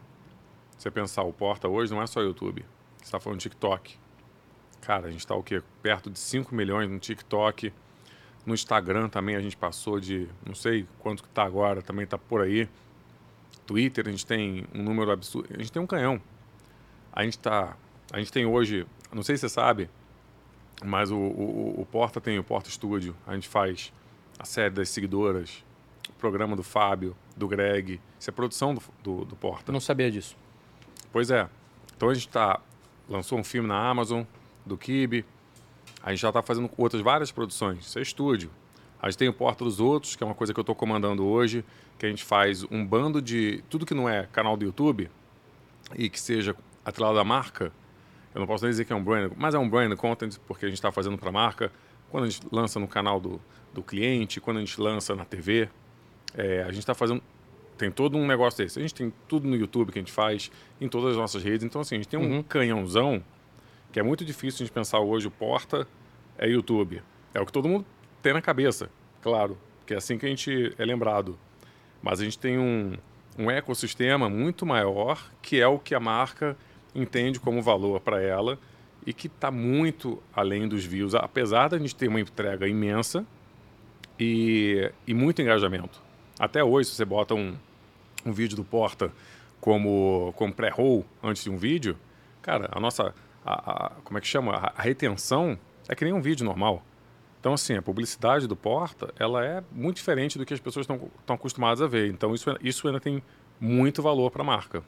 Se 0.77 0.83
você 0.83 0.90
pensar, 0.90 1.23
o 1.23 1.33
Porta 1.33 1.68
hoje 1.68 1.92
não 1.92 2.03
é 2.03 2.07
só 2.07 2.21
YouTube. 2.21 2.64
Você 3.03 3.09
está 3.09 3.19
falando 3.19 3.41
TikTok. 3.41 3.97
Cara, 4.81 5.09
a 5.09 5.11
gente 5.11 5.21
está 5.21 5.35
o 5.35 5.43
quê? 5.43 5.61
Perto 5.83 6.09
de 6.09 6.19
5 6.19 6.55
milhões 6.55 6.88
no 6.88 7.01
TikTok. 7.01 7.73
No 8.47 8.55
Instagram 8.55 9.09
também 9.09 9.35
a 9.35 9.41
gente 9.41 9.57
passou 9.57 9.99
de, 9.99 10.29
não 10.47 10.55
sei 10.55 10.87
quanto 11.01 11.23
que 11.23 11.29
está 11.29 11.43
agora, 11.43 11.83
também 11.83 12.05
está 12.05 12.17
por 12.17 12.41
aí. 12.41 12.69
Twitter 13.67 14.07
a 14.07 14.11
gente 14.11 14.25
tem 14.25 14.65
um 14.73 14.83
número 14.83 15.11
absurdo. 15.11 15.49
A 15.53 15.59
gente 15.59 15.73
tem 15.73 15.83
um 15.83 15.87
canhão. 15.87 16.21
A 17.12 17.25
gente 17.25 17.38
tá, 17.41 17.77
a 18.12 18.19
gente 18.19 18.33
tem 18.33 18.47
hoje, 18.47 18.87
não 19.12 19.23
sei 19.23 19.37
se 19.37 19.43
você 19.43 19.49
sabe, 19.49 19.91
mas 20.85 21.11
o, 21.11 21.17
o, 21.17 21.81
o 21.81 21.87
Porta 21.87 22.21
tem 22.21 22.38
o 22.38 22.45
Porta 22.45 22.71
Studio. 22.71 23.17
A 23.27 23.35
gente 23.35 23.49
faz 23.49 23.93
a 24.38 24.45
série 24.45 24.71
das 24.71 24.88
seguidoras, 24.88 25.65
o 26.09 26.12
programa 26.15 26.55
do 26.55 26.62
Fábio, 26.62 27.17
do 27.37 27.49
Greg. 27.49 28.01
Isso 28.19 28.31
é 28.31 28.33
produção 28.33 28.75
do, 28.75 28.83
do, 29.03 29.25
do 29.25 29.37
Porta. 29.37 29.73
Não 29.73 29.81
sabia 29.81 30.11
disso. 30.11 30.37
Pois 31.12 31.31
é. 31.31 31.49
Então 31.97 32.09
a 32.09 32.15
gente 32.15 32.29
tá, 32.29 32.61
lançou 33.12 33.38
um 33.38 33.44
filme 33.44 33.68
na 33.68 33.79
Amazon, 33.88 34.25
do 34.64 34.77
Kibe. 34.77 35.25
A 36.03 36.11
gente 36.11 36.20
já 36.20 36.29
está 36.29 36.42
fazendo 36.42 36.70
outras 36.77 37.03
várias 37.03 37.31
produções. 37.31 37.87
Isso 37.87 37.98
é 37.98 38.03
estúdio. 38.03 38.51
A 39.01 39.11
gente 39.11 39.18
tem 39.18 39.29
o 39.29 39.33
Porta 39.33 39.64
dos 39.64 39.81
Outros, 39.81 40.16
que 40.16 40.22
é 40.22 40.27
uma 40.27 40.35
coisa 40.35 40.55
que 40.55 40.59
eu 40.59 40.62
estou 40.62 40.75
comandando 40.75 41.25
hoje, 41.25 41.64
que 41.98 42.07
a 42.07 42.09
gente 42.09 42.25
faz 42.25 42.64
um 42.70 42.85
bando 42.85 43.20
de 43.20 43.62
tudo 43.68 43.85
que 43.85 43.94
não 43.94 44.09
é 44.09 44.27
canal 44.33 44.57
do 44.57 44.64
YouTube 44.64 45.11
e 45.96 46.09
que 46.09 46.20
seja 46.20 46.57
atrelado 46.85 47.18
à 47.18 47.25
marca. 47.25 47.72
Eu 48.35 48.40
não 48.40 48.46
posso 48.46 48.64
nem 48.64 48.70
dizer 48.70 48.85
que 48.85 48.92
é 48.92 48.96
um 48.96 49.03
brand, 49.03 49.33
mas 49.37 49.55
é 49.55 49.59
um 49.59 49.68
brand 49.68 49.94
content 49.96 50.38
porque 50.46 50.64
a 50.64 50.68
gente 50.68 50.79
está 50.79 50.90
fazendo 50.90 51.18
para 51.18 51.29
a 51.29 51.33
marca. 51.33 51.70
Quando 52.11 52.25
a 52.25 52.31
gente 52.31 52.46
lança 52.51 52.79
no 52.79 52.88
canal 52.88 53.20
do, 53.20 53.40
do 53.75 53.83
cliente, 53.83 54.40
quando 54.40 54.59
a 54.59 54.61
gente 54.61 54.81
lança 54.81 55.14
na 55.14 55.25
TV, 55.25 55.68
é, 56.35 56.62
a 56.62 56.68
gente 56.68 56.79
está 56.79 56.94
fazendo 56.94 57.22
tem 57.83 57.90
todo 57.90 58.16
um 58.16 58.27
negócio 58.29 58.62
desse. 58.62 58.79
A 58.79 58.83
gente 58.83 58.95
tem 58.95 59.12
tudo 59.27 59.49
no 59.49 59.57
YouTube 59.57 59.90
que 59.90 59.99
a 59.99 60.03
gente 60.03 60.12
faz, 60.12 60.53
em 60.81 60.88
todas 60.88 61.11
as 61.11 61.16
nossas 61.16 61.42
redes. 61.42 61.66
Então, 61.66 61.81
assim, 61.81 61.97
a 61.97 61.99
gente 61.99 62.07
tem 62.07 62.21
um 62.21 62.37
uhum. 62.37 62.42
canhãozão 62.42 63.23
que 63.90 63.99
é 63.99 64.03
muito 64.05 64.25
difícil 64.25 64.62
a 64.62 64.64
gente 64.66 64.73
pensar 64.73 65.01
hoje 65.01 65.27
o 65.27 65.31
Porta 65.33 65.87
é 66.38 66.49
YouTube. 66.49 67.03
É 67.35 67.40
o 67.40 67.47
que 67.47 67.53
todo 67.53 67.68
mundo 67.68 67.85
tem 68.23 68.33
na 68.33 68.40
cabeça, 68.40 68.88
claro, 69.21 69.59
que 69.85 69.95
é 69.95 69.97
assim 69.97 70.16
que 70.16 70.25
a 70.25 70.29
gente 70.29 70.73
é 70.79 70.85
lembrado. 70.85 71.37
Mas 72.01 72.21
a 72.21 72.25
gente 72.25 72.38
tem 72.38 72.57
um, 72.57 72.97
um 73.37 73.51
ecossistema 73.51 74.29
muito 74.29 74.64
maior, 74.64 75.21
que 75.42 75.61
é 75.61 75.66
o 75.66 75.77
que 75.77 75.92
a 75.92 76.01
marca 76.01 76.57
entende 76.95 77.40
como 77.40 77.61
valor 77.61 78.01
para 78.01 78.23
ela 78.23 78.61
e 79.05 79.12
que 79.12 79.27
está 79.27 79.51
muito 79.51 80.23
além 80.33 80.68
dos 80.68 80.85
views, 80.85 81.16
apesar 81.16 81.68
da 81.68 81.79
gente 81.79 81.97
ter 81.97 82.07
uma 82.07 82.21
entrega 82.21 82.68
imensa 82.68 83.27
e, 84.21 84.88
e 85.05 85.12
muito 85.12 85.42
engajamento. 85.42 86.01
Até 86.38 86.62
hoje, 86.62 86.90
se 86.90 86.95
você 86.95 87.05
bota 87.05 87.35
um, 87.35 87.57
um 88.25 88.33
vídeo 88.33 88.57
do 88.57 88.65
Porta 88.65 89.13
como, 89.61 90.33
como 90.37 90.53
pré-roll 90.53 91.05
antes 91.23 91.45
de 91.45 91.51
um 91.51 91.57
vídeo, 91.57 91.97
cara, 92.41 92.69
a 92.73 92.81
nossa 92.81 93.15
a, 93.45 93.87
a, 93.87 93.91
como 94.05 94.19
é 94.19 94.21
que 94.21 94.27
chama? 94.27 94.53
A, 94.55 94.73
a, 94.77 94.83
retenção 94.83 95.59
é 95.89 95.95
que 95.95 96.05
nem 96.05 96.13
um 96.13 96.21
vídeo 96.21 96.45
normal. 96.45 96.83
Então, 97.41 97.55
assim, 97.55 97.77
a 97.77 97.83
publicidade 97.83 98.47
do 98.47 98.55
Porta, 98.55 99.13
ela 99.19 99.45
é 99.45 99.63
muito 99.73 99.97
diferente 99.97 100.39
do 100.39 100.47
que 100.47 100.55
as 100.55 100.61
pessoas 100.61 100.87
estão 100.89 101.35
acostumadas 101.35 101.83
a 101.83 101.89
ver. 101.89 102.09
Então, 102.09 102.35
isso, 102.35 102.57
isso 102.61 102.87
ainda 102.87 103.01
tem 103.01 103.23
muito 103.61 104.01
valor 104.01 104.31
para 104.31 104.43
a 104.43 104.45
marca. 104.45 104.83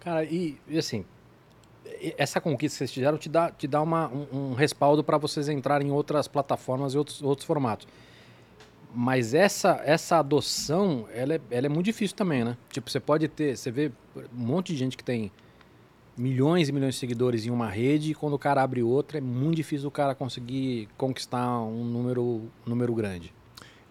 Cara, 0.00 0.24
e, 0.24 0.58
e, 0.66 0.76
assim, 0.76 1.04
essa 2.16 2.40
conquista 2.40 2.74
que 2.74 2.78
vocês 2.78 2.92
fizeram 2.92 3.16
te 3.16 3.28
dá, 3.28 3.50
te 3.50 3.68
dá 3.68 3.80
uma, 3.80 4.08
um, 4.08 4.50
um 4.50 4.54
respaldo 4.54 5.04
para 5.04 5.18
vocês 5.18 5.48
entrarem 5.48 5.88
em 5.88 5.90
outras 5.92 6.26
plataformas 6.26 6.94
e 6.94 6.98
outros, 6.98 7.22
outros 7.22 7.46
formatos. 7.46 7.86
Mas 8.94 9.34
essa, 9.34 9.80
essa 9.84 10.18
adoção, 10.18 11.06
ela 11.12 11.34
é, 11.34 11.40
ela 11.50 11.66
é 11.66 11.68
muito 11.68 11.84
difícil 11.84 12.16
também, 12.16 12.44
né? 12.44 12.56
Tipo, 12.70 12.90
você 12.90 12.98
pode 12.98 13.28
ter, 13.28 13.56
você 13.56 13.70
vê 13.70 13.92
um 14.16 14.22
monte 14.32 14.72
de 14.72 14.78
gente 14.78 14.96
que 14.96 15.04
tem 15.04 15.30
milhões 16.16 16.68
e 16.68 16.72
milhões 16.72 16.94
de 16.94 17.00
seguidores 17.00 17.46
em 17.46 17.50
uma 17.50 17.68
rede 17.68 18.10
e 18.10 18.14
quando 18.14 18.32
o 18.32 18.38
cara 18.38 18.62
abre 18.62 18.82
outra 18.82 19.18
é 19.18 19.20
muito 19.20 19.56
difícil 19.56 19.86
o 19.86 19.90
cara 19.90 20.14
conseguir 20.14 20.88
conquistar 20.96 21.60
um 21.60 21.84
número, 21.84 22.22
um 22.22 22.50
número 22.66 22.92
grande. 22.94 23.32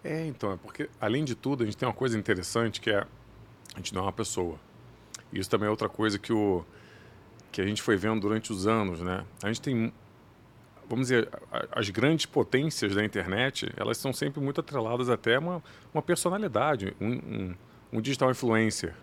É, 0.04 0.26
então, 0.26 0.52
é 0.52 0.56
porque 0.56 0.90
além 1.00 1.24
de 1.24 1.34
tudo 1.34 1.62
a 1.62 1.66
gente 1.66 1.76
tem 1.76 1.88
uma 1.88 1.94
coisa 1.94 2.18
interessante 2.18 2.80
que 2.80 2.90
é 2.90 3.06
a 3.74 3.78
gente 3.78 3.94
não 3.94 4.02
é 4.02 4.04
uma 4.04 4.12
pessoa. 4.12 4.58
Isso 5.32 5.48
também 5.48 5.66
é 5.66 5.70
outra 5.70 5.88
coisa 5.88 6.18
que, 6.18 6.32
o, 6.32 6.64
que 7.52 7.60
a 7.60 7.66
gente 7.66 7.82
foi 7.82 7.96
vendo 7.96 8.20
durante 8.20 8.52
os 8.52 8.66
anos, 8.66 9.00
né? 9.00 9.24
A 9.42 9.48
gente 9.48 9.60
tem, 9.60 9.92
vamos 10.88 11.08
dizer, 11.08 11.28
as 11.70 11.90
grandes 11.90 12.26
potências 12.26 12.94
da 12.94 13.04
internet, 13.04 13.70
elas 13.76 13.98
são 13.98 14.12
sempre 14.12 14.40
muito 14.40 14.60
atreladas 14.60 15.08
até 15.08 15.36
a 15.36 15.38
uma, 15.38 15.62
uma 15.92 16.02
personalidade, 16.02 16.96
um, 17.00 17.12
um, 17.12 17.54
um 17.92 18.00
digital 18.00 18.30
influencer. 18.30 18.94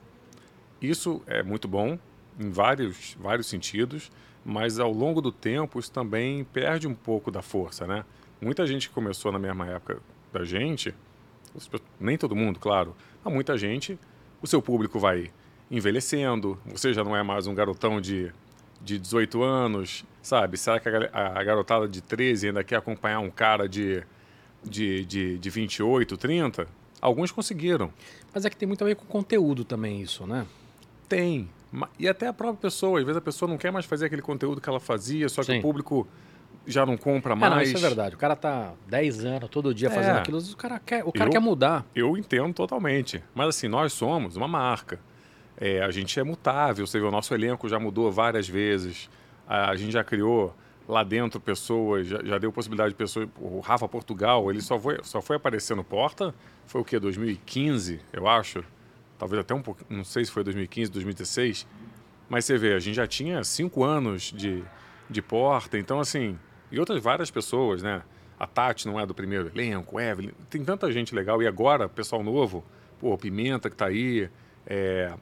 Isso 0.82 1.22
é 1.28 1.44
muito 1.44 1.68
bom, 1.68 1.98
em 2.40 2.50
vários, 2.50 3.16
vários 3.20 3.48
sentidos, 3.48 4.12
mas 4.44 4.80
ao 4.80 4.92
longo 4.92 5.22
do 5.22 5.32
tempo 5.32 5.80
isso 5.80 5.92
também 5.92 6.44
perde 6.44 6.88
um 6.88 6.96
pouco 6.96 7.32
da 7.32 7.42
força, 7.42 7.88
né? 7.88 8.04
Muita 8.42 8.68
gente 8.68 8.90
que 8.90 8.94
começou 8.94 9.32
na 9.32 9.40
mesma 9.40 9.68
época 9.68 10.00
da 10.34 10.44
gente, 10.44 10.94
nem 12.00 12.18
todo 12.18 12.36
mundo, 12.36 12.60
claro, 12.60 12.96
mas 13.24 13.34
muita 13.34 13.58
gente, 13.58 13.98
o 14.42 14.48
seu 14.48 14.62
público 14.62 15.00
vai 15.00 15.32
envelhecendo, 15.72 16.60
você 16.66 16.94
já 16.94 17.04
não 17.04 17.16
é 17.16 17.24
mais 17.24 17.48
um 17.48 17.56
garotão 17.56 18.00
de, 18.02 18.32
de 18.86 19.00
18 19.00 19.42
anos, 19.42 20.06
sabe? 20.22 20.58
Será 20.58 20.80
que 20.80 20.88
a, 20.88 21.44
garotada 21.44 21.88
de 21.88 22.02
13 22.02 22.48
ainda 22.48 22.64
quer 22.64 22.78
acompanhar 22.78 23.20
um 23.20 23.32
cara 23.32 23.68
de, 23.68 24.04
de, 24.64 25.04
de, 25.06 25.38
de 25.40 25.50
28, 25.50 26.16
30? 26.16 26.68
Alguns 27.02 27.32
conseguiram. 27.32 27.92
Mas 28.34 28.46
é 28.46 28.50
que 28.50 28.56
tem 28.56 28.68
muito 28.68 28.84
a 28.84 28.88
ver 28.88 28.96
com 28.96 29.06
conteúdo 29.06 29.66
também 29.66 30.02
isso, 30.02 30.28
né? 30.28 30.46
Tem, 31.10 31.50
e 32.00 32.08
até 32.08 32.28
a 32.28 32.34
própria 32.34 32.62
pessoa, 32.62 33.00
às 33.00 33.06
vezes 33.06 33.18
a 33.18 33.22
pessoa 33.22 33.50
não 33.50 33.58
quer 33.58 33.72
mais 33.72 33.86
fazer 33.86 34.06
aquele 34.06 34.22
conteúdo 34.22 34.62
que 34.62 34.70
ela 34.70 34.80
fazia, 34.80 35.28
só 35.28 35.42
que 35.42 35.52
Sim. 35.52 35.60
o 35.60 35.62
público 35.62 36.08
já 36.66 36.86
não 36.86 36.98
compra 36.98 37.36
mais. 37.36 37.52
É, 37.52 37.56
não, 37.56 37.62
isso 37.64 37.78
é 37.78 37.80
verdade. 37.80 38.16
O 38.16 38.18
cara 38.18 38.36
tá 38.36 38.74
10 38.88 39.26
anos 39.26 39.50
todo 39.50 39.74
dia 39.74 39.90
fazendo 39.90 40.18
é. 40.18 40.20
aquilo, 40.20 40.40
o 40.40 40.56
cara 40.56 40.80
quer, 40.80 41.04
o 41.04 41.12
cara 41.12 41.30
eu, 41.30 41.32
quer 41.32 41.40
mudar. 41.40 41.86
Eu 41.96 42.18
entendo 42.18 42.54
totalmente. 42.54 43.24
Mas 43.34 43.50
assim, 43.50 43.68
nós 43.68 43.94
somos 43.94 44.36
uma 44.36 44.48
marca. 44.48 45.00
É, 45.58 45.82
a 45.82 45.92
gente 45.92 46.20
é 46.20 46.24
mutável, 46.24 46.86
você 46.86 47.00
vê, 47.00 47.06
o 47.06 47.12
nosso 47.12 47.34
elenco 47.34 47.68
já 47.70 47.80
mudou 47.80 48.12
várias 48.12 48.48
vezes. 48.48 49.10
A, 49.48 49.70
a 49.70 49.76
gente 49.76 49.94
já 49.94 50.04
criou 50.04 50.56
lá 50.88 51.04
dentro 51.04 51.40
pessoas, 51.40 52.08
já, 52.08 52.24
já, 52.24 52.38
deu 52.38 52.52
possibilidade 52.52 52.90
de 52.90 52.96
pessoas. 52.96 53.28
O 53.40 53.60
Rafa 53.60 53.88
Portugal, 53.88 54.50
ele 54.52 54.62
só 54.62 54.80
foi, 54.80 55.00
só 55.04 55.22
foi 55.22 55.38
aparecer 55.38 55.76
no 55.76 55.84
Porta, 55.84 56.34
foi 56.66 56.82
o 56.82 56.84
quê? 56.86 57.00
2015, 57.00 58.00
eu 58.14 58.28
acho 58.28 58.64
talvez 59.18 59.40
até 59.40 59.54
um 59.54 59.62
pouco, 59.62 59.84
não 59.90 60.04
sei 60.04 60.26
se 60.26 60.32
foi 60.32 60.44
2015, 60.44 60.92
2016, 60.92 61.68
mas 62.30 62.46
você 62.46 62.58
vê, 62.58 62.74
a 62.74 62.80
gente 62.80 62.96
já 62.96 63.08
tinha 63.08 63.44
cinco 63.44 63.84
anos 63.84 64.34
de, 64.36 64.64
de 65.10 65.22
porta, 65.22 65.78
então 65.78 66.00
assim, 66.00 66.38
e 66.72 66.80
outras 66.80 67.02
várias 67.02 67.32
pessoas, 67.32 67.82
né? 67.82 68.02
A 68.38 68.46
Tati 68.46 68.86
não 68.86 69.00
é 69.00 69.06
do 69.06 69.16
primeiro 69.16 69.48
elenco, 69.48 70.00
Evelyn, 70.00 70.32
tem 70.50 70.64
tanta 70.64 70.92
gente 70.92 71.16
legal, 71.16 71.42
e 71.42 71.48
agora, 71.48 71.88
pessoal 71.88 72.24
novo, 72.24 72.64
pô, 73.00 73.18
Pimenta 73.18 73.70
que 73.70 73.76
tá 73.76 73.86
aí, 73.86 74.30
é, 74.68 75.14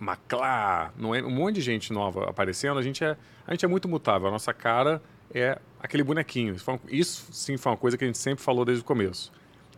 Maclá, 0.00 0.94
não 0.96 1.14
é, 1.14 1.22
um 1.22 1.30
monte 1.30 1.56
de 1.56 1.60
gente 1.60 1.92
nova 1.92 2.28
aparecendo, 2.28 2.78
a 2.78 2.82
gente, 2.82 3.04
é, 3.04 3.18
a 3.46 3.52
gente 3.52 3.66
é 3.66 3.68
muito 3.68 3.86
mutável, 3.86 4.28
a 4.28 4.30
nossa 4.30 4.54
cara 4.54 5.02
é 5.32 5.58
aquele 5.78 6.02
bonequinho. 6.02 6.56
Isso, 6.88 7.26
sim 7.30 7.58
foi 7.58 7.70
uma 7.70 7.76
coisa 7.76 7.98
que 7.98 8.04
a 8.04 8.06
gente 8.06 8.16
sempre 8.16 8.42
falou 8.42 8.64
desde 8.64 8.82
o 8.82 8.84
começo. 8.84 9.30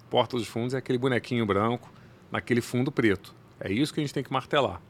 Porta 0.08 0.36
dos 0.36 0.46
Fundos 0.46 0.74
é 0.74 0.78
aquele 0.78 0.96
bonequinho 0.96 1.44
branco 1.44 1.90
naquele 2.30 2.60
fundo 2.60 2.92
preto. 2.92 3.34
É 3.58 3.72
isso 3.72 3.92
que 3.92 3.98
a 3.98 4.02
gente 4.02 4.14
tem 4.14 4.22
que 4.22 4.32
martelar. 4.32 4.80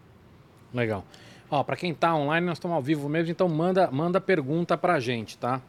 Legal. 0.72 1.02
Ó, 1.50 1.64
para 1.64 1.76
quem 1.76 1.92
está 1.92 2.14
online, 2.14 2.46
nós 2.46 2.58
estamos 2.58 2.74
ao 2.74 2.82
vivo 2.82 3.08
mesmo, 3.08 3.30
então 3.30 3.48
manda, 3.48 3.90
manda 3.90 4.20
pergunta 4.20 4.76
para 4.76 4.94
a 4.94 5.00
gente, 5.00 5.38
tá? 5.38 5.62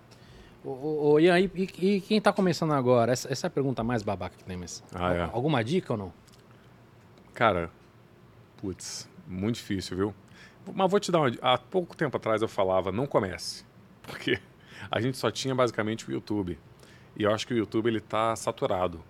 O, 0.64 1.14
o, 1.14 1.20
e, 1.20 1.28
e, 1.28 1.70
e 1.80 2.02
quem 2.02 2.18
está 2.18 2.34
começando 2.34 2.74
agora? 2.74 3.12
Essa, 3.14 3.32
essa, 3.32 3.48
é 3.48 3.50
a 3.50 3.52
pergunta 3.52 3.84
mais 3.84 4.02
babaca 4.02 4.36
que 4.38 4.44
tem, 4.44 4.56
mas. 4.56 4.84
Ah, 4.94 5.14
é. 5.14 5.30
Alguma 5.32 5.64
dica 5.64 5.94
ou 5.94 6.00
não? 6.00 6.14
Cara, 7.34 7.70
putz, 8.58 9.10
muito 9.28 9.56
difícil, 9.56 9.98
viu? 9.98 10.16
Mas 10.74 10.90
vou 10.90 11.00
te 11.00 11.12
dar 11.12 11.20
uma. 11.20 11.32
Há 11.42 11.58
pouco 11.58 11.96
tempo 11.96 12.16
atrás 12.18 12.42
eu 12.42 12.48
falava, 12.48 12.92
não 12.92 13.06
comece. 13.06 13.66
Porque 14.04 14.40
a 14.90 15.00
gente 15.02 15.18
só 15.18 15.32
tinha 15.32 15.54
basicamente 15.54 16.10
o 16.10 16.12
YouTube. 16.12 16.58
E 17.16 17.24
eu 17.24 17.32
acho 17.32 17.46
que 17.46 17.54
o 17.54 17.58
YouTube 17.58 17.88
ele 17.88 17.98
está 17.98 18.36
saturado. 18.36 19.04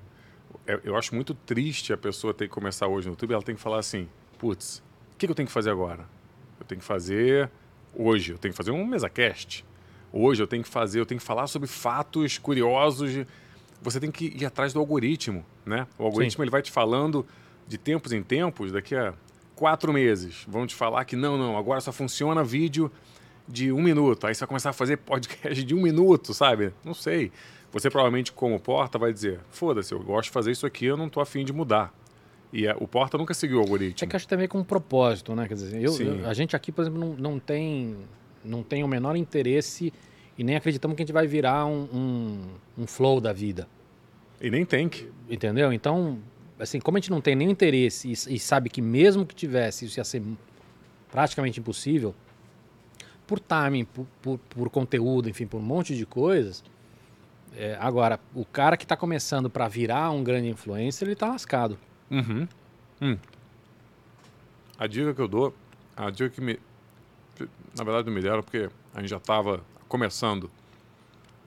Eu, 0.65 0.79
eu, 0.83 0.95
acho 0.97 1.13
muito 1.15 1.33
triste 1.33 1.93
a 1.93 1.97
pessoa 1.97 2.33
ter 2.33 2.47
que 2.47 2.53
começar 2.53 2.87
hoje 2.87 3.07
no 3.07 3.13
YouTube. 3.13 3.33
Ela 3.33 3.43
tem 3.43 3.55
que 3.55 3.61
falar 3.61 3.79
assim: 3.79 4.07
putz, 4.37 4.83
o 5.13 5.17
que, 5.17 5.25
que 5.27 5.31
eu 5.31 5.35
tenho 5.35 5.47
que 5.47 5.53
fazer 5.53 5.69
agora? 5.69 6.07
Eu 6.59 6.65
tenho 6.65 6.79
que 6.79 6.85
fazer 6.85 7.49
hoje, 7.93 8.31
eu 8.31 8.37
tenho 8.37 8.53
que 8.53 8.57
fazer 8.57 8.71
um 8.71 8.85
MesaCast. 8.85 9.65
Hoje 10.11 10.43
eu 10.43 10.47
tenho 10.47 10.63
que 10.63 10.69
fazer, 10.69 10.99
eu 10.99 11.05
tenho 11.05 11.19
que 11.19 11.25
falar 11.25 11.47
sobre 11.47 11.67
fatos 11.67 12.37
curiosos. 12.37 13.11
De... 13.11 13.27
Você 13.81 13.99
tem 13.99 14.11
que 14.11 14.25
ir 14.25 14.45
atrás 14.45 14.73
do 14.73 14.79
algoritmo, 14.79 15.45
né? 15.65 15.87
O 15.97 16.03
algoritmo 16.03 16.37
Sim. 16.37 16.43
ele 16.43 16.51
vai 16.51 16.61
te 16.61 16.71
falando 16.71 17.25
de 17.67 17.77
tempos 17.77 18.11
em 18.11 18.21
tempos, 18.21 18.71
daqui 18.71 18.95
a 18.95 19.13
quatro 19.55 19.93
meses, 19.93 20.43
vão 20.47 20.65
te 20.65 20.75
falar 20.75 21.05
que 21.05 21.15
não, 21.15 21.37
não, 21.37 21.57
agora 21.57 21.81
só 21.81 21.91
funciona 21.91 22.43
vídeo 22.43 22.91
de 23.47 23.71
um 23.71 23.81
minuto. 23.81 24.25
Aí 24.27 24.33
você 24.33 24.41
vai 24.41 24.47
começar 24.47 24.69
a 24.71 24.73
fazer 24.73 24.97
podcast 25.05 25.63
de 25.63 25.75
um 25.75 25.81
minuto, 25.81 26.33
sabe? 26.33 26.73
Não 26.83 26.93
sei. 26.93 27.31
Você 27.71 27.89
provavelmente, 27.89 28.31
como 28.31 28.59
porta, 28.59 28.97
vai 28.97 29.11
dizer: 29.11 29.39
foda-se, 29.49 29.93
eu 29.93 29.99
gosto 29.99 30.25
de 30.25 30.31
fazer 30.31 30.51
isso 30.51 30.65
aqui, 30.65 30.85
eu 30.85 30.97
não 30.97 31.09
tô 31.09 31.19
afim 31.19 31.43
de 31.43 31.51
mudar. 31.51 31.93
E 32.53 32.67
a, 32.67 32.75
o 32.79 32.87
Porta 32.87 33.17
nunca 33.17 33.33
seguiu 33.33 33.57
o 33.57 33.61
algoritmo. 33.61 34.05
É 34.05 34.07
que 34.07 34.15
acho 34.15 34.27
também 34.27 34.47
com 34.47 34.59
um 34.59 34.63
propósito, 34.63 35.35
né? 35.35 35.47
Quer 35.47 35.55
dizer, 35.55 35.81
eu, 35.81 35.99
eu, 35.99 36.29
a 36.29 36.35
gente 36.35 36.55
aqui, 36.55 36.71
por 36.71 36.83
exemplo, 36.83 36.99
não, 36.99 37.15
não, 37.15 37.39
tem, 37.39 37.97
não 38.45 38.61
tem 38.61 38.83
o 38.83 38.87
menor 38.87 39.15
interesse 39.15 39.91
e 40.37 40.43
nem 40.43 40.55
acreditamos 40.55 40.95
que 40.95 41.01
a 41.01 41.05
gente 41.05 41.13
vai 41.13 41.25
virar 41.25 41.65
um, 41.65 41.87
um, 41.91 42.39
um 42.83 42.87
flow 42.87 43.19
da 43.19 43.33
vida. 43.33 43.67
E 44.39 44.51
nem 44.51 44.63
tem 44.65 44.87
que. 44.87 45.09
Entendeu? 45.27 45.73
Então, 45.73 46.19
assim, 46.59 46.79
como 46.79 46.97
a 46.97 46.99
gente 46.99 47.11
não 47.11 47.21
tem 47.21 47.35
nenhum 47.35 47.51
interesse 47.51 48.09
e, 48.09 48.35
e 48.35 48.39
sabe 48.39 48.69
que 48.69 48.81
mesmo 48.81 49.25
que 49.25 49.35
tivesse, 49.35 49.85
isso 49.85 49.99
ia 49.99 50.03
ser 50.03 50.21
praticamente 51.11 51.59
impossível, 51.59 52.13
por 53.27 53.39
timing, 53.39 53.85
por, 53.85 54.07
por, 54.21 54.37
por 54.37 54.69
conteúdo, 54.69 55.29
enfim, 55.29 55.47
por 55.47 55.57
um 55.57 55.63
monte 55.63 55.95
de 55.95 56.05
coisas. 56.05 56.63
É, 57.55 57.77
agora, 57.79 58.19
o 58.33 58.43
cara 58.43 58.75
que 58.75 58.83
está 58.83 58.97
começando 58.97 59.49
para 59.49 59.67
virar 59.67 60.09
um 60.11 60.23
grande 60.23 60.49
influencer, 60.49 61.05
ele 61.07 61.13
está 61.13 61.27
lascado. 61.27 61.77
Uhum. 62.09 62.47
Hum. 63.01 63.17
A 64.77 64.87
dica 64.87 65.13
que 65.13 65.21
eu 65.21 65.27
dou, 65.27 65.53
a 65.95 66.09
dica 66.09 66.29
que 66.29 66.41
me. 66.41 66.59
Na 67.77 67.83
verdade, 67.83 68.07
não 68.07 68.13
me 68.13 68.21
deram 68.21 68.43
porque 68.43 68.69
a 68.93 68.99
gente 68.99 69.09
já 69.09 69.17
estava 69.17 69.63
começando. 69.87 70.49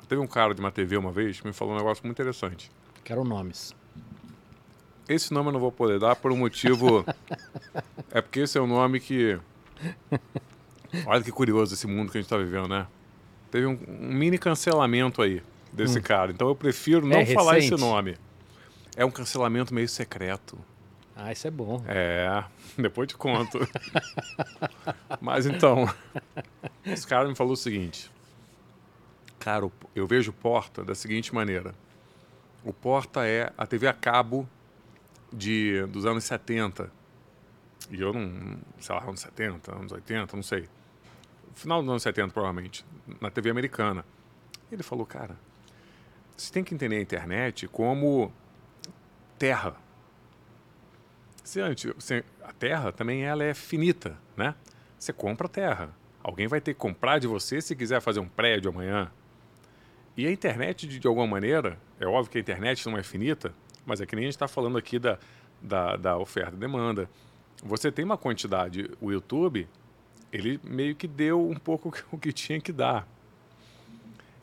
Teve 0.08 0.20
um 0.20 0.26
cara 0.26 0.54
de 0.54 0.60
uma 0.60 0.70
TV 0.70 0.96
uma 0.96 1.10
vez 1.10 1.40
que 1.40 1.46
me 1.46 1.52
falou 1.52 1.74
um 1.74 1.76
negócio 1.76 2.04
muito 2.04 2.14
interessante. 2.16 2.70
Quero 3.02 3.24
nomes. 3.24 3.74
Esse 5.08 5.32
nome 5.32 5.48
eu 5.48 5.52
não 5.52 5.60
vou 5.60 5.70
poder 5.70 6.00
dar 6.00 6.16
por 6.16 6.32
um 6.32 6.36
motivo. 6.36 7.04
é 8.10 8.20
porque 8.20 8.40
esse 8.40 8.58
é 8.58 8.60
um 8.60 8.66
nome 8.66 8.98
que. 8.98 9.38
Olha 11.06 11.22
que 11.22 11.30
curioso 11.30 11.74
esse 11.74 11.86
mundo 11.86 12.10
que 12.10 12.18
a 12.18 12.20
gente 12.20 12.26
está 12.26 12.36
vivendo, 12.36 12.68
né? 12.68 12.86
Teve 13.50 13.66
um, 13.66 13.78
um, 13.88 14.12
mini 14.12 14.36
cancelamento 14.36 15.22
aí 15.22 15.42
desse 15.72 15.98
hum. 15.98 16.02
cara. 16.02 16.32
Então 16.32 16.48
eu 16.48 16.56
prefiro 16.56 17.06
não 17.06 17.16
é 17.16 17.26
falar 17.26 17.54
recente. 17.54 17.74
esse 17.74 17.80
nome. 17.80 18.16
É 18.96 19.04
um 19.04 19.10
cancelamento 19.10 19.72
meio 19.72 19.88
secreto. 19.88 20.58
Ah, 21.14 21.30
isso 21.30 21.46
é 21.46 21.50
bom. 21.50 21.82
É, 21.86 22.44
depois 22.76 23.08
te 23.08 23.16
conto. 23.16 23.60
Mas 25.20 25.46
então, 25.46 25.88
esse 26.84 27.06
cara 27.06 27.28
me 27.28 27.34
falou 27.34 27.52
o 27.52 27.56
seguinte. 27.56 28.10
Cara, 29.38 29.70
eu 29.94 30.06
vejo 30.06 30.32
Porta 30.32 30.84
da 30.84 30.94
seguinte 30.94 31.32
maneira. 31.32 31.74
O 32.64 32.72
Porta 32.72 33.24
é 33.24 33.52
a 33.56 33.64
TV 33.64 33.86
a 33.86 33.92
cabo 33.92 34.48
de, 35.32 35.84
dos 35.86 36.06
anos 36.06 36.24
70. 36.24 36.90
E 37.90 38.00
eu 38.00 38.12
não, 38.12 38.58
sei 38.80 38.94
lá, 38.94 39.02
anos 39.04 39.20
70, 39.20 39.74
anos 39.74 39.92
80, 39.92 40.36
não 40.36 40.42
sei. 40.42 40.68
Final 41.54 41.80
dos 41.80 41.90
anos 41.90 42.02
70, 42.02 42.32
provavelmente, 42.32 42.84
na 43.20 43.30
TV 43.30 43.50
americana. 43.50 44.04
Ele 44.70 44.82
falou, 44.82 45.06
cara, 45.06 45.36
você 46.36 46.52
tem 46.52 46.64
que 46.64 46.74
entender 46.74 46.96
a 46.96 47.00
internet 47.00 47.66
como 47.68 48.32
terra. 49.38 49.76
Se 51.44 51.60
a 51.60 52.52
terra 52.52 52.92
também 52.92 53.24
ela 53.24 53.44
é 53.44 53.54
finita, 53.54 54.18
né? 54.36 54.54
Você 54.98 55.12
compra 55.12 55.48
terra. 55.48 55.90
Alguém 56.22 56.48
vai 56.48 56.60
ter 56.60 56.74
que 56.74 56.80
comprar 56.80 57.18
de 57.18 57.26
você 57.26 57.60
se 57.60 57.76
quiser 57.76 58.00
fazer 58.00 58.18
um 58.18 58.28
prédio 58.28 58.70
amanhã. 58.70 59.10
E 60.16 60.26
a 60.26 60.32
internet, 60.32 60.86
de, 60.86 60.98
de 60.98 61.06
alguma 61.06 61.26
maneira, 61.26 61.78
é 62.00 62.06
óbvio 62.06 62.32
que 62.32 62.38
a 62.38 62.40
internet 62.40 62.84
não 62.86 62.98
é 62.98 63.02
finita, 63.02 63.54
mas 63.86 64.00
é 64.00 64.06
que 64.06 64.16
nem 64.16 64.24
a 64.24 64.26
gente 64.26 64.34
está 64.34 64.48
falando 64.48 64.76
aqui 64.76 64.98
da, 64.98 65.18
da, 65.62 65.96
da 65.96 66.18
oferta 66.18 66.56
e 66.56 66.58
demanda. 66.58 67.08
Você 67.62 67.90
tem 67.90 68.04
uma 68.04 68.18
quantidade, 68.18 68.90
o 69.00 69.10
YouTube, 69.10 69.66
ele 70.32 70.60
meio 70.62 70.94
que 70.94 71.06
deu 71.06 71.48
um 71.48 71.54
pouco 71.54 71.94
o 72.10 72.18
que 72.18 72.32
tinha 72.32 72.60
que 72.60 72.72
dar. 72.72 73.08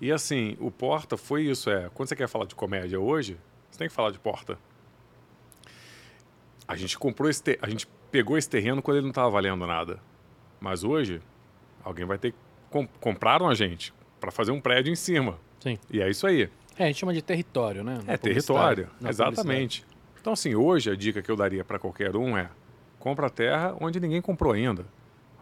E 0.02 0.12
assim, 0.12 0.58
o 0.60 0.72
Porta 0.72 1.16
foi 1.18 1.44
isso, 1.44 1.70
é, 1.70 1.90
quando 1.94 2.10
você 2.10 2.16
quer 2.16 2.28
falar 2.28 2.46
de 2.46 2.56
comédia 2.56 3.00
hoje, 3.00 3.38
você 3.70 3.78
tem 3.78 3.88
que 3.88 3.94
falar 3.94 4.12
de 4.12 4.20
Porta. 4.20 4.58
A 6.68 6.76
gente 6.76 6.98
comprou 6.98 7.30
esse 7.30 7.44
a 7.62 7.70
gente 7.70 7.88
pegou 8.10 8.38
esse 8.38 8.50
terreno 8.50 8.82
quando 8.82 8.98
ele 8.98 9.04
não 9.04 9.12
estava 9.12 9.30
valendo 9.30 9.66
nada. 9.68 10.00
Mas 10.60 10.84
hoje, 10.84 11.22
alguém 11.84 12.06
vai 12.06 12.18
ter 12.18 12.32
que 12.32 12.38
Com... 12.70 12.88
compraram 12.88 13.50
a 13.50 13.54
gente 13.54 13.94
para 14.20 14.32
fazer 14.32 14.52
um 14.52 14.62
prédio 14.62 14.92
em 14.92 14.96
cima. 14.96 15.38
Sim. 15.60 15.78
E 15.90 16.02
é 16.02 16.10
isso 16.10 16.26
aí. 16.26 16.50
É, 16.78 16.86
a 16.86 16.88
gente 16.88 17.00
chama 17.00 17.14
de 17.14 17.22
território, 17.22 17.84
né? 17.84 18.00
é 18.08 18.18
território, 18.18 18.90
exatamente. 19.08 19.86
Então, 20.20 20.34
assim, 20.34 20.56
hoje 20.56 20.90
a 20.90 20.96
dica 20.96 21.22
que 21.22 21.30
eu 21.30 21.36
daria 21.36 21.64
para 21.64 21.78
qualquer 21.78 22.16
um 22.16 22.38
é: 22.38 22.50
compra 22.98 23.30
terra 23.30 23.76
onde 23.80 24.00
ninguém 24.00 24.22
comprou 24.22 24.54
ainda. 24.54 24.86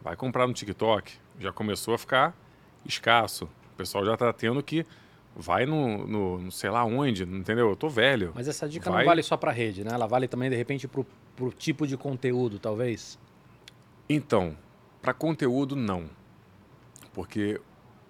Vai 0.02 0.16
comprar 0.16 0.48
no 0.48 0.54
TikTok. 0.54 1.14
Já 1.40 1.54
começou 1.54 1.94
a 1.94 1.98
ficar 1.98 2.36
escasso. 2.86 3.46
O 3.74 3.78
pessoal 3.78 4.04
já 4.04 4.14
está 4.16 4.34
tendo 4.34 4.62
que 4.64 4.86
vai 5.36 5.66
no, 5.66 6.06
no, 6.08 6.38
no, 6.40 6.52
sei 6.52 6.70
lá 6.70 6.84
onde, 6.84 7.24
entendeu? 7.24 7.70
Eu 7.70 7.76
tô 7.76 7.88
velho. 7.88 8.32
Mas 8.36 8.48
essa 8.48 8.68
dica 8.68 8.90
vai... 8.90 9.04
não 9.04 9.10
vale 9.10 9.24
só 9.24 9.38
para 9.38 9.52
rede, 9.52 9.84
né? 9.84 9.92
Ela 9.94 10.08
vale 10.08 10.28
também 10.28 10.50
de 10.50 10.56
repente 10.56 10.88
pro, 10.88 11.06
pro 11.36 11.52
tipo 11.52 11.88
de 11.88 11.96
conteúdo, 11.96 12.60
talvez. 12.60 13.18
Então, 14.10 14.58
para 15.02 15.14
conteúdo 15.14 15.76
não. 15.76 16.10
Porque 17.14 17.62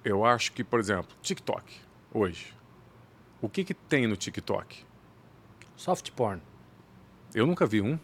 eu 0.04 0.26
acho 0.26 0.52
que, 0.54 0.64
por 0.64 0.80
exemplo, 0.80 1.16
TikTok 1.22 1.64
hoje. 2.14 2.54
O 3.42 3.50
que 3.50 3.64
que 3.64 3.74
tem 3.74 4.06
no 4.06 4.16
TikTok? 4.16 4.86
Soft 5.76 6.12
porn. 6.12 6.42
Eu 7.34 7.48
nunca 7.48 7.66
vi 7.66 7.82
um. 7.82 7.98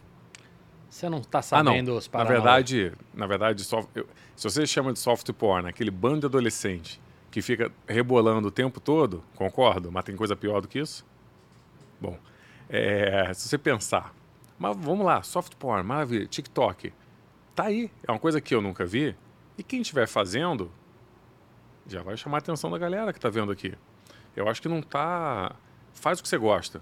Você 0.90 1.08
não 1.08 1.18
está 1.18 1.40
sabendo 1.42 1.68
ah, 1.68 1.82
não. 1.82 1.96
os 1.96 2.10
Na 2.10 2.24
verdade, 2.24 2.92
na 3.14 3.26
verdade, 3.26 3.62
soft, 3.62 3.88
eu, 3.94 4.06
se 4.34 4.44
você 4.44 4.66
chama 4.66 4.92
de 4.92 4.98
soft 4.98 5.30
porn, 5.32 5.68
aquele 5.68 5.90
bando 5.90 6.20
de 6.20 6.26
adolescente 6.26 7.00
que 7.30 7.42
fica 7.42 7.70
rebolando 7.86 8.48
o 8.48 8.50
tempo 8.50 8.80
todo, 8.80 9.22
concordo, 9.34 9.92
mas 9.92 10.04
tem 10.04 10.16
coisa 10.16 10.34
pior 10.34 10.60
do 10.60 10.66
que 10.66 10.78
isso? 10.78 11.04
Bom, 12.00 12.18
é, 12.68 13.32
se 13.34 13.48
você 13.48 13.58
pensar, 13.58 14.14
mas 14.58 14.76
vamos 14.76 15.04
lá, 15.04 15.22
soft 15.22 15.54
porn, 15.56 15.82
maravilha, 15.86 16.26
TikTok, 16.26 16.92
tá 17.54 17.64
aí, 17.64 17.90
é 18.06 18.10
uma 18.10 18.18
coisa 18.18 18.40
que 18.40 18.54
eu 18.54 18.62
nunca 18.62 18.86
vi, 18.86 19.14
e 19.58 19.62
quem 19.62 19.82
estiver 19.82 20.08
fazendo 20.08 20.70
já 21.86 22.02
vai 22.02 22.16
chamar 22.16 22.38
a 22.38 22.40
atenção 22.40 22.70
da 22.70 22.78
galera 22.78 23.12
que 23.12 23.18
está 23.18 23.28
vendo 23.28 23.52
aqui. 23.52 23.74
Eu 24.38 24.48
acho 24.48 24.62
que 24.62 24.68
não 24.68 24.80
tá. 24.80 25.56
Faz 25.92 26.20
o 26.20 26.22
que 26.22 26.28
você 26.28 26.38
gosta. 26.38 26.80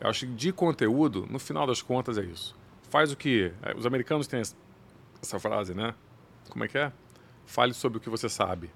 Eu 0.00 0.08
acho 0.08 0.20
que 0.20 0.32
de 0.32 0.52
conteúdo, 0.52 1.26
no 1.28 1.38
final 1.38 1.66
das 1.66 1.82
contas, 1.82 2.16
é 2.16 2.22
isso. 2.22 2.56
Faz 2.88 3.12
o 3.12 3.16
que. 3.16 3.52
É, 3.62 3.76
os 3.76 3.84
americanos 3.84 4.26
têm 4.26 4.40
essa 4.40 5.38
frase, 5.38 5.74
né? 5.74 5.94
Como 6.48 6.64
é 6.64 6.68
que 6.68 6.78
é? 6.78 6.90
Fale 7.44 7.74
sobre 7.74 7.98
o 7.98 8.00
que 8.00 8.08
você 8.08 8.26
sabe. 8.26 8.70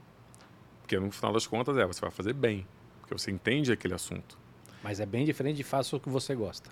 Porque 0.83 0.99
no 0.99 1.11
final 1.11 1.33
das 1.33 1.47
contas 1.47 1.79
é, 1.79 1.87
você 1.87 2.03
vai 2.03 2.11
fazer 2.11 2.35
bem, 2.35 2.67
porque 3.01 3.15
você 3.15 3.31
entende 3.31 3.73
aquele 3.73 3.95
assunto. 3.95 4.39
Mas 4.83 5.01
é 5.01 5.07
bem 5.07 5.25
diferente 5.25 5.57
de 5.57 5.65
faça 5.65 5.97
o 5.97 6.01
que 6.01 6.11
você 6.11 6.35
gosta. 6.35 6.71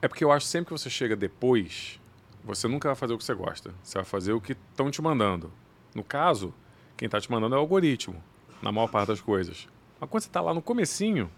É 0.00 0.08
porque 0.08 0.24
eu 0.24 0.32
acho 0.32 0.46
sempre 0.46 0.66
que 0.72 0.72
você 0.72 0.88
chega 0.88 1.14
depois, 1.14 2.00
você 2.42 2.66
nunca 2.66 2.88
vai 2.88 2.96
fazer 2.96 3.12
o 3.12 3.18
que 3.18 3.24
você 3.24 3.34
gosta. 3.34 3.74
Você 3.82 3.98
vai 3.98 4.04
fazer 4.06 4.32
o 4.32 4.40
que 4.40 4.52
estão 4.52 4.90
te 4.90 5.02
mandando. 5.02 5.52
No 5.94 6.02
caso, 6.02 6.54
quem 6.96 7.06
está 7.06 7.20
te 7.20 7.30
mandando 7.30 7.54
é 7.54 7.58
o 7.58 7.60
algoritmo, 7.60 8.22
na 8.62 8.72
maior 8.72 8.88
parte 8.88 9.08
das 9.08 9.20
coisas. 9.20 9.68
Mas 10.02 10.10
quando 10.10 10.22
você 10.24 10.28
está 10.28 10.40
lá 10.40 10.52
no 10.52 10.60
comecinho, 10.60 11.30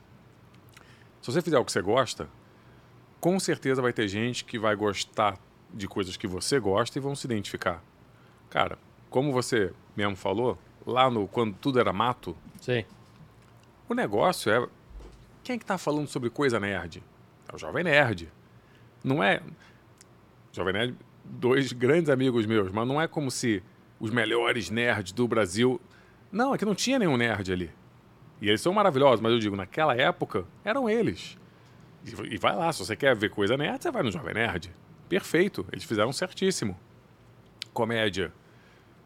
se 1.20 1.30
você 1.30 1.42
fizer 1.42 1.58
o 1.58 1.64
que 1.66 1.70
você 1.70 1.82
gosta, 1.82 2.30
com 3.20 3.38
certeza 3.38 3.82
vai 3.82 3.92
ter 3.92 4.08
gente 4.08 4.42
que 4.42 4.58
vai 4.58 4.74
gostar 4.74 5.38
de 5.70 5.86
coisas 5.86 6.16
que 6.16 6.26
você 6.26 6.58
gosta 6.58 6.98
e 6.98 7.02
vão 7.02 7.14
se 7.14 7.26
identificar. 7.26 7.84
Cara, 8.48 8.78
como 9.10 9.32
você 9.32 9.70
mesmo 9.94 10.16
falou, 10.16 10.56
lá 10.86 11.10
no 11.10 11.28
quando 11.28 11.54
tudo 11.56 11.78
era 11.78 11.92
mato. 11.92 12.34
Sim. 12.58 12.86
O 13.86 13.92
negócio 13.92 14.50
é 14.50 14.66
quem 15.42 15.56
é 15.56 15.58
que 15.58 15.66
tá 15.66 15.76
falando 15.76 16.08
sobre 16.08 16.30
coisa 16.30 16.58
nerd? 16.58 17.02
É 17.46 17.54
o 17.54 17.58
Jovem 17.58 17.84
Nerd. 17.84 18.32
Não 19.04 19.22
é 19.22 19.42
Jovem 20.52 20.72
Nerd, 20.72 20.96
dois 21.22 21.70
grandes 21.70 22.08
amigos 22.08 22.46
meus, 22.46 22.72
mas 22.72 22.88
não 22.88 22.98
é 22.98 23.06
como 23.06 23.30
se 23.30 23.62
os 24.00 24.10
melhores 24.10 24.70
nerds 24.70 25.12
do 25.12 25.28
Brasil. 25.28 25.78
Não, 26.32 26.54
é 26.54 26.56
que 26.56 26.64
não 26.64 26.74
tinha 26.74 26.98
nenhum 26.98 27.18
nerd 27.18 27.52
ali. 27.52 27.70
E 28.40 28.48
eles 28.48 28.60
são 28.60 28.72
maravilhosos, 28.72 29.20
mas 29.20 29.32
eu 29.32 29.38
digo, 29.38 29.56
naquela 29.56 29.96
época 29.96 30.44
eram 30.64 30.88
eles. 30.88 31.38
E, 32.04 32.34
e 32.34 32.38
vai 32.38 32.54
lá, 32.54 32.72
se 32.72 32.84
você 32.84 32.94
quer 32.96 33.16
ver 33.16 33.30
coisa 33.30 33.56
nerd, 33.56 33.82
você 33.82 33.90
vai 33.90 34.02
no 34.02 34.10
Jovem 34.10 34.34
Nerd. 34.34 34.70
Perfeito, 35.08 35.66
eles 35.72 35.84
fizeram 35.84 36.12
certíssimo. 36.12 36.78
comédia, 37.72 38.32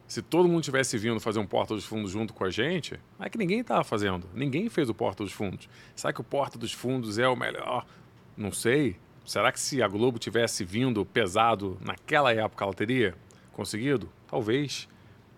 se 0.09 0.23
todo 0.23 0.49
mundo 0.49 0.63
tivesse 0.63 0.97
vindo 0.97 1.21
fazer 1.21 1.39
um 1.39 1.47
Porta 1.47 1.75
dos 1.75 1.85
Fundos 1.85 2.11
junto 2.11 2.33
com 2.33 2.43
a 2.43 2.51
gente, 2.51 2.99
é 3.21 3.29
que 3.29 3.37
ninguém 3.37 3.61
estava 3.61 3.85
fazendo. 3.85 4.27
Ninguém 4.33 4.71
fez 4.71 4.89
o 4.89 4.95
Porta 4.95 5.23
dos 5.23 5.33
Fundos. 5.35 5.69
Será 5.95 6.15
que 6.15 6.21
o 6.21 6.25
Porta 6.25 6.59
dos 6.59 6.73
Fundos 6.73 7.19
é 7.19 7.29
o 7.29 7.37
melhor? 7.37 7.87
Não 8.35 8.51
sei. 8.51 8.97
Será 9.27 9.53
que 9.53 9.61
se 9.61 9.83
a 9.83 9.87
Globo 9.87 10.19
tivesse 10.19 10.65
vindo 10.65 11.05
pesado 11.05 11.77
naquela 11.85 12.33
época, 12.33 12.65
ela 12.65 12.73
teria 12.73 13.15
conseguido? 13.53 14.09
Talvez. 14.27 14.89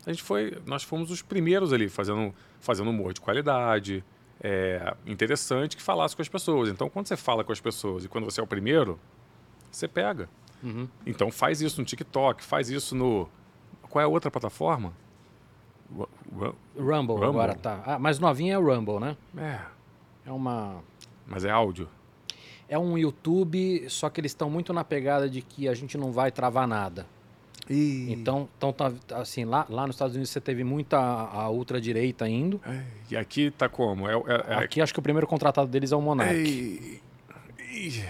A 0.06 0.12
gente 0.12 0.22
foi, 0.22 0.56
nós 0.64 0.84
fomos 0.84 1.10
os 1.10 1.20
primeiros 1.20 1.72
ali 1.72 1.88
fazendo, 1.88 2.32
fazendo 2.60 2.90
humor 2.90 3.12
de 3.12 3.20
qualidade, 3.20 4.04
é, 4.42 4.94
interessante, 5.06 5.76
que 5.76 5.82
falasse 5.82 6.14
com 6.14 6.22
as 6.22 6.28
pessoas. 6.28 6.68
Então, 6.68 6.88
quando 6.88 7.06
você 7.06 7.16
fala 7.16 7.42
com 7.42 7.52
as 7.52 7.60
pessoas 7.60 8.04
e 8.04 8.08
quando 8.08 8.24
você 8.24 8.40
é 8.40 8.44
o 8.44 8.46
primeiro, 8.46 8.98
você 9.70 9.88
pega. 9.88 10.28
Uhum. 10.62 10.88
Então, 11.06 11.30
faz 11.30 11.60
isso 11.60 11.80
no 11.80 11.86
TikTok, 11.86 12.44
faz 12.44 12.70
isso 12.70 12.94
no 12.94 13.28
qual 13.90 14.00
é 14.00 14.04
a 14.04 14.08
outra 14.08 14.30
plataforma? 14.30 14.92
Rumble, 15.92 16.54
Rumble, 16.78 17.24
agora 17.24 17.56
tá. 17.56 17.82
Ah, 17.84 17.98
mas 17.98 18.20
novinha 18.20 18.54
é 18.54 18.58
o 18.58 18.64
Rumble, 18.64 19.00
né? 19.00 19.16
É. 19.36 19.58
É 20.24 20.32
uma. 20.32 20.76
Mas 21.26 21.44
é 21.44 21.50
áudio. 21.50 21.88
É 22.68 22.78
um 22.78 22.96
YouTube, 22.96 23.90
só 23.90 24.08
que 24.08 24.20
eles 24.20 24.30
estão 24.30 24.48
muito 24.48 24.72
na 24.72 24.84
pegada 24.84 25.28
de 25.28 25.42
que 25.42 25.68
a 25.68 25.74
gente 25.74 25.98
não 25.98 26.12
vai 26.12 26.30
travar 26.30 26.68
nada. 26.68 27.04
E... 27.70 28.12
Então, 28.12 28.48
então 28.58 28.72
tá, 28.72 28.92
assim, 29.12 29.44
lá, 29.44 29.64
lá 29.70 29.86
nos 29.86 29.94
Estados 29.94 30.16
Unidos 30.16 30.30
você 30.30 30.40
teve 30.40 30.64
muita 30.64 30.98
a 30.98 31.48
ultradireita 31.50 32.28
indo. 32.28 32.60
É, 32.66 32.82
e 33.08 33.16
aqui 33.16 33.52
tá 33.52 33.68
como? 33.68 34.08
É, 34.08 34.14
é, 34.14 34.44
é, 34.48 34.54
aqui 34.56 34.80
acho 34.80 34.92
que 34.92 34.98
o 34.98 35.02
primeiro 35.02 35.24
contratado 35.24 35.68
deles 35.68 35.92
é 35.92 35.96
o 35.96 36.02
Monark. 36.02 36.34
Ei. 36.34 38.04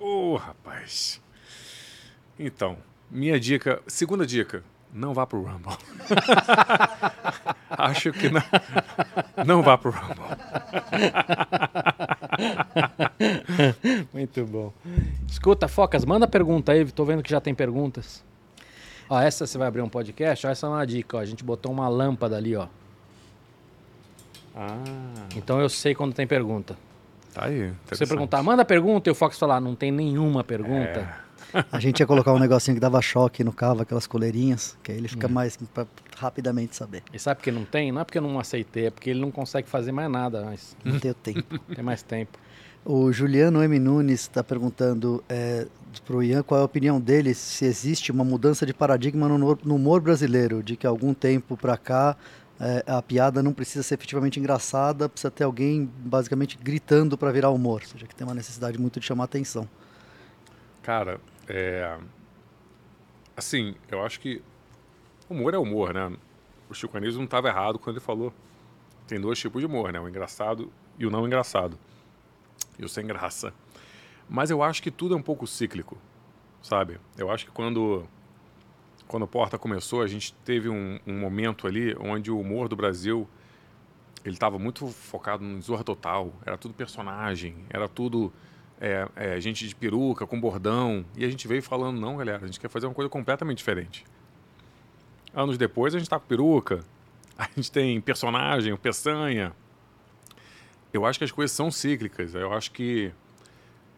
Ô, 0.00 0.32
oh, 0.32 0.36
rapaz. 0.36 1.22
Então, 2.36 2.76
minha 3.08 3.38
dica, 3.38 3.80
segunda 3.86 4.26
dica, 4.26 4.64
não 4.92 5.14
vá 5.14 5.24
pro 5.24 5.42
Rumble. 5.42 5.76
Acho 7.70 8.12
que 8.12 8.28
não, 8.28 8.42
não 9.46 9.62
vá 9.62 9.78
pro 9.78 9.92
Rumble. 9.92 10.24
Muito 14.12 14.44
bom. 14.46 14.72
Escuta, 15.28 15.68
Focas, 15.68 16.04
manda 16.04 16.26
pergunta 16.26 16.72
aí. 16.72 16.84
Tô 16.90 17.04
vendo 17.04 17.22
que 17.22 17.30
já 17.30 17.40
tem 17.40 17.54
perguntas. 17.54 18.24
Ó, 19.08 19.20
essa 19.20 19.46
você 19.46 19.56
vai 19.56 19.68
abrir 19.68 19.82
um 19.82 19.88
podcast? 19.88 20.46
Ó, 20.46 20.50
essa 20.50 20.66
é 20.66 20.70
uma 20.70 20.86
dica, 20.86 21.16
ó. 21.16 21.20
A 21.20 21.24
gente 21.24 21.42
botou 21.42 21.72
uma 21.72 21.88
lâmpada 21.88 22.36
ali, 22.36 22.54
ó. 22.54 22.66
Ah. 24.54 24.82
Então 25.36 25.60
eu 25.60 25.68
sei 25.68 25.94
quando 25.94 26.12
tem 26.12 26.26
pergunta. 26.26 26.76
Tá 27.32 27.46
aí. 27.46 27.72
Você 27.88 28.06
perguntar, 28.06 28.42
manda 28.42 28.64
pergunta, 28.64 29.08
e 29.08 29.12
o 29.12 29.14
Fox 29.14 29.38
falar, 29.38 29.60
não 29.60 29.74
tem 29.74 29.92
nenhuma 29.92 30.42
pergunta. 30.42 31.00
É. 31.00 31.64
A 31.72 31.80
gente 31.80 32.00
ia 32.00 32.06
colocar 32.06 32.32
um 32.32 32.38
negocinho 32.38 32.74
que 32.74 32.80
dava 32.80 33.00
choque 33.00 33.42
no 33.42 33.52
carro, 33.52 33.80
aquelas 33.80 34.06
coleirinhas, 34.06 34.76
que 34.82 34.92
aí 34.92 34.98
ele 34.98 35.08
fica 35.08 35.26
hum. 35.26 35.30
mais 35.30 35.56
pra 35.56 35.86
rapidamente 36.16 36.76
saber. 36.76 37.02
E 37.12 37.18
sabe 37.18 37.38
por 37.38 37.44
que 37.44 37.52
não 37.52 37.64
tem? 37.64 37.92
Não 37.92 38.00
é 38.00 38.04
porque 38.04 38.18
eu 38.18 38.22
não 38.22 38.38
aceitei, 38.38 38.86
é 38.86 38.90
porque 38.90 39.10
ele 39.10 39.20
não 39.20 39.30
consegue 39.30 39.68
fazer 39.68 39.92
mais 39.92 40.10
nada. 40.10 40.42
Mas... 40.44 40.76
Não 40.84 40.98
tem 40.98 41.12
tempo. 41.14 41.58
tem 41.74 41.84
mais 41.84 42.02
tempo. 42.02 42.38
O 42.84 43.12
Juliano 43.12 43.62
M. 43.62 43.78
Nunes 43.78 44.20
está 44.20 44.42
perguntando 44.42 45.22
é, 45.28 45.66
para 46.06 46.16
o 46.16 46.22
Ian 46.22 46.42
qual 46.42 46.60
é 46.60 46.62
a 46.62 46.66
opinião 46.66 47.00
dele 47.00 47.34
se 47.34 47.64
existe 47.64 48.10
uma 48.10 48.24
mudança 48.24 48.64
de 48.64 48.72
paradigma 48.72 49.28
no, 49.28 49.58
no 49.62 49.74
humor 49.74 50.00
brasileiro, 50.00 50.62
de 50.62 50.76
que 50.76 50.86
algum 50.86 51.12
tempo 51.12 51.56
para 51.56 51.76
cá 51.76 52.16
é, 52.60 52.84
a 52.86 53.02
piada 53.02 53.42
não 53.42 53.52
precisa 53.52 53.82
ser 53.82 53.94
efetivamente 53.94 54.40
engraçada, 54.40 55.08
precisa 55.08 55.30
ter 55.30 55.44
alguém 55.44 55.90
basicamente 55.98 56.56
gritando 56.56 57.18
para 57.18 57.30
virar 57.30 57.50
humor, 57.50 57.82
ou 57.82 57.88
seja, 57.88 58.06
que 58.06 58.14
tem 58.14 58.26
uma 58.26 58.34
necessidade 58.34 58.78
muito 58.78 58.98
de 58.98 59.06
chamar 59.06 59.24
atenção. 59.24 59.68
Cara, 60.82 61.20
é... 61.46 61.98
Assim, 63.36 63.74
eu 63.90 64.02
acho 64.02 64.18
que 64.18 64.42
humor 65.28 65.54
é 65.54 65.58
humor, 65.58 65.92
né? 65.94 66.12
O 66.68 66.74
Chico 66.74 66.96
Anísio 66.96 67.18
não 67.18 67.24
estava 67.24 67.48
errado 67.48 67.78
quando 67.78 67.96
ele 67.96 68.04
falou 68.04 68.32
tem 69.08 69.18
dois 69.18 69.38
tipos 69.38 69.60
de 69.60 69.66
humor, 69.66 69.90
né? 69.90 69.98
O 69.98 70.08
engraçado 70.08 70.70
e 70.98 71.06
o 71.06 71.10
não 71.10 71.26
engraçado. 71.26 71.78
E 72.78 72.84
o 72.84 72.88
sem 72.88 73.06
graça. 73.06 73.52
Mas 74.28 74.50
eu 74.50 74.62
acho 74.62 74.82
que 74.82 74.90
tudo 74.90 75.14
é 75.14 75.16
um 75.16 75.22
pouco 75.22 75.46
cíclico, 75.46 75.98
sabe? 76.62 77.00
Eu 77.16 77.30
acho 77.30 77.46
que 77.46 77.52
quando 77.52 78.06
quando 79.06 79.22
o 79.22 79.28
Porta 79.28 79.58
começou, 79.58 80.02
a 80.02 80.06
gente 80.06 80.34
teve 80.44 80.68
um, 80.68 81.00
um 81.06 81.18
momento 81.18 81.66
ali 81.66 81.96
onde 81.98 82.30
o 82.30 82.38
humor 82.38 82.68
do 82.68 82.76
Brasil 82.76 83.26
ele 84.24 84.34
estava 84.34 84.58
muito 84.58 84.86
focado 84.88 85.42
no 85.42 85.60
Zorra 85.62 85.82
Total. 85.82 86.32
Era 86.44 86.58
tudo 86.58 86.74
personagem, 86.74 87.56
era 87.70 87.88
tudo 87.88 88.32
é, 88.80 89.08
é, 89.16 89.40
gente 89.40 89.66
de 89.66 89.74
peruca, 89.74 90.26
com 90.26 90.40
bordão. 90.40 91.04
E 91.16 91.24
a 91.24 91.30
gente 91.30 91.48
veio 91.48 91.62
falando, 91.62 91.98
não, 91.98 92.16
galera, 92.16 92.44
a 92.44 92.46
gente 92.46 92.60
quer 92.60 92.68
fazer 92.68 92.86
uma 92.86 92.94
coisa 92.94 93.08
completamente 93.08 93.58
diferente. 93.58 94.04
Anos 95.34 95.56
depois, 95.56 95.94
a 95.94 95.98
gente 95.98 96.06
está 96.06 96.18
com 96.18 96.26
peruca, 96.26 96.84
a 97.38 97.48
gente 97.56 97.70
tem 97.70 98.00
personagem, 98.00 98.72
o 98.72 98.78
Peçanha. 98.78 99.52
Eu 100.92 101.04
acho 101.04 101.18
que 101.18 101.24
as 101.24 101.32
coisas 101.32 101.54
são 101.54 101.70
cíclicas. 101.70 102.34
Eu 102.34 102.52
acho 102.52 102.70
que 102.72 103.12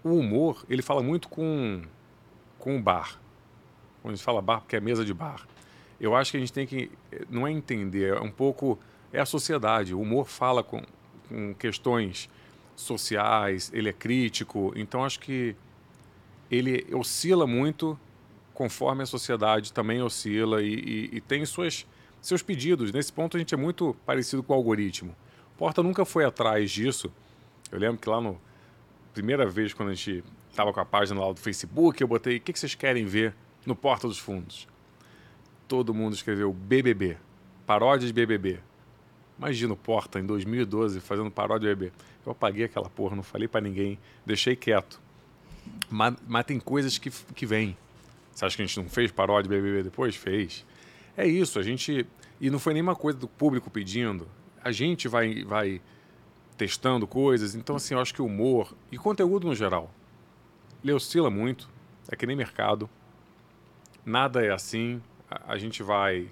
o 0.03 0.15
humor, 0.15 0.65
ele 0.69 0.83
fala 0.83 1.03
muito 1.03 1.29
com, 1.29 1.83
com 2.59 2.77
o 2.77 2.83
bar. 2.83 3.19
Quando 4.03 4.15
a 4.15 4.17
gente 4.17 4.25
fala 4.25 4.41
bar, 4.41 4.61
porque 4.61 4.77
é 4.77 4.81
mesa 4.81 5.05
de 5.05 5.13
bar. 5.13 5.47
Eu 6.01 6.17
acho 6.17 6.31
que 6.31 6.37
a 6.37 6.41
gente 6.41 6.53
tem 6.53 6.67
que, 6.67 6.91
não 7.29 7.47
é 7.47 7.53
entender, 7.53 8.17
é 8.17 8.21
um 8.21 8.31
pouco, 8.31 8.79
é 9.13 9.21
a 9.21 9.27
sociedade. 9.27 9.95
O 9.95 10.01
humor 10.01 10.27
fala 10.27 10.63
com, 10.63 10.83
com 11.29 11.55
questões 11.55 12.29
sociais, 12.75 13.71
ele 13.75 13.91
é 13.91 13.93
crítico, 13.93 14.73
então 14.75 15.05
acho 15.05 15.21
que 15.21 15.55
ele 16.51 16.87
oscila 16.95 17.47
muito 17.47 17.99
conforme 18.55 19.03
a 19.03 19.07
sociedade 19.07 19.73
também 19.73 20.03
oscila 20.03 20.63
e, 20.63 20.75
e, 20.75 21.17
e, 21.17 21.21
tem 21.21 21.45
suas, 21.45 21.87
seus 22.21 22.43
pedidos. 22.43 22.93
Nesse 22.93 23.13
ponto 23.13 23.37
a 23.37 23.41
gente 23.41 23.55
é 23.55 23.57
muito 23.57 23.95
parecido 24.05 24.43
com 24.43 24.53
o 24.53 24.57
algoritmo. 24.57 25.15
Porta 25.61 25.83
nunca 25.83 26.07
foi 26.07 26.25
atrás 26.25 26.71
disso. 26.71 27.13
Eu 27.71 27.79
lembro 27.79 27.99
que 27.99 28.09
lá 28.09 28.19
no 28.19 28.41
primeira 29.13 29.45
vez 29.47 29.75
quando 29.75 29.91
a 29.91 29.95
gente 29.95 30.25
estava 30.49 30.73
com 30.73 30.81
a 30.81 30.87
página 30.87 31.21
lá 31.21 31.31
do 31.31 31.39
Facebook, 31.39 32.01
eu 32.01 32.09
botei 32.09 32.39
o 32.39 32.41
que, 32.41 32.59
vocês 32.59 32.75
querem 32.75 33.05
ver 33.05 33.35
no 33.67 33.77
Porta 33.77 34.09
dos 34.09 34.19
Fundos. 34.19 34.67
Todo 35.69 35.93
mundo 35.93 36.15
escreveu 36.15 36.51
BBB, 36.51 37.19
paródia 37.67 38.07
de 38.07 38.13
BBB. 38.15 38.59
Imagina 39.37 39.75
o 39.75 39.77
Porta 39.77 40.19
em 40.19 40.25
2012 40.25 40.99
fazendo 40.99 41.31
paródia 41.31 41.69
de 41.69 41.75
BBB. 41.75 41.93
Eu 42.25 42.33
apaguei 42.33 42.65
aquela 42.65 42.89
porra, 42.89 43.15
não 43.15 43.23
falei 43.23 43.47
para 43.47 43.61
ninguém, 43.61 43.99
deixei 44.25 44.57
quieto. 44.57 44.99
Mas, 45.91 46.17
mas, 46.27 46.47
tem 46.47 46.59
coisas 46.59 46.97
que, 46.97 47.11
que 47.35 47.45
vêm. 47.45 47.77
Você 48.33 48.47
acha 48.47 48.57
que 48.57 48.63
a 48.63 48.67
gente 48.67 48.81
não 48.81 48.89
fez 48.89 49.13
paródia 49.13 49.43
de 49.43 49.49
BBB 49.51 49.83
depois? 49.83 50.17
Fez. 50.17 50.65
É 51.15 51.27
isso, 51.27 51.59
a 51.59 51.63
gente. 51.63 52.07
E 52.41 52.49
não 52.49 52.59
foi 52.59 52.73
nenhuma 52.73 52.97
coisa 52.97 53.19
do 53.19 53.29
público 53.29 53.71
pedindo. 53.71 54.27
A 54.63 54.73
gente 54.73 55.09
vai, 55.09 55.45
vai 55.45 55.81
testando 56.57 57.07
coisas. 57.07 57.55
Então, 57.55 57.77
assim, 57.77 57.95
eu 57.95 58.01
acho 58.01 58.15
que 58.15 58.23
humor 58.23 58.75
e 58.93 58.99
conteúdo 58.99 59.47
no 59.47 59.55
geral, 59.55 59.91
ele 60.83 60.93
oscila 60.93 61.31
muito. 61.31 61.69
É 62.11 62.17
que 62.17 62.27
nem 62.27 62.37
mercado. 62.37 62.89
Nada 64.05 64.45
é 64.45 64.51
assim. 64.51 65.01
A, 65.31 65.55
a 65.55 65.59
gente 65.59 65.83
vai 65.83 66.29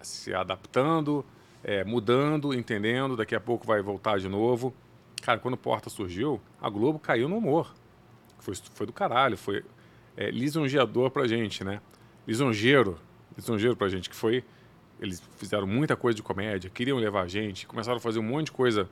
se 0.00 0.34
adaptando, 0.34 1.24
é, 1.62 1.84
mudando, 1.84 2.54
entendendo. 2.54 3.16
Daqui 3.16 3.34
a 3.34 3.40
pouco 3.40 3.66
vai 3.66 3.80
voltar 3.82 4.18
de 4.18 4.28
novo. 4.28 4.74
Cara, 5.22 5.38
quando 5.38 5.56
Porta 5.56 5.88
surgiu, 5.88 6.40
a 6.60 6.68
Globo 6.68 6.98
caiu 6.98 7.28
no 7.28 7.38
humor. 7.38 7.74
Foi, 8.38 8.54
foi 8.54 8.86
do 8.86 8.92
caralho, 8.92 9.38
foi 9.38 9.64
é, 10.16 10.30
lisonjeador 10.30 11.10
pra 11.10 11.26
gente, 11.26 11.64
né? 11.64 11.80
Lisonjeiro, 12.26 12.98
lisonjeiro 13.36 13.76
pra 13.76 13.88
gente, 13.88 14.10
que 14.10 14.16
foi... 14.16 14.44
Eles 15.00 15.22
fizeram 15.36 15.66
muita 15.66 15.96
coisa 15.96 16.16
de 16.16 16.22
comédia, 16.22 16.70
queriam 16.70 16.98
levar 16.98 17.22
a 17.22 17.28
gente, 17.28 17.66
começaram 17.66 17.98
a 17.98 18.00
fazer 18.00 18.18
um 18.18 18.22
monte 18.22 18.46
de 18.46 18.52
coisa 18.52 18.88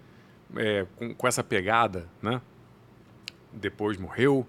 é, 0.56 0.86
com, 0.96 1.14
com 1.14 1.28
essa 1.28 1.42
pegada, 1.42 2.08
né? 2.20 2.40
Depois 3.52 3.98
morreu, 3.98 4.46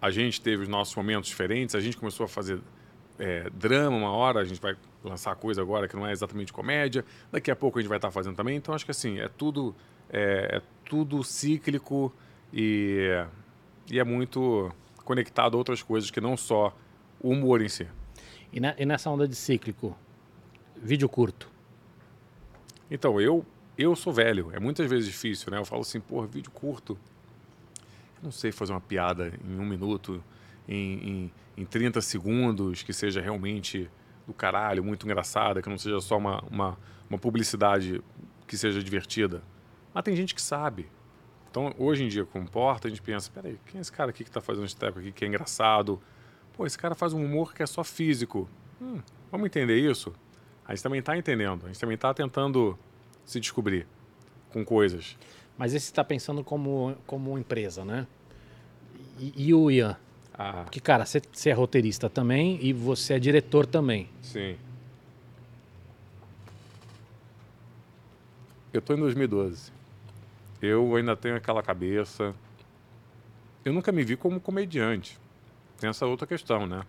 a 0.00 0.10
gente 0.10 0.40
teve 0.40 0.62
os 0.62 0.68
nossos 0.68 0.94
momentos 0.94 1.28
diferentes, 1.28 1.74
a 1.74 1.80
gente 1.80 1.96
começou 1.96 2.24
a 2.24 2.28
fazer 2.28 2.60
é, 3.18 3.50
drama 3.50 3.96
uma 3.96 4.10
hora, 4.10 4.40
a 4.40 4.44
gente 4.44 4.60
vai 4.60 4.76
lançar 5.04 5.34
coisa 5.36 5.60
agora 5.60 5.86
que 5.86 5.94
não 5.94 6.06
é 6.06 6.12
exatamente 6.12 6.52
comédia, 6.52 7.04
daqui 7.30 7.50
a 7.50 7.56
pouco 7.56 7.78
a 7.78 7.82
gente 7.82 7.88
vai 7.88 7.98
estar 7.98 8.10
fazendo 8.10 8.34
também, 8.34 8.56
então 8.56 8.74
acho 8.74 8.84
que 8.84 8.90
assim, 8.90 9.18
é 9.18 9.28
tudo, 9.28 9.74
é, 10.10 10.56
é 10.56 10.62
tudo 10.84 11.22
cíclico 11.22 12.12
e, 12.52 13.08
e 13.90 13.98
é 13.98 14.04
muito 14.04 14.72
conectado 15.04 15.54
a 15.54 15.58
outras 15.58 15.82
coisas 15.82 16.10
que 16.10 16.20
não 16.20 16.36
só 16.36 16.74
o 17.20 17.30
humor 17.30 17.60
em 17.60 17.68
si. 17.68 17.86
E, 18.52 18.58
na, 18.58 18.74
e 18.78 18.86
nessa 18.86 19.10
onda 19.10 19.28
de 19.28 19.34
cíclico, 19.34 19.96
vídeo 20.82 21.08
curto? 21.08 21.50
Então, 22.90 23.20
eu 23.20 23.44
eu 23.78 23.96
sou 23.96 24.12
velho, 24.12 24.50
é 24.52 24.60
muitas 24.60 24.88
vezes 24.90 25.06
difícil, 25.06 25.50
né? 25.50 25.58
Eu 25.58 25.64
falo 25.64 25.80
assim, 25.80 26.00
porra, 26.00 26.26
vídeo 26.26 26.50
curto, 26.50 26.98
eu 28.18 28.24
não 28.24 28.30
sei 28.30 28.52
fazer 28.52 28.72
uma 28.72 28.80
piada 28.80 29.32
em 29.42 29.58
um 29.58 29.64
minuto, 29.64 30.22
em, 30.68 31.08
em, 31.08 31.32
em 31.56 31.64
30 31.64 31.98
segundos, 32.02 32.82
que 32.82 32.92
seja 32.92 33.22
realmente 33.22 33.90
do 34.26 34.34
caralho, 34.34 34.84
muito 34.84 35.06
engraçada, 35.06 35.62
que 35.62 35.68
não 35.68 35.78
seja 35.78 35.98
só 36.00 36.18
uma, 36.18 36.42
uma, 36.50 36.78
uma 37.08 37.18
publicidade 37.18 38.02
que 38.46 38.56
seja 38.58 38.82
divertida. 38.82 39.42
Mas 39.94 40.04
tem 40.04 40.14
gente 40.14 40.34
que 40.34 40.42
sabe. 40.42 40.86
Então, 41.50 41.74
hoje 41.78 42.04
em 42.04 42.08
dia, 42.08 42.26
com 42.26 42.44
Porta, 42.44 42.86
a 42.86 42.90
gente 42.90 43.00
pensa, 43.00 43.30
peraí, 43.32 43.58
quem 43.66 43.78
é 43.78 43.80
esse 43.80 43.90
cara 43.90 44.10
aqui 44.10 44.22
que 44.22 44.30
está 44.30 44.42
fazendo 44.42 44.72
tempo 44.74 44.98
aqui 44.98 45.10
que 45.10 45.24
é 45.24 45.28
engraçado? 45.28 46.00
Pô, 46.52 46.66
esse 46.66 46.78
cara 46.78 46.94
faz 46.94 47.12
um 47.12 47.24
humor 47.24 47.54
que 47.54 47.62
é 47.62 47.66
só 47.66 47.82
físico. 47.82 48.46
hum, 48.80 49.00
vamos 49.32 49.46
entender 49.46 49.78
isso? 49.78 50.12
A 50.70 50.72
gente 50.72 50.84
também 50.84 51.00
está 51.00 51.18
entendendo, 51.18 51.64
a 51.64 51.66
gente 51.66 51.80
também 51.80 51.96
está 51.96 52.14
tentando 52.14 52.78
se 53.24 53.40
descobrir 53.40 53.88
com 54.52 54.64
coisas. 54.64 55.16
Mas 55.58 55.74
esse 55.74 55.86
está 55.86 56.04
pensando 56.04 56.44
como, 56.44 56.96
como 57.08 57.36
empresa, 57.36 57.84
né? 57.84 58.06
E, 59.18 59.48
e 59.48 59.52
o 59.52 59.68
Ian? 59.68 59.96
Ah. 60.32 60.62
Porque, 60.62 60.78
cara, 60.78 61.04
você 61.04 61.50
é 61.50 61.52
roteirista 61.52 62.08
também 62.08 62.56
e 62.62 62.72
você 62.72 63.14
é 63.14 63.18
diretor 63.18 63.66
também. 63.66 64.08
Sim. 64.22 64.56
Eu 68.72 68.80
tô 68.80 68.94
em 68.94 68.98
2012. 68.98 69.72
Eu 70.62 70.94
ainda 70.94 71.16
tenho 71.16 71.34
aquela 71.34 71.64
cabeça. 71.64 72.32
Eu 73.64 73.72
nunca 73.72 73.90
me 73.90 74.04
vi 74.04 74.16
como 74.16 74.40
comediante. 74.40 75.18
Tem 75.80 75.90
essa 75.90 76.06
outra 76.06 76.28
questão, 76.28 76.64
né? 76.64 76.84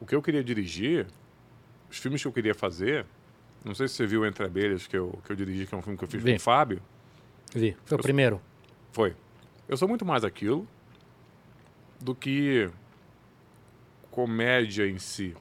O 0.00 0.04
que 0.04 0.16
eu 0.16 0.20
queria 0.20 0.42
dirigir, 0.42 1.06
os 1.92 1.98
filmes 1.98 2.22
que 2.22 2.26
eu 2.26 2.32
queria 2.32 2.54
fazer, 2.54 3.04
não 3.62 3.74
sei 3.74 3.86
se 3.86 3.94
você 3.94 4.06
viu 4.06 4.24
Entre 4.24 4.42
Abelhas, 4.44 4.86
que 4.86 4.96
eu, 4.96 5.18
que 5.24 5.30
eu 5.30 5.36
dirigi, 5.36 5.66
que 5.66 5.74
é 5.74 5.78
um 5.78 5.82
filme 5.82 5.98
que 5.98 6.04
eu 6.04 6.08
fiz 6.08 6.22
Vi. 6.22 6.30
com 6.30 6.36
o 6.36 6.40
Fábio. 6.40 6.82
Vi. 7.54 7.76
Foi 7.84 7.96
eu, 7.96 8.00
o 8.00 8.02
primeiro. 8.02 8.40
Foi. 8.92 9.14
Eu 9.68 9.76
sou 9.76 9.86
muito 9.86 10.04
mais 10.04 10.24
aquilo 10.24 10.66
do 12.00 12.14
que 12.14 12.70
comédia 14.10 14.88
em 14.88 14.98
si. 14.98 15.36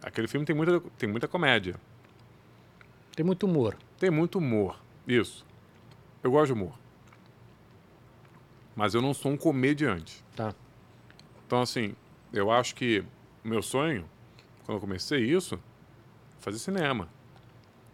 Aquele 0.00 0.28
filme 0.28 0.46
tem 0.46 0.54
muita, 0.54 0.80
tem 0.96 1.08
muita 1.08 1.26
comédia. 1.26 1.74
Tem 3.16 3.26
muito 3.26 3.44
humor. 3.44 3.76
Tem 3.98 4.08
muito 4.08 4.38
humor. 4.38 4.80
Isso. 5.06 5.44
Eu 6.22 6.30
gosto 6.30 6.46
de 6.46 6.52
humor. 6.52 6.78
Mas 8.76 8.94
eu 8.94 9.02
não 9.02 9.12
sou 9.12 9.32
um 9.32 9.36
comediante. 9.36 10.24
Tá. 10.36 10.54
Então, 11.44 11.60
assim, 11.60 11.94
eu 12.32 12.52
acho 12.52 12.74
que 12.76 13.04
o 13.44 13.48
meu 13.48 13.62
sonho, 13.62 14.08
quando 14.64 14.76
eu 14.76 14.80
comecei 14.80 15.20
isso, 15.24 15.60
fazer 16.42 16.58
cinema. 16.58 17.08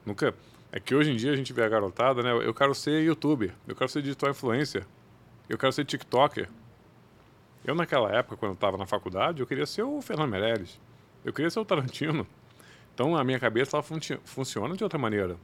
Nunca. 0.05 0.34
É 0.70 0.78
que 0.80 0.94
hoje 0.94 1.11
em 1.11 1.16
dia 1.16 1.32
a 1.32 1.36
gente 1.36 1.53
vê 1.53 1.62
a 1.62 1.68
garotada, 1.68 2.22
né? 2.22 2.30
Eu 2.30 2.53
quero 2.53 2.74
ser 2.74 3.03
youtuber, 3.03 3.55
eu 3.66 3.74
quero 3.74 3.88
ser 3.88 4.03
digital 4.03 4.30
influencer, 4.30 4.84
eu 5.49 5.57
quero 5.57 5.72
ser 5.72 5.84
TikToker. 5.84 6.49
Eu, 7.64 7.74
naquela 7.74 8.11
época, 8.11 8.36
quando 8.36 8.51
eu 8.51 8.55
estava 8.55 8.76
na 8.76 8.86
faculdade, 8.86 9.40
eu 9.40 9.46
queria 9.46 9.66
ser 9.66 9.82
o 9.82 10.01
Fernando 10.01 10.30
Meirelles. 10.30 10.78
Eu 11.24 11.32
queria 11.32 11.51
ser 11.51 11.61
o 11.61 11.64
Tarantino. 11.64 12.26
Então, 12.94 13.16
a 13.16 13.24
minha 13.24 13.38
cabeça 13.38 13.76
ela 13.76 13.82
fun 13.82 13.99
funciona 14.24 14.76
de 14.76 14.82
outra 14.82 14.99
maneira. 14.99 15.36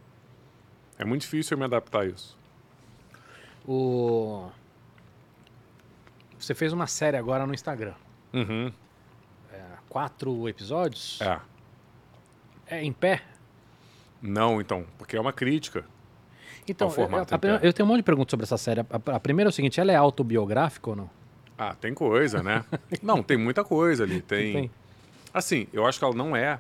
É 0.99 1.05
muito 1.05 1.23
difícil 1.23 1.55
eu 1.55 1.59
me 1.59 1.65
adaptar 1.65 2.03
a 2.03 2.07
isso. 2.07 2.39
O... 3.67 4.51
Você 6.39 6.55
fez 6.55 6.73
uma 6.73 6.87
série 6.87 7.17
agora 7.17 7.47
no 7.47 7.55
Instagram. 7.55 7.95
Uhum. 8.33 8.73
É, 9.53 9.63
quatro 9.89 10.49
episódios? 10.49 11.21
É. 11.21 11.41
É 12.75 12.85
em 12.85 12.93
pé? 12.93 13.23
Não, 14.21 14.61
então, 14.61 14.85
porque 14.99 15.17
é 15.17 15.21
uma 15.21 15.33
crítica. 15.33 15.85
Então, 16.67 16.91
formato 16.91 17.35
eu, 17.35 17.51
eu, 17.51 17.59
eu, 17.59 17.73
tenho 17.73 17.87
um 17.87 17.89
monte 17.91 17.99
de 17.99 18.05
perguntas 18.05 18.31
sobre 18.31 18.45
essa 18.45 18.57
série. 18.57 18.81
A, 18.81 18.87
a 19.17 19.21
primeira 19.21 19.49
é 19.49 19.51
o 19.51 19.53
seguinte: 19.53 19.79
ela 19.79 19.93
é 19.93 19.97
autobiográfica 19.97 20.91
ou 20.91 20.97
não? 20.97 21.11
Ah, 21.59 21.75
tem 21.75 21.95
coisa, 21.95 22.43
né? 22.43 22.65
não, 23.03 23.23
tem 23.23 23.37
muita 23.37 23.63
coisa 23.63 24.03
ali. 24.03 24.21
Tem... 24.23 24.53
tem. 24.53 24.71
Assim, 25.33 25.67
eu 25.73 25.87
acho 25.87 25.99
que 25.99 26.05
ela 26.05 26.15
não 26.15 26.35
é. 26.35 26.59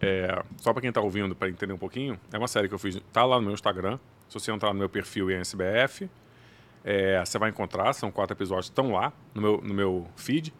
é 0.00 0.42
só 0.58 0.72
para 0.72 0.82
quem 0.82 0.92
tá 0.92 1.00
ouvindo, 1.00 1.34
para 1.34 1.48
entender 1.48 1.72
um 1.72 1.78
pouquinho, 1.78 2.18
é 2.32 2.38
uma 2.38 2.48
série 2.48 2.68
que 2.68 2.74
eu 2.74 2.78
fiz. 2.78 3.00
Tá 3.12 3.24
lá 3.24 3.36
no 3.36 3.42
meu 3.42 3.54
Instagram. 3.54 3.98
Se 4.28 4.34
você 4.34 4.50
entrar 4.52 4.72
no 4.72 4.78
meu 4.78 4.88
perfil 4.88 5.30
em 5.30 5.34
SBF, 5.34 6.08
é, 6.84 7.24
você 7.24 7.38
vai 7.38 7.50
encontrar. 7.50 7.92
São 7.92 8.10
quatro 8.10 8.34
episódios 8.34 8.66
estão 8.66 8.92
lá 8.92 9.12
no 9.34 9.42
meu, 9.42 9.60
no 9.62 9.74
meu 9.74 10.06
feed. 10.16 10.54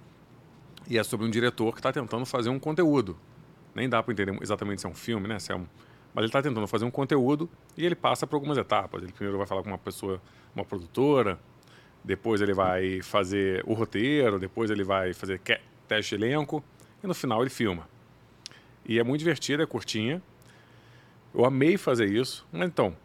E 0.88 0.98
é 0.98 1.04
sobre 1.04 1.26
um 1.26 1.30
diretor 1.30 1.72
que 1.72 1.78
está 1.78 1.92
tentando 1.92 2.26
fazer 2.26 2.50
um 2.50 2.58
conteúdo. 2.58 3.16
Nem 3.74 3.88
dá 3.88 4.02
para 4.02 4.12
entender 4.12 4.36
exatamente 4.40 4.80
se 4.80 4.86
é 4.86 4.90
um 4.90 4.94
filme, 4.94 5.26
né? 5.26 5.38
Se 5.38 5.52
é 5.52 5.56
um, 5.56 5.66
mas 6.14 6.22
ele 6.22 6.26
está 6.26 6.40
tentando 6.40 6.66
fazer 6.68 6.84
um 6.84 6.90
conteúdo 6.90 7.50
e 7.76 7.84
ele 7.84 7.96
passa 7.96 8.26
por 8.26 8.36
algumas 8.36 8.56
etapas. 8.56 9.02
Ele 9.02 9.12
primeiro 9.12 9.36
vai 9.36 9.46
falar 9.46 9.62
com 9.62 9.68
uma 9.68 9.78
pessoa, 9.78 10.22
uma 10.54 10.64
produtora, 10.64 11.38
depois 12.04 12.40
ele 12.40 12.54
vai 12.54 13.02
fazer 13.02 13.64
o 13.66 13.74
roteiro, 13.74 14.38
depois 14.38 14.70
ele 14.70 14.84
vai 14.84 15.12
fazer 15.12 15.40
teste 15.88 16.16
de 16.16 16.24
elenco 16.24 16.62
e 17.02 17.06
no 17.06 17.14
final 17.14 17.40
ele 17.40 17.50
filma. 17.50 17.88
E 18.86 18.98
é 18.98 19.02
muito 19.02 19.20
divertido, 19.20 19.62
é 19.62 19.66
curtinha. 19.66 20.22
Eu 21.34 21.44
amei 21.44 21.76
fazer 21.76 22.06
isso. 22.06 22.46
Mas 22.52 22.68
então, 22.68 22.96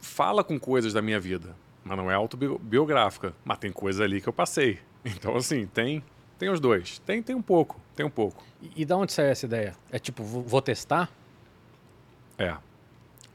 fala 0.00 0.42
com 0.42 0.58
coisas 0.58 0.92
da 0.92 1.00
minha 1.00 1.20
vida, 1.20 1.54
mas 1.84 1.96
não 1.96 2.10
é 2.10 2.14
autobiográfica, 2.14 3.34
mas 3.44 3.58
tem 3.58 3.70
coisas 3.70 4.00
ali 4.00 4.20
que 4.20 4.28
eu 4.28 4.32
passei. 4.32 4.78
Então, 5.02 5.34
assim, 5.34 5.66
tem 5.66 6.04
tem 6.40 6.48
os 6.48 6.58
dois. 6.58 6.98
Tem, 7.00 7.22
tem 7.22 7.36
um 7.36 7.42
pouco, 7.42 7.78
tem 8.00 8.06
um 8.06 8.10
pouco. 8.10 8.42
E, 8.62 8.82
e 8.82 8.84
da 8.86 8.96
onde 8.96 9.12
saiu 9.12 9.28
essa 9.28 9.44
ideia? 9.44 9.76
É 9.92 9.98
tipo, 9.98 10.24
vou 10.24 10.62
testar? 10.62 11.10
É. 12.38 12.56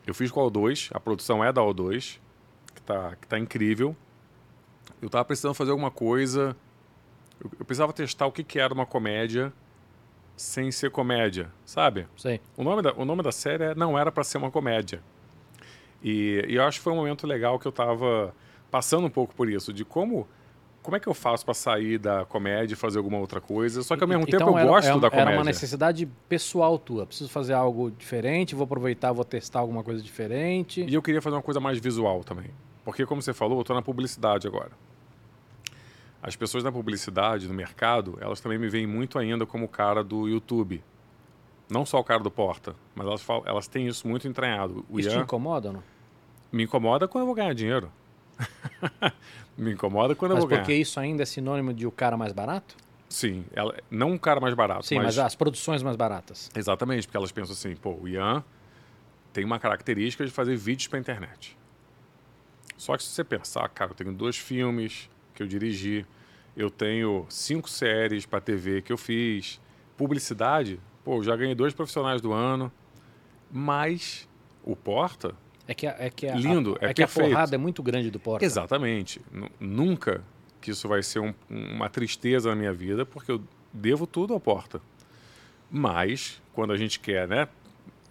Eu 0.07 0.13
fiz 0.13 0.31
com 0.31 0.41
a 0.41 0.49
O2, 0.49 0.89
a 0.91 0.99
produção 0.99 1.43
é 1.43 1.53
da 1.53 1.61
O2, 1.61 2.19
que 2.73 2.81
tá, 2.81 3.15
que 3.15 3.27
tá 3.27 3.37
incrível. 3.37 3.95
Eu 4.99 5.09
tava 5.09 5.23
precisando 5.23 5.53
fazer 5.53 5.69
alguma 5.69 5.91
coisa. 5.91 6.55
Eu, 7.39 7.51
eu 7.59 7.65
precisava 7.65 7.93
testar 7.93 8.25
o 8.25 8.31
que, 8.31 8.43
que 8.43 8.59
era 8.59 8.73
uma 8.73 8.85
comédia 8.87 9.53
sem 10.35 10.71
ser 10.71 10.89
comédia, 10.89 11.51
sabe? 11.63 12.07
Sim. 12.17 12.39
O 12.57 12.63
nome 12.63 12.81
da, 12.81 12.93
o 12.93 13.05
nome 13.05 13.21
da 13.21 13.31
série 13.31 13.63
é 13.65 13.75
não 13.75 13.97
era 13.97 14.11
para 14.11 14.23
ser 14.23 14.39
uma 14.39 14.49
comédia. 14.49 15.01
E, 16.03 16.43
e 16.47 16.55
eu 16.55 16.63
acho 16.63 16.79
que 16.79 16.83
foi 16.83 16.91
um 16.91 16.97
momento 16.97 17.27
legal 17.27 17.59
que 17.59 17.67
eu 17.67 17.71
tava 17.71 18.33
passando 18.71 19.05
um 19.05 19.09
pouco 19.11 19.33
por 19.33 19.49
isso, 19.49 19.71
de 19.71 19.85
como 19.85 20.27
como 20.85 20.95
é 20.95 20.99
que 20.99 21.07
eu 21.07 21.15
faço 21.15 21.43
para 21.43 21.55
sair 21.55 21.97
da 21.97 22.25
comédia 22.25 22.75
e 22.75 22.77
fazer 22.77 22.99
alguma 22.99 23.17
outra 23.17 23.41
coisa? 23.41 23.81
Só 23.81 23.97
que 23.97 24.03
ao 24.03 24.07
mesmo 24.07 24.23
então, 24.27 24.37
tempo 24.37 24.51
eu 24.51 24.57
era, 24.59 24.67
gosto 24.67 24.87
era, 24.87 24.99
da 24.99 25.09
comédia. 25.09 25.31
Era 25.31 25.39
uma 25.39 25.43
necessidade 25.43 26.05
pessoal 26.29 26.77
tua. 26.77 27.07
Preciso 27.07 27.27
fazer 27.27 27.53
algo 27.53 27.89
diferente, 27.89 28.53
vou 28.53 28.65
aproveitar, 28.65 29.11
vou 29.11 29.25
testar 29.25 29.61
alguma 29.61 29.83
coisa 29.83 30.01
diferente. 30.01 30.85
E 30.87 30.93
eu 30.93 31.01
queria 31.01 31.23
fazer 31.23 31.35
uma 31.35 31.41
coisa 31.41 31.59
mais 31.59 31.79
visual 31.79 32.23
também. 32.23 32.51
Porque, 32.83 33.03
como 33.03 33.19
você 33.19 33.33
falou, 33.33 33.57
eu 33.57 33.61
estou 33.61 33.75
na 33.75 33.81
publicidade 33.81 34.47
agora. 34.47 34.71
As 36.21 36.35
pessoas 36.35 36.63
na 36.63 36.71
publicidade, 36.71 37.47
no 37.47 37.53
mercado, 37.53 38.17
elas 38.21 38.39
também 38.39 38.59
me 38.59 38.69
veem 38.69 38.85
muito 38.85 39.17
ainda 39.17 39.43
como 39.43 39.65
o 39.65 39.69
cara 39.69 40.03
do 40.03 40.27
YouTube. 40.27 40.83
Não 41.67 41.83
só 41.83 41.99
o 41.99 42.03
cara 42.03 42.21
do 42.21 42.29
Porta, 42.29 42.75
mas 42.93 43.07
elas, 43.07 43.23
falam, 43.23 43.43
elas 43.47 43.67
têm 43.67 43.87
isso 43.87 44.07
muito 44.07 44.27
entranhado. 44.27 44.85
O 44.87 44.99
isso 44.99 45.09
Ian, 45.09 45.17
te 45.17 45.23
incomoda 45.23 45.69
ou 45.69 45.73
não? 45.73 45.83
Me 46.51 46.63
incomoda 46.63 47.07
quando 47.07 47.23
eu 47.23 47.25
vou 47.25 47.35
ganhar 47.35 47.55
dinheiro. 47.55 47.91
Me 49.57 49.71
incomoda 49.71 50.15
quando 50.15 50.31
mas 50.31 50.37
eu 50.37 50.41
vou 50.41 50.49
ganhar. 50.49 50.61
Mas 50.61 50.67
porque 50.67 50.79
isso 50.79 50.99
ainda 50.99 51.23
é 51.23 51.25
sinônimo 51.25 51.73
de 51.73 51.87
o 51.87 51.91
cara 51.91 52.17
mais 52.17 52.33
barato? 52.33 52.75
Sim, 53.09 53.45
ela, 53.53 53.77
não 53.89 54.11
um 54.11 54.17
cara 54.17 54.39
mais 54.39 54.53
barato. 54.53 54.85
Sim, 54.85 54.95
mas... 54.95 55.05
mas 55.05 55.19
as 55.19 55.35
produções 55.35 55.81
mais 55.81 55.95
baratas. 55.95 56.49
Exatamente, 56.55 57.07
porque 57.07 57.17
elas 57.17 57.31
pensam 57.31 57.53
assim, 57.53 57.75
pô, 57.75 57.97
o 58.01 58.07
Ian 58.07 58.43
tem 59.31 59.45
uma 59.45 59.59
característica 59.59 60.25
de 60.25 60.31
fazer 60.31 60.55
vídeos 60.55 60.87
para 60.87 60.99
internet. 60.99 61.57
Só 62.77 62.97
que 62.97 63.03
se 63.03 63.09
você 63.09 63.23
pensar, 63.23 63.67
cara, 63.69 63.91
eu 63.91 63.95
tenho 63.95 64.11
dois 64.11 64.37
filmes 64.37 65.09
que 65.33 65.43
eu 65.43 65.47
dirigi, 65.47 66.05
eu 66.55 66.69
tenho 66.69 67.25
cinco 67.29 67.69
séries 67.69 68.25
para 68.25 68.41
TV 68.41 68.81
que 68.81 68.91
eu 68.91 68.97
fiz, 68.97 69.61
publicidade, 69.97 70.79
pô, 71.03 71.17
eu 71.17 71.23
já 71.23 71.35
ganhei 71.35 71.55
dois 71.55 71.73
profissionais 71.73 72.21
do 72.21 72.33
ano, 72.33 72.71
mas 73.51 74.27
o 74.63 74.75
Porta 74.75 75.35
é 75.67 75.73
que, 75.73 75.87
a, 75.87 75.95
é 75.97 76.09
que 76.09 76.27
a, 76.27 76.35
lindo, 76.35 76.77
a, 76.79 76.87
é, 76.87 76.89
é 76.89 76.93
que 76.93 77.03
a 77.03 77.07
porrada 77.07 77.55
é 77.55 77.57
muito 77.57 77.81
grande 77.81 78.11
do 78.11 78.19
Porta. 78.19 78.45
Exatamente. 78.45 79.21
N 79.31 79.49
nunca 79.59 80.23
que 80.61 80.71
isso 80.71 80.87
vai 80.87 81.03
ser 81.03 81.19
um, 81.19 81.33
uma 81.49 81.89
tristeza 81.89 82.49
na 82.49 82.55
minha 82.55 82.73
vida, 82.73 83.05
porque 83.05 83.31
eu 83.31 83.41
devo 83.71 84.07
tudo 84.07 84.33
ao 84.33 84.39
Porta. 84.39 84.81
Mas, 85.69 86.41
quando 86.53 86.71
a 86.71 86.77
gente 86.77 86.99
quer, 86.99 87.27
né, 87.27 87.47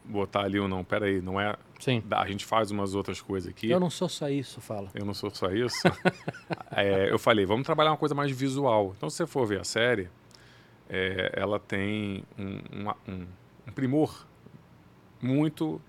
botar 0.04 0.42
ali 0.42 0.58
ou 0.58 0.68
não, 0.68 0.84
peraí, 0.84 1.20
não 1.20 1.40
é. 1.40 1.56
Sim. 1.80 2.02
A 2.10 2.26
gente 2.26 2.44
faz 2.44 2.70
umas 2.70 2.94
outras 2.94 3.20
coisas 3.20 3.50
aqui. 3.50 3.70
Eu 3.70 3.80
não 3.80 3.90
sou 3.90 4.08
só 4.08 4.28
isso, 4.28 4.60
fala. 4.60 4.88
Eu 4.94 5.04
não 5.04 5.14
sou 5.14 5.30
só 5.30 5.50
isso. 5.50 5.82
é, 6.70 7.10
eu 7.10 7.18
falei, 7.18 7.44
vamos 7.44 7.64
trabalhar 7.64 7.90
uma 7.90 7.96
coisa 7.96 8.14
mais 8.14 8.30
visual. 8.30 8.94
Então, 8.96 9.10
se 9.10 9.16
você 9.16 9.26
for 9.26 9.46
ver 9.46 9.60
a 9.60 9.64
série, 9.64 10.08
é, 10.88 11.32
ela 11.34 11.58
tem 11.58 12.24
um, 12.38 12.92
um, 13.08 13.26
um 13.66 13.72
primor 13.72 14.26
muito 15.20 15.80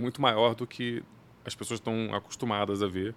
muito 0.00 0.20
maior 0.20 0.54
do 0.54 0.66
que 0.66 1.02
as 1.44 1.54
pessoas 1.54 1.80
estão 1.80 2.14
acostumadas 2.14 2.82
a 2.82 2.86
ver 2.86 3.14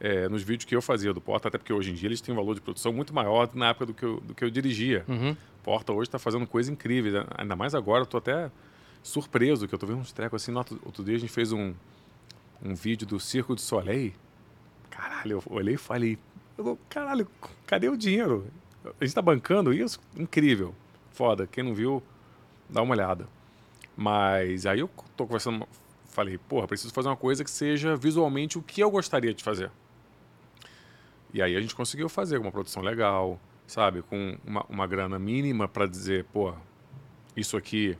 é, 0.00 0.28
nos 0.28 0.42
vídeos 0.42 0.64
que 0.64 0.74
eu 0.74 0.82
fazia 0.82 1.12
do 1.12 1.20
Porta, 1.20 1.48
até 1.48 1.58
porque 1.58 1.72
hoje 1.72 1.90
em 1.90 1.94
dia 1.94 2.08
eles 2.08 2.20
têm 2.20 2.32
um 2.32 2.36
valor 2.36 2.54
de 2.54 2.60
produção 2.60 2.92
muito 2.92 3.12
maior 3.14 3.48
na 3.54 3.68
época 3.68 3.86
do 3.86 3.94
que 3.94 4.04
eu, 4.04 4.20
do 4.20 4.34
que 4.34 4.44
eu 4.44 4.50
dirigia. 4.50 5.04
Uhum. 5.08 5.36
Porta 5.62 5.92
hoje 5.92 6.08
está 6.08 6.18
fazendo 6.18 6.46
coisa 6.46 6.70
incrível, 6.70 7.12
né? 7.12 7.26
ainda 7.36 7.56
mais 7.56 7.74
agora, 7.74 8.04
estou 8.04 8.18
até 8.18 8.50
surpreso 9.02 9.66
que 9.66 9.74
eu 9.74 9.76
estou 9.76 9.88
vendo 9.88 10.00
uns 10.00 10.12
trecos 10.12 10.42
assim. 10.42 10.54
Outro 10.84 11.04
dia 11.04 11.16
a 11.16 11.18
gente 11.18 11.32
fez 11.32 11.52
um, 11.52 11.74
um 12.62 12.74
vídeo 12.74 13.06
do 13.06 13.18
Circo 13.18 13.54
de 13.54 13.60
Soleil. 13.60 14.12
Caralho, 14.90 15.32
eu 15.32 15.42
olhei 15.46 15.74
e 15.74 15.78
falei, 15.78 16.18
caralho, 16.88 17.26
cadê 17.66 17.88
o 17.88 17.96
dinheiro? 17.96 18.46
A 18.84 18.88
gente 19.04 19.08
está 19.08 19.22
bancando 19.22 19.72
isso? 19.72 20.00
Incrível. 20.16 20.74
Foda. 21.12 21.46
Quem 21.46 21.64
não 21.64 21.74
viu, 21.74 22.02
dá 22.68 22.82
uma 22.82 22.94
olhada. 22.94 23.28
Mas 23.96 24.64
aí 24.64 24.80
eu 24.80 24.90
estou 25.10 25.26
conversando, 25.26 25.66
falei, 26.08 26.38
porra, 26.38 26.66
preciso 26.66 26.92
fazer 26.92 27.08
uma 27.08 27.16
coisa 27.16 27.44
que 27.44 27.50
seja 27.50 27.96
visualmente 27.96 28.58
o 28.58 28.62
que 28.62 28.80
eu 28.80 28.90
gostaria 28.90 29.32
de 29.32 29.42
fazer. 29.44 29.70
E 31.32 31.42
aí 31.42 31.54
a 31.54 31.60
gente 31.60 31.74
conseguiu 31.74 32.08
fazer 32.08 32.38
uma 32.38 32.50
produção 32.50 32.82
legal, 32.82 33.38
sabe? 33.66 34.02
Com 34.02 34.38
uma, 34.44 34.64
uma 34.68 34.86
grana 34.86 35.18
mínima 35.18 35.68
para 35.68 35.86
dizer, 35.86 36.24
pô, 36.32 36.54
isso 37.36 37.56
aqui 37.56 37.96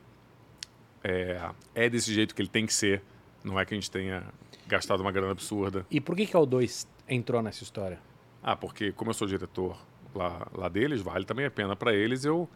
é, 1.05 1.51
é 1.75 1.89
desse 1.89 2.13
jeito 2.13 2.35
que 2.35 2.43
ele 2.43 2.49
tem 2.49 2.67
que 2.67 2.75
ser. 2.75 3.03
Não 3.45 3.61
é 3.61 3.65
que 3.65 3.75
a 3.75 3.77
gente 3.77 3.91
tenha 3.91 4.25
gastado 4.67 5.01
uma 5.01 5.13
grana 5.13 5.33
absurda. 5.33 5.87
E 5.91 6.01
por 6.01 6.17
que, 6.17 6.27
que 6.27 6.37
a 6.37 6.41
O2 6.41 6.87
entrou 7.09 7.43
nessa 7.43 7.63
história? 7.63 8.01
Ah, 8.43 8.57
porque 8.57 8.93
como 8.93 9.11
eu 9.11 9.15
sou 9.15 9.29
diretor 9.29 9.77
lá, 10.15 10.47
lá 10.55 10.69
deles, 10.69 11.01
vale 11.01 11.25
também 11.25 11.47
a 11.47 11.51
pena 11.51 11.77
para 11.77 11.95
eles 11.95 12.25
eu, 12.25 12.49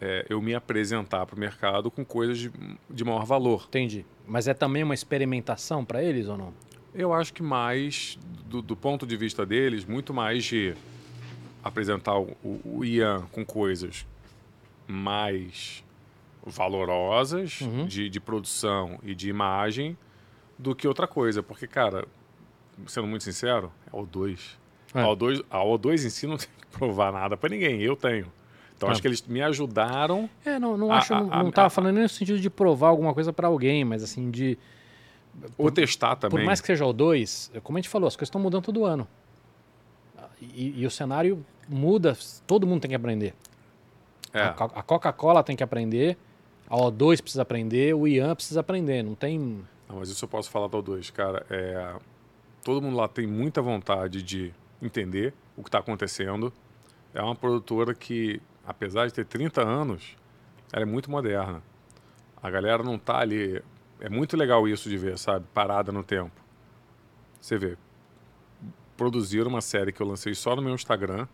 é, 0.00 0.26
eu 0.28 0.40
me 0.40 0.54
apresentar 0.54 1.26
para 1.26 1.36
o 1.36 1.38
mercado 1.38 1.90
com 1.90 2.04
coisas 2.04 2.38
de, 2.38 2.50
de 2.88 3.04
maior 3.04 3.24
valor. 3.24 3.64
Entendi. 3.68 4.04
Mas 4.26 4.46
é 4.46 4.54
também 4.54 4.82
uma 4.82 4.94
experimentação 4.94 5.84
para 5.84 6.02
eles 6.02 6.28
ou 6.28 6.36
não? 6.36 6.54
Eu 6.94 7.12
acho 7.12 7.32
que 7.32 7.42
mais, 7.42 8.18
do, 8.46 8.62
do, 8.62 8.76
ponto 8.76 9.06
de 9.06 9.16
vista 9.16 9.44
deles, 9.44 9.84
muito 9.84 10.14
mais 10.14 10.44
de 10.44 10.74
apresentar 11.62 12.18
o, 12.18 12.36
o 12.64 12.84
Ian 12.84 13.26
com 13.32 13.44
coisas 13.44 14.06
mais 14.86 15.84
valorosas 16.46 17.60
uhum. 17.60 17.86
de, 17.86 18.08
de 18.08 18.20
produção 18.20 18.98
e 19.02 19.14
de 19.14 19.28
imagem 19.28 19.96
do 20.58 20.74
que 20.74 20.88
outra 20.88 21.06
coisa. 21.06 21.42
Porque, 21.42 21.66
cara, 21.66 22.06
sendo 22.86 23.06
muito 23.06 23.24
sincero, 23.24 23.72
é 23.92 23.96
o 23.96 24.06
2. 24.06 24.58
É. 24.94 25.02
A, 25.02 25.06
O2, 25.06 25.44
a 25.50 25.58
O2 25.58 26.06
em 26.06 26.10
si 26.10 26.26
não 26.26 26.36
tem 26.38 26.48
que 26.48 26.78
provar 26.78 27.12
nada 27.12 27.36
para 27.36 27.50
ninguém, 27.50 27.82
eu 27.82 27.96
tenho. 27.96 28.32
Então 28.78 28.88
é. 28.88 28.92
acho 28.92 29.02
que 29.02 29.08
eles 29.08 29.22
me 29.26 29.42
ajudaram. 29.42 30.30
É, 30.44 30.56
não, 30.56 30.76
não 30.76 30.92
a, 30.92 30.98
acho, 30.98 31.12
a, 31.12 31.20
não, 31.20 31.44
não 31.44 31.50
tava 31.50 31.68
falando 31.68 31.94
nem 31.94 32.04
no 32.04 32.08
sentido 32.08 32.38
de 32.38 32.48
provar 32.48 32.88
alguma 32.88 33.12
coisa 33.12 33.32
para 33.32 33.48
alguém, 33.48 33.84
mas 33.84 34.04
assim, 34.04 34.30
de. 34.30 34.56
Ou 35.58 35.66
por, 35.66 35.72
testar 35.72 36.14
também. 36.14 36.38
Por 36.38 36.46
mais 36.46 36.60
que 36.60 36.68
seja 36.68 36.86
o 36.86 36.92
2, 36.92 37.52
como 37.62 37.76
a 37.76 37.80
gente 37.80 37.88
falou, 37.88 38.06
as 38.06 38.14
coisas 38.14 38.28
estão 38.28 38.40
mudando 38.40 38.64
todo 38.64 38.84
ano. 38.84 39.06
E, 40.40 40.80
e, 40.80 40.86
o 40.86 40.90
cenário 40.90 41.44
muda, 41.68 42.16
todo 42.46 42.66
mundo 42.66 42.80
tem 42.80 42.88
que 42.88 42.94
aprender. 42.94 43.34
É. 44.32 44.42
A, 44.42 44.50
a 44.50 44.82
Coca-Cola 44.82 45.42
tem 45.42 45.56
que 45.56 45.64
aprender, 45.64 46.16
a 46.68 46.76
O2 46.76 47.20
precisa 47.20 47.42
aprender, 47.42 47.94
o 47.94 48.06
Ian 48.06 48.34
precisa 48.34 48.60
aprender, 48.60 49.02
não 49.02 49.14
tem... 49.14 49.38
Não, 49.88 49.96
mas 49.96 50.10
isso 50.10 50.24
eu 50.24 50.28
posso 50.28 50.50
falar 50.50 50.68
da 50.68 50.78
O2, 50.78 51.10
cara. 51.12 51.44
É, 51.50 51.94
todo 52.62 52.82
mundo 52.82 52.96
lá 52.96 53.08
tem 53.08 53.26
muita 53.26 53.60
vontade 53.60 54.22
de 54.22 54.54
entender 54.80 55.34
o 55.56 55.62
que 55.62 55.68
está 55.68 55.78
acontecendo. 55.78 56.52
É 57.14 57.22
uma 57.22 57.34
produtora 57.34 57.94
que, 57.94 58.40
apesar 58.68 59.06
de 59.06 59.14
ter 59.14 59.24
30 59.24 59.62
anos, 59.62 60.14
ela 60.70 60.82
é 60.82 60.86
muito 60.86 61.10
moderna. 61.10 61.62
A 62.40 62.50
galera 62.50 62.82
não 62.82 62.96
está 62.96 63.18
ali... 63.18 63.62
É 63.98 64.10
muito 64.10 64.36
legal 64.36 64.68
isso 64.68 64.90
de 64.90 64.98
ver, 64.98 65.18
sabe? 65.18 65.46
Parada 65.54 65.90
no 65.90 66.04
tempo. 66.04 66.30
Você 67.40 67.56
vê, 67.56 67.76
produziram 68.96 69.48
uma 69.48 69.62
série 69.62 69.90
que 69.90 70.00
eu 70.00 70.06
lancei 70.06 70.34
só 70.34 70.54
no 70.54 70.60
meu 70.60 70.74
Instagram, 70.74 71.26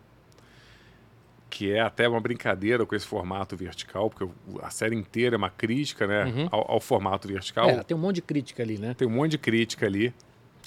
que 1.51 1.73
é 1.73 1.81
até 1.81 2.09
uma 2.09 2.21
brincadeira 2.21 2.87
com 2.87 2.95
esse 2.95 3.07
formato 3.07 3.57
vertical, 3.57 4.09
porque 4.09 4.33
a 4.63 4.71
série 4.71 4.95
inteira 4.95 5.35
é 5.35 5.39
uma 5.39 5.51
crítica 5.51 6.07
né, 6.07 6.25
uhum. 6.25 6.49
ao, 6.51 6.73
ao, 6.73 6.81
formato 6.81 7.27
vertical. 7.27 7.69
É, 7.69 7.83
tem 7.83 7.97
um 7.97 8.01
monte 8.01 8.17
de 8.17 8.23
crítica 8.23 8.63
ali, 8.63 8.79
né? 8.79 8.95
Tem 8.95 9.07
um 9.07 9.11
monte 9.11 9.33
de 9.33 9.39
crítica 9.39 9.87
ali, 9.87 10.15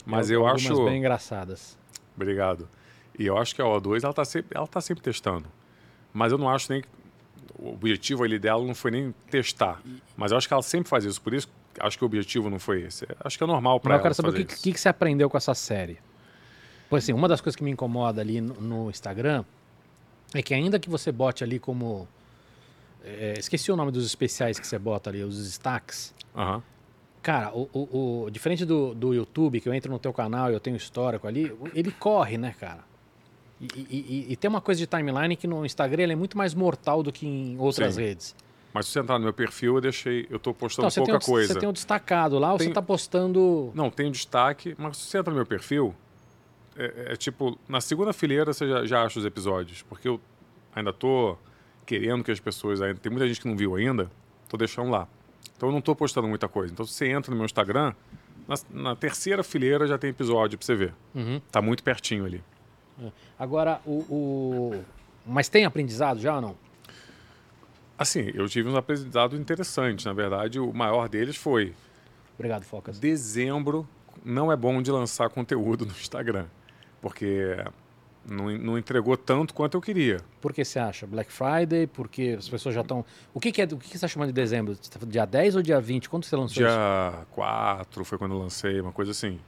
mas 0.05 0.29
eu, 0.29 0.41
eu 0.41 0.47
acho... 0.47 0.85
bem 0.85 0.97
engraçadas. 0.99 1.77
Obrigado. 2.15 2.67
E 3.17 3.25
eu 3.25 3.37
acho 3.37 3.55
que 3.55 3.61
a 3.61 3.65
O2, 3.65 4.03
ela 4.03 4.11
está 4.11 4.25
sempre, 4.25 4.55
ela 4.55 4.67
tá 4.67 4.81
sempre 4.81 5.03
testando. 5.03 5.45
Mas 6.17 6.31
eu 6.31 6.37
não 6.37 6.49
acho 6.49 6.71
nem... 6.71 6.83
O 7.59 7.73
objetivo 7.73 8.23
ali 8.23 8.37
dela 8.37 8.63
não 8.63 8.75
foi 8.75 8.91
nem 8.91 9.13
testar. 9.31 9.81
Mas 10.15 10.31
eu 10.31 10.37
acho 10.37 10.47
que 10.47 10.53
ela 10.53 10.61
sempre 10.61 10.89
faz 10.89 11.05
isso. 11.05 11.21
Por 11.21 11.33
isso, 11.33 11.49
acho 11.79 11.97
que 11.97 12.03
o 12.03 12.07
objetivo 12.07 12.49
não 12.49 12.59
foi 12.59 12.81
esse. 12.81 13.07
Acho 13.19 13.37
que 13.37 13.43
é 13.43 13.47
normal 13.47 13.79
para 13.79 13.93
ela 13.93 13.99
eu 13.99 14.03
quero 14.03 14.13
saber 14.13 14.29
o 14.29 14.33
que, 14.33 14.45
que, 14.45 14.73
que 14.73 14.79
você 14.79 14.89
aprendeu 14.89 15.29
com 15.29 15.37
essa 15.37 15.53
série. 15.53 15.97
Pois 16.89 17.03
assim, 17.03 17.13
uma 17.13 17.27
das 17.27 17.41
coisas 17.41 17.55
que 17.55 17.63
me 17.63 17.71
incomoda 17.71 18.21
ali 18.21 18.41
no, 18.41 18.53
no 18.55 18.89
Instagram 18.89 19.43
é 20.33 20.41
que 20.41 20.53
ainda 20.53 20.79
que 20.79 20.89
você 20.89 21.11
bote 21.11 21.43
ali 21.43 21.59
como. 21.59 22.07
É, 23.03 23.35
esqueci 23.37 23.71
o 23.71 23.75
nome 23.75 23.91
dos 23.91 24.05
especiais 24.05 24.59
que 24.59 24.67
você 24.67 24.77
bota 24.77 25.09
ali, 25.09 25.23
os 25.23 25.43
destaques. 25.43 26.13
Uhum. 26.35 26.61
Cara, 27.21 27.51
o, 27.53 27.69
o, 27.73 28.23
o, 28.25 28.29
diferente 28.29 28.65
do, 28.65 28.93
do 28.93 29.13
YouTube, 29.13 29.59
que 29.59 29.67
eu 29.67 29.73
entro 29.73 29.91
no 29.91 29.99
teu 29.99 30.13
canal 30.13 30.51
e 30.51 30.53
eu 30.53 30.59
tenho 30.59 30.77
histórico 30.77 31.27
ali, 31.27 31.53
ele 31.73 31.91
corre, 31.91 32.37
né, 32.37 32.55
cara? 32.59 32.85
E, 33.59 33.65
e, 33.89 34.25
e, 34.29 34.35
tem 34.35 34.47
uma 34.47 34.61
coisa 34.61 34.79
de 34.79 34.85
timeline 34.85 35.35
que 35.35 35.47
no 35.47 35.65
Instagram 35.65 36.03
ele 36.03 36.13
é 36.13 36.15
muito 36.15 36.37
mais 36.37 36.53
mortal 36.53 37.01
do 37.01 37.11
que 37.11 37.25
em 37.25 37.57
outras 37.57 37.95
Sim. 37.95 38.01
redes. 38.01 38.35
Mas 38.71 38.85
se 38.85 38.91
você 38.91 38.99
entrar 38.99 39.17
no 39.17 39.23
meu 39.23 39.33
perfil, 39.33 39.75
eu 39.75 39.81
deixei. 39.81 40.27
Eu 40.29 40.37
tô 40.37 40.53
postando 40.53 40.87
então, 40.89 41.03
pouca 41.03 41.17
um, 41.17 41.27
coisa. 41.27 41.53
Você 41.53 41.59
tem 41.59 41.67
um 41.67 41.73
destacado 41.73 42.37
lá, 42.37 42.51
ou 42.51 42.59
tem, 42.59 42.67
você 42.67 42.73
tá 42.73 42.81
postando. 42.81 43.71
Não, 43.73 43.89
tem 43.89 44.07
um 44.07 44.11
destaque, 44.11 44.75
mas 44.77 44.97
se 44.97 45.07
você 45.07 45.17
entra 45.17 45.31
no 45.31 45.37
meu 45.37 45.45
perfil, 45.45 45.95
é, 46.75 47.13
é, 47.13 47.15
tipo, 47.15 47.57
na 47.67 47.81
segunda 47.81 48.13
fileira 48.13 48.53
você 48.53 48.67
já, 48.67 48.85
já 48.85 49.03
acha 49.03 49.17
os 49.17 49.25
episódios, 49.25 49.81
porque 49.81 50.07
eu 50.07 50.21
ainda 50.75 50.93
tô 50.93 51.35
querendo 51.87 52.23
que 52.23 52.29
as 52.29 52.39
pessoas, 52.39 52.79
ainda, 52.79 52.99
tem 52.99 53.11
muita 53.11 53.27
gente 53.27 53.41
que 53.41 53.47
não 53.47 53.57
viu 53.57 53.75
ainda, 53.75 54.11
tô 54.47 54.57
deixando 54.57 54.91
lá. 54.91 55.07
Então 55.55 55.69
eu 55.69 55.73
não 55.73 55.81
tô 55.81 55.95
postando 55.95 56.27
muita 56.27 56.47
coisa. 56.47 56.71
Então 56.71 56.85
se 56.85 56.93
você 56.93 57.07
entra 57.07 57.31
no 57.31 57.37
meu 57.37 57.45
Instagram, 57.45 57.95
na, 58.47 58.55
na 58.69 58.95
terceira 58.95 59.43
fileira 59.43 59.87
já 59.87 59.97
tem 59.97 60.11
episódio 60.11 60.55
para 60.55 60.65
você 60.65 60.75
ver. 60.75 60.93
Uhum. 61.15 61.41
Tá 61.51 61.63
muito 61.63 61.81
pertinho 61.81 62.25
ali. 62.25 62.43
É. 63.01 63.11
Agora, 63.37 63.79
o, 63.85 63.99
o, 64.09 64.83
Mas 65.25 65.49
tem 65.49 65.65
aprendizado 65.65 66.19
já 66.19 66.35
ou 66.35 66.41
não? 66.41 66.55
Assim, 67.97 68.31
eu 68.33 68.47
tive 68.47 68.69
uns 68.69 68.75
aprendizados 68.75 69.39
interessantes. 69.39 70.05
Na 70.05 70.13
verdade, 70.13 70.59
o 70.59 70.71
maior 70.73 71.09
deles 71.09 71.35
foi. 71.35 71.73
Obrigado, 72.35 72.63
Focas. 72.63 72.99
Dezembro 72.99 73.87
não 74.23 74.51
é 74.51 74.55
bom 74.55 74.81
de 74.81 74.91
lançar 74.91 75.29
conteúdo 75.29 75.85
no 75.85 75.91
Instagram 75.91 76.45
porque 77.01 77.55
não, 78.25 78.49
não 78.57 78.77
entregou 78.77 79.15
tanto 79.15 79.53
quanto 79.53 79.75
eu 79.77 79.81
queria. 79.81 80.17
Por 80.41 80.53
que 80.53 80.63
você 80.63 80.79
acha? 80.79 81.07
Black 81.07 81.31
Friday? 81.31 81.87
Porque 81.87 82.35
as 82.37 82.49
pessoas 82.49 82.75
já 82.75 82.81
estão. 82.81 83.05
O 83.33 83.39
que, 83.39 83.51
que, 83.51 83.61
é, 83.61 83.65
o 83.65 83.69
que, 83.69 83.77
que 83.77 83.89
você 83.89 83.97
está 83.97 84.07
chamando 84.07 84.27
de 84.27 84.33
dezembro? 84.33 84.75
Tá 84.75 84.99
dia 85.05 85.25
10 85.25 85.55
ou 85.55 85.61
dia 85.61 85.79
20? 85.79 86.09
Quando 86.09 86.25
você 86.25 86.35
lançou 86.35 86.55
dia 86.55 86.67
isso? 86.67 86.75
Dia 86.75 87.25
4 87.31 88.05
foi 88.05 88.17
quando 88.17 88.33
eu 88.33 88.39
lancei, 88.39 88.81
uma 88.81 88.91
coisa 88.91 89.11
assim. 89.11 89.39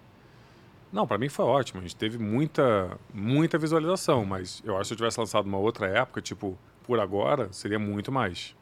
Não, 0.91 1.05
para 1.05 1.17
mim 1.17 1.29
foi 1.29 1.45
ótimo. 1.45 1.79
A 1.79 1.83
gente 1.83 1.95
teve 1.95 2.17
muita, 2.17 2.97
muita 3.13 3.57
visualização, 3.57 4.25
mas 4.25 4.61
eu 4.65 4.75
acho 4.75 4.81
que 4.81 4.87
se 4.87 4.93
eu 4.93 4.97
tivesse 4.97 5.19
lançado 5.19 5.45
uma 5.45 5.57
outra 5.57 5.87
época, 5.87 6.21
tipo, 6.21 6.57
por 6.83 6.99
agora, 6.99 7.51
seria 7.51 7.77
muito 7.77 8.11
mais. 8.11 8.55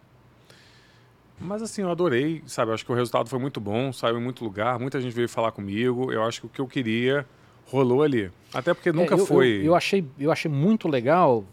Mas 1.39 1.61
assim, 1.61 1.83
eu 1.83 1.89
adorei, 1.89 2.43
sabe? 2.45 2.71
Eu 2.71 2.73
acho 2.75 2.85
que 2.85 2.91
o 2.91 2.95
resultado 2.95 3.29
foi 3.29 3.39
muito 3.39 3.61
bom, 3.61 3.93
saiu 3.93 4.17
em 4.17 4.21
muito 4.21 4.43
lugar, 4.43 4.79
muita 4.79 4.99
gente 4.99 5.13
veio 5.13 5.29
falar 5.29 5.51
comigo. 5.51 6.11
Eu 6.11 6.23
acho 6.23 6.41
que 6.41 6.47
o 6.47 6.49
que 6.49 6.59
eu 6.59 6.67
queria 6.67 7.25
rolou 7.67 8.01
ali. 8.01 8.31
Até 8.53 8.73
porque 8.73 8.91
nunca 8.91 9.15
é, 9.15 9.19
eu, 9.19 9.25
foi. 9.25 9.59
Eu, 9.59 9.65
eu, 9.65 9.75
achei, 9.75 10.05
eu 10.19 10.31
achei 10.31 10.49
muito 10.49 10.87
legal, 10.87 11.45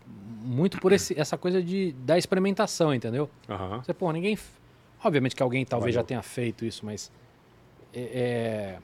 muito 0.42 0.80
por 0.80 0.92
esse, 0.92 1.18
essa 1.18 1.36
coisa 1.36 1.62
de, 1.62 1.92
da 1.98 2.16
experimentação, 2.16 2.94
entendeu? 2.94 3.28
Uhum. 3.48 3.82
Você, 3.82 3.92
pô, 3.92 4.10
ninguém. 4.10 4.38
Obviamente 5.02 5.36
que 5.36 5.42
alguém 5.42 5.64
talvez 5.66 5.94
Valeu. 5.94 6.02
já 6.02 6.06
tenha 6.06 6.22
feito 6.22 6.64
isso, 6.64 6.84
mas. 6.84 7.12
É, 7.92 8.00
é, 8.00 8.78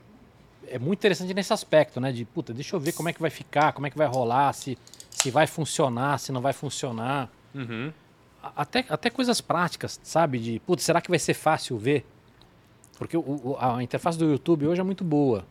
é, 0.66 0.78
muito 0.78 0.98
interessante 0.98 1.32
nesse 1.34 1.52
aspecto, 1.52 2.00
né? 2.00 2.12
De, 2.12 2.24
puta, 2.24 2.52
deixa 2.52 2.76
eu 2.76 2.80
ver 2.80 2.92
como 2.92 3.08
é 3.08 3.12
que 3.12 3.20
vai 3.20 3.30
ficar, 3.30 3.72
como 3.72 3.86
é 3.86 3.90
que 3.90 3.98
vai 3.98 4.06
rolar, 4.06 4.52
se, 4.52 4.78
se 5.10 5.30
vai 5.30 5.46
funcionar, 5.46 6.18
se 6.18 6.32
não 6.32 6.40
vai 6.40 6.52
funcionar. 6.52 7.30
Uhum. 7.54 7.92
Até, 8.56 8.84
até 8.88 9.10
coisas 9.10 9.40
práticas, 9.40 10.00
sabe? 10.02 10.38
De, 10.38 10.60
putz, 10.60 10.82
será 10.82 11.00
que 11.00 11.10
vai 11.10 11.18
ser 11.18 11.34
fácil 11.34 11.76
ver? 11.76 12.06
Porque 12.96 13.16
o, 13.16 13.56
a 13.58 13.82
interface 13.82 14.18
do 14.18 14.30
YouTube 14.30 14.66
hoje 14.66 14.80
é 14.80 14.84
muito 14.84 15.04
boa. 15.04 15.44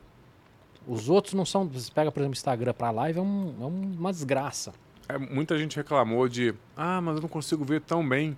Os 0.88 1.10
outros 1.10 1.34
não 1.34 1.45
são. 1.45 1.68
Você 1.68 1.91
pega, 1.91 2.12
por 2.12 2.20
exemplo, 2.20 2.36
Instagram 2.36 2.74
para 2.74 2.91
live, 2.91 3.20
é, 3.20 3.22
um, 3.22 3.55
é 3.62 3.66
uma 3.66 4.12
desgraça. 4.12 4.74
É, 5.07 5.18
muita 5.18 5.57
gente 5.57 5.76
reclamou 5.76 6.28
de. 6.28 6.53
Ah, 6.76 7.01
mas 7.01 7.16
eu 7.16 7.22
não 7.22 7.30
consigo 7.30 7.64
ver 7.64 7.82
tão 7.82 8.07
bem. 8.07 8.38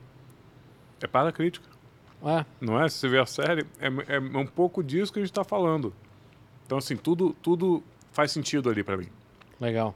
É 1.01 1.07
para 1.07 1.29
a 1.29 1.31
crítica. 1.31 1.67
É. 2.23 2.45
Não 2.59 2.81
é? 2.81 2.87
Se 2.87 2.99
você 2.99 3.09
vê 3.09 3.19
a 3.19 3.25
série, 3.25 3.65
é, 3.79 4.15
é 4.15 4.19
um 4.19 4.45
pouco 4.45 4.83
disso 4.83 5.11
que 5.11 5.19
a 5.19 5.21
gente 5.21 5.31
está 5.31 5.43
falando. 5.43 5.93
Então, 6.71 6.77
assim, 6.77 6.95
tudo, 6.95 7.35
tudo 7.41 7.83
faz 8.13 8.31
sentido 8.31 8.69
ali 8.69 8.81
para 8.81 8.95
mim. 8.95 9.07
Legal. 9.59 9.93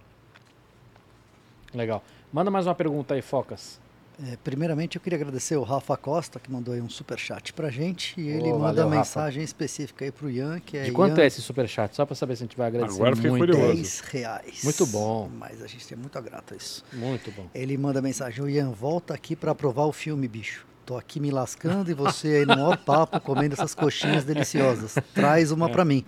Legal. 1.74 2.04
Manda 2.34 2.52
mais 2.52 2.68
uma 2.68 2.76
pergunta 2.76 3.14
aí, 3.14 3.22
Focas. 3.22 3.80
É, 4.22 4.36
primeiramente, 4.44 4.98
eu 4.98 5.02
queria 5.02 5.16
agradecer 5.16 5.56
o 5.56 5.64
Rafa 5.64 5.96
Costa, 5.96 6.38
que 6.38 6.52
mandou 6.52 6.74
aí 6.74 6.82
um 6.82 6.90
super 6.90 7.18
chat 7.18 7.54
pra 7.54 7.70
gente. 7.70 8.20
E 8.20 8.28
ele 8.28 8.52
oh, 8.52 8.60
manda 8.60 8.84
valeu, 8.84 8.90
mensagem 8.90 9.40
Rafa. 9.40 9.46
específica 9.46 10.04
aí 10.04 10.12
pro 10.12 10.30
Ian, 10.30 10.60
que 10.60 10.76
é. 10.76 10.84
De 10.84 10.92
quanto 10.92 11.18
Ian... 11.18 11.24
é 11.24 11.28
esse 11.28 11.42
super 11.42 11.66
chat? 11.66 11.96
Só 11.96 12.06
pra 12.06 12.14
saber 12.14 12.36
se 12.36 12.44
a 12.44 12.46
gente 12.46 12.58
vai 12.58 12.68
agradecer. 12.68 12.98
Agora 12.98 13.16
fiquei 13.16 13.32
muito. 13.32 13.54
curioso. 13.54 13.74
10 13.74 14.00
reais. 14.02 14.64
Muito 14.66 14.86
bom. 14.88 15.32
Mas 15.34 15.64
a 15.64 15.68
gente 15.68 15.94
é 15.94 15.96
muito 15.96 16.22
grato 16.22 16.56
a 16.56 16.58
isso. 16.58 16.84
Muito 16.92 17.32
bom. 17.32 17.48
Ele 17.56 17.78
manda 17.78 18.02
mensagem: 18.02 18.44
o 18.44 18.50
Ian, 18.50 18.72
volta 18.72 19.14
aqui 19.14 19.34
para 19.34 19.52
aprovar 19.52 19.86
o 19.86 19.94
filme, 19.94 20.28
bicho. 20.28 20.68
Tô 20.86 20.98
aqui 20.98 21.22
me 21.22 21.32
lascando 21.32 21.90
e 21.90 21.94
você 21.94 22.28
aí 22.28 22.46
no 22.46 22.54
maior 22.54 22.78
papo 22.78 23.18
comendo 23.22 23.54
essas 23.54 23.74
coxinhas 23.74 24.26
deliciosas. 24.26 24.96
Traz 25.16 25.52
uma 25.52 25.70
é. 25.70 25.72
para 25.72 25.86
mim. 25.86 26.04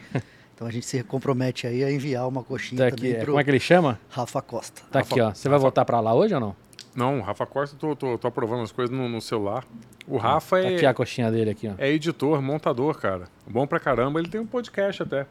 Então 0.57 0.65
a 0.65 0.71
gente 0.71 0.87
se 0.87 1.03
compromete 1.03 1.67
aí 1.67 1.83
a 1.83 1.91
enviar 1.91 2.27
uma 2.27 2.41
coxinha 2.41 2.89
tá 2.89 2.95
também 2.95 3.11
aqui. 3.11 3.19
pro 3.19 3.33
Como 3.33 3.39
é 3.39 3.43
que 3.43 3.49
ele 3.51 3.59
chama? 3.59 3.99
Rafa 4.09 4.41
Costa. 4.41 4.81
Tá 4.91 4.99
Rafa... 4.99 5.13
aqui, 5.13 5.21
ó. 5.21 5.31
Você 5.31 5.47
vai 5.47 5.59
voltar 5.59 5.85
para 5.85 5.99
lá 5.99 6.15
hoje 6.15 6.33
ou 6.33 6.39
não? 6.39 6.55
Não, 6.95 7.21
Rafa 7.21 7.45
Costa, 7.45 7.77
tô, 7.79 7.95
tô, 7.95 8.17
tô 8.17 8.27
aprovando 8.27 8.63
as 8.63 8.71
coisas 8.71 8.89
no, 8.95 9.07
no 9.07 9.21
celular. 9.21 9.63
O 10.07 10.17
Rafa 10.17 10.59
tá 10.59 10.63
é. 10.63 10.75
Aqui 10.75 10.85
a 10.87 10.95
coxinha 10.95 11.31
dele 11.31 11.51
aqui, 11.51 11.67
ó. 11.67 11.73
É 11.77 11.91
editor, 11.91 12.41
montador, 12.41 12.97
cara. 12.97 13.25
Bom 13.45 13.67
pra 13.67 13.79
caramba, 13.79 14.19
ele 14.19 14.29
tem 14.29 14.41
um 14.41 14.47
podcast 14.47 15.03
até. 15.03 15.27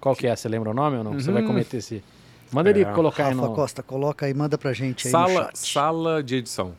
Qual 0.00 0.16
que 0.16 0.26
é? 0.26 0.34
Você 0.34 0.48
lembra 0.48 0.70
o 0.70 0.74
nome 0.74 0.96
ou 0.96 1.04
não? 1.04 1.12
Uhum. 1.12 1.20
Você 1.20 1.30
vai 1.30 1.42
uhum. 1.42 1.48
cometer 1.48 1.76
esse. 1.76 2.02
Manda 2.50 2.70
é. 2.70 2.72
ele 2.72 2.84
colocar 2.86 3.28
Rafa 3.28 3.36
aí 3.36 3.48
no. 3.48 3.54
Costa, 3.54 3.84
coloca 3.84 4.26
aí, 4.26 4.34
manda 4.34 4.58
pra 4.58 4.72
gente 4.72 5.06
aí 5.06 5.12
sala, 5.12 5.28
no 5.28 5.38
chat. 5.38 5.58
Sala 5.58 6.22
de 6.24 6.34
edição. 6.34 6.74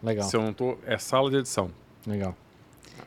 Legal. 0.00 0.28
Se 0.28 0.36
eu 0.36 0.42
não 0.42 0.52
tô. 0.52 0.78
É 0.86 0.96
sala 0.96 1.28
de 1.28 1.38
edição. 1.38 1.72
Legal. 2.06 2.36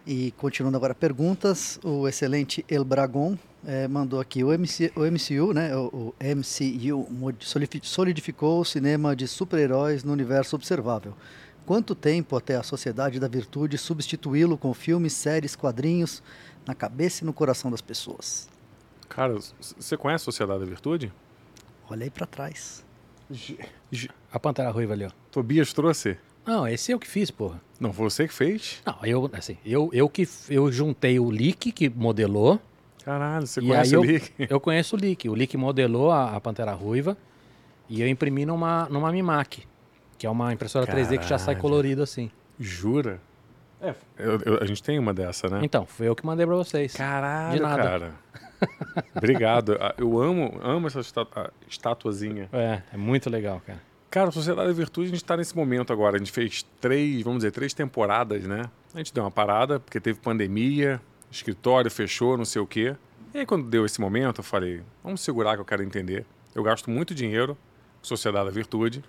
E 0.05 0.33
continuando 0.33 0.75
agora 0.75 0.93
perguntas, 0.93 1.79
o 1.81 2.05
excelente 2.05 2.65
El 2.67 2.83
Bragon 2.83 3.37
é, 3.65 3.87
mandou 3.87 4.19
aqui, 4.19 4.43
o, 4.43 4.51
MC, 4.51 4.91
o 4.95 5.01
MCU, 5.01 5.53
né, 5.53 5.75
o, 5.75 5.87
o 5.87 6.15
MCU 6.21 7.07
solidificou 7.81 8.61
o 8.61 8.65
cinema 8.65 9.15
de 9.15 9.27
super-heróis 9.27 10.03
no 10.03 10.11
universo 10.11 10.55
observável. 10.55 11.13
Quanto 11.65 11.95
tempo 11.95 12.35
até 12.35 12.57
a 12.57 12.63
Sociedade 12.63 13.19
da 13.19 13.27
Virtude 13.27 13.77
substituí-lo 13.77 14.57
com 14.57 14.73
filmes, 14.73 15.13
séries, 15.13 15.55
quadrinhos 15.55 16.21
na 16.65 16.75
cabeça 16.75 17.23
e 17.23 17.25
no 17.25 17.31
coração 17.31 17.71
das 17.71 17.81
pessoas? 17.81 18.49
Cara, 19.07 19.35
você 19.59 19.95
conhece 19.95 20.23
a 20.23 20.25
Sociedade 20.25 20.59
da 20.59 20.65
Virtude? 20.65 21.13
Olhei 21.89 22.09
para 22.09 22.25
trás. 22.25 22.83
A 24.31 24.39
Pantera 24.39 24.71
Ruiva 24.71 24.93
ali, 24.93 25.05
ó. 25.05 25.11
Tobias 25.31 25.71
trouxe? 25.71 26.17
Não, 26.45 26.67
esse 26.67 26.91
é 26.91 26.95
o 26.95 26.99
que 26.99 27.07
fiz, 27.07 27.31
porra. 27.31 27.61
Não, 27.79 27.91
você 27.91 28.27
que 28.27 28.33
fez? 28.33 28.81
Não, 28.85 28.97
eu, 29.03 29.29
assim, 29.31 29.57
eu, 29.65 29.89
eu 29.93 30.09
que 30.09 30.27
eu 30.49 30.69
juntei 30.69 31.17
o 31.19 31.31
Lick, 31.31 31.71
que 31.71 31.89
modelou. 31.89 32.59
Caralho, 33.03 33.45
você 33.45 33.61
conhece 33.61 33.95
o 33.95 34.03
Lick? 34.03 34.33
Eu, 34.39 34.47
eu 34.57 34.59
conheço 34.59 34.95
o 34.95 34.99
Lick. 34.99 35.27
O 35.29 35.35
Lick 35.35 35.57
modelou 35.57 36.11
a, 36.11 36.35
a, 36.35 36.41
Pantera 36.41 36.71
Ruiva 36.73 37.17
e 37.89 38.01
eu 38.01 38.07
imprimi 38.07 38.45
numa, 38.45 38.87
numa 38.89 39.11
Mimac, 39.11 39.63
que 40.17 40.25
é 40.25 40.29
uma 40.29 40.53
impressora 40.53 40.85
Caralho. 40.85 41.07
3D 41.07 41.19
que 41.19 41.27
já 41.27 41.37
sai 41.37 41.55
colorido 41.55 42.01
assim. 42.01 42.31
Jura? 42.59 43.19
É. 43.81 43.93
Eu, 44.17 44.39
eu, 44.45 44.59
a 44.61 44.65
gente 44.65 44.81
tem 44.81 44.97
uma 44.97 45.13
dessa, 45.13 45.49
né? 45.49 45.59
Então, 45.61 45.85
foi 45.85 46.07
eu 46.07 46.15
que 46.15 46.25
mandei 46.25 46.45
pra 46.45 46.55
vocês. 46.55 46.93
Caralho, 46.93 47.57
De 47.57 47.61
nada. 47.61 47.83
cara. 47.83 48.11
Obrigado. 49.13 49.77
Eu 49.97 50.21
amo, 50.21 50.57
amo 50.63 50.87
essa 50.87 51.01
estatuazinha. 51.67 52.47
É, 52.53 52.81
é 52.93 52.97
muito 52.97 53.29
legal, 53.29 53.61
cara. 53.65 53.81
Cara, 54.09 54.31
Sociedade 54.31 54.67
da 54.67 54.73
Virtude, 54.73 55.07
a 55.07 55.09
gente 55.09 55.23
está 55.23 55.35
nesse 55.35 55.55
momento 55.55 55.91
agora. 55.91 56.15
A 56.15 56.19
gente 56.19 56.31
fez 56.31 56.63
três, 56.79 57.23
vamos 57.23 57.39
dizer, 57.39 57.51
três 57.51 57.73
temporadas, 57.73 58.43
né? 58.43 58.69
A 58.93 58.99
gente 58.99 59.13
deu 59.13 59.23
uma 59.23 59.31
parada, 59.31 59.79
porque 59.79 59.99
teve 59.99 60.19
pandemia, 60.19 61.01
escritório 61.37 61.89
fechou, 61.89 62.37
não 62.37 62.45
sei 62.45 62.61
o 62.61 62.67
quê. 62.67 62.95
E 63.33 63.39
aí, 63.39 63.45
quando 63.45 63.67
deu 63.67 63.85
esse 63.85 63.99
momento, 63.99 64.39
eu 64.39 64.43
falei, 64.43 64.83
vamos 65.03 65.21
segurar 65.21 65.55
que 65.55 65.61
eu 65.61 65.65
quero 65.65 65.83
entender. 65.83 66.25
Eu 66.53 66.61
gasto 66.61 66.89
muito 66.89 67.15
dinheiro, 67.15 67.57
Sociedade 68.01 68.45
da 68.45 68.51
Virtude. 68.51 69.03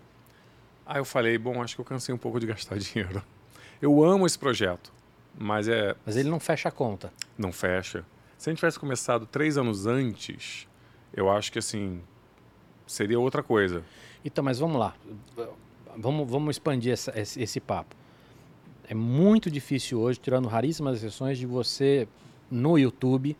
Aí 0.87 0.99
eu 0.99 1.05
falei, 1.05 1.37
bom, 1.37 1.63
acho 1.63 1.75
que 1.75 1.81
eu 1.81 1.85
cansei 1.85 2.15
um 2.15 2.19
pouco 2.19 2.41
de 2.41 2.47
gastar 2.47 2.77
dinheiro. 2.79 3.23
Eu 3.81 4.03
amo 4.03 4.27
esse 4.27 4.39
projeto, 4.39 4.93
mas 5.39 5.69
é... 5.69 5.95
Mas 6.07 6.17
ele 6.17 6.31
não 6.31 6.41
fecha 6.41 6.69
a 6.69 6.73
conta. 6.73 7.13
Não 7.37 7.53
fecha. 7.53 8.05
Se 8.39 8.49
a 8.49 8.53
gente 8.53 8.61
tivesse 8.61 8.79
começado 8.79 9.27
três 9.27 9.59
anos 9.59 9.87
antes, 9.87 10.67
eu 11.13 11.31
acho 11.31 11.53
que, 11.53 11.59
assim, 11.59 12.01
seria 12.87 13.19
outra 13.21 13.43
coisa. 13.43 13.85
Então, 14.25 14.43
mas 14.43 14.59
vamos 14.59 14.79
lá. 14.79 14.95
Vamos, 15.97 16.31
vamos 16.31 16.57
expandir 16.57 16.93
essa, 16.93 17.13
esse, 17.19 17.43
esse 17.43 17.61
papo. 17.61 17.95
É 18.89 18.95
muito 18.95 19.51
difícil 19.51 20.01
hoje, 20.01 20.19
tirando 20.19 20.49
raríssimas 20.49 20.97
exceções, 20.97 21.39
de 21.39 21.47
você, 21.47 22.07
no 22.51 22.79
YouTube, 22.79 23.37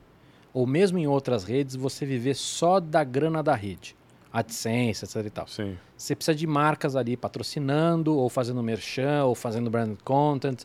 ou 0.53 0.67
mesmo 0.67 0.99
em 0.99 1.07
outras 1.07 1.45
redes, 1.45 1.77
você 1.77 2.07
viver 2.07 2.35
só 2.35 2.81
da 2.81 3.05
grana 3.05 3.43
da 3.43 3.55
rede. 3.55 3.97
AdSense, 4.33 5.05
etc 5.05 5.25
e 5.25 5.31
tal. 5.31 5.47
Sim. 5.47 5.77
Você 5.97 6.17
precisa 6.17 6.35
de 6.35 6.47
marcas 6.47 6.97
ali 6.97 7.17
patrocinando, 7.17 8.17
ou 8.17 8.29
fazendo 8.29 8.61
merchan, 8.63 9.25
ou 9.25 9.35
fazendo 9.35 9.71
brand 9.71 9.97
content, 10.03 10.63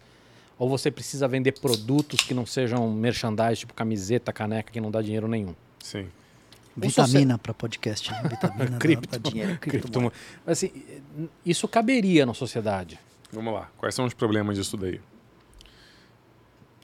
ou 0.57 0.67
você 0.67 0.89
precisa 0.89 1.27
vender 1.27 1.59
produtos 1.59 2.21
que 2.21 2.33
não 2.33 2.47
sejam 2.47 2.89
merchandise, 2.91 3.57
tipo 3.57 3.73
camiseta, 3.73 4.33
caneca, 4.33 4.71
que 4.71 4.81
não 4.81 4.89
dá 4.89 5.01
dinheiro 5.01 5.27
nenhum. 5.27 5.53
Sim. 5.83 6.07
Vitamina 6.75 7.37
para 7.37 7.53
podcast. 7.53 8.11
Né? 8.11 8.21
Vitamina 8.29 8.77
cripto, 8.79 9.19
dá, 9.19 9.29
dinheiro. 9.29 9.57
Cripto. 9.59 10.11
Assim, 10.47 10.71
isso 11.45 11.67
caberia 11.67 12.25
na 12.25 12.33
sociedade. 12.33 12.99
Vamos 13.31 13.53
lá. 13.53 13.69
Quais 13.77 13.93
são 13.93 14.05
os 14.05 14.13
problemas 14.13 14.57
disso 14.57 14.75
daí? 14.75 14.99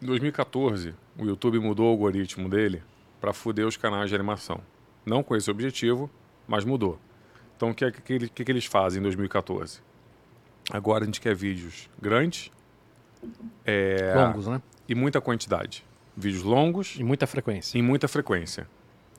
Em 0.02 0.06
2014, 0.06 0.94
o 1.18 1.26
YouTube 1.26 1.60
mudou 1.60 1.88
o 1.88 1.90
algoritmo 1.90 2.50
dele 2.50 2.84
para 3.20 3.34
foder 3.34 3.66
os 3.66 3.78
canais 3.78 4.10
de 4.10 4.16
animação. 4.16 4.62
Não 5.06 5.24
com 5.24 5.36
esse 5.36 5.50
objetivo, 5.50 6.10
mas 6.48 6.66
mudou. 6.66 7.00
Então, 7.56 7.72
o 7.72 7.76
que, 7.76 7.92
que, 7.92 8.30
que, 8.30 8.46
que 8.46 8.52
eles 8.52 8.66
fazem 8.66 9.00
em 9.00 9.04
2014? 9.04 9.82
Agora 10.72 11.04
a 11.04 11.06
gente 11.06 11.22
quer 11.22 11.34
vídeos 11.36 11.90
grandes. 12.02 12.52
É, 13.66 14.14
longos, 14.16 14.48
né? 14.48 14.62
E 14.88 14.94
muita 14.94 15.22
quantidade. 15.22 15.86
Vídeos 16.16 16.44
longos. 16.44 16.96
E 17.00 17.04
muita 17.04 17.26
frequência. 17.26 17.78
E 17.78 17.82
muita 17.82 18.08
frequência 18.08 18.68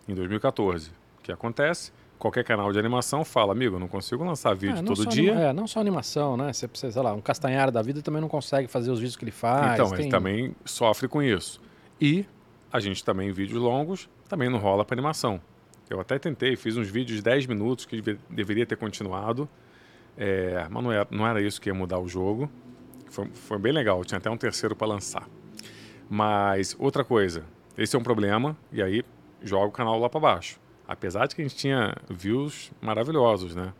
em 0.09 0.15
2014. 0.15 0.91
O 1.19 1.23
que 1.23 1.33
acontece? 1.33 1.93
Qualquer 2.19 2.45
canal 2.45 2.73
de 2.73 2.79
animação 2.79 3.25
fala, 3.25 3.53
amigo, 3.53 3.77
eu 3.77 3.81
não 3.81 3.89
consigo 3.89 4.25
lançar 4.25 4.55
vídeo 4.55 4.79
é, 4.79 4.83
todo 4.83 5.07
dia. 5.07 5.33
é, 5.33 5.53
não 5.53 5.67
só 5.67 5.81
animação, 5.81 6.37
né? 6.37 6.53
Você 6.53 6.67
precisa, 6.67 6.93
sei 6.93 7.03
lá, 7.03 7.13
um 7.13 7.21
Castanhar 7.21 7.71
da 7.71 7.83
vida 7.83 8.01
também 8.01 8.23
não 8.23 8.29
consegue 8.29 8.69
fazer 8.69 8.91
os 8.91 8.99
vídeos 8.99 9.17
que 9.17 9.25
ele 9.25 9.31
faz. 9.31 9.75
Então, 9.75 9.91
tem... 9.91 10.01
ele 10.01 10.11
também 10.11 10.57
sofre 10.65 11.09
com 11.09 11.23
isso. 11.23 11.61
E 12.01 12.25
a 12.73 12.81
gente 12.81 13.05
também, 13.05 13.31
vídeos 13.33 13.61
longos, 13.61 14.09
também 14.29 14.49
não 14.49 14.59
rola 14.59 14.85
para 14.85 14.95
animação. 14.95 15.41
Eu 15.89 16.01
até 16.01 16.19
tentei, 16.19 16.57
fiz 16.57 16.77
uns 16.77 16.89
vídeos 16.89 17.19
de 17.19 17.23
10 17.23 17.47
minutos 17.47 17.85
que 17.85 18.03
deveria 18.29 18.67
ter 18.67 18.77
continuado, 18.77 19.49
é, 20.17 20.67
mas 20.71 20.83
não 20.83 20.91
era, 20.91 21.07
não 21.11 21.27
era 21.27 21.41
isso 21.41 21.61
que 21.61 21.69
ia 21.69 21.75
mudar 21.75 21.99
o 21.99 22.09
jogo. 22.09 22.51
Foi, 23.09 23.29
foi 23.33 23.59
bem 23.59 23.73
legal, 23.73 24.05
tinha 24.05 24.19
até 24.19 24.31
um 24.31 24.37
terceiro 24.37 24.75
para 24.75 24.89
lançar. 24.89 25.29
Mas 26.09 26.75
outra 26.79 27.05
coisa, 27.05 27.45
esse 27.79 27.95
é 27.95 27.99
um 27.99 28.03
problema, 28.03 28.57
e 28.73 28.83
aí 28.83 29.05
joga 29.43 29.67
o 29.67 29.73
canal 29.73 29.99
lá 29.99 30.09
para 30.09 30.21
baixo. 30.21 30.59
Apesar 30.89 31.27
de 31.27 31.35
que 31.35 31.43
a 31.43 31.45
gente 31.45 31.57
tinha 31.57 31.95
views 32.09 32.71
maravilhosos, 32.81 33.55
né? 33.55 33.73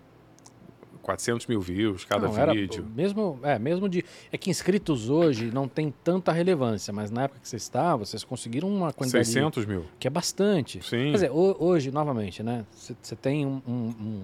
400 1.03 1.47
mil 1.47 1.61
views 1.61 2.05
cada 2.05 2.27
não, 2.27 2.53
vídeo. 2.53 2.83
Era, 2.83 2.97
mesmo, 2.97 3.39
é, 3.45 3.59
mesmo 3.61 3.89
de. 3.89 4.05
É 4.33 4.37
que 4.37 4.51
inscritos 4.51 5.09
hoje 5.09 5.53
não 5.53 5.69
tem 5.69 5.95
tanta 6.03 6.33
relevância, 6.33 6.93
mas 6.93 7.13
na 7.13 7.23
época 7.25 7.39
que 7.41 7.49
você 7.49 7.57
estava, 7.57 8.05
vocês 8.05 8.25
conseguiram 8.25 8.69
uma 8.69 8.93
quantidade. 8.93 9.27
600 9.27 9.67
mil. 9.67 9.85
Que 10.01 10.09
é 10.09 10.11
bastante. 10.11 10.85
Sim. 10.85 11.11
Quer 11.11 11.13
dizer, 11.13 11.31
hoje, 11.31 11.93
novamente, 11.93 12.43
né? 12.43 12.67
Você 12.73 13.15
tem 13.15 13.47
um, 13.47 13.63
um, 13.69 14.23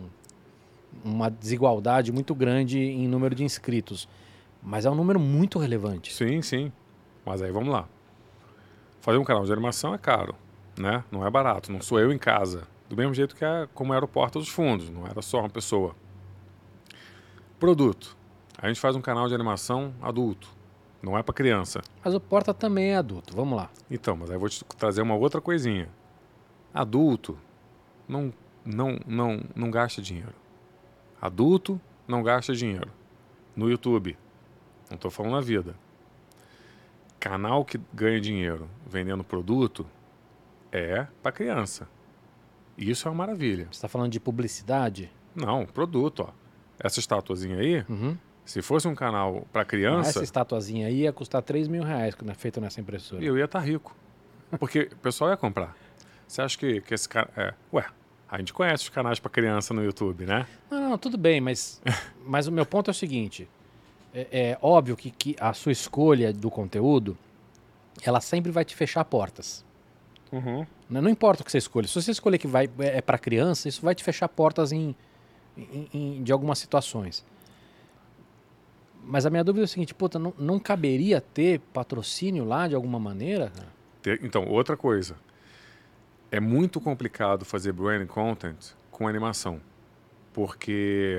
uma 1.04 1.30
desigualdade 1.30 2.10
muito 2.10 2.34
grande 2.34 2.80
em 2.80 3.06
número 3.06 3.32
de 3.32 3.44
inscritos. 3.44 4.08
Mas 4.60 4.84
é 4.84 4.90
um 4.90 4.94
número 4.96 5.20
muito 5.20 5.60
relevante. 5.60 6.12
Sim, 6.12 6.42
sim. 6.42 6.72
Mas 7.24 7.42
aí 7.42 7.52
vamos 7.52 7.68
lá. 7.68 7.88
Fazer 9.00 9.18
um 9.18 9.24
canal 9.24 9.44
de 9.44 9.52
animação 9.52 9.94
é 9.94 9.98
caro 9.98 10.34
né? 10.78 11.04
Não 11.10 11.26
é 11.26 11.30
barato, 11.30 11.72
não 11.72 11.80
sou 11.80 11.98
eu 11.98 12.12
em 12.12 12.18
casa. 12.18 12.62
Do 12.92 12.96
mesmo 12.96 13.14
jeito 13.14 13.34
que 13.34 13.42
é 13.42 13.66
como 13.72 13.94
era 13.94 14.04
o 14.04 14.08
Porta 14.08 14.38
dos 14.38 14.50
Fundos, 14.50 14.90
não 14.90 15.06
era 15.06 15.22
só 15.22 15.40
uma 15.40 15.48
pessoa. 15.48 15.96
Produto. 17.58 18.14
A 18.58 18.68
gente 18.68 18.78
faz 18.78 18.94
um 18.94 19.00
canal 19.00 19.26
de 19.28 19.34
animação 19.34 19.94
adulto, 20.02 20.46
não 21.02 21.16
é 21.16 21.22
para 21.22 21.32
criança. 21.32 21.80
Mas 22.04 22.12
o 22.12 22.20
Porta 22.20 22.52
também 22.52 22.90
é 22.90 22.96
adulto, 22.96 23.34
vamos 23.34 23.56
lá. 23.56 23.70
Então, 23.90 24.14
mas 24.14 24.28
aí 24.28 24.36
eu 24.36 24.40
vou 24.40 24.48
te 24.50 24.62
trazer 24.76 25.00
uma 25.00 25.14
outra 25.14 25.40
coisinha. 25.40 25.88
Adulto 26.74 27.38
não, 28.06 28.30
não, 28.62 29.00
não, 29.06 29.40
não 29.56 29.70
gasta 29.70 30.02
dinheiro. 30.02 30.34
Adulto 31.18 31.80
não 32.06 32.22
gasta 32.22 32.54
dinheiro. 32.54 32.90
No 33.56 33.70
YouTube. 33.70 34.18
Não 34.90 34.96
estou 34.96 35.10
falando 35.10 35.32
na 35.32 35.40
vida. 35.40 35.74
Canal 37.18 37.64
que 37.64 37.80
ganha 37.90 38.20
dinheiro 38.20 38.68
vendendo 38.86 39.24
produto 39.24 39.86
é 40.70 41.06
para 41.22 41.32
criança. 41.32 41.88
Isso 42.90 43.06
é 43.06 43.10
uma 43.10 43.18
maravilha. 43.18 43.64
Você 43.64 43.78
está 43.78 43.88
falando 43.88 44.10
de 44.10 44.20
publicidade? 44.20 45.10
Não, 45.34 45.64
produto. 45.66 46.26
Ó. 46.28 46.32
Essa 46.78 47.00
estatuazinha 47.00 47.58
aí, 47.58 47.84
uhum. 47.88 48.16
se 48.44 48.60
fosse 48.60 48.88
um 48.88 48.94
canal 48.94 49.46
para 49.52 49.64
criança. 49.64 50.10
essa 50.10 50.22
estatuazinha 50.22 50.88
aí 50.88 51.02
ia 51.02 51.12
custar 51.12 51.42
3 51.42 51.68
mil 51.68 51.82
reais 51.82 52.14
quando 52.14 52.30
é 52.30 52.34
feita 52.34 52.60
nessa 52.60 52.80
impressora. 52.80 53.22
Eu 53.22 53.38
ia 53.38 53.44
estar 53.44 53.60
tá 53.60 53.64
rico. 53.64 53.94
Porque 54.58 54.90
o 54.92 54.96
pessoal 54.96 55.30
ia 55.30 55.36
comprar. 55.36 55.76
Você 56.26 56.42
acha 56.42 56.58
que, 56.58 56.80
que 56.80 56.94
esse 56.94 57.08
cara. 57.08 57.30
É, 57.36 57.54
ué, 57.72 57.86
a 58.28 58.38
gente 58.38 58.52
conhece 58.52 58.84
os 58.84 58.88
canais 58.88 59.18
para 59.20 59.30
criança 59.30 59.74
no 59.74 59.84
YouTube, 59.84 60.24
né? 60.24 60.46
Não, 60.70 60.90
não, 60.90 60.98
tudo 60.98 61.18
bem, 61.18 61.40
mas, 61.40 61.80
mas 62.26 62.46
o 62.46 62.52
meu 62.52 62.66
ponto 62.66 62.90
é 62.90 62.92
o 62.92 62.94
seguinte: 62.94 63.48
é, 64.14 64.26
é 64.30 64.58
óbvio 64.60 64.96
que, 64.96 65.10
que 65.10 65.36
a 65.38 65.52
sua 65.52 65.72
escolha 65.72 66.32
do 66.32 66.50
conteúdo 66.50 67.16
ela 68.02 68.20
sempre 68.20 68.50
vai 68.50 68.64
te 68.64 68.74
fechar 68.74 69.04
portas. 69.04 69.64
Uhum. 70.32 70.66
Não, 70.88 71.10
importa 71.10 71.42
o 71.42 71.44
que 71.44 71.52
você 71.52 71.58
escolha. 71.58 71.86
Se 71.86 71.94
você 71.94 72.10
escolher 72.10 72.38
que 72.38 72.46
vai, 72.46 72.68
é, 72.78 72.98
é 72.98 73.00
para 73.02 73.18
criança, 73.18 73.68
isso 73.68 73.82
vai 73.82 73.94
te 73.94 74.02
fechar 74.02 74.28
portas 74.28 74.72
em, 74.72 74.96
em, 75.56 75.88
em, 75.92 76.22
de 76.22 76.32
algumas 76.32 76.58
situações. 76.58 77.24
Mas 79.04 79.26
a 79.26 79.30
minha 79.30 79.44
dúvida 79.44 79.64
é 79.64 79.66
o 79.66 79.68
seguinte, 79.68 79.94
puta, 79.94 80.18
não, 80.18 80.32
não 80.38 80.58
caberia 80.58 81.20
ter 81.20 81.60
patrocínio 81.72 82.44
lá 82.44 82.66
de 82.66 82.74
alguma 82.74 82.98
maneira? 82.98 83.52
Então, 84.22 84.46
outra 84.48 84.76
coisa. 84.76 85.16
É 86.30 86.40
muito 86.40 86.80
complicado 86.80 87.44
fazer 87.44 87.72
brand 87.72 88.06
content 88.06 88.72
com 88.90 89.06
animação. 89.06 89.60
Porque 90.32 91.18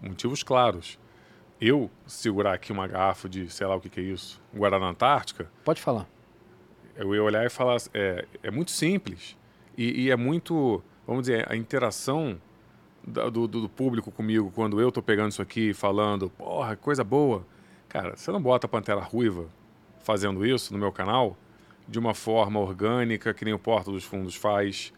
motivos 0.00 0.44
claros. 0.44 0.96
Eu 1.60 1.90
segurar 2.06 2.54
aqui 2.54 2.70
uma 2.72 2.86
garrafa 2.86 3.28
de, 3.28 3.50
sei 3.50 3.66
lá 3.66 3.74
o 3.74 3.80
que, 3.80 3.90
que 3.90 4.00
é 4.00 4.02
isso, 4.02 4.40
Guaraná 4.54 4.86
Antártica. 4.86 5.50
Pode 5.64 5.82
falar 5.82 6.06
eu 7.00 7.14
ia 7.14 7.22
olhar 7.22 7.44
e 7.44 7.50
falar, 7.50 7.78
é, 7.92 8.24
é 8.42 8.50
muito 8.50 8.70
simples 8.70 9.36
e, 9.76 10.04
e 10.04 10.10
é 10.10 10.16
muito, 10.16 10.82
vamos 11.06 11.22
dizer, 11.22 11.50
a 11.50 11.56
interação 11.56 12.40
do, 13.04 13.30
do, 13.30 13.48
do, 13.48 13.68
público 13.68 14.10
comigo 14.10 14.52
quando 14.54 14.80
eu 14.80 14.88
estou 14.88 15.02
pegando 15.02 15.30
isso 15.30 15.42
aqui 15.42 15.72
falando, 15.72 16.30
porra, 16.30 16.76
coisa 16.76 17.02
boa, 17.02 17.44
Cara, 17.90 18.16
você 18.16 18.30
não 18.30 18.40
bota 18.40 18.66
a 18.66 18.68
Pantera 18.68 19.00
Ruiva 19.00 19.46
fazendo 19.98 20.46
isso 20.46 20.72
no 20.72 20.78
meu 20.78 20.92
canal 20.92 21.36
de 21.88 21.98
uma 21.98 22.14
forma 22.14 22.60
orgânica, 22.60 23.34
que 23.34 23.44
nem 23.44 23.52
o 23.52 23.58
Porta 23.58 23.90
dos 23.90 24.04
Fundos 24.04 24.36
faz, 24.36 24.92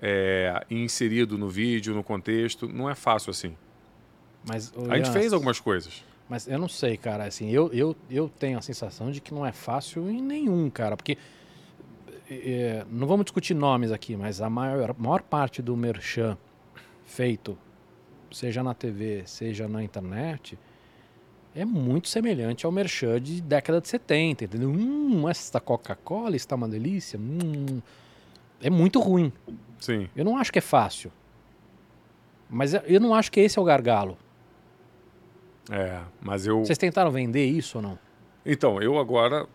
é, 0.00 0.64
inserido 0.70 1.36
no 1.36 1.46
vídeo, 1.46 1.94
no 1.94 2.02
contexto. 2.02 2.66
Não 2.66 2.88
é 2.88 2.94
fácil 2.94 3.30
assim. 3.30 3.54
Mas, 4.48 4.72
a 4.88 4.96
gente 4.96 5.10
fez 5.10 5.34
algumas 5.34 5.60
coisas. 5.60 6.02
Mas 6.26 6.48
eu 6.48 6.58
não 6.58 6.70
sei, 6.70 6.96
cara. 6.96 7.24
Assim, 7.24 7.50
eu, 7.50 7.70
eu, 7.70 7.94
eu 8.10 8.30
tenho 8.30 8.58
a 8.58 8.62
sensação 8.62 9.10
de 9.10 9.20
que 9.20 9.34
não 9.34 9.44
é 9.44 9.52
fácil 9.52 10.10
em 10.10 10.22
nenhum, 10.22 10.70
cara. 10.70 10.96
Porque. 10.96 11.18
É, 12.30 12.84
não 12.90 13.06
vamos 13.06 13.24
discutir 13.24 13.54
nomes 13.54 13.90
aqui, 13.90 14.16
mas 14.16 14.40
a 14.40 14.50
maior, 14.50 14.94
maior 14.98 15.22
parte 15.22 15.62
do 15.62 15.76
merchan 15.76 16.36
feito, 17.06 17.56
seja 18.30 18.62
na 18.62 18.74
TV, 18.74 19.22
seja 19.24 19.66
na 19.66 19.82
internet, 19.82 20.58
é 21.54 21.64
muito 21.64 22.08
semelhante 22.08 22.66
ao 22.66 22.72
merchan 22.72 23.20
de 23.20 23.40
década 23.40 23.80
de 23.80 23.88
70, 23.88 24.44
entendeu? 24.44 24.68
Hum, 24.68 25.28
essa 25.28 25.58
Coca-Cola 25.58 26.36
está 26.36 26.54
uma 26.54 26.68
delícia. 26.68 27.18
Hum, 27.18 27.80
é 28.60 28.68
muito 28.68 29.00
ruim. 29.00 29.32
Sim. 29.80 30.08
Eu 30.14 30.24
não 30.24 30.36
acho 30.36 30.52
que 30.52 30.58
é 30.58 30.62
fácil. 30.62 31.10
Mas 32.50 32.74
eu 32.74 33.00
não 33.00 33.14
acho 33.14 33.32
que 33.32 33.40
esse 33.40 33.58
é 33.58 33.62
o 33.62 33.64
gargalo. 33.64 34.16
É, 35.70 36.00
mas 36.20 36.46
eu. 36.46 36.64
Vocês 36.64 36.78
tentaram 36.78 37.10
vender 37.10 37.44
isso 37.44 37.78
ou 37.78 37.82
não? 37.82 37.98
Então, 38.44 38.80
eu 38.80 38.98
agora 38.98 39.46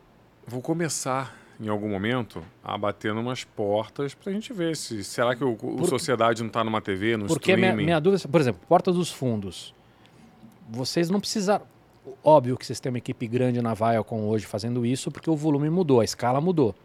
vou 0.46 0.62
começar 0.62 1.36
em 1.60 1.68
algum 1.68 1.90
momento 1.90 2.44
a 2.64 2.78
bater 2.78 3.14
numas 3.14 3.44
portas 3.44 4.14
pra 4.14 4.32
gente 4.32 4.52
ver 4.54 4.76
se 4.76 5.04
será 5.04 5.36
que 5.36 5.44
o, 5.44 5.58
o 5.62 5.86
Sociedade 5.86 6.42
não 6.44 6.50
tá 6.50 6.64
numa 6.64 6.82
TV, 6.82 7.18
no 7.18 7.28
porque 7.28 7.52
streaming. 7.52 7.62
Porque 7.62 7.76
minha, 7.76 7.86
minha 7.86 8.00
dúvida, 8.00 8.28
por 8.28 8.42
exemplo, 8.42 8.62
Porta 8.68 8.92
dos 8.92 9.12
Fundos. 9.12 9.74
Vocês 10.70 11.10
não 11.10 11.20
precisaram 11.20 11.66
Óbvio 12.24 12.58
que 12.58 12.66
vocês 12.66 12.80
têm 12.80 12.90
uma 12.90 12.98
equipe 12.98 13.28
grande 13.28 13.62
na 13.62 13.74
Viacom 13.74 14.28
hoje 14.28 14.46
fazendo 14.46 14.86
isso, 14.86 15.10
porque 15.10 15.30
o 15.30 15.36
volume 15.36 15.70
mudou, 15.70 16.02
a 16.02 16.04
escala 16.04 16.42
mudou. 16.42 16.76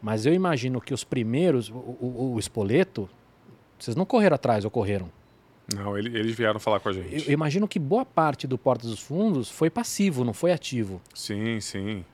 Mas 0.00 0.24
eu 0.24 0.32
imagino 0.32 0.80
que 0.80 0.94
os 0.94 1.04
primeiros, 1.04 1.68
o, 1.68 1.74
o, 1.74 2.32
o 2.34 2.38
Espoleto, 2.38 3.08
vocês 3.78 3.96
não 3.96 4.06
correram 4.06 4.36
atrás 4.36 4.64
ou 4.64 4.70
correram? 4.70 5.10
Não, 5.74 5.98
eles 5.98 6.34
vieram 6.34 6.58
falar 6.58 6.80
com 6.80 6.88
a 6.88 6.92
gente. 6.92 7.14
Eu, 7.14 7.22
eu 7.26 7.32
imagino 7.32 7.68
que 7.68 7.78
boa 7.78 8.06
parte 8.06 8.46
do 8.46 8.56
Porta 8.56 8.86
dos 8.86 9.00
Fundos 9.00 9.50
foi 9.50 9.68
passivo, 9.68 10.24
não 10.24 10.32
foi 10.32 10.50
ativo. 10.52 11.00
Sim, 11.12 11.60
sim. 11.60 12.04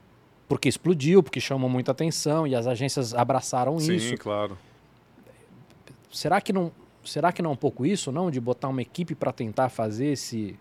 Porque 0.55 0.69
explodiu, 0.69 1.21
porque 1.21 1.41
chamou 1.41 1.69
muita 1.69 1.91
atenção 1.91 2.47
e 2.47 2.55
as 2.55 2.69
agências 2.69 3.13
abraçaram 3.13 3.77
sim, 3.81 3.97
isso. 3.97 4.11
Sim, 4.11 4.17
claro. 4.17 4.57
Será 6.13 6.41
que 6.41 6.53
não, 6.53 6.71
será 7.05 7.33
que 7.33 7.43
não 7.43 7.51
é 7.51 7.53
um 7.55 7.57
pouco 7.57 7.85
isso, 7.85 8.13
não, 8.13 8.31
de 8.31 8.41
botar 8.41 8.69
uma 8.69 8.81
equipe 8.81 9.17
para 9.17 9.33
tentar 9.33 9.69
fazer 9.69 10.13
esse 10.13 10.57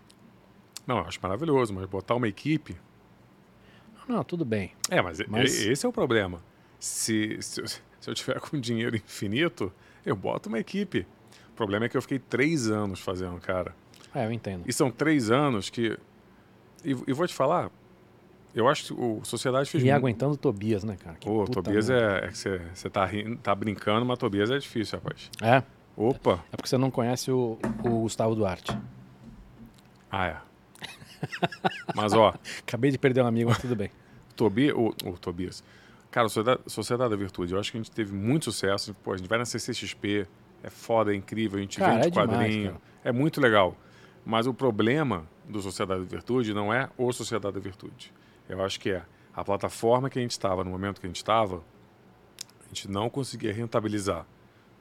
não, 0.84 0.98
eu 0.98 1.04
acho 1.04 1.20
maravilhoso, 1.22 1.72
mas 1.72 1.86
botar 1.86 2.16
uma 2.16 2.26
equipe. 2.26 2.76
Não, 4.08 4.24
tudo 4.24 4.44
bem. 4.44 4.72
É, 4.90 5.00
mas, 5.00 5.20
mas... 5.28 5.64
esse 5.64 5.86
é 5.86 5.88
o 5.88 5.92
problema. 5.92 6.42
Se, 6.80 7.38
se, 7.40 7.64
se, 7.64 7.80
eu 8.10 8.14
tiver 8.16 8.40
com 8.42 8.58
dinheiro 8.58 8.96
infinito, 8.96 9.72
eu 10.04 10.16
boto 10.16 10.48
uma 10.48 10.58
equipe. 10.58 11.06
O 11.50 11.52
problema 11.52 11.86
é 11.86 11.88
que 11.88 11.96
eu 11.96 12.02
fiquei 12.02 12.18
três 12.18 12.68
anos 12.68 12.98
fazendo, 12.98 13.40
cara. 13.40 13.72
É, 14.12 14.26
eu 14.26 14.32
entendo. 14.32 14.64
E 14.66 14.72
são 14.72 14.90
três 14.90 15.30
anos 15.30 15.70
que. 15.70 15.96
E, 16.84 16.90
e 16.90 17.12
vou 17.12 17.28
te 17.28 17.32
falar, 17.32 17.70
eu 18.54 18.68
acho 18.68 18.86
que 18.86 18.92
o 18.92 19.20
Sociedade 19.24 19.68
fez. 19.68 19.82
E 19.82 19.86
muito... 19.86 19.96
aguentando 19.96 20.36
Tobias, 20.36 20.84
né, 20.84 20.96
cara? 20.96 21.16
Pô, 21.20 21.44
Tobias 21.46 21.90
é, 21.90 22.26
é 22.26 22.30
você, 22.30 22.60
você 22.72 22.88
tá, 22.88 23.08
tá 23.42 23.54
brincando, 23.54 24.06
mas 24.06 24.18
Tobias 24.18 24.50
é 24.50 24.58
difícil, 24.58 24.98
rapaz. 24.98 25.30
É? 25.42 25.62
Opa! 25.96 26.44
É 26.52 26.56
porque 26.56 26.68
você 26.68 26.78
não 26.78 26.90
conhece 26.90 27.30
o, 27.30 27.58
o 27.84 28.00
Gustavo 28.00 28.34
Duarte. 28.34 28.76
Ah, 30.10 30.26
é. 30.26 30.36
Mas, 31.94 32.12
ó. 32.12 32.34
Acabei 32.60 32.90
de 32.90 32.98
perder 32.98 33.22
um 33.22 33.26
amigo, 33.26 33.48
mas 33.48 33.58
tudo 33.58 33.74
bem. 33.74 33.90
Tobi, 34.36 34.72
o, 34.72 34.94
o 35.04 35.12
Tobias. 35.18 35.64
Cara, 36.10 36.28
Sociedade, 36.28 36.60
Sociedade 36.66 37.10
da 37.10 37.16
Virtude, 37.16 37.54
eu 37.54 37.58
acho 37.58 37.72
que 37.72 37.78
a 37.78 37.80
gente 37.80 37.90
teve 37.90 38.12
muito 38.12 38.44
sucesso. 38.44 38.94
Pô, 39.02 39.12
a 39.12 39.16
gente 39.16 39.28
vai 39.28 39.38
na 39.38 39.44
CCXP, 39.44 40.26
é 40.62 40.70
foda, 40.70 41.12
é 41.12 41.16
incrível, 41.16 41.58
a 41.58 41.62
gente 41.62 41.78
cara, 41.78 41.94
vende 41.94 42.08
é 42.08 42.10
quadrinho. 42.10 42.62
Demais, 42.64 42.82
é 43.02 43.12
muito 43.12 43.40
legal. 43.40 43.76
Mas 44.24 44.46
o 44.46 44.54
problema 44.54 45.26
do 45.48 45.60
Sociedade 45.60 46.02
da 46.02 46.06
Virtude 46.06 46.54
não 46.54 46.72
é 46.72 46.88
o 46.96 47.12
Sociedade 47.12 47.54
da 47.54 47.60
Virtude. 47.60 48.12
Eu 48.48 48.62
acho 48.62 48.78
que 48.78 48.90
é 48.90 49.02
a 49.34 49.44
plataforma 49.44 50.08
que 50.08 50.18
a 50.18 50.22
gente 50.22 50.32
estava, 50.32 50.62
no 50.62 50.70
momento 50.70 51.00
que 51.00 51.06
a 51.06 51.08
gente 51.08 51.16
estava, 51.16 51.62
a 52.64 52.68
gente 52.68 52.90
não 52.90 53.08
conseguia 53.10 53.52
rentabilizar 53.52 54.26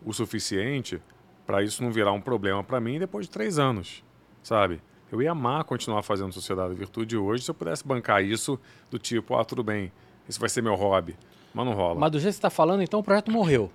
o 0.06 0.14
suficiente 0.14 1.02
para 1.46 1.62
isso 1.64 1.84
não 1.84 1.92
virar 1.92 2.12
um 2.12 2.22
problema 2.22 2.64
para 2.64 2.80
mim 2.80 3.00
depois 3.00 3.26
de 3.26 3.32
três 3.32 3.60
anos, 3.60 4.04
sabe? 4.42 4.82
Eu 5.12 5.22
ia 5.22 5.32
amar 5.32 5.64
continuar 5.64 6.02
fazendo 6.02 6.32
Sociedade 6.32 6.70
da 6.70 6.76
Virtude 6.76 7.18
hoje 7.18 7.44
se 7.44 7.52
eu 7.52 7.56
pudesse 7.56 7.86
bancar 7.86 8.24
isso 8.24 8.60
do 8.90 8.98
tipo, 8.98 9.36
ah, 9.36 9.46
tudo 9.46 9.64
bem, 9.64 9.92
isso 10.28 10.40
vai 10.40 10.50
ser 10.50 10.62
meu 10.62 10.76
hobby. 10.76 11.16
Mas 11.54 11.66
não 11.66 11.74
rola. 11.74 12.00
Mas 12.00 12.12
do 12.12 12.20
jeito 12.20 12.32
que 12.32 12.36
você 12.36 12.40
está 12.40 12.50
falando, 12.50 12.82
então 12.82 13.00
o 13.00 13.04
projeto 13.04 13.30
morreu. 13.30 13.72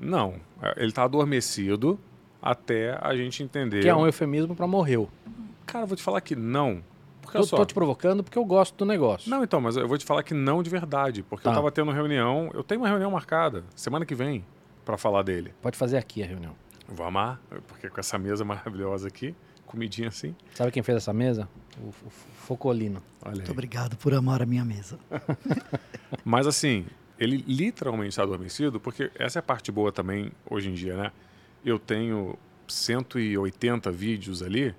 Não, 0.00 0.34
é, 0.60 0.74
ele 0.78 0.88
está 0.88 1.04
adormecido 1.04 1.98
até 2.42 2.98
a 3.00 3.14
gente 3.14 3.42
entender. 3.42 3.80
Que 3.80 3.88
é 3.88 3.94
um 3.94 4.06
eufemismo 4.06 4.54
para 4.54 4.66
morreu. 4.66 5.08
Cara, 5.64 5.86
vou 5.86 5.96
te 5.96 6.02
falar 6.02 6.20
que 6.20 6.34
não. 6.34 6.82
Porque 7.26 7.38
eu 7.38 7.42
estou 7.42 7.66
te 7.66 7.74
provocando 7.74 8.22
porque 8.22 8.38
eu 8.38 8.44
gosto 8.44 8.76
do 8.76 8.84
negócio. 8.84 9.28
Não, 9.28 9.42
então, 9.42 9.60
mas 9.60 9.76
eu 9.76 9.86
vou 9.86 9.98
te 9.98 10.04
falar 10.04 10.22
que 10.22 10.32
não 10.32 10.62
de 10.62 10.70
verdade. 10.70 11.22
Porque 11.22 11.44
tá. 11.44 11.50
eu 11.50 11.52
estava 11.52 11.70
tendo 11.70 11.90
reunião, 11.90 12.50
eu 12.54 12.62
tenho 12.62 12.80
uma 12.80 12.88
reunião 12.88 13.10
marcada 13.10 13.64
semana 13.74 14.06
que 14.06 14.14
vem 14.14 14.44
para 14.84 14.96
falar 14.96 15.22
dele. 15.22 15.52
Pode 15.60 15.76
fazer 15.76 15.96
aqui 15.96 16.22
a 16.22 16.26
reunião. 16.26 16.54
Vou 16.88 17.04
amar, 17.04 17.40
porque 17.66 17.90
com 17.90 17.98
essa 17.98 18.16
mesa 18.16 18.44
maravilhosa 18.44 19.08
aqui 19.08 19.34
comidinha 19.66 20.08
assim. 20.08 20.34
Sabe 20.54 20.70
quem 20.70 20.82
fez 20.82 20.96
essa 20.96 21.12
mesa? 21.12 21.48
O, 21.78 21.88
o 21.88 22.10
Focolino. 22.46 23.02
Olha 23.22 23.34
Muito 23.34 23.50
obrigado 23.50 23.96
por 23.96 24.14
amar 24.14 24.40
a 24.40 24.46
minha 24.46 24.64
mesa. 24.64 24.98
Mas 26.24 26.46
assim, 26.46 26.86
ele 27.18 27.44
literalmente 27.46 28.10
está 28.10 28.22
adormecido, 28.22 28.80
porque 28.80 29.10
essa 29.16 29.38
é 29.38 29.40
a 29.40 29.42
parte 29.42 29.70
boa 29.70 29.92
também 29.92 30.32
hoje 30.48 30.70
em 30.70 30.74
dia, 30.74 30.96
né? 30.96 31.12
Eu 31.64 31.78
tenho 31.78 32.38
180 32.68 33.90
vídeos 33.90 34.42
ali 34.42 34.74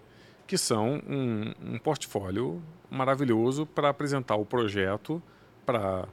que 0.48 0.58
são 0.58 1.02
um, 1.08 1.54
um 1.62 1.78
portfólio 1.78 2.64
maravilhoso 2.90 3.66
para 3.66 3.90
apresentar 3.90 4.38
o 4.38 4.46
projeto 4.46 5.22
para 5.66 6.08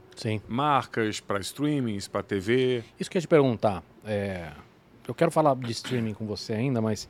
marcas, 0.49 1.21
para 1.21 1.39
streamings, 1.39 2.09
para 2.09 2.21
TV. 2.21 2.83
Isso 2.99 3.09
que 3.09 3.17
eu 3.17 3.19
ia 3.19 3.21
te 3.21 3.27
perguntar. 3.27 3.81
É... 4.03 4.51
Eu 5.07 5.15
quero 5.15 5.31
falar 5.31 5.55
de 5.55 5.71
streaming 5.71 6.13
com 6.13 6.25
você 6.25 6.53
ainda, 6.53 6.81
mas 6.81 7.07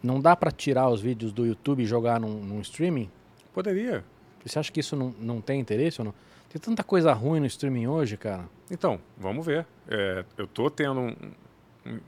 não 0.00 0.20
dá 0.20 0.36
para 0.36 0.52
tirar 0.52 0.88
os 0.88 1.00
vídeos 1.00 1.32
do 1.32 1.44
YouTube 1.44 1.82
e 1.82 1.86
jogar 1.86 2.20
num, 2.20 2.44
num, 2.44 2.60
streaming? 2.60 3.10
Poderia. 3.52 4.04
Você 4.44 4.58
acha 4.58 4.70
que 4.70 4.80
isso 4.80 4.94
não, 4.94 5.14
não 5.18 5.40
tem 5.40 5.58
interesse 5.58 6.00
ou 6.00 6.04
não? 6.04 6.14
Tem 6.48 6.60
tanta 6.60 6.84
coisa 6.84 7.12
ruim 7.12 7.40
no 7.40 7.46
streaming 7.46 7.88
hoje, 7.88 8.16
cara. 8.16 8.44
Então, 8.70 9.00
vamos 9.16 9.44
ver. 9.44 9.66
É, 9.88 10.24
eu 10.36 10.46
tô 10.46 10.70
tendo 10.70 11.00
um, 11.00 11.16
um, 11.86 12.00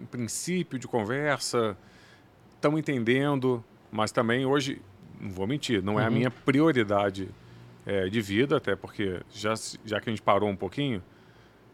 um 0.00 0.06
princípio 0.10 0.78
de 0.78 0.88
conversa, 0.88 1.76
estamos 2.60 2.78
entendendo, 2.78 3.64
mas 3.90 4.12
também 4.12 4.46
hoje, 4.46 4.80
não 5.20 5.30
vou 5.30 5.46
mentir, 5.46 5.82
não 5.82 5.98
é 5.98 6.04
a 6.04 6.08
uhum. 6.08 6.14
minha 6.14 6.30
prioridade 6.30 7.28
é, 7.86 8.08
de 8.08 8.20
vida, 8.20 8.56
até 8.56 8.76
porque 8.76 9.20
já, 9.30 9.54
já 9.84 10.00
que 10.00 10.08
a 10.08 10.12
gente 10.12 10.22
parou 10.22 10.48
um 10.48 10.56
pouquinho, 10.56 11.02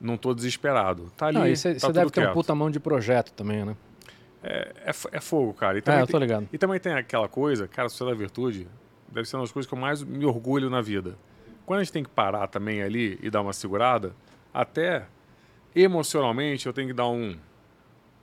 não 0.00 0.14
estou 0.14 0.34
desesperado. 0.34 1.10
Tá 1.16 1.26
ali. 1.26 1.56
Você 1.56 1.74
tá 1.74 1.90
deve 1.90 2.10
ter 2.10 2.20
quieto. 2.20 2.30
um 2.30 2.34
puta 2.34 2.54
mão 2.54 2.70
de 2.70 2.78
projeto 2.78 3.32
também, 3.32 3.64
né? 3.64 3.76
é, 4.46 4.72
é, 4.84 4.90
é, 5.12 5.20
fogo, 5.20 5.52
cara. 5.52 5.76
E 5.76 5.82
também, 5.82 6.00
é, 6.00 6.02
eu 6.02 6.06
tô 6.06 6.18
ligado. 6.18 6.46
Tem, 6.46 6.48
e 6.52 6.58
também 6.58 6.78
tem 6.78 6.92
aquela 6.92 7.28
coisa, 7.28 7.66
cara, 7.66 7.88
Sociedade 7.88 8.16
da 8.16 8.20
Virtude 8.20 8.68
deve 9.08 9.28
ser 9.28 9.36
uma 9.36 9.42
das 9.42 9.52
coisas 9.52 9.68
que 9.68 9.74
eu 9.74 9.78
mais 9.78 10.02
me 10.02 10.24
orgulho 10.24 10.70
na 10.70 10.80
vida. 10.80 11.18
Quando 11.64 11.80
a 11.80 11.82
gente 11.82 11.92
tem 11.92 12.04
que 12.04 12.10
parar 12.10 12.46
também 12.46 12.80
ali 12.80 13.18
e 13.20 13.28
dar 13.28 13.40
uma 13.40 13.52
segurada, 13.52 14.14
até 14.54 15.06
emocionalmente 15.74 16.66
eu 16.66 16.72
tenho 16.72 16.88
que 16.88 16.94
dar 16.94 17.08
um. 17.08 17.36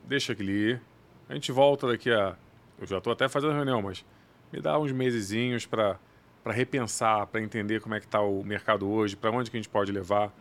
Deixa 0.06 0.32
aquele 0.32 0.52
ir. 0.52 0.82
A 1.28 1.34
gente 1.34 1.52
volta 1.52 1.88
daqui 1.88 2.10
a. 2.10 2.38
Eu 2.84 2.88
já 2.88 2.98
estou 2.98 3.14
até 3.14 3.30
fazendo 3.30 3.54
reunião, 3.54 3.82
mas 3.82 4.06
me 4.52 4.60
dá 4.60 4.78
uns 4.78 4.92
mesezinhos 4.92 5.66
para 5.66 5.98
repensar, 6.46 7.26
para 7.28 7.42
entender 7.42 7.82
como 7.82 7.96
é 7.96 8.00
que 8.00 8.06
está 8.06 8.22
o 8.22 8.44
mercado 8.44 8.90
hoje, 8.90 9.16
para 9.16 9.32
onde 9.32 9.50
que 9.50 9.56
a 9.56 9.60
gente 9.60 9.70
pode 9.70 9.92
levar. 9.92 10.32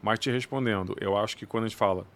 Mas 0.00 0.20
te 0.20 0.30
respondendo, 0.30 0.96
eu 1.00 1.16
acho 1.18 1.36
que 1.36 1.44
quando 1.44 1.64
a 1.64 1.66
gente 1.66 1.76
fala 1.76 2.06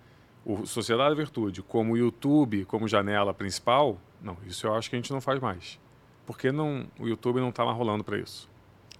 o 0.44 0.64
Sociedade 0.64 1.10
da 1.10 1.16
Virtude 1.16 1.62
como 1.62 1.96
YouTube, 1.96 2.64
como 2.64 2.86
janela 2.86 3.34
principal, 3.34 3.98
não, 4.20 4.36
isso 4.46 4.68
eu 4.68 4.74
acho 4.74 4.88
que 4.88 4.94
a 4.94 4.98
gente 4.98 5.12
não 5.12 5.20
faz 5.20 5.40
mais. 5.40 5.80
Porque 6.24 6.52
não, 6.52 6.86
o 6.98 7.08
YouTube 7.08 7.40
não 7.40 7.48
está 7.48 7.64
mais 7.64 7.76
rolando 7.76 8.04
para 8.04 8.18
isso. 8.18 8.48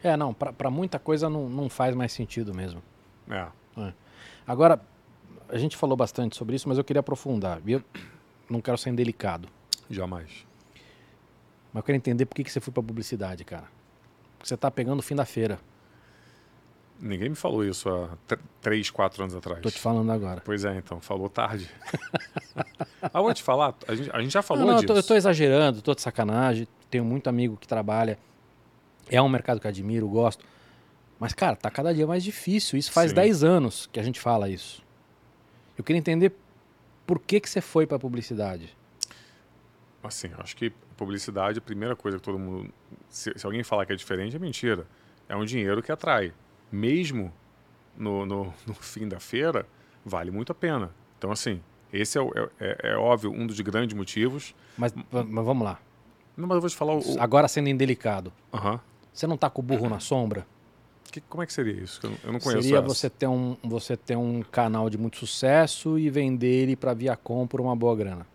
É, 0.03 0.17
não, 0.17 0.35
para 0.35 0.69
muita 0.69 0.99
coisa 0.99 1.31
não, 1.31 1.49
não 1.49 1.69
faz 1.69 1.95
mais 1.95 2.13
sentido 2.13 2.53
mesmo. 2.53 2.83
É. 3.31 3.47
é. 3.79 3.93
Agora, 4.45 4.81
a 5.49 5.57
gente 5.57 5.77
falou 5.77 5.97
bastante 5.97 6.37
sobre 6.37 6.57
isso, 6.57 6.69
mas 6.69 6.77
eu 6.77 6.83
queria 6.83 6.99
aprofundar. 6.99 7.61
Eu 7.65 7.81
não 8.51 8.61
quero 8.61 8.77
ser 8.77 8.91
indelicado. 8.91 9.49
Jamais. 9.89 10.45
Mas 11.73 11.81
eu 11.81 11.83
quero 11.83 11.97
entender 11.97 12.27
por 12.27 12.35
que, 12.35 12.45
que 12.45 12.51
você 12.51 12.61
foi 12.61 12.73
para 12.73 12.83
publicidade, 12.83 13.45
cara. 13.45 13.65
Porque 14.37 14.49
você 14.49 14.55
está 14.55 14.71
pegando 14.71 15.01
o 15.01 15.03
fim 15.03 15.15
da 15.15 15.25
feira. 15.25 15.59
Ninguém 17.01 17.31
me 17.31 17.35
falou 17.35 17.65
isso 17.65 17.89
há 17.89 18.11
três, 18.61 18.89
quatro 18.89 19.23
anos 19.23 19.35
atrás. 19.35 19.61
Tô 19.61 19.71
te 19.71 19.81
falando 19.81 20.13
agora. 20.13 20.41
Pois 20.45 20.65
é, 20.65 20.77
então, 20.77 21.01
falou 21.01 21.29
tarde. 21.29 21.69
ah, 23.03 23.21
vou 23.21 23.35
te 23.35 23.43
falar, 23.43 23.75
a 23.89 23.95
gente, 23.95 24.11
a 24.13 24.21
gente 24.21 24.33
já 24.33 24.43
falou 24.43 24.65
não, 24.65 24.75
não, 24.75 24.81
disso. 24.81 24.93
Eu 24.93 24.95
tô, 24.95 25.01
eu 25.01 25.03
tô 25.03 25.15
exagerando, 25.17 25.83
tô 25.83 25.95
de 25.95 26.03
sacanagem. 26.03 26.69
Tenho 26.89 27.05
muito 27.05 27.29
amigo 27.29 27.57
que 27.57 27.67
trabalha. 27.67 28.19
É 29.09 29.21
um 29.21 29.29
mercado 29.29 29.61
que 29.61 29.67
admiro, 29.67 30.07
gosto. 30.09 30.45
Mas, 31.19 31.33
cara, 31.33 31.57
tá 31.57 31.71
cada 31.71 31.93
dia 31.93 32.07
mais 32.07 32.23
difícil. 32.23 32.79
Isso 32.79 32.93
faz 32.93 33.11
Sim. 33.11 33.17
10 33.17 33.45
anos 33.45 33.89
que 33.91 33.99
a 33.99 34.03
gente 34.03 34.21
fala 34.21 34.49
isso. 34.49 34.83
Eu 35.77 35.83
queria 35.83 35.99
entender 35.99 36.33
por 37.07 37.19
que, 37.19 37.41
que 37.41 37.51
você 37.51 37.61
foi 37.61 37.87
para 37.87 37.99
publicidade. 37.99 38.77
Assim, 40.03 40.31
acho 40.39 40.57
que 40.57 40.73
publicidade, 41.03 41.59
a 41.59 41.63
primeira 41.63 41.97
coisa 41.97 42.19
que 42.19 42.23
todo 42.23 42.39
mundo. 42.39 42.73
Se, 43.09 43.33
se, 43.37 43.45
alguém 43.45 43.63
falar 43.65 43.85
que 43.85 43.93
é 43.93 43.97
diferente, 43.97 44.37
é 44.37 44.39
mentira. 44.39 44.87
É 45.29 45.35
um 45.35 45.45
dinheiro 45.45 45.83
que 45.83 45.91
atrai. 45.91 46.33
Mesmo 46.71 47.33
no, 47.97 48.25
no, 48.25 48.55
no 48.67 48.75
fim 48.75 49.09
da 49.09 49.19
feira, 49.19 49.67
vale 50.05 50.31
muito 50.31 50.53
a 50.53 50.55
pena. 50.55 50.91
Então, 51.19 51.33
assim, 51.33 51.61
esse 51.93 52.19
é, 52.19 52.23
é, 52.23 52.49
é, 52.61 52.93
é 52.93 52.97
óbvio 52.97 53.33
um 53.33 53.47
dos 53.47 53.59
grandes 53.61 53.97
motivos. 53.97 54.55
Mas, 54.79 54.95
mas 55.11 55.45
vamos 55.45 55.65
lá. 55.65 55.81
Não, 56.37 56.47
mas 56.47 56.55
eu 56.57 56.61
vou 56.61 56.71
te 56.71 56.77
falar. 56.77 56.95
O... 56.95 57.03
Agora 57.19 57.49
sendo 57.49 57.69
indelicado. 57.69 58.33
Uhum. 58.53 58.79
Você 59.13 59.27
não 59.27 59.37
tá 59.37 59.51
com 59.51 59.61
o 59.61 59.65
burro 59.65 59.89
na 59.89 60.01
sombra? 60.01 60.47
Que, 61.11 61.21
como 61.21 61.43
é 61.43 61.47
que 61.47 61.53
seria 61.53 61.75
isso? 61.75 62.01
Eu 62.25 62.33
não 62.33 62.41
conheço 62.41 62.63
Seria 62.63 62.81
você 62.81 63.11
ter, 63.11 63.27
um, 63.27 63.57
você 63.63 63.99
ter 63.99 64.17
um 64.17 64.43
canal 64.43 64.89
de 64.89 64.97
muito 64.97 65.19
sucesso 65.19 65.99
e 65.99 66.09
vender 66.09 66.63
ele 66.63 66.75
para 66.75 66.95
Viacom 66.95 67.47
por 67.47 67.61
uma 67.61 67.77
boa 67.77 67.95
grana. 67.95 68.27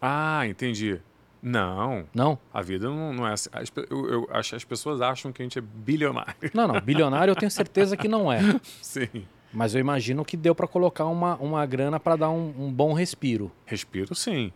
Ah, 0.00 0.46
entendi. 0.46 1.00
Não. 1.42 2.04
Não? 2.14 2.38
A 2.52 2.60
vida 2.62 2.88
não, 2.88 3.12
não 3.12 3.26
é 3.26 3.32
assim. 3.32 3.48
Eu, 3.90 4.10
eu, 4.10 4.28
acho, 4.32 4.56
as 4.56 4.64
pessoas 4.64 5.00
acham 5.00 5.32
que 5.32 5.42
a 5.42 5.44
gente 5.44 5.58
é 5.58 5.62
bilionário. 5.62 6.34
Não, 6.52 6.66
não. 6.66 6.80
Bilionário 6.80 7.30
eu 7.30 7.36
tenho 7.36 7.50
certeza 7.50 7.96
que 7.96 8.08
não 8.08 8.32
é. 8.32 8.40
Sim. 8.82 9.26
Mas 9.52 9.74
eu 9.74 9.80
imagino 9.80 10.24
que 10.24 10.36
deu 10.36 10.54
para 10.54 10.66
colocar 10.66 11.06
uma, 11.06 11.36
uma 11.36 11.64
grana 11.64 11.98
para 11.98 12.16
dar 12.16 12.30
um, 12.30 12.52
um 12.58 12.72
bom 12.72 12.92
respiro. 12.92 13.50
Respiro, 13.64 14.14
sim. 14.14 14.52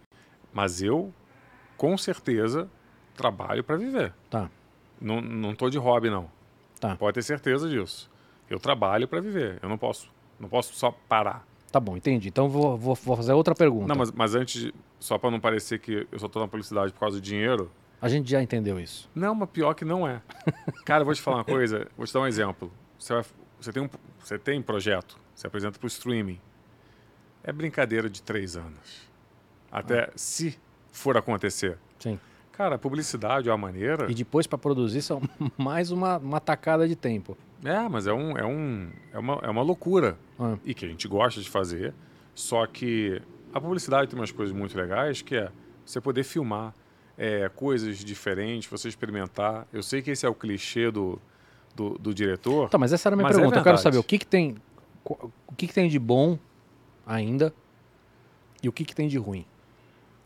Mas 0.52 0.82
eu, 0.82 1.12
com 1.78 1.96
certeza, 1.96 2.68
trabalho 3.16 3.64
para 3.64 3.76
viver. 3.76 4.12
Tá. 4.28 4.50
Não, 5.00 5.20
não 5.20 5.54
tô 5.54 5.70
de 5.70 5.78
hobby, 5.78 6.10
não. 6.10 6.30
Tá. 6.78 6.94
Pode 6.96 7.14
ter 7.14 7.22
certeza 7.22 7.68
disso. 7.68 8.10
Eu 8.50 8.60
trabalho 8.60 9.08
para 9.08 9.20
viver. 9.20 9.58
Eu 9.62 9.68
não 9.68 9.78
posso, 9.78 10.10
não 10.38 10.48
posso 10.48 10.74
só 10.74 10.90
parar. 11.08 11.46
Tá 11.72 11.80
bom, 11.80 11.96
entendi. 11.96 12.28
Então 12.28 12.50
vou, 12.50 12.76
vou, 12.76 12.94
vou 12.94 13.16
fazer 13.16 13.32
outra 13.32 13.54
pergunta. 13.54 13.88
Não, 13.88 13.96
mas, 13.96 14.12
mas 14.12 14.34
antes, 14.34 14.70
só 15.00 15.16
para 15.16 15.30
não 15.30 15.40
parecer 15.40 15.78
que 15.78 16.06
eu 16.12 16.18
só 16.18 16.28
tô 16.28 16.38
na 16.38 16.46
publicidade 16.46 16.92
por 16.92 17.00
causa 17.00 17.18
do 17.18 17.22
dinheiro. 17.22 17.72
A 17.98 18.10
gente 18.10 18.30
já 18.30 18.42
entendeu 18.42 18.78
isso. 18.78 19.08
Não, 19.14 19.34
mas 19.34 19.48
pior 19.48 19.72
que 19.72 19.82
não 19.82 20.06
é. 20.06 20.20
Cara, 20.84 21.00
eu 21.00 21.06
vou 21.06 21.14
te 21.14 21.22
falar 21.22 21.38
uma 21.38 21.44
coisa, 21.44 21.88
vou 21.96 22.06
te 22.06 22.12
dar 22.12 22.20
um 22.20 22.26
exemplo. 22.26 22.70
Você, 22.98 23.14
vai, 23.14 23.24
você, 23.58 23.72
tem, 23.72 23.82
um, 23.82 23.88
você 24.22 24.38
tem 24.38 24.58
um 24.58 24.62
projeto, 24.62 25.16
você 25.34 25.46
apresenta 25.46 25.78
para 25.78 25.86
o 25.86 25.88
streaming. 25.88 26.38
É 27.42 27.50
brincadeira 27.50 28.10
de 28.10 28.20
três 28.22 28.54
anos. 28.54 29.08
Até 29.70 30.04
ah. 30.04 30.12
se 30.14 30.58
for 30.92 31.16
acontecer. 31.16 31.78
Sim. 31.98 32.20
Cara, 32.52 32.78
publicidade 32.78 33.48
é 33.48 33.52
uma 33.52 33.58
maneira. 33.58 34.10
E 34.10 34.14
depois 34.14 34.46
para 34.46 34.58
produzir 34.58 35.02
são 35.02 35.22
mais 35.56 35.90
uma, 35.90 36.18
uma 36.18 36.40
tacada 36.40 36.86
de 36.86 36.94
tempo. 36.94 37.36
É, 37.64 37.88
mas 37.88 38.06
é, 38.06 38.12
um, 38.12 38.36
é, 38.36 38.44
um, 38.44 38.90
é, 39.12 39.18
uma, 39.18 39.40
é 39.42 39.50
uma 39.50 39.62
loucura. 39.62 40.18
Ah. 40.38 40.56
E 40.64 40.74
que 40.74 40.84
a 40.84 40.88
gente 40.88 41.08
gosta 41.08 41.40
de 41.40 41.48
fazer. 41.48 41.94
Só 42.34 42.66
que 42.66 43.20
a 43.52 43.60
publicidade 43.60 44.10
tem 44.10 44.18
umas 44.18 44.30
coisas 44.30 44.54
muito 44.54 44.76
legais 44.76 45.22
que 45.22 45.36
é 45.36 45.50
você 45.84 46.00
poder 46.00 46.24
filmar 46.24 46.74
é, 47.16 47.48
coisas 47.48 47.98
diferentes, 47.98 48.70
você 48.70 48.88
experimentar. 48.88 49.66
Eu 49.72 49.82
sei 49.82 50.02
que 50.02 50.10
esse 50.10 50.26
é 50.26 50.28
o 50.28 50.34
clichê 50.34 50.90
do, 50.90 51.18
do, 51.74 51.98
do 51.98 52.14
diretor. 52.14 52.68
Tá, 52.68 52.78
mas 52.78 52.92
essa 52.92 53.08
era 53.08 53.14
a 53.14 53.16
minha 53.16 53.28
é 53.28 53.32
pergunta. 53.32 53.56
É 53.56 53.60
eu 53.60 53.64
quero 53.64 53.78
saber 53.78 53.98
o 53.98 54.04
que, 54.04 54.18
que 54.18 54.26
tem. 54.26 54.56
O 55.04 55.54
que, 55.56 55.66
que 55.66 55.74
tem 55.74 55.88
de 55.88 55.98
bom 55.98 56.38
ainda 57.06 57.52
e 58.62 58.68
o 58.68 58.72
que, 58.72 58.84
que 58.84 58.94
tem 58.94 59.08
de 59.08 59.18
ruim. 59.18 59.44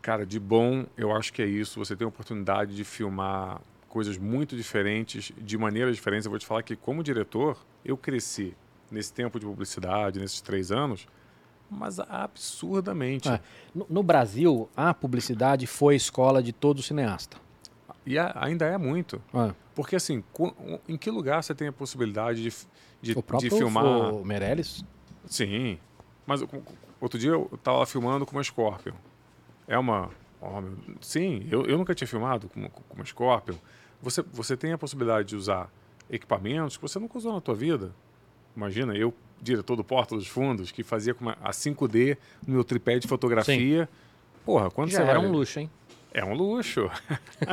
Cara, 0.07 0.25
de 0.25 0.39
bom, 0.39 0.85
eu 0.95 1.13
acho 1.13 1.33
que 1.33 1.41
é 1.41 1.45
isso. 1.45 1.83
Você 1.83 1.93
tem 1.93 2.05
a 2.05 2.07
oportunidade 2.07 2.73
de 2.73 2.85
filmar 2.85 3.59
coisas 3.89 4.17
muito 4.17 4.55
diferentes, 4.55 5.33
de 5.37 5.57
maneiras 5.57 5.97
diferentes. 5.97 6.25
Eu 6.25 6.29
vou 6.29 6.39
te 6.39 6.45
falar 6.45 6.63
que, 6.63 6.77
como 6.77 7.03
diretor, 7.03 7.57
eu 7.83 7.97
cresci 7.97 8.55
nesse 8.89 9.11
tempo 9.11 9.37
de 9.37 9.45
publicidade, 9.45 10.17
nesses 10.17 10.39
três 10.39 10.71
anos, 10.71 11.05
mas 11.69 11.99
absurdamente. 11.99 13.27
É. 13.27 13.41
No, 13.75 13.85
no, 13.89 14.01
Brasil, 14.01 14.69
a 14.77 14.93
publicidade 14.93 15.67
foi 15.67 15.95
a 15.95 15.97
escola 15.97 16.41
de 16.41 16.53
todo 16.53 16.81
cineasta. 16.81 17.35
E 18.05 18.17
a, 18.17 18.31
ainda 18.33 18.65
é 18.65 18.77
muito. 18.77 19.21
É. 19.33 19.53
Porque, 19.75 19.97
assim, 19.97 20.23
em 20.87 20.95
que 20.95 21.11
lugar 21.11 21.43
você 21.43 21.53
tem 21.53 21.67
a 21.67 21.73
possibilidade 21.73 22.41
de, 22.41 22.53
de, 23.01 23.11
o 23.11 23.21
próprio 23.21 23.49
de 23.49 23.57
filmar. 23.57 24.13
O 24.13 24.23
Meirelles? 24.23 24.85
Sim. 25.25 25.77
Mas 26.25 26.41
outro 27.01 27.19
dia 27.19 27.31
eu 27.31 27.49
estava 27.53 27.85
filmando 27.85 28.25
com 28.25 28.37
uma 28.37 28.43
Scorpion. 28.45 28.93
É 29.67 29.77
uma. 29.77 30.09
Oh, 30.41 30.61
sim, 31.01 31.47
eu, 31.51 31.65
eu 31.65 31.77
nunca 31.77 31.93
tinha 31.93 32.07
filmado 32.07 32.47
com, 32.49 32.69
com 32.69 32.95
uma 32.95 33.05
Scorpion. 33.05 33.55
Você, 34.01 34.21
você 34.31 34.55
tem 34.55 34.71
a 34.71 34.77
possibilidade 34.77 35.29
de 35.29 35.35
usar 35.35 35.69
equipamentos 36.09 36.77
que 36.77 36.81
você 36.81 36.99
nunca 36.99 37.17
usou 37.17 37.33
na 37.33 37.41
tua 37.41 37.55
vida. 37.55 37.91
Imagina, 38.55 38.95
eu, 38.95 39.13
diretor 39.41 39.75
do 39.75 39.83
Porta 39.83 40.15
dos 40.15 40.27
Fundos, 40.27 40.71
que 40.71 40.83
fazia 40.83 41.13
com 41.13 41.25
uma, 41.25 41.37
a 41.41 41.51
5D 41.51 42.17
no 42.45 42.53
meu 42.53 42.63
tripé 42.63 42.97
de 42.99 43.07
fotografia. 43.07 43.85
Sim. 43.85 43.91
Porra, 44.45 44.71
quando 44.71 44.89
Já 44.89 44.99
você 44.99 45.03
era 45.03 45.19
vai... 45.19 45.27
um 45.27 45.31
luxo, 45.31 45.59
hein? 45.59 45.69
É 46.13 46.23
um 46.23 46.33
luxo. 46.33 46.89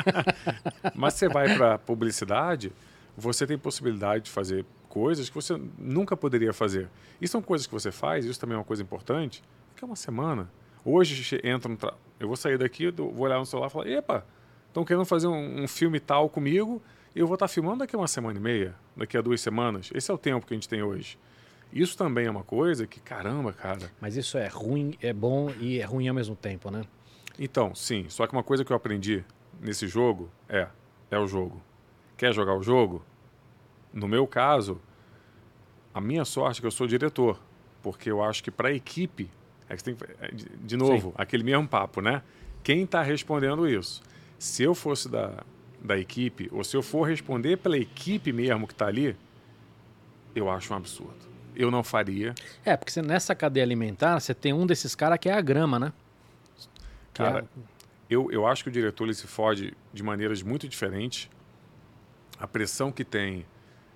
Mas 0.95 1.15
você 1.15 1.29
vai 1.29 1.57
para 1.57 1.79
publicidade, 1.79 2.73
você 3.17 3.47
tem 3.47 3.59
possibilidade 3.59 4.25
de 4.25 4.31
fazer 4.31 4.65
coisas 4.89 5.29
que 5.29 5.35
você 5.35 5.61
nunca 5.77 6.17
poderia 6.17 6.53
fazer. 6.53 6.89
E 7.21 7.27
são 7.27 7.43
coisas 7.43 7.67
que 7.67 7.73
você 7.73 7.91
faz, 7.91 8.25
isso 8.25 8.39
também 8.39 8.55
é 8.55 8.59
uma 8.59 8.65
coisa 8.65 8.83
importante, 8.83 9.43
que 9.75 9.85
é 9.85 9.87
uma 9.87 9.97
semana. 9.97 10.49
Hoje 10.85 11.41
entra 11.43 11.71
um 11.71 11.77
tra... 11.77 11.95
eu 12.21 12.27
vou 12.27 12.37
sair 12.37 12.59
daqui, 12.59 12.91
vou 12.91 13.21
olhar 13.21 13.39
no 13.39 13.47
celular 13.47 13.69
e 13.69 13.71
falar, 13.71 13.89
epa, 13.89 14.27
estão 14.69 14.85
querendo 14.85 15.05
fazer 15.05 15.27
um, 15.27 15.63
um, 15.63 15.69
filme 15.69 15.99
tal 15.99 16.29
comigo, 16.29 16.83
e 17.15 17.21
eu 17.21 17.27
vou 17.27 17.35
estar 17.35 17.47
tá 17.47 17.53
filmando 17.53 17.79
daqui 17.79 17.97
a 17.97 17.99
uma 17.99 18.09
semana 18.09 18.39
e 18.39 18.43
meia, 18.43 18.75
daqui 18.97 19.17
a 19.17 19.23
duas 19.23 19.41
semanas. 19.41 19.91
Esse 19.95 20.11
é 20.11 20.15
o 20.15 20.19
tempo 20.19 20.47
que 20.47 20.53
a 20.53 20.57
gente 20.57 20.69
tem 20.69 20.83
hoje. 20.83 21.19
Isso 21.73 21.97
também 21.97 22.27
é 22.27 22.31
uma 22.31 22.45
coisa 22.45 22.87
que, 22.87 23.01
caramba, 23.01 23.53
cara. 23.53 23.91
Mas 24.01 24.17
isso 24.17 24.37
é 24.37 24.47
ruim, 24.47 24.95
é 25.01 25.13
bom 25.13 25.51
e 25.59 25.81
é 25.81 25.85
ruim 25.85 26.07
ao 26.07 26.15
mesmo 26.15 26.37
tempo, 26.37 26.71
né? 26.71 26.85
Então, 27.39 27.75
sim. 27.75 28.07
Só 28.09 28.27
que 28.27 28.33
uma 28.33 28.43
coisa 28.43 28.65
que 28.65 28.71
eu 28.71 28.77
aprendi 28.77 29.25
nesse 29.61 29.89
jogo 29.89 30.31
é, 30.49 30.69
é 31.11 31.19
o 31.19 31.27
jogo. 31.27 31.61
Quer 32.17 32.33
jogar 32.33 32.55
o 32.55 32.63
jogo? 32.63 33.05
No 33.93 34.07
meu 34.07 34.27
caso, 34.27 34.81
a 35.93 36.01
minha 36.01 36.25
sorte 36.25 36.59
é 36.59 36.61
que 36.61 36.67
eu 36.67 36.71
sou 36.71 36.87
diretor, 36.87 37.41
porque 37.83 38.11
eu 38.11 38.23
acho 38.23 38.43
que 38.43 38.51
para 38.51 38.69
a 38.69 38.73
equipe 38.73 39.31
é 39.69 39.77
que 39.77 39.85
tem, 39.85 39.97
é, 40.21 40.31
de 40.33 40.77
novo, 40.77 41.09
Sim. 41.09 41.15
aquele 41.17 41.43
mesmo 41.43 41.67
papo, 41.67 42.01
né? 42.01 42.23
Quem 42.63 42.85
está 42.85 43.03
respondendo 43.03 43.69
isso? 43.69 44.03
Se 44.39 44.63
eu 44.63 44.75
fosse 44.75 45.09
da, 45.09 45.43
da 45.83 45.99
equipe, 45.99 46.49
ou 46.53 46.65
se 46.65 46.77
eu 46.77 46.83
for 46.83 47.03
responder 47.05 47.59
pela 47.59 47.77
equipe 47.77 48.33
mesmo 48.33 48.67
que 48.67 48.73
está 48.73 48.87
ali, 48.87 49.17
eu 50.35 50.51
acho 50.51 50.73
um 50.73 50.77
absurdo. 50.77 51.35
Eu 51.55 51.71
não 51.71 51.85
faria. 51.85 52.35
É, 52.65 52.77
porque 52.77 53.01
nessa 53.01 53.35
cadeia 53.35 53.65
alimentar, 53.65 54.19
você 54.19 54.35
tem 54.35 54.53
um 54.53 54.67
desses 54.67 54.95
caras 54.95 55.19
que 55.19 55.29
é 55.29 55.35
a 55.35 55.41
grama, 55.41 55.79
né? 55.79 55.93
Cara, 57.13 57.41
é... 57.41 57.61
eu, 58.11 58.31
eu 58.33 58.47
acho 58.47 58.65
que 58.65 58.71
o 58.71 58.73
diretor 58.73 59.05
ele 59.05 59.15
se 59.15 59.27
fode 59.27 59.73
de 59.93 60.03
maneiras 60.03 60.43
muito 60.43 60.69
diferentes. 60.69 61.31
A 62.39 62.49
pressão 62.49 62.91
que 62.91 63.05
tem, 63.05 63.47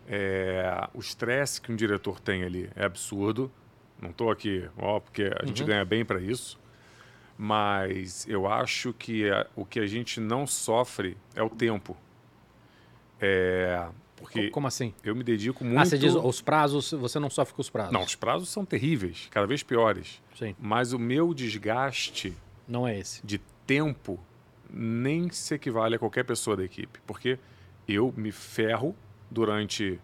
é, 0.07 0.89
o 0.95 1.01
estresse 1.01 1.61
que 1.61 1.73
um 1.73 1.77
diretor 1.77 2.21
tem 2.21 2.45
ali 2.45 2.71
é 2.77 2.85
absurdo. 2.85 3.51
Não 4.01 4.11
estou 4.11 4.31
aqui, 4.31 4.69
ó, 4.77 5.01
porque 5.01 5.25
a 5.25 5.43
uhum. 5.43 5.49
gente 5.49 5.65
ganha 5.65 5.85
bem 5.85 6.05
para 6.05 6.21
isso. 6.21 6.59
Mas 7.37 8.27
eu 8.29 8.47
acho 8.47 8.93
que 8.93 9.31
a, 9.31 9.47
o 9.55 9.65
que 9.65 9.79
a 9.79 9.87
gente 9.87 10.21
não 10.21 10.47
sofre 10.47 11.17
é 11.35 11.43
o 11.43 11.49
tempo. 11.49 11.97
É, 13.21 13.89
porque 14.19 14.51
Como 14.51 14.67
assim? 14.67 14.93
Eu 15.05 15.15
me 15.15 15.23
dedico 15.23 15.65
muito. 15.65 15.79
Ah, 15.79 15.85
você 15.85 15.97
diz 15.97 16.15
os 16.15 16.41
prazos, 16.41 16.91
você 16.93 17.19
não 17.19 17.31
sofre 17.31 17.55
com 17.55 17.61
os 17.61 17.71
prazos? 17.71 17.93
Não, 17.93 18.03
os 18.03 18.15
prazos 18.15 18.49
são 18.49 18.65
terríveis, 18.65 19.29
cada 19.31 19.47
vez 19.47 19.63
piores. 19.63 20.21
Sim. 20.37 20.55
Mas 20.59 20.93
o 20.93 20.99
meu 20.99 21.33
desgaste. 21.33 22.35
Não 22.67 22.87
é 22.87 22.99
esse. 22.99 23.25
De 23.25 23.39
tempo 23.67 24.19
nem 24.69 25.31
se 25.31 25.55
equivale 25.55 25.95
a 25.95 25.99
qualquer 25.99 26.25
pessoa 26.25 26.57
da 26.57 26.65
equipe. 26.65 27.01
Porque 27.07 27.39
eu 27.87 28.13
me 28.17 28.33
ferro 28.33 28.95
durante 29.31 30.01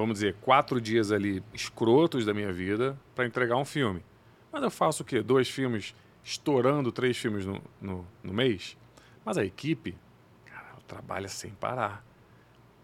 vamos 0.00 0.14
dizer, 0.14 0.34
quatro 0.40 0.80
dias 0.80 1.12
ali 1.12 1.42
escrotos 1.52 2.24
da 2.24 2.32
minha 2.32 2.50
vida 2.50 2.98
para 3.14 3.26
entregar 3.26 3.56
um 3.58 3.66
filme. 3.66 4.02
Mas 4.50 4.62
eu 4.62 4.70
faço 4.70 5.02
o 5.02 5.06
quê? 5.06 5.20
Dois 5.20 5.50
filmes, 5.50 5.94
estourando 6.24 6.90
três 6.90 7.18
filmes 7.18 7.44
no, 7.44 7.60
no, 7.78 8.06
no 8.22 8.32
mês. 8.32 8.78
Mas 9.22 9.36
a 9.36 9.44
equipe, 9.44 9.94
cara, 10.46 10.68
trabalha 10.88 11.28
sem 11.28 11.50
parar. 11.50 12.02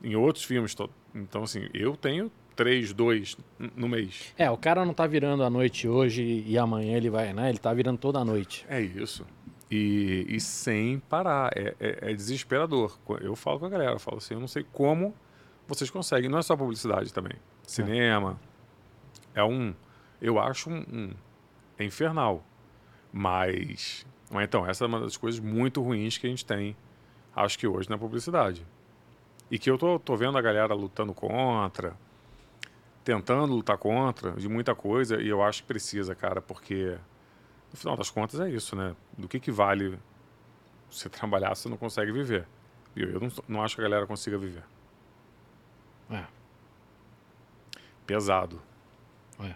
Em 0.03 0.15
outros 0.15 0.45
filmes, 0.45 0.75
tô, 0.75 0.91
então 1.15 1.45
assim, 1.45 1.71
eu 1.73 1.97
tenho 1.97 2.31
três, 2.55 2.93
dois 2.93 3.35
no 3.75 3.89
mês. 3.89 4.35
É, 4.37 4.51
o 4.51 4.57
cara 4.59 4.85
não 4.85 4.93
tá 4.93 5.07
virando 5.07 5.43
a 5.43 5.49
noite 5.49 5.89
hoje 5.89 6.45
e 6.47 6.59
amanhã 6.59 6.99
ele 6.99 7.09
vai, 7.09 7.33
né? 7.33 7.49
Ele 7.49 7.59
tá 7.59 7.73
virando 7.73 7.97
toda 7.97 8.19
a 8.19 8.25
noite. 8.27 8.67
É 8.69 8.79
isso. 8.79 9.27
E, 9.71 10.27
e 10.29 10.39
sem 10.39 10.99
parar. 10.99 11.51
É, 11.57 11.75
é, 11.81 12.11
é 12.11 12.15
desesperador. 12.15 12.99
Eu 13.23 13.35
falo 13.35 13.59
com 13.59 13.65
a 13.65 13.71
galera, 13.71 13.93
eu 13.93 13.99
falo 13.99 14.19
assim, 14.19 14.35
eu 14.35 14.41
não 14.41 14.49
sei 14.49 14.67
como 14.71 15.15
vocês 15.67 15.91
conseguem. 15.91 16.31
Não 16.31 16.39
é 16.39 16.43
só 16.43 16.57
publicidade 16.57 17.13
também. 17.13 17.37
Cinema. 17.67 18.39
É, 19.35 19.41
é 19.41 19.45
um. 19.45 19.75
Eu 20.21 20.39
acho 20.39 20.71
um, 20.71 20.85
um. 20.93 21.11
É 21.79 21.85
infernal. 21.85 22.45
Mas. 23.13 24.07
Mas 24.31 24.45
então, 24.45 24.67
essa 24.67 24.85
é 24.85 24.87
uma 24.87 25.01
das 25.01 25.17
coisas 25.17 25.41
muito 25.41 25.83
ruins 25.83 26.19
que 26.19 26.27
a 26.27 26.31
gente 26.31 26.45
tem, 26.45 26.77
acho 27.35 27.59
que 27.59 27.67
hoje, 27.67 27.89
na 27.89 27.97
publicidade. 27.97 28.67
E 29.51 29.59
que 29.59 29.71
eu 29.71 29.79
tô, 29.79 29.99
tô 29.99 30.17
vendo 30.17 30.37
a 30.37 30.43
galera 30.43 30.75
lutando 30.75 31.15
contra, 31.15 31.97
tentando 33.05 33.55
lutar 33.55 33.79
contra 33.79 34.33
de 34.33 34.49
muita 34.49 34.75
coisa, 34.75 35.21
e 35.23 35.29
eu 35.29 35.43
acho 35.43 35.63
que 35.63 35.69
precisa, 35.69 36.15
cara, 36.15 36.43
porque 36.43 36.99
no 37.73 37.79
final 37.79 37.97
das 37.97 38.11
contas 38.11 38.41
é 38.41 38.51
isso, 38.51 38.75
né? 38.75 38.97
Do 39.17 39.29
que, 39.29 39.39
que 39.39 39.53
vale 39.53 39.97
você 40.91 41.09
trabalhar 41.09 41.55
se 41.55 41.63
você 41.63 41.69
não 41.69 41.77
consegue 41.77 42.11
viver? 42.11 42.49
E 42.97 43.03
eu, 43.03 43.11
eu 43.11 43.21
não, 43.21 43.31
não 43.47 43.63
acho 43.63 43.77
que 43.77 43.83
a 43.83 43.85
galera 43.85 44.07
consiga 44.07 44.37
viver. 44.37 44.65
É. 46.11 46.25
Pesado. 48.07 48.61
É. 49.41 49.55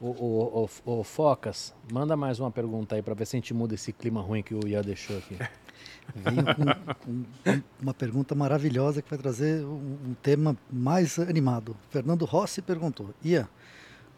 O, 0.00 0.08
o, 0.08 0.68
o, 0.84 1.00
o, 1.00 1.04
Focas, 1.04 1.72
manda 1.92 2.16
mais 2.16 2.40
uma 2.40 2.50
pergunta 2.50 2.96
aí 2.96 3.02
para 3.02 3.14
ver 3.14 3.24
se 3.24 3.36
a 3.36 3.38
gente 3.38 3.54
muda 3.54 3.74
esse 3.74 3.92
clima 3.92 4.20
ruim 4.20 4.42
que 4.42 4.52
o 4.52 4.66
Ian 4.66 4.82
deixou 4.82 5.16
aqui. 5.16 5.38
Venho 6.14 6.44
com, 6.44 6.94
com, 6.94 7.62
uma 7.80 7.94
pergunta 7.94 8.34
maravilhosa 8.34 9.00
que 9.00 9.08
vai 9.08 9.18
trazer 9.18 9.64
um, 9.64 9.98
um, 10.08 10.14
tema 10.20 10.56
mais 10.70 11.18
animado. 11.20 11.76
Fernando 11.90 12.24
Rossi 12.24 12.60
perguntou: 12.60 13.14
Ian, 13.22 13.44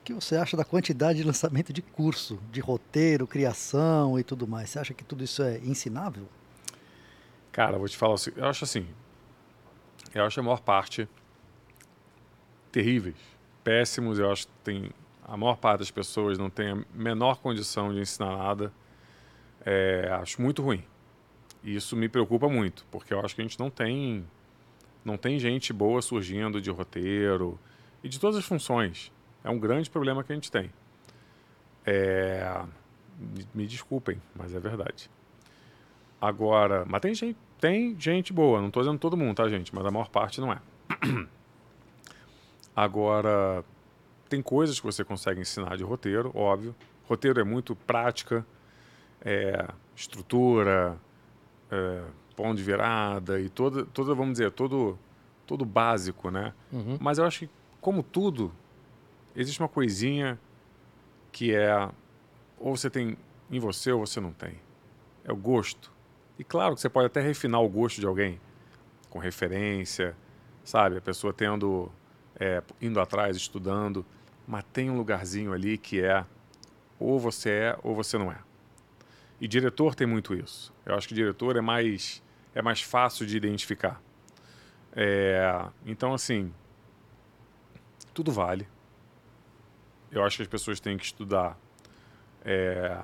o 0.01 0.05
que 0.05 0.15
você 0.15 0.37
acha 0.37 0.57
da 0.57 0.65
quantidade 0.65 1.19
de 1.19 1.25
lançamento 1.25 1.73
de 1.73 1.83
curso, 1.83 2.41
de 2.51 2.61
roteiro, 2.61 3.27
criação 3.27 4.19
e 4.19 4.25
tudo 4.25 4.49
mais? 4.49 4.71
Você 4.71 4.79
acha 4.79 4.95
que 4.95 5.05
tudo 5.05 5.23
isso 5.23 5.43
é 5.43 5.59
ensinável? 5.59 6.27
Cara, 7.53 7.79
vou 7.79 7.89
te 7.89 7.97
falar 7.97 8.15
assim, 8.15 8.33
eu 8.35 8.47
acho 8.47 8.65
assim, 8.65 8.87
eu 10.15 10.25
acho 10.25 10.41
a 10.41 10.43
maior 10.43 10.61
parte 10.61 11.09
terríveis, 12.75 13.15
péssimos, 13.63 14.19
eu 14.19 14.33
acho 14.33 14.49
que 14.49 14.53
tem 14.65 14.91
a 15.25 15.37
maior 15.37 15.57
parte 15.57 15.79
das 15.79 15.93
pessoas 15.93 16.37
não 16.37 16.51
tem 16.51 16.73
a 16.73 16.79
menor 16.93 17.37
condição 17.37 17.95
de 17.95 18.01
ensinar 18.01 18.37
nada. 18.37 18.73
É, 19.65 20.11
acho 20.21 20.43
muito 20.43 20.61
ruim. 20.61 20.85
Isso 21.63 21.97
me 21.97 22.09
preocupa 22.09 22.49
muito, 22.49 22.85
porque 22.91 23.15
eu 23.15 23.21
acho 23.21 23.33
que 23.33 23.41
a 23.41 23.45
gente 23.45 23.59
não 23.61 23.71
tem 23.71 24.27
não 25.05 25.17
tem 25.17 25.39
gente 25.39 25.73
boa 25.73 26.03
surgindo 26.03 26.61
de 26.61 26.69
roteiro 26.69 27.59
e 28.03 28.09
de 28.09 28.19
todas 28.19 28.37
as 28.37 28.45
funções. 28.45 29.13
É 29.45 29.51
um 29.51 29.59
grande 29.59 29.89
problema 29.89 30.25
que 30.25 30.33
a 30.33 30.35
gente 30.35 30.51
tem. 30.51 30.69
É, 31.87 32.61
me 33.55 33.67
desculpem, 33.69 34.21
mas 34.35 34.53
é 34.53 34.59
verdade. 34.59 35.09
Agora, 36.21 36.85
mas 36.89 37.01
tem 37.01 37.15
gente, 37.15 37.39
tem 37.61 37.99
gente 38.01 38.33
boa, 38.33 38.61
não 38.61 38.69
estou 38.69 38.83
dizendo 38.83 38.99
todo 38.99 39.17
mundo, 39.17 39.37
tá, 39.37 39.49
gente? 39.49 39.73
Mas 39.73 39.87
a 39.87 39.93
maior 39.93 40.09
parte 40.09 40.41
não 40.41 40.53
é. 40.53 40.59
Agora, 42.75 43.65
tem 44.29 44.43
coisas 44.43 44.81
que 44.81 44.87
você 44.87 45.05
consegue 45.05 45.41
ensinar 45.41 45.77
de 45.77 45.85
roteiro, 45.85 46.33
óbvio. 46.35 46.75
Roteiro 47.09 47.41
é 47.41 47.45
muito 47.45 47.77
prática, 47.77 48.45
é, 49.25 49.69
estrutura, 49.95 50.99
é, 51.71 52.03
ponto 52.35 52.57
de 52.57 52.63
virada 52.63 53.41
e 53.41 53.49
toda, 53.49 53.85
toda, 53.87 54.15
vamos 54.15 54.33
dizer, 54.33 54.51
todo, 54.51 54.99
todo 55.47 55.65
básico, 55.65 56.31
né? 56.31 56.53
Uhum. 56.73 56.99
Mas 57.01 57.19
eu 57.19 57.25
acho 57.25 57.41
que, 57.41 57.51
como 57.81 58.03
tudo, 58.03 58.53
existe 59.37 59.61
uma 59.61 59.69
coisinha 59.69 60.39
que 61.31 61.55
é 61.55 61.91
ou 62.59 62.77
você 62.77 62.89
tem 62.89 63.17
em 63.51 63.59
você 63.59 63.93
ou 63.93 64.07
você 64.07 64.21
não 64.21 64.33
tem. 64.33 64.55
É 65.25 65.33
o 65.33 65.37
gosto. 65.37 65.93
E 66.39 66.45
claro 66.45 66.75
que 66.75 66.81
você 66.81 66.89
pode 66.89 67.07
até 67.07 67.21
refinar 67.21 67.61
o 67.61 67.69
gosto 67.69 68.01
de 68.01 68.07
alguém 68.07 68.41
com 69.11 69.19
referência, 69.19 70.17
sabe? 70.65 70.97
A 70.97 71.01
pessoa 71.01 71.33
tendo 71.33 71.91
é, 72.39 72.63
indo 72.81 73.01
atrás, 73.01 73.37
estudando, 73.37 74.05
mas 74.47 74.65
tem 74.73 74.91
um 74.91 74.97
lugarzinho 74.97 75.53
ali 75.53 75.79
que 75.79 76.03
é 76.03 76.25
ou 76.99 77.19
você 77.19 77.51
é 77.51 77.79
ou 77.83 77.95
você 77.95 78.19
não 78.19 78.31
é. 78.31 78.39
E 79.41 79.49
diretor 79.49 79.95
tem 79.95 80.07
muito 80.07 80.35
isso. 80.35 80.73
Eu 80.87 80.95
acho 80.95 81.09
que 81.09 81.15
diretor 81.15 81.57
é 81.57 81.61
mais 81.61 82.23
é 82.55 82.63
mais 82.63 82.81
fácil 82.81 83.27
de 83.27 83.37
identificar. 83.37 84.01
É, 84.95 85.67
então 85.85 86.15
assim, 86.15 86.53
tudo 88.13 88.31
vale. 88.31 88.69
Eu 90.11 90.23
acho 90.23 90.37
que 90.37 90.43
as 90.43 90.49
pessoas 90.49 90.79
têm 90.79 90.97
que 90.97 91.05
estudar 91.05 91.59
é, 92.45 93.01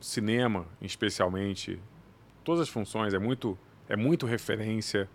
cinema, 0.00 0.66
especialmente, 0.80 1.80
todas 2.42 2.62
as 2.62 2.68
funções 2.68 3.14
é 3.14 3.18
muito 3.18 3.58
é 3.88 3.96
muito 3.96 4.26
referência. 4.26 5.08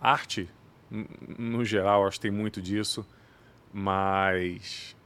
Arte 0.00 0.50
no 0.90 1.64
geral, 1.64 2.06
acho 2.06 2.18
que 2.18 2.22
tem 2.22 2.30
muito 2.30 2.60
disso. 2.60 3.06
Mas. 3.72 4.96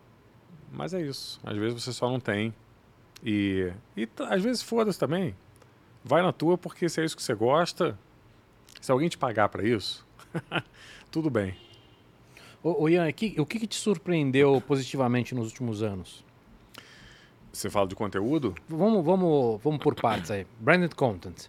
Mas 0.72 0.92
é 0.92 1.00
isso. 1.00 1.40
Às 1.44 1.56
vezes 1.56 1.82
você 1.82 1.92
só 1.92 2.10
não 2.10 2.20
tem. 2.20 2.54
E, 3.24 3.72
e 3.96 4.08
às 4.28 4.42
vezes 4.42 4.62
foda-se 4.62 4.98
também. 4.98 5.34
Vai 6.04 6.22
na 6.22 6.32
tua 6.32 6.56
porque 6.56 6.88
se 6.88 7.00
é 7.00 7.04
isso 7.04 7.16
que 7.16 7.22
você 7.22 7.34
gosta. 7.34 7.98
Se 8.80 8.92
alguém 8.92 9.08
te 9.08 9.18
pagar 9.18 9.48
para 9.48 9.66
isso, 9.66 10.06
tudo 11.10 11.30
bem. 11.30 11.56
Ô, 12.62 12.84
ô 12.84 12.88
Ian, 12.88 13.08
o 13.08 13.12
que, 13.12 13.58
que 13.58 13.66
te 13.66 13.76
surpreendeu 13.76 14.60
positivamente 14.60 15.34
nos 15.34 15.46
últimos 15.46 15.82
anos? 15.82 16.24
Você 17.52 17.70
fala 17.70 17.88
de 17.88 17.94
conteúdo? 17.94 18.54
Vamos, 18.68 19.04
vamos, 19.04 19.60
vamos 19.62 19.82
por 19.82 19.94
partes 19.94 20.30
aí. 20.30 20.46
Branded 20.60 20.94
content. 20.94 21.46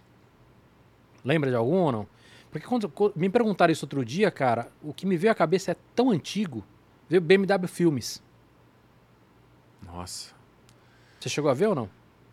Lembra 1.24 1.50
de 1.50 1.56
algum 1.56 1.76
ou 1.76 1.92
não? 1.92 2.06
Porque 2.50 2.66
quando, 2.66 2.92
me 3.14 3.28
perguntaram 3.28 3.72
isso 3.72 3.84
outro 3.84 4.04
dia, 4.04 4.30
cara, 4.30 4.68
o 4.82 4.92
que 4.92 5.06
me 5.06 5.16
veio 5.16 5.32
à 5.32 5.34
cabeça 5.34 5.70
é 5.70 5.76
tão 5.94 6.10
antigo. 6.10 6.64
Veio 7.08 7.20
BMW 7.20 7.68
Filmes. 7.68 8.22
Nossa. 9.82 10.34
Você 11.18 11.28
chegou 11.28 11.50
a 11.50 11.54
ver 11.54 11.66
ou 11.66 11.74
não? 11.74 11.90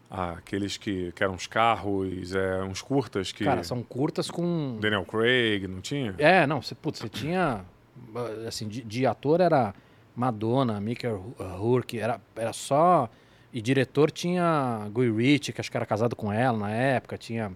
Ah, 0.10 0.35
aqueles 0.38 0.77
que, 0.77 1.11
que 1.11 1.23
eram 1.23 1.34
uns 1.34 1.48
carros, 1.48 2.34
é, 2.34 2.64
uns 2.64 2.81
curtas 2.81 3.31
que. 3.31 3.44
Cara, 3.44 3.64
são 3.64 3.84
curtas 3.84 4.31
com. 4.31 4.77
Daniel 4.80 5.03
Craig, 5.06 5.68
não 5.68 5.81
tinha? 5.81 6.15
É, 6.18 6.48
não, 6.48 6.61
você, 6.61 6.73
putz, 6.73 6.99
você 6.99 7.10
tinha. 7.10 7.65
Assim, 8.48 8.68
de, 8.68 8.84
de 8.84 9.06
ator 9.06 9.41
era 9.41 9.73
Madonna, 10.15 10.80
Mickey 10.80 11.07
Rourke, 11.38 11.99
era, 11.99 12.22
era 12.35 12.53
só. 12.53 13.10
E 13.52 13.61
diretor 13.61 14.10
tinha 14.11 14.88
Guy 14.94 15.11
Ritchie, 15.11 15.52
que 15.52 15.60
acho 15.60 15.69
que 15.69 15.76
era 15.76 15.85
casado 15.85 16.15
com 16.15 16.31
ela 16.31 16.57
na 16.57 16.72
época, 16.72 17.18
tinha 17.18 17.52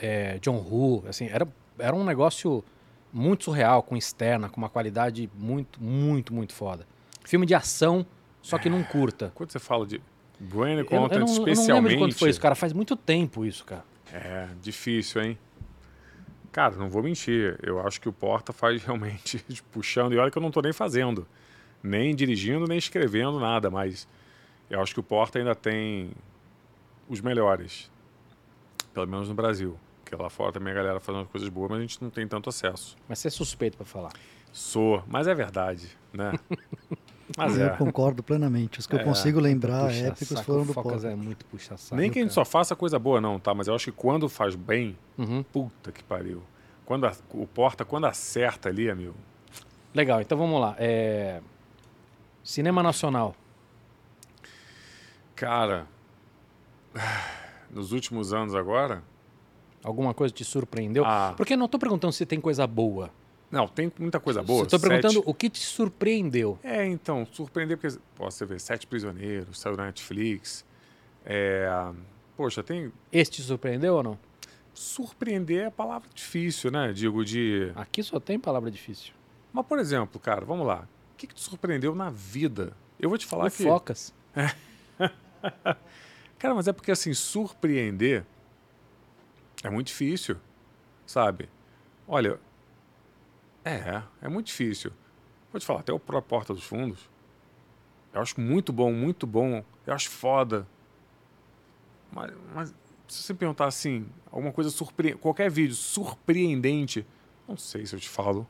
é, 0.00 0.38
John 0.38 0.56
Woo, 0.56 1.04
assim, 1.08 1.26
era, 1.26 1.46
era 1.78 1.94
um 1.94 2.04
negócio 2.04 2.64
muito 3.12 3.44
surreal, 3.44 3.82
com 3.82 3.96
externa, 3.96 4.48
com 4.48 4.58
uma 4.58 4.68
qualidade 4.68 5.30
muito, 5.34 5.82
muito, 5.82 6.32
muito 6.34 6.52
foda. 6.52 6.86
Filme 7.24 7.46
de 7.46 7.54
ação, 7.54 8.06
só 8.42 8.58
que 8.58 8.68
não 8.68 8.82
curta. 8.82 9.32
Quando 9.34 9.50
você 9.50 9.58
fala 9.58 9.86
de 9.86 10.00
Brain 10.38 10.84
Content, 10.84 11.12
eu, 11.12 11.20
eu 11.20 11.20
não, 11.20 11.26
especialmente... 11.26 11.58
Eu 11.58 11.66
não 11.68 11.74
lembro 11.74 11.90
de 11.90 11.96
quando 11.96 12.14
foi 12.14 12.30
isso, 12.30 12.40
cara. 12.40 12.54
Faz 12.54 12.72
muito 12.72 12.96
tempo 12.96 13.44
isso, 13.44 13.64
cara. 13.64 13.84
É, 14.12 14.48
difícil, 14.62 15.22
hein? 15.22 15.38
Cara, 16.52 16.76
não 16.76 16.88
vou 16.88 17.02
mentir. 17.02 17.58
Eu 17.62 17.80
acho 17.86 18.00
que 18.00 18.08
o 18.08 18.12
Porta 18.12 18.52
faz 18.52 18.82
realmente 18.82 19.44
puxando. 19.70 20.12
E 20.12 20.18
olha 20.18 20.30
que 20.30 20.38
eu 20.38 20.42
não 20.42 20.50
tô 20.50 20.60
nem 20.60 20.72
fazendo. 20.72 21.26
Nem 21.82 22.14
dirigindo, 22.14 22.66
nem 22.66 22.78
escrevendo 22.78 23.38
nada. 23.38 23.70
Mas 23.70 24.08
eu 24.70 24.80
acho 24.80 24.94
que 24.94 25.00
o 25.00 25.02
Porta 25.02 25.38
ainda 25.38 25.54
tem 25.54 26.10
os 27.08 27.20
melhores. 27.20 27.90
Pelo 28.94 29.06
menos 29.06 29.28
no 29.28 29.34
Brasil. 29.34 29.78
Porque 30.08 30.22
lá 30.22 30.30
fora 30.30 30.52
também 30.52 30.72
a 30.72 30.76
galera 30.76 31.00
faz 31.00 31.18
umas 31.18 31.28
coisas 31.28 31.50
boas, 31.50 31.70
mas 31.70 31.78
a 31.78 31.82
gente 31.82 32.02
não 32.02 32.08
tem 32.08 32.26
tanto 32.26 32.48
acesso. 32.48 32.96
Mas 33.06 33.18
você 33.18 33.28
é 33.28 33.30
suspeito 33.30 33.76
para 33.76 33.84
falar. 33.84 34.10
Sou, 34.50 35.04
mas 35.06 35.26
é 35.26 35.34
verdade, 35.34 35.86
né? 36.12 36.32
Mas 37.36 37.58
eu 37.58 37.66
é. 37.66 37.76
concordo 37.76 38.22
plenamente. 38.22 38.78
Os 38.78 38.86
que 38.86 38.96
é, 38.96 39.00
eu 39.00 39.04
consigo 39.04 39.38
lembrar 39.38 39.94
épicos 39.94 40.28
saco, 40.28 40.44
foram 40.44 40.64
do 40.64 40.72
Focas 40.72 41.04
é 41.04 41.14
muito 41.14 41.44
puxa 41.44 41.76
saco. 41.76 42.00
Nem 42.00 42.10
que 42.10 42.18
a 42.18 42.22
gente 42.22 42.32
só 42.32 42.42
faça 42.42 42.74
coisa 42.74 42.98
boa 42.98 43.20
não, 43.20 43.38
tá? 43.38 43.52
Mas 43.52 43.68
eu 43.68 43.74
acho 43.74 43.84
que 43.84 43.92
quando 43.92 44.30
faz 44.30 44.54
bem, 44.54 44.96
uhum. 45.18 45.42
puta 45.42 45.92
que 45.92 46.02
pariu. 46.02 46.42
Quando 46.86 47.06
a, 47.06 47.12
o 47.34 47.46
Porta, 47.46 47.84
quando 47.84 48.06
acerta 48.06 48.70
ali, 48.70 48.88
amigo. 48.88 49.14
Legal, 49.94 50.22
então 50.22 50.38
vamos 50.38 50.58
lá. 50.58 50.74
É... 50.78 51.42
Cinema 52.42 52.82
Nacional. 52.82 53.36
Cara, 55.36 55.86
nos 57.70 57.92
últimos 57.92 58.32
anos 58.32 58.54
agora, 58.54 59.02
Alguma 59.82 60.12
coisa 60.12 60.32
te 60.32 60.44
surpreendeu? 60.44 61.04
Ah. 61.04 61.34
Porque 61.36 61.56
não 61.56 61.66
estou 61.66 61.78
perguntando 61.78 62.12
se 62.12 62.26
tem 62.26 62.40
coisa 62.40 62.66
boa. 62.66 63.10
Não, 63.50 63.66
tem 63.66 63.90
muita 63.98 64.20
coisa 64.20 64.42
boa. 64.42 64.64
Estou 64.64 64.78
perguntando 64.78 65.22
o 65.24 65.32
que 65.32 65.48
te 65.48 65.60
surpreendeu. 65.60 66.58
É, 66.62 66.84
então, 66.84 67.26
surpreender 67.32 67.78
porque, 67.78 67.96
posso 68.14 68.46
ver, 68.46 68.60
Sete 68.60 68.86
Prisioneiros, 68.86 69.58
saiu 69.58 69.76
na 69.76 69.86
Netflix. 69.86 70.64
É, 71.24 71.66
poxa, 72.36 72.62
tem... 72.62 72.92
Esse 73.10 73.30
te 73.30 73.42
surpreendeu 73.42 73.94
ou 73.94 74.02
não? 74.02 74.18
Surpreender 74.74 75.66
é 75.66 75.70
palavra 75.70 76.08
difícil, 76.14 76.70
né? 76.70 76.92
Digo, 76.92 77.24
de... 77.24 77.72
Aqui 77.74 78.02
só 78.02 78.20
tem 78.20 78.38
palavra 78.38 78.70
difícil. 78.70 79.14
Mas, 79.52 79.66
por 79.66 79.78
exemplo, 79.78 80.20
cara, 80.20 80.44
vamos 80.44 80.66
lá. 80.66 80.86
O 81.14 81.16
que, 81.16 81.26
que 81.26 81.34
te 81.34 81.40
surpreendeu 81.40 81.94
na 81.94 82.10
vida? 82.10 82.76
Eu 83.00 83.08
vou 83.08 83.16
te 83.16 83.24
falar 83.24 83.46
o 83.46 83.50
que... 83.50 83.62
Focas. 83.62 84.12
cara, 86.38 86.54
mas 86.54 86.68
é 86.68 86.72
porque, 86.72 86.90
assim, 86.90 87.14
surpreender 87.14 88.26
é 89.62 89.70
muito 89.70 89.88
difícil, 89.88 90.36
sabe? 91.06 91.48
Olha, 92.06 92.38
é, 93.64 94.02
é 94.22 94.28
muito 94.28 94.46
difícil. 94.46 94.92
Vou 95.52 95.60
te 95.60 95.66
falar, 95.66 95.80
até 95.80 95.92
o 95.92 95.98
próprio 95.98 96.28
Porta 96.28 96.54
dos 96.54 96.64
Fundos, 96.64 97.08
eu 98.12 98.20
acho 98.20 98.40
muito 98.40 98.72
bom, 98.72 98.92
muito 98.92 99.26
bom. 99.26 99.64
Eu 99.86 99.94
acho 99.94 100.10
foda. 100.10 100.66
Mas, 102.12 102.32
mas 102.54 102.74
se 103.06 103.22
você 103.22 103.34
perguntar 103.34 103.66
assim, 103.66 104.06
alguma 104.30 104.52
coisa 104.52 104.70
surpreendente, 104.70 105.20
qualquer 105.20 105.50
vídeo 105.50 105.74
surpreendente, 105.74 107.06
não 107.46 107.56
sei 107.56 107.86
se 107.86 107.94
eu 107.94 108.00
te 108.00 108.08
falo. 108.08 108.46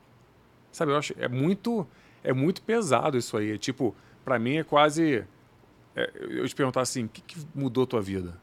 Sabe, 0.71 0.91
eu 0.91 0.97
acho 0.97 1.13
é 1.17 1.27
muito 1.27 1.87
é 2.23 2.33
muito 2.33 2.61
pesado 2.61 3.17
isso 3.17 3.37
aí. 3.37 3.51
É 3.51 3.57
tipo, 3.57 3.95
para 4.23 4.39
mim 4.39 4.57
é 4.57 4.63
quase 4.63 5.25
é, 5.95 6.11
eu 6.19 6.47
te 6.47 6.55
perguntar 6.55 6.81
assim, 6.81 7.05
o 7.05 7.09
que, 7.09 7.21
que 7.21 7.47
mudou 7.53 7.85
tua 7.85 8.01
vida? 8.01 8.39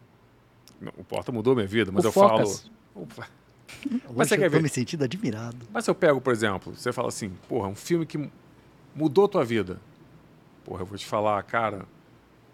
O 0.97 1.05
Porta 1.05 1.33
mudou 1.33 1.55
minha 1.55 1.67
vida, 1.67 1.91
mas 1.91 2.05
o 2.05 2.09
eu 2.09 2.13
Focas. 2.13 2.71
falo. 2.95 3.07
Mas 4.15 4.29
você 4.29 4.39
quer 4.39 4.49
ver? 4.49 4.59
Eu 4.59 4.63
me 4.63 4.69
sentindo 4.69 5.05
admirado. 5.05 5.67
Mas 5.73 5.85
se 5.85 5.91
eu 5.91 5.95
pego, 5.95 6.21
por 6.21 6.33
exemplo, 6.33 6.75
você 6.75 6.93
fala 6.93 7.09
assim, 7.09 7.31
porra, 7.49 7.69
um 7.69 7.75
filme 7.75 8.07
que 8.07 8.31
mudou 8.95 9.29
tua 9.29 9.45
vida. 9.45 9.81
Porra, 10.65 10.83
eu 10.83 10.87
vou 10.87 10.99
te 10.99 11.07
falar, 11.07 11.43
cara, 11.43 11.87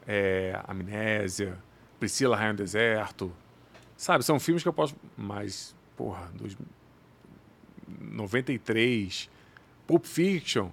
é, 0.07 0.59
Amnésia, 0.67 1.59
Priscila 1.99 2.37
Rainha 2.37 2.55
do 2.55 2.59
Deserto. 2.59 3.33
Sabe, 3.97 4.25
são 4.25 4.39
filmes 4.41 4.63
que 4.63 4.69
eu 4.69 4.73
posso. 4.73 4.97
Mas, 5.17 5.75
porra, 5.97 6.31
dos 6.35 6.57
93, 8.01 9.31
Pulp 9.87 10.05
Fiction. 10.05 10.69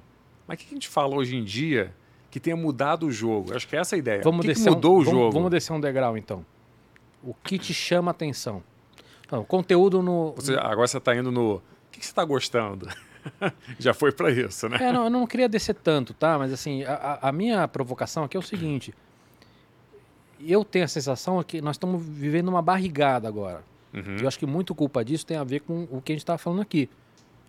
Mas 0.47 0.57
o 0.57 0.61
que 0.61 0.67
a 0.67 0.73
gente 0.73 0.89
fala 0.89 1.15
hoje 1.15 1.35
em 1.35 1.43
dia 1.43 1.93
que 2.31 2.39
tenha 2.39 2.55
mudado 2.55 3.05
o 3.05 3.11
jogo? 3.11 3.55
Acho 3.55 3.67
que 3.67 3.75
essa 3.75 3.95
é 3.95 3.97
a 3.97 3.99
ideia. 3.99 4.21
Vamos 4.23 4.45
o 4.45 4.49
que, 4.49 4.55
que 4.55 4.69
mudou 4.69 4.97
um, 4.97 5.01
o 5.01 5.03
vamos, 5.03 5.19
jogo? 5.19 5.31
Vamos 5.31 5.51
descer 5.51 5.73
um 5.73 5.79
degrau, 5.79 6.17
então. 6.17 6.45
O 7.23 7.33
que 7.33 7.57
te 7.59 7.73
chama 7.73 8.11
atenção? 8.11 8.63
Não, 9.31 9.43
conteúdo 9.43 10.01
no. 10.01 10.33
Você, 10.33 10.53
agora 10.55 10.87
você 10.87 10.97
está 10.97 11.15
indo 11.15 11.31
no. 11.31 11.55
O 11.55 11.61
que, 11.91 11.99
que 11.99 12.05
você 12.05 12.11
está 12.11 12.23
gostando? 12.23 12.87
Já 13.77 13.93
foi 13.93 14.11
para 14.11 14.31
isso, 14.31 14.67
né? 14.69 14.77
É, 14.81 14.91
não, 14.91 15.05
eu 15.05 15.09
não 15.09 15.27
queria 15.27 15.49
descer 15.49 15.75
tanto, 15.75 16.13
tá? 16.13 16.37
Mas 16.37 16.51
assim, 16.51 16.83
a, 16.83 17.19
a, 17.21 17.31
minha 17.31 17.67
provocação 17.67 18.23
aqui 18.23 18.37
é 18.37 18.39
o 18.39 18.43
seguinte. 18.43 18.93
Eu 20.39 20.63
tenho 20.63 20.85
a 20.85 20.87
sensação 20.87 21.43
que 21.43 21.61
nós 21.61 21.75
estamos 21.75 22.03
vivendo 22.03 22.47
uma 22.47 22.61
barrigada 22.61 23.27
agora. 23.27 23.61
Uhum. 23.93 24.17
Eu 24.21 24.27
acho 24.27 24.39
que 24.39 24.45
muito 24.45 24.73
culpa 24.73 25.03
disso 25.03 25.25
tem 25.25 25.35
a 25.35 25.43
ver 25.43 25.61
com 25.61 25.87
o 25.91 26.01
que 26.01 26.13
a 26.13 26.15
gente 26.15 26.23
está 26.23 26.37
falando 26.37 26.61
aqui. 26.61 26.89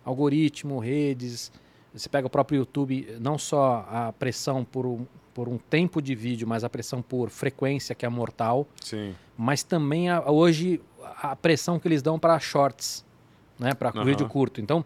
Algoritmo, 0.03 0.79
redes. 0.79 1.51
Você 1.93 2.07
pega 2.07 2.25
o 2.25 2.29
próprio 2.29 2.59
YouTube, 2.59 3.17
não 3.19 3.37
só 3.37 3.85
a 3.89 4.13
pressão 4.13 4.63
por 4.63 4.85
um, 4.85 5.05
por 5.33 5.49
um 5.49 5.57
tempo 5.57 6.01
de 6.01 6.15
vídeo, 6.15 6.47
mas 6.47 6.63
a 6.63 6.69
pressão 6.69 7.01
por 7.01 7.29
frequência, 7.29 7.93
que 7.93 8.05
é 8.05 8.09
mortal. 8.09 8.65
Sim. 8.81 9.13
Mas 9.37 9.61
também 9.63 10.09
a, 10.09 10.29
hoje 10.29 10.81
a 11.21 11.35
pressão 11.35 11.79
que 11.79 11.87
eles 11.87 12.01
dão 12.01 12.17
para 12.17 12.39
shorts, 12.39 13.05
né? 13.59 13.73
para 13.73 13.91
uhum. 13.93 14.05
vídeo 14.05 14.27
curto. 14.27 14.61
Então, 14.61 14.85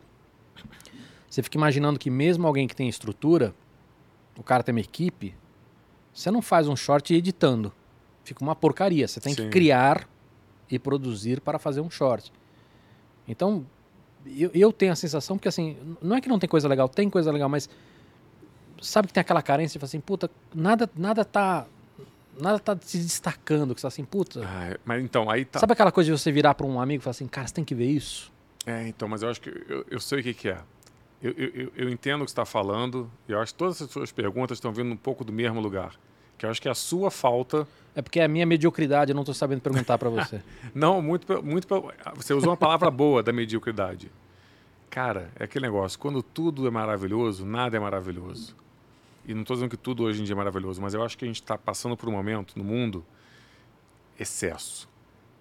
você 1.30 1.44
fica 1.44 1.58
imaginando 1.58 2.00
que 2.00 2.10
mesmo 2.10 2.48
alguém 2.48 2.68
que 2.68 2.76
tem 2.76 2.90
estrutura, 2.90 3.54
o 4.38 4.44
cara 4.44 4.64
tem 4.64 4.74
uma 4.74 4.82
equipe, 4.82 5.36
você 6.14 6.32
não 6.32 6.42
faz 6.42 6.68
um 6.68 6.76
short 6.76 7.14
editando. 7.14 7.72
Fica 8.24 8.44
uma 8.44 8.56
porcaria. 8.56 9.08
Você 9.08 9.20
tem 9.20 9.34
Sim. 9.34 9.44
que 9.44 9.50
criar 9.50 10.08
e 10.72 10.80
produzir 10.80 11.42
para 11.42 11.60
fazer 11.60 11.82
um 11.82 11.90
short. 11.90 12.32
Então, 13.28 13.66
eu, 14.26 14.52
eu 14.54 14.72
tenho 14.72 14.92
a 14.92 14.96
sensação, 14.96 15.38
porque 15.38 15.48
assim, 15.48 15.78
não 16.02 16.16
é 16.16 16.22
que 16.22 16.30
não 16.30 16.40
tem 16.40 16.50
coisa 16.50 16.68
legal, 16.68 16.90
tem 16.90 17.10
coisa 17.10 17.32
legal, 17.32 17.50
mas 17.50 17.70
sabe 18.82 19.08
que 19.08 19.14
tem 19.14 19.22
aquela 19.22 19.42
carência, 19.42 19.80
fala 19.80 19.88
assim, 19.88 20.00
puta, 20.00 20.30
nada, 20.54 20.90
nada 20.96 21.24
tá 21.24 21.66
nada 22.40 22.60
tá 22.60 22.78
se 22.82 22.98
destacando, 22.98 23.74
que 23.74 23.82
você 23.82 23.86
tá 23.86 23.88
assim, 23.88 24.04
puta. 24.04 24.42
Ah, 24.44 24.78
mas 24.84 25.04
então, 25.04 25.30
aí 25.30 25.46
tá. 25.46 25.60
Sabe 25.60 25.74
aquela 25.74 25.92
coisa 25.92 26.12
de 26.12 26.18
você 26.18 26.32
virar 26.32 26.54
para 26.54 26.66
um 26.66 26.80
amigo 26.80 27.02
e 27.02 27.04
falar 27.04 27.12
assim, 27.12 27.28
cara, 27.28 27.48
você 27.48 27.54
tem 27.54 27.64
que 27.64 27.76
ver 27.76 27.90
isso? 27.90 28.32
É, 28.66 28.88
então, 28.88 29.08
mas 29.08 29.22
eu 29.22 29.30
acho 29.30 29.42
que 29.42 29.50
eu, 29.50 29.86
eu 29.90 30.00
sei 30.00 30.20
o 30.20 30.24
que, 30.24 30.34
que 30.34 30.50
é. 30.50 30.58
Eu, 31.22 31.32
eu, 31.32 31.72
eu 31.76 31.90
entendo 31.90 32.22
o 32.22 32.26
que 32.26 32.32
você 32.32 32.34
está 32.34 32.46
falando 32.46 33.10
e 33.28 33.32
eu 33.32 33.40
acho 33.40 33.54
que 33.54 33.58
todas 33.58 33.82
as 33.82 33.90
suas 33.90 34.12
perguntas 34.12 34.58
estão 34.58 34.72
vindo 34.72 34.92
um 34.92 34.98
pouco 34.98 35.24
do 35.24 35.32
mesmo 35.32 35.60
lugar. 35.60 35.96
Que 36.38 36.46
eu 36.46 36.50
acho 36.50 36.62
que 36.62 36.68
é 36.68 36.72
a 36.72 36.76
sua 36.76 37.10
falta. 37.10 37.68
É 37.96 38.02
porque 38.02 38.20
é 38.20 38.26
a 38.26 38.28
minha 38.28 38.46
mediocridade, 38.46 39.12
eu 39.12 39.16
não 39.16 39.22
estou 39.22 39.34
sabendo 39.34 39.62
perguntar 39.62 39.98
para 39.98 40.10
você. 40.10 40.42
não, 40.76 41.02
muito, 41.02 41.42
muito. 41.42 41.68
Você 42.16 42.34
usou 42.34 42.50
uma 42.50 42.58
palavra 42.58 42.92
boa 42.92 43.24
da 43.24 43.32
mediocridade. 43.32 44.12
Cara, 44.90 45.32
é 45.38 45.46
aquele 45.46 45.66
negócio. 45.66 45.98
Quando 45.98 46.22
tudo 46.22 46.68
é 46.68 46.72
maravilhoso, 46.72 47.46
nada 47.46 47.78
é 47.78 47.80
maravilhoso. 47.80 48.56
E 49.26 49.34
não 49.34 49.42
estou 49.42 49.56
dizendo 49.56 49.70
que 49.70 49.78
tudo 49.78 50.04
hoje 50.04 50.22
em 50.22 50.24
dia 50.24 50.34
é 50.34 50.38
maravilhoso, 50.38 50.82
mas 50.82 50.94
eu 50.94 51.04
acho 51.04 51.18
que 51.18 51.26
a 51.26 51.28
gente 51.28 51.42
está 51.42 51.58
passando 51.58 51.98
por 51.98 52.08
um 52.08 52.12
momento 52.12 52.58
no 52.58 52.64
mundo 52.64 53.04
excesso. 54.20 54.88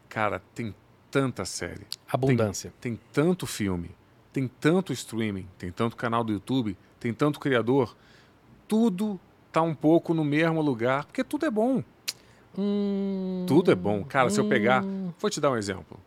Cara, 0.08 0.40
tem 0.54 0.74
tanta 1.10 1.44
série. 1.44 1.86
Abundância. 2.08 2.72
Tem, 2.80 2.96
tem 2.96 3.04
tanto 3.12 3.46
filme, 3.46 3.90
tem 4.32 4.48
tanto 4.48 4.92
streaming, 4.92 5.46
tem 5.58 5.70
tanto 5.70 5.96
canal 5.96 6.24
do 6.24 6.32
YouTube, 6.32 6.76
tem 6.98 7.12
tanto 7.12 7.38
criador. 7.38 7.96
Tudo 8.66 9.20
tá 9.54 9.62
um 9.62 9.74
pouco 9.74 10.12
no 10.12 10.24
mesmo 10.24 10.60
lugar, 10.60 11.04
porque 11.04 11.22
tudo 11.22 11.46
é 11.46 11.50
bom. 11.50 11.82
Hum, 12.58 13.44
tudo 13.46 13.70
é 13.70 13.74
bom. 13.74 14.04
Cara, 14.04 14.26
hum. 14.26 14.30
se 14.30 14.40
eu 14.40 14.48
pegar. 14.48 14.84
Hum. 14.84 15.12
Vou 15.18 15.30
te 15.30 15.40
dar 15.40 15.52
um 15.52 15.56
exemplo. 15.56 15.98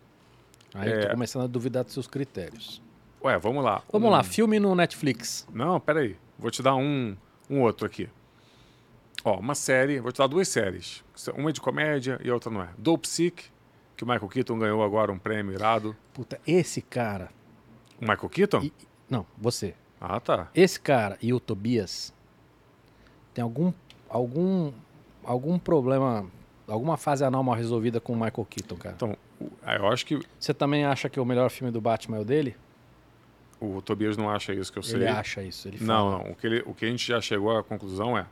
Aí 0.74 0.92
é... 0.92 0.98
eu 0.98 1.02
tô 1.04 1.10
começando 1.12 1.44
a 1.44 1.48
duvidar 1.48 1.86
dos 1.86 1.94
seus 1.94 2.08
critérios. 2.08 2.82
Ué, 3.24 3.38
vamos 3.38 3.64
lá. 3.64 3.82
Vamos 3.90 4.10
um... 4.10 4.12
lá, 4.12 4.22
filme 4.22 4.60
no 4.60 4.76
Netflix. 4.76 5.48
Não, 5.54 5.80
peraí. 5.80 6.18
Vou 6.38 6.52
te 6.52 6.62
dar 6.62 6.76
um, 6.76 7.16
um 7.50 7.62
outro 7.62 7.86
aqui. 7.88 8.10
Ó, 9.24 9.40
uma 9.40 9.56
série, 9.56 10.00
vou 10.00 10.12
te 10.12 10.18
dar 10.18 10.28
duas 10.28 10.48
séries. 10.50 11.04
Uma 11.36 11.50
é 11.50 11.54
de 11.54 11.62
comédia 11.62 12.20
e 12.24 12.30
a 12.30 12.34
outra 12.34 12.52
não 12.52 12.62
é. 12.62 12.70
Dope 12.78 13.08
Sick, 13.08 13.46
que 13.96 14.04
o 14.04 14.08
Michael 14.08 14.28
Keaton 14.28 14.60
ganhou 14.60 14.84
agora 14.84 15.12
um 15.12 15.18
prêmio 15.18 15.54
irado. 15.54 15.96
Puta, 16.14 16.40
esse 16.46 16.82
cara. 16.82 17.30
O 18.00 18.02
Michael 18.02 18.30
Keaton? 18.30 18.62
E, 18.62 18.74
não, 19.10 19.26
você. 19.38 19.74
Ah, 20.00 20.20
tá. 20.20 20.50
Esse 20.54 20.80
cara 20.80 21.18
e 21.22 21.34
o 21.34 21.40
Tobias 21.40 22.14
tem 23.38 23.44
algum 23.44 23.72
algum 24.10 24.74
algum 25.24 25.60
problema, 25.60 26.26
alguma 26.68 26.98
fase 26.98 27.24
anal 27.24 27.44
mal 27.44 27.54
resolvida 27.54 28.00
com 28.00 28.14
o 28.14 28.16
Michael 28.16 28.48
Keaton, 28.50 28.76
cara. 28.78 28.96
Então, 28.96 29.16
eu 29.40 29.88
acho 29.88 30.06
que 30.08 30.20
Você 30.40 30.56
também 30.56 30.86
acha 30.86 31.08
que 31.08 31.20
o 31.20 31.26
melhor 31.26 31.52
filme 31.52 31.72
do 31.72 31.80
Batman 31.80 32.18
é 32.18 32.22
o 32.22 32.26
dele? 32.26 32.56
O 33.60 33.80
Tobias 33.80 34.18
não 34.18 34.28
acha 34.28 34.54
isso 34.56 34.74
que 34.74 34.80
eu 34.80 34.84
sei. 34.84 35.02
Ele 35.02 35.08
acha 35.08 35.44
isso, 35.44 35.68
ele 35.68 35.78
fala. 35.78 35.88
Não, 35.88 36.12
não. 36.12 36.32
O 36.32 36.36
que, 36.36 36.48
ele, 36.48 36.64
o 36.66 36.74
que 36.74 36.86
a 36.86 36.90
gente 36.90 37.08
já 37.08 37.22
chegou 37.22 37.56
à 37.56 37.64
conclusão 37.64 38.18
é 38.18 38.26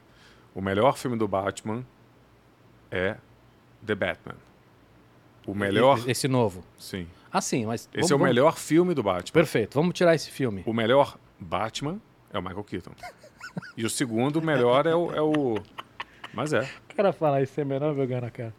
o 0.56 0.62
melhor 0.62 0.98
filme 0.98 1.18
do 1.18 1.28
Batman 1.28 1.86
é 2.90 3.18
The 3.86 3.94
Batman. 3.94 4.38
O 5.46 5.54
melhor. 5.54 6.02
Esse 6.10 6.28
novo. 6.28 6.64
Sim. 6.80 7.08
Ah, 7.32 7.42
sim, 7.42 7.68
mas. 7.68 7.88
Esse 7.94 8.10
vamos, 8.10 8.12
é 8.12 8.16
o 8.16 8.20
melhor 8.20 8.52
vamos... 8.52 8.62
filme 8.62 8.94
do 8.96 9.04
Batman. 9.04 9.34
Perfeito, 9.34 9.76
vamos 9.76 9.94
tirar 9.94 10.16
esse 10.16 10.32
filme. 10.32 10.64
O 10.66 10.74
melhor 10.74 11.16
Batman 11.40 12.02
é 12.34 12.40
o 12.40 12.42
Michael 12.42 12.64
Keaton. 12.64 12.92
E 13.78 13.86
o 13.86 13.90
segundo 13.90 14.42
melhor 14.42 14.86
é 14.86 14.96
o, 14.96 15.12
é 15.12 15.22
o. 15.22 15.58
Mas 16.34 16.54
é. 16.54 16.70
O 16.90 16.96
cara 16.96 17.14
fala 17.14 17.42
isso 17.42 17.60
é 17.60 17.66
melhor 17.66 17.96
jogar 17.96 18.22
na 18.22 18.30
cara. 18.30 18.54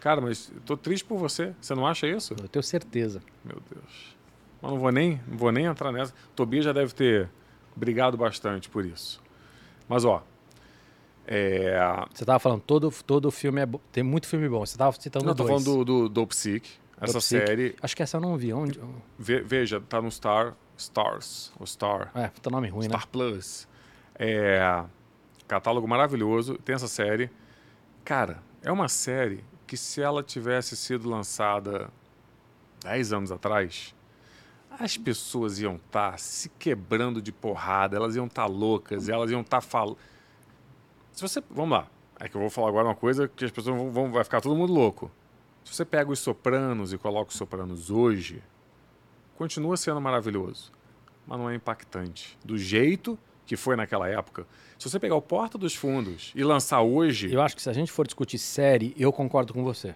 Cara, 0.00 0.20
mas 0.20 0.52
tô 0.66 0.76
triste 0.76 1.04
por 1.04 1.16
você. 1.16 1.54
Você 1.60 1.74
não 1.74 1.86
acha 1.86 2.06
isso? 2.06 2.34
Eu 2.40 2.48
tenho 2.48 2.62
certeza. 2.62 3.22
Meu 3.44 3.58
Deus. 3.70 4.16
Mas 4.60 4.70
não 4.72 4.78
vou 4.78 4.90
nem, 4.90 5.20
não 5.28 5.36
vou 5.36 5.52
nem 5.52 5.66
entrar 5.66 5.92
nessa. 5.92 6.12
O 6.12 6.34
Tobias 6.34 6.64
já 6.64 6.72
deve 6.72 6.92
ter 6.92 7.28
brigado 7.76 8.16
bastante 8.16 8.68
por 8.68 8.84
isso. 8.84 9.22
Mas, 9.88 10.04
ó. 10.04 10.22
É... 11.24 11.76
Você 12.12 12.24
estava 12.24 12.40
falando, 12.40 12.62
todo, 12.62 12.92
todo 13.06 13.30
filme 13.30 13.60
é 13.60 13.68
Tem 13.92 14.02
muito 14.02 14.26
filme 14.26 14.48
bom. 14.48 14.66
Você 14.66 14.74
estava 14.74 14.92
citando 15.00 15.24
não, 15.24 15.34
dois. 15.34 15.48
Não, 15.48 15.56
tô 15.58 15.64
falando 15.64 15.84
do, 15.84 16.02
do 16.02 16.08
Dope 16.08 16.34
Sick. 16.34 16.68
Essa 17.00 17.20
série. 17.20 17.74
Acho 17.80 17.96
que 17.96 18.02
essa 18.02 18.16
eu 18.16 18.20
não 18.20 18.36
vi. 18.36 18.52
Onde? 18.52 18.80
Ve, 19.18 19.40
veja, 19.40 19.80
tá 19.80 20.00
no 20.00 20.10
Star. 20.10 20.56
Stars. 20.76 21.52
O 21.60 21.66
Star. 21.66 22.10
É, 22.14 22.28
tá 22.28 22.50
nome 22.50 22.68
ruim, 22.68 22.86
Star 22.86 22.98
né? 22.98 23.02
Star 23.02 23.08
Plus. 23.08 23.68
É. 24.18 24.84
Catálogo 25.46 25.86
maravilhoso. 25.86 26.56
Tem 26.64 26.74
essa 26.74 26.88
série. 26.88 27.30
Cara, 28.04 28.42
é 28.62 28.70
uma 28.70 28.88
série 28.88 29.44
que 29.66 29.76
se 29.76 30.00
ela 30.00 30.22
tivesse 30.22 30.76
sido 30.76 31.08
lançada 31.08 31.90
10 32.82 33.12
anos 33.12 33.32
atrás, 33.32 33.94
as 34.70 34.96
pessoas 34.96 35.58
iam 35.60 35.76
estar 35.76 36.12
tá 36.12 36.18
se 36.18 36.48
quebrando 36.50 37.20
de 37.20 37.32
porrada, 37.32 37.96
elas 37.96 38.16
iam 38.16 38.26
estar 38.26 38.42
tá 38.42 38.48
loucas, 38.48 39.08
elas 39.08 39.30
iam 39.30 39.40
estar 39.40 39.58
tá 39.58 39.60
falando. 39.60 39.98
Se 41.12 41.20
você. 41.20 41.42
Vamos 41.50 41.78
lá. 41.78 41.86
É 42.18 42.28
que 42.28 42.36
eu 42.36 42.40
vou 42.40 42.50
falar 42.50 42.68
agora 42.68 42.88
uma 42.88 42.94
coisa 42.94 43.28
que 43.28 43.44
as 43.44 43.50
pessoas 43.50 43.76
vão, 43.76 43.90
vão. 43.90 44.12
Vai 44.12 44.24
ficar 44.24 44.40
todo 44.40 44.54
mundo 44.54 44.72
louco. 44.72 45.10
Se 45.64 45.74
você 45.74 45.84
pega 45.84 46.10
os 46.10 46.18
sopranos 46.18 46.92
e 46.92 46.98
coloca 46.98 47.30
os 47.30 47.36
sopranos 47.36 47.90
hoje, 47.90 48.42
continua 49.36 49.76
sendo 49.76 50.00
maravilhoso. 50.00 50.72
Mas 51.26 51.38
não 51.38 51.50
é 51.50 51.54
impactante. 51.54 52.38
Do 52.44 52.58
jeito 52.58 53.18
que 53.52 53.56
foi 53.56 53.76
naquela 53.76 54.08
época. 54.08 54.46
Se 54.78 54.88
você 54.88 54.98
pegar 54.98 55.14
o 55.14 55.20
Porta 55.20 55.58
dos 55.58 55.74
Fundos 55.74 56.32
e 56.34 56.42
lançar 56.42 56.80
hoje. 56.80 57.30
Eu 57.30 57.42
acho 57.42 57.54
que 57.54 57.60
se 57.60 57.68
a 57.68 57.72
gente 57.74 57.92
for 57.92 58.06
discutir 58.06 58.38
série, 58.38 58.94
eu 58.96 59.12
concordo 59.12 59.52
com 59.52 59.62
você. 59.62 59.94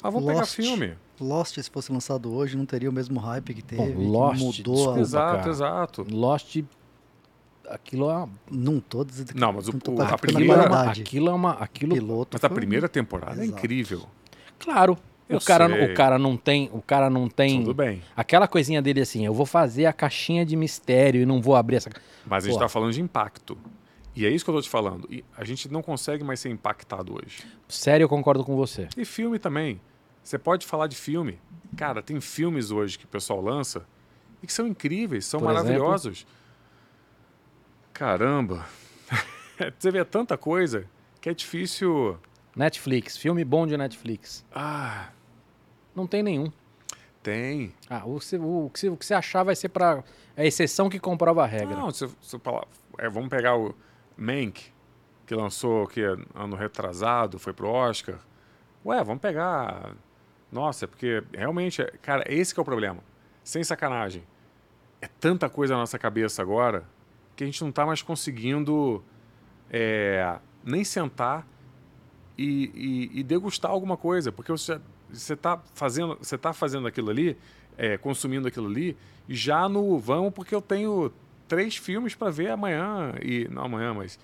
Ah, 0.00 0.10
vamos 0.10 0.22
Lost. 0.22 0.34
pegar 0.34 0.46
filme. 0.46 0.96
Lost, 1.20 1.58
se 1.60 1.68
fosse 1.68 1.90
lançado 1.90 2.32
hoje, 2.32 2.56
não 2.56 2.64
teria 2.64 2.88
o 2.88 2.92
mesmo 2.92 3.18
hype 3.18 3.52
que 3.52 3.62
teve. 3.62 3.94
Bom, 3.94 4.12
Lost, 4.12 4.40
mudou 4.40 4.74
desculpa, 4.76 5.00
Exato, 5.00 5.38
cara. 5.38 5.50
exato. 5.50 6.06
Lost, 6.08 6.62
aquilo 7.68 8.08
é... 8.08 8.28
Não 8.48 8.78
todos... 8.78 9.24
Não, 9.34 9.52
mas 9.52 9.66
o, 9.66 9.72
o, 9.72 10.00
a 10.00 10.16
primeira... 10.16 10.82
Aquilo 10.88 11.30
é 11.30 11.32
uma... 11.32 11.50
Aquilo... 11.54 11.94
Piloto 11.96 12.30
mas 12.34 12.44
a 12.44 12.48
primeira 12.48 12.88
temporada 12.88 13.40
é 13.40 13.44
exato. 13.44 13.58
é 13.58 13.58
incrível. 13.58 14.02
Claro. 14.56 14.96
O 15.28 15.40
cara, 15.40 15.84
o 15.84 15.94
cara 15.94 16.18
não 16.18 16.36
tem, 16.36 16.70
o 16.72 16.82
cara 16.82 17.08
não 17.08 17.28
tem. 17.28 17.60
Tudo 17.60 17.74
bem. 17.74 18.02
Aquela 18.16 18.46
coisinha 18.46 18.82
dele 18.82 19.00
assim, 19.00 19.24
eu 19.24 19.32
vou 19.32 19.46
fazer 19.46 19.86
a 19.86 19.92
caixinha 19.92 20.44
de 20.44 20.54
mistério 20.56 21.22
e 21.22 21.26
não 21.26 21.40
vou 21.40 21.56
abrir 21.56 21.76
essa. 21.76 21.90
Mas 22.26 22.44
a 22.44 22.46
gente 22.46 22.56
está 22.56 22.68
falando 22.68 22.92
de 22.92 23.00
impacto. 23.00 23.56
E 24.16 24.24
é 24.24 24.30
isso 24.30 24.44
que 24.44 24.50
eu 24.50 24.54
tô 24.54 24.62
te 24.62 24.68
falando. 24.68 25.08
E 25.10 25.24
a 25.36 25.44
gente 25.44 25.70
não 25.70 25.82
consegue 25.82 26.22
mais 26.22 26.38
ser 26.38 26.48
impactado 26.48 27.14
hoje. 27.14 27.44
Sério, 27.68 28.04
eu 28.04 28.08
concordo 28.08 28.44
com 28.44 28.54
você. 28.54 28.88
E 28.96 29.04
filme 29.04 29.38
também. 29.38 29.80
Você 30.22 30.38
pode 30.38 30.66
falar 30.66 30.86
de 30.86 30.96
filme. 30.96 31.38
Cara, 31.76 32.02
tem 32.02 32.20
filmes 32.20 32.70
hoje 32.70 32.98
que 32.98 33.04
o 33.04 33.08
pessoal 33.08 33.40
lança 33.40 33.84
e 34.42 34.46
que 34.46 34.52
são 34.52 34.66
incríveis, 34.66 35.26
são 35.26 35.40
Por 35.40 35.46
maravilhosos. 35.46 36.18
Exemplo? 36.18 36.34
Caramba. 37.92 38.66
Você 39.78 39.90
vê 39.90 40.04
tanta 40.04 40.36
coisa 40.36 40.86
que 41.20 41.28
é 41.28 41.34
difícil. 41.34 42.18
Netflix, 42.54 43.16
filme 43.16 43.44
bom 43.44 43.66
de 43.66 43.76
Netflix. 43.76 44.44
Ah. 44.54 45.08
Não 45.94 46.06
tem 46.06 46.22
nenhum. 46.22 46.50
Tem. 47.22 47.72
Ah, 47.88 48.02
o, 48.04 48.18
o, 48.18 48.66
o, 48.66 48.70
que, 48.70 48.88
o 48.88 48.96
que 48.96 49.06
você 49.06 49.14
achar 49.14 49.42
vai 49.42 49.56
ser 49.56 49.70
para 49.70 50.04
é 50.36 50.42
a 50.42 50.46
exceção 50.46 50.90
que 50.90 50.98
comprova 50.98 51.42
a 51.42 51.46
regra. 51.46 51.76
Não, 51.76 51.90
se, 51.90 52.08
se, 52.20 52.40
é, 52.98 53.08
vamos 53.08 53.28
pegar 53.28 53.56
o 53.56 53.74
Mank, 54.16 54.72
que 55.26 55.34
lançou 55.34 55.86
que 55.86 56.02
ano 56.02 56.56
retrasado, 56.56 57.38
foi 57.38 57.52
pro 57.52 57.68
Oscar. 57.68 58.18
Ué, 58.84 59.02
vamos 59.02 59.22
pegar. 59.22 59.94
Nossa, 60.52 60.84
é 60.84 60.88
porque 60.88 61.22
realmente, 61.32 61.80
é, 61.80 61.86
cara, 62.02 62.24
esse 62.28 62.52
que 62.52 62.60
é 62.60 62.62
o 62.62 62.64
problema. 62.64 63.00
Sem 63.42 63.64
sacanagem. 63.64 64.22
É 65.00 65.08
tanta 65.20 65.48
coisa 65.48 65.74
na 65.74 65.80
nossa 65.80 65.98
cabeça 65.98 66.42
agora 66.42 66.84
que 67.34 67.42
a 67.42 67.46
gente 67.46 67.60
não 67.62 67.70
está 67.70 67.84
mais 67.84 68.02
conseguindo 68.02 69.02
é, 69.70 70.38
nem 70.64 70.84
sentar 70.84 71.46
e, 72.38 73.10
e, 73.12 73.20
e, 73.20 73.22
degustar 73.22 73.70
alguma 73.70 73.96
coisa, 73.96 74.30
porque 74.32 74.50
você 74.50 74.80
está 75.14 75.62
fazendo, 75.74 76.16
você 76.16 76.36
tá 76.36 76.52
fazendo 76.52 76.86
aquilo 76.86 77.10
ali, 77.10 77.36
é, 77.76 77.96
consumindo 77.96 78.48
aquilo 78.48 78.66
ali, 78.66 78.96
já 79.28 79.68
no 79.68 79.98
vamos 79.98 80.32
porque 80.32 80.54
eu 80.54 80.62
tenho 80.62 81.12
três 81.48 81.76
filmes 81.76 82.14
para 82.14 82.30
ver 82.30 82.50
amanhã 82.50 83.14
e 83.22 83.48
não 83.48 83.64
amanhã, 83.64 83.94
mas 83.94 84.18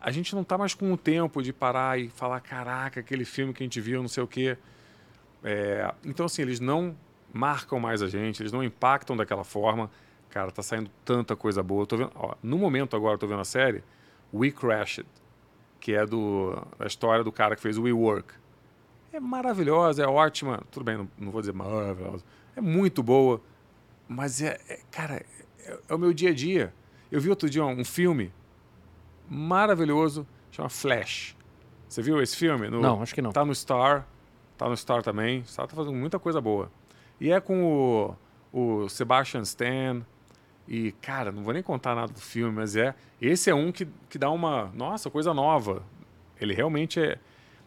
a 0.00 0.10
gente 0.10 0.34
não 0.34 0.42
está 0.42 0.58
mais 0.58 0.74
com 0.74 0.92
o 0.92 0.96
tempo 0.96 1.42
de 1.42 1.52
parar 1.52 1.98
e 1.98 2.08
falar 2.08 2.40
caraca 2.40 3.00
aquele 3.00 3.24
filme 3.24 3.52
que 3.52 3.62
a 3.62 3.66
gente 3.66 3.80
viu, 3.80 4.00
não 4.00 4.08
sei 4.08 4.22
o 4.22 4.26
quê. 4.26 4.56
É, 5.44 5.92
então 6.04 6.26
assim 6.26 6.42
eles 6.42 6.60
não 6.60 6.96
marcam 7.32 7.80
mais 7.80 8.02
a 8.02 8.08
gente, 8.08 8.42
eles 8.42 8.52
não 8.52 8.62
impactam 8.62 9.16
daquela 9.16 9.44
forma. 9.44 9.90
Cara, 10.28 10.50
tá 10.50 10.62
saindo 10.62 10.90
tanta 11.04 11.36
coisa 11.36 11.62
boa. 11.62 11.86
tô 11.86 11.96
vendo, 11.96 12.12
ó, 12.14 12.34
no 12.42 12.56
momento 12.58 12.96
agora, 12.96 13.14
eu 13.14 13.18
tô 13.18 13.26
vendo 13.26 13.40
a 13.40 13.44
série 13.44 13.84
We 14.32 14.50
Crashed, 14.50 15.06
que 15.78 15.94
é 15.94 16.06
do, 16.06 16.66
a 16.78 16.86
história 16.86 17.22
do 17.22 17.30
cara 17.30 17.54
que 17.54 17.60
fez 17.60 17.76
o 17.76 17.82
We 17.82 17.92
Work. 17.92 18.32
É 19.12 19.20
maravilhosa, 19.20 20.02
é 20.02 20.06
ótima. 20.06 20.62
Tudo 20.70 20.84
bem, 20.84 20.96
não, 20.96 21.08
não 21.18 21.30
vou 21.30 21.40
dizer 21.40 21.52
maravilhosa. 21.52 22.24
É 22.56 22.60
muito 22.60 23.02
boa. 23.02 23.40
Mas 24.08 24.40
é, 24.40 24.58
é 24.68 24.80
cara, 24.90 25.24
é, 25.66 25.78
é, 25.88 25.94
o 25.94 25.98
meu 25.98 26.12
dia 26.12 26.30
a 26.30 26.34
dia. 26.34 26.72
Eu 27.10 27.20
vi 27.20 27.28
outro 27.28 27.48
dia 27.48 27.64
um, 27.64 27.80
um 27.80 27.84
filme 27.84 28.32
maravilhoso, 29.28 30.26
chama 30.50 30.68
Flash. 30.68 31.36
Você 31.88 32.00
viu 32.00 32.22
esse 32.22 32.36
filme? 32.36 32.70
No, 32.70 32.80
não, 32.80 33.02
acho 33.02 33.14
que 33.14 33.20
não. 33.20 33.32
Tá 33.32 33.44
no 33.44 33.54
Star. 33.54 34.06
Tá 34.56 34.68
no 34.68 34.76
Star 34.76 35.02
também. 35.02 35.44
Star 35.44 35.66
tá 35.66 35.76
fazendo 35.76 35.94
muita 35.94 36.18
coisa 36.18 36.40
boa. 36.40 36.70
E 37.20 37.30
é 37.30 37.38
com 37.38 38.16
o, 38.52 38.82
o 38.82 38.88
Sebastian 38.88 39.42
Stan, 39.42 40.02
e, 40.66 40.92
cara, 41.02 41.32
não 41.32 41.42
vou 41.42 41.52
nem 41.52 41.62
contar 41.62 41.94
nada 41.94 42.12
do 42.12 42.20
filme, 42.20 42.54
mas 42.54 42.76
é. 42.76 42.94
Esse 43.20 43.50
é 43.50 43.54
um 43.54 43.70
que, 43.72 43.86
que 44.08 44.18
dá 44.18 44.30
uma. 44.30 44.70
Nossa, 44.74 45.10
coisa 45.10 45.34
nova. 45.34 45.82
Ele 46.40 46.54
realmente 46.54 47.00
é, 47.00 47.18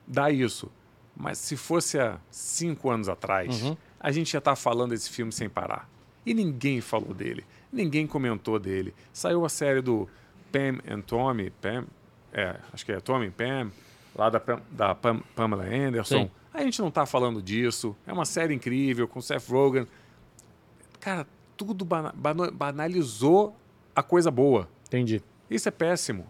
dá 0.07 0.31
isso. 0.31 0.72
Mas 1.15 1.37
se 1.37 1.55
fosse 1.55 1.99
há 1.99 2.17
cinco 2.29 2.89
anos 2.89 3.07
atrás, 3.07 3.61
uhum. 3.61 3.77
a 3.99 4.11
gente 4.11 4.33
já 4.33 4.41
tá 4.41 4.55
falando 4.55 4.91
desse 4.91 5.09
filme 5.09 5.31
sem 5.31 5.49
parar. 5.49 5.89
E 6.25 6.33
ninguém 6.33 6.81
falou 6.81 7.13
dele. 7.13 7.45
Ninguém 7.71 8.05
comentou 8.05 8.59
dele. 8.59 8.93
Saiu 9.13 9.45
a 9.45 9.49
série 9.49 9.81
do 9.81 10.09
Pam 10.51 10.79
and 10.89 11.01
Tommy. 11.01 11.49
Pam, 11.49 11.85
é, 12.33 12.59
acho 12.73 12.85
que 12.85 12.91
é 12.91 12.99
Tommy 12.99 13.31
Pam, 13.31 13.71
lá 14.15 14.29
da, 14.29 14.41
da 14.71 14.95
Pam, 14.95 15.21
Pamela 15.35 15.65
Anderson. 15.65 16.25
Sim. 16.25 16.31
A 16.53 16.61
gente 16.63 16.81
não 16.81 16.89
tá 16.89 17.05
falando 17.05 17.41
disso. 17.41 17.95
É 18.07 18.13
uma 18.13 18.25
série 18.25 18.53
incrível 18.53 19.07
com 19.07 19.21
Seth 19.21 19.47
Rogen. 19.49 19.85
Cara, 20.99 21.27
tudo 21.55 21.85
banalizou 22.53 23.55
a 23.95 24.01
coisa 24.01 24.31
boa. 24.31 24.67
Entendi. 24.87 25.21
Isso 25.49 25.67
é 25.67 25.71
péssimo. 25.71 26.25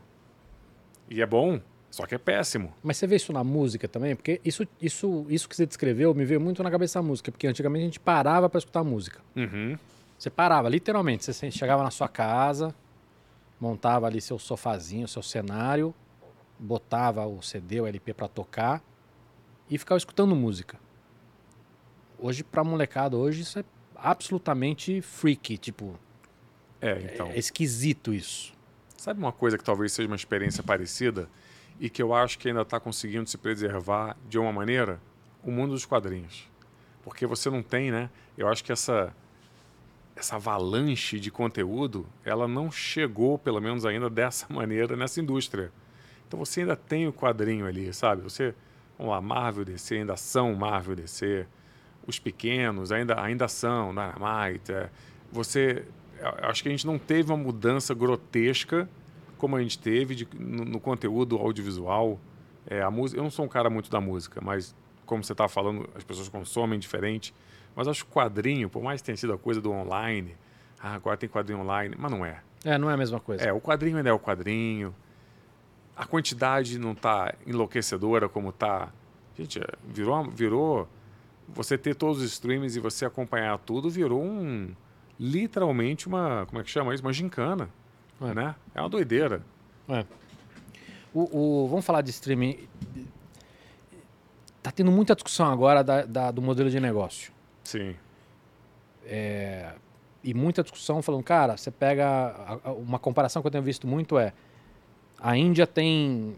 E 1.10 1.22
é 1.22 1.26
bom, 1.26 1.62
só 1.96 2.06
que 2.06 2.14
é 2.14 2.18
péssimo. 2.18 2.74
Mas 2.84 2.98
você 2.98 3.08
vê 3.08 3.16
isso 3.16 3.32
na 3.32 3.42
música 3.42 3.88
também? 3.88 4.18
Porque 4.18 4.42
isso, 4.44 4.68
isso, 4.82 5.26
isso 5.30 5.48
que 5.48 5.56
você 5.56 5.66
descreveu 5.66 6.14
me 6.14 6.26
veio 6.26 6.42
muito 6.42 6.62
na 6.62 6.70
cabeça 6.70 7.00
da 7.00 7.04
música. 7.08 7.32
Porque 7.32 7.48
antigamente 7.48 7.84
a 7.84 7.86
gente 7.86 8.02
parava 8.02 8.50
para 8.50 8.58
escutar 8.58 8.84
música. 8.84 9.22
Uhum. 9.34 9.78
Você 10.20 10.30
parava, 10.30 10.68
literalmente. 10.68 11.24
Você 11.24 11.50
chegava 11.50 11.84
na 11.84 11.92
sua 11.92 12.10
casa, 12.10 12.76
montava 13.62 14.08
ali 14.08 14.20
seu 14.20 14.38
sofazinho, 14.38 15.08
seu 15.08 15.22
cenário, 15.22 15.96
botava 16.60 17.26
o 17.26 17.42
CD, 17.42 17.80
o 17.80 17.88
LP 17.88 18.14
para 18.14 18.28
tocar 18.28 18.84
e 19.70 19.78
ficava 19.78 19.98
escutando 19.98 20.36
música. 20.36 20.78
Hoje, 22.20 22.44
pra 22.44 22.62
molecada, 22.62 23.16
hoje 23.16 23.44
isso 23.44 23.58
é 23.58 23.64
absolutamente 23.96 25.00
freaky, 25.02 25.58
tipo. 25.58 25.98
É, 26.82 27.10
então. 27.14 27.28
É 27.28 27.40
esquisito 27.40 28.14
isso. 28.14 28.54
Sabe 28.98 29.18
uma 29.18 29.32
coisa 29.32 29.58
que 29.58 29.64
talvez 29.64 29.94
seja 29.94 30.10
uma 30.10 30.18
experiência 30.18 30.62
parecida 30.62 31.30
e 31.80 31.90
que 31.90 32.02
eu 32.02 32.14
acho 32.14 32.38
que 32.40 32.48
ainda 32.48 32.62
está 32.62 32.80
conseguindo 32.80 33.30
se 33.30 33.38
preservar 33.38 34.16
de 34.28 34.38
uma 34.38 34.52
maneira? 34.52 35.00
O 35.44 35.52
mundo 35.52 35.72
dos 35.72 35.86
quadrinhos. 35.86 36.50
Porque 37.04 37.26
você 37.26 37.50
não 37.50 37.62
tem, 37.62 37.92
né? 37.92 38.10
Eu 38.38 38.48
acho 38.48 38.64
que 38.64 38.72
essa 38.72 39.14
essa 40.16 40.38
avalanche 40.38 41.20
de 41.20 41.30
conteúdo, 41.30 42.08
ela 42.24 42.48
não 42.48 42.72
chegou, 42.72 43.38
pelo 43.38 43.60
menos 43.60 43.86
ainda 43.86 44.10
dessa 44.10 44.46
maneira, 44.52 44.96
nessa 44.96 45.20
indústria. 45.20 45.72
Então 46.28 46.40
você 46.40 46.62
ainda 46.62 46.76
tem 46.76 47.08
o 47.08 47.14
quadrinho 47.14 47.68
ali, 47.68 47.94
sabe? 47.94 48.22
Você, 48.22 48.56
vamos 48.98 49.14
lá, 49.14 49.22
Marvel 49.22 49.66
DC, 49.66 49.96
ainda 49.96 50.16
são 50.16 50.56
Marvel 50.56 50.96
DC, 50.96 51.46
os 52.08 52.18
pequenos 52.18 52.92
ainda, 52.92 53.22
ainda 53.22 53.48
são, 53.48 53.90
Dynamite. 53.90 54.72
É, 54.72 54.90
você, 55.32 55.86
acho 56.42 56.64
que 56.64 56.70
a 56.70 56.72
gente 56.72 56.88
não 56.88 56.98
teve 56.98 57.32
uma 57.32 57.38
mudança 57.38 57.94
grotesca 57.94 58.90
como 59.46 59.58
a 59.58 59.62
gente 59.62 59.78
teve 59.78 60.16
de, 60.16 60.28
no, 60.40 60.66
no, 60.66 60.80
conteúdo 60.80 61.38
audiovisual. 61.38 62.20
É, 62.66 62.82
a 62.82 62.90
música, 62.90 63.20
eu 63.20 63.24
não 63.24 63.30
sou 63.30 63.46
um 63.46 63.48
cara 63.48 63.70
muito 63.70 63.92
da 63.92 64.02
música, 64.02 64.42
mas 64.44 64.74
como 65.06 65.24
você 65.24 65.34
está 65.34 65.48
falando, 65.48 65.88
as 65.94 66.04
pessoas 66.04 66.28
consomem 66.28 66.80
diferente. 66.80 67.32
Mas 67.76 67.88
acho 67.88 68.04
que 68.04 68.12
quadrinho, 68.12 68.68
por 68.72 68.82
mais 68.82 69.02
que 69.02 69.06
tenha 69.06 69.16
sido 69.16 69.34
a 69.34 69.38
coisa 69.38 69.62
do 69.62 69.72
online, 69.72 70.36
ah, 70.82 70.96
agora 70.96 71.16
tem 71.16 71.30
quadrinho 71.30 71.60
online, 71.60 71.94
mas 71.96 72.12
não 72.12 72.26
é. 72.26 72.42
É, 72.64 72.76
não 72.76 72.90
é 72.90 72.96
a 72.96 72.98
mesma 72.98 73.20
coisa. 73.20 73.44
É, 73.44 73.54
o 73.54 73.62
quadrinho 73.62 73.98
ainda 73.98 74.10
é 74.10 74.14
o 74.14 74.18
quadrinho. 74.18 74.96
A 75.96 76.08
quantidade 76.08 76.80
não 76.80 76.94
está 76.94 77.36
enlouquecedora 77.46 78.28
como 78.28 78.50
está. 78.50 78.92
Gente, 79.38 79.60
é, 79.60 79.68
virou, 79.88 80.28
virou 80.32 80.90
você 81.48 81.78
ter 81.78 81.94
todos 81.94 82.18
os 82.18 82.32
streams 82.32 82.76
e 82.76 82.80
você 82.80 83.06
acompanhar 83.06 83.60
tudo 83.60 83.92
virou 83.92 84.24
um 84.24 84.74
literalmente 85.20 86.08
uma 86.08 86.48
como 86.48 86.60
é 86.60 86.64
que 86.64 86.70
chama 86.72 86.96
isso 86.96 87.04
uma 87.04 87.14
gincana 87.14 87.70
é. 88.22 88.34
né 88.34 88.56
é 88.74 88.82
uma 88.82 88.90
doideira 88.90 89.42
é. 89.90 90.06
o, 91.14 91.64
o, 91.64 91.68
vamos 91.68 91.86
falar 91.86 92.02
de 92.02 92.10
streaming 92.12 92.68
tá 94.62 94.72
tendo 94.72 94.92
muita 94.92 95.14
discussão 95.14 95.52
agora 95.52 95.84
da, 95.84 96.06
da, 96.06 96.32
do 96.32 96.42
modelo 96.42 96.70
de 96.70 96.80
negócio 96.80 97.32
sim 97.64 97.96
é, 99.06 99.74
e 100.24 100.34
muita 100.34 100.64
discussão 100.64 101.02
falando 101.02 101.24
cara 101.24 101.58
você 101.58 101.70
pega 101.70 102.60
uma 102.78 102.98
comparação 102.98 103.42
que 103.42 103.48
eu 103.48 103.52
tenho 103.52 103.64
visto 103.64 103.88
muito 103.88 104.18
é 104.18 104.34
a 105.20 105.38
Índia 105.38 105.68
tem 105.68 106.36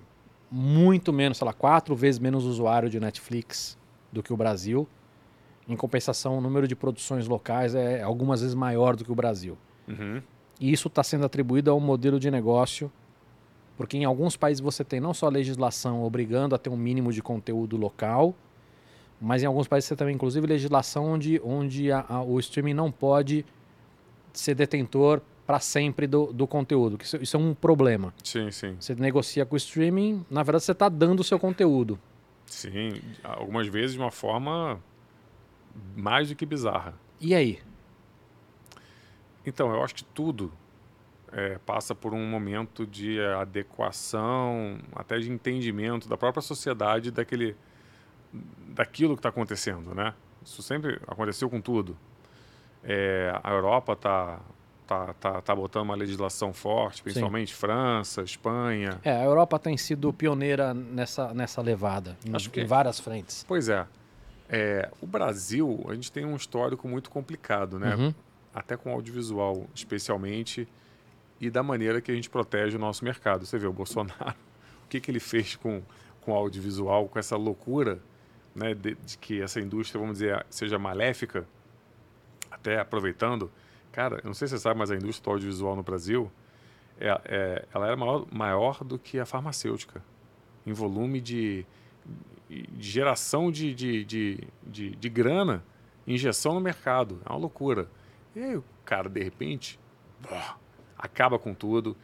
muito 0.52 1.12
menos 1.12 1.38
sei 1.38 1.46
lá 1.46 1.54
quatro 1.54 1.96
vezes 1.96 2.20
menos 2.20 2.44
usuário 2.46 2.90
de 2.90 3.00
Netflix 3.00 3.78
do 4.12 4.22
que 4.22 4.34
o 4.34 4.38
Brasil 4.38 4.88
em 5.68 5.76
compensação, 5.76 6.38
o 6.38 6.42
número 6.42 6.68
de 6.68 6.76
produções 6.76 7.28
locais 7.28 7.76
é 7.76 8.02
algumas 8.02 8.42
vezes 8.42 8.56
maior 8.56 8.96
do 8.96 9.04
que 9.04 9.12
o 9.12 9.16
Brasil. 9.16 9.58
Uhum. 9.88 10.22
E 10.60 10.72
isso 10.72 10.88
está 10.88 11.04
sendo 11.04 11.26
atribuído 11.26 11.70
a 11.70 11.76
um 11.76 11.80
modelo 11.80 12.20
de 12.20 12.32
negócio, 12.32 12.92
porque 13.76 13.98
em 13.98 14.06
alguns 14.06 14.36
países 14.36 14.60
você 14.62 14.84
tem 14.84 15.00
não 15.00 15.14
só 15.14 15.30
legislação 15.30 16.04
obrigando 16.04 16.56
a 16.56 16.58
ter 16.58 16.70
um 16.70 16.78
mínimo 16.78 17.12
de 17.12 17.22
conteúdo 17.22 17.78
local, 17.78 18.36
mas 19.20 19.44
em 19.44 19.46
alguns 19.46 19.68
países 19.68 19.88
você 19.88 19.96
também, 19.96 20.16
inclusive, 20.16 20.46
legislação 20.46 21.06
onde, 21.06 21.42
onde 21.44 21.92
a, 21.92 22.06
a, 22.08 22.24
o 22.24 22.40
streaming 22.40 22.74
não 22.74 22.92
pode 22.92 23.46
ser 24.34 24.56
detentor 24.56 25.22
para 25.46 25.60
sempre 25.60 26.06
do, 26.06 26.32
do 26.34 26.46
conteúdo. 26.46 26.98
Isso, 27.02 27.18
isso, 27.18 27.38
é 27.38 27.40
um 27.40 27.54
problema. 27.54 28.14
Sim, 28.24 28.52
sim. 28.52 28.76
Você 28.80 28.94
negocia 28.96 29.46
com 29.46 29.56
o 29.56 29.58
streaming, 29.58 30.26
na 30.30 30.44
verdade 30.44 30.66
você 30.66 30.74
está 30.74 30.90
dando 30.90 31.22
o 31.22 31.24
seu 31.24 31.40
conteúdo. 31.40 31.98
Sim, 32.46 33.02
algumas 33.24 33.68
vezes 33.68 33.94
de 33.94 34.00
uma 34.00 34.12
forma 34.12 34.80
mais 35.96 36.30
do 36.30 36.36
que 36.36 36.46
bizarra. 36.46 36.94
E 37.20 37.34
aí? 37.34 37.60
Então, 39.48 39.74
eu 39.74 39.82
acho 39.82 39.96
que 39.96 40.04
tudo 40.04 40.52
é, 41.32 41.58
passa 41.66 41.96
por 41.96 42.14
um 42.14 42.30
momento 42.30 42.86
de 42.86 43.18
adequação, 43.22 44.78
até 44.94 45.18
de 45.18 45.32
entendimento 45.32 46.10
da 46.10 46.18
própria 46.18 46.42
sociedade 46.42 47.12
daquele, 47.12 47.56
daquilo 48.68 49.16
que 49.16 49.20
está 49.20 49.30
acontecendo, 49.30 49.96
né? 49.96 50.14
Isso 50.44 50.62
sempre 50.62 51.00
aconteceu 51.08 51.50
com 51.50 51.62
tudo. 51.62 51.98
É, 52.84 53.34
a 53.42 53.52
Europa 53.52 53.94
está 53.94 54.40
tá, 54.86 55.14
tá, 55.14 55.42
tá 55.42 55.56
botando 55.56 55.84
uma 55.84 55.96
legislação 55.96 56.52
forte, 56.52 57.02
principalmente 57.02 57.54
Sim. 57.54 57.58
França, 57.58 58.24
Espanha. 58.24 59.00
É, 59.02 59.12
a 59.12 59.24
Europa 59.24 59.58
tem 59.58 59.78
sido 59.78 60.12
pioneira 60.12 60.74
nessa, 60.74 61.34
nessa 61.34 61.62
levada, 61.62 62.18
em, 62.26 62.36
Acho 62.36 62.50
que, 62.50 62.62
em 62.62 62.66
várias 62.66 63.00
frentes. 63.00 63.46
Pois 63.48 63.70
é. 63.70 63.88
É, 64.50 64.90
o 65.02 65.08
Brasil, 65.08 65.86
a 65.90 65.94
gente 65.94 66.12
tem 66.12 66.26
um 66.26 66.36
histórico 66.36 66.88
muito 66.88 67.10
complicado, 67.10 67.80
né? 67.80 67.96
Uhum. 67.96 68.14
Até 68.58 68.76
com 68.76 68.92
audiovisual, 68.92 69.68
especialmente, 69.76 70.68
e 71.40 71.48
da 71.48 71.62
maneira 71.62 72.02
que 72.02 72.12
a 72.12 72.16
gente 72.16 72.28
protege 72.28 72.76
o 72.76 72.80
nosso 72.80 73.06
mercado. 73.06 73.46
Você 73.46 73.60
vê 73.60 73.68
o 73.68 73.72
Bolsonaro, 73.72 74.36
o 74.84 74.88
que, 74.90 75.00
que 75.00 75.12
ele 75.12 75.20
fez 75.20 75.56
com, 75.56 75.84
com 76.22 76.32
o 76.32 76.36
audiovisual, 76.36 77.08
com 77.08 77.20
essa 77.20 77.36
loucura 77.36 78.00
né, 78.56 78.74
de, 78.74 78.96
de 78.96 79.18
que 79.20 79.40
essa 79.40 79.62
indústria, 79.62 80.02
vamos 80.02 80.18
dizer, 80.18 80.44
seja 80.50 80.80
maléfica, 80.80 81.48
até 82.50 82.80
aproveitando. 82.80 83.52
Cara, 83.92 84.18
eu 84.24 84.26
não 84.26 84.34
sei 84.34 84.48
se 84.48 84.56
você 84.56 84.64
sabe, 84.64 84.80
mas 84.80 84.90
a 84.90 84.96
indústria 84.96 85.26
do 85.26 85.32
audiovisual 85.36 85.76
no 85.76 85.84
Brasil, 85.84 86.32
é, 87.00 87.10
é, 87.26 87.66
ela 87.72 87.86
era 87.86 87.96
maior, 87.96 88.26
maior 88.32 88.84
do 88.84 88.98
que 88.98 89.20
a 89.20 89.26
farmacêutica, 89.26 90.04
em 90.66 90.74
volume 90.74 91.22
de, 91.22 91.64
de 92.50 92.68
geração 92.80 93.52
de, 93.52 93.76
de, 93.76 94.04
de, 94.04 94.48
de, 94.64 94.96
de 94.96 95.10
grana, 95.10 95.64
injeção 96.08 96.56
no 96.56 96.60
mercado. 96.60 97.22
É 97.24 97.30
uma 97.30 97.38
loucura. 97.38 97.88
E 98.38 98.44
aí 98.44 98.56
o 98.56 98.64
cara, 98.86 99.10
de 99.10 99.24
repente, 99.24 99.80
acaba 100.96 101.40
com 101.40 101.56
tudo. 101.56 101.98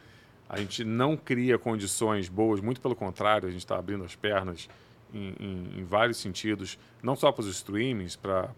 A 0.48 0.58
gente 0.58 0.82
não 0.82 1.16
cria 1.16 1.56
condições 1.56 2.28
boas, 2.28 2.60
muito 2.60 2.80
pelo 2.80 2.96
contrário, 2.96 3.46
a 3.46 3.52
gente 3.52 3.60
está 3.60 3.78
abrindo 3.78 4.02
as 4.02 4.16
pernas 4.16 4.68
em, 5.12 5.32
em, 5.38 5.78
em, 5.78 5.84
vários 5.84 6.18
sentidos, 6.18 6.76
não 7.00 7.14
só 7.14 7.30
para 7.30 7.42
os 7.42 7.46
streamings, 7.46 8.16
para 8.16 8.48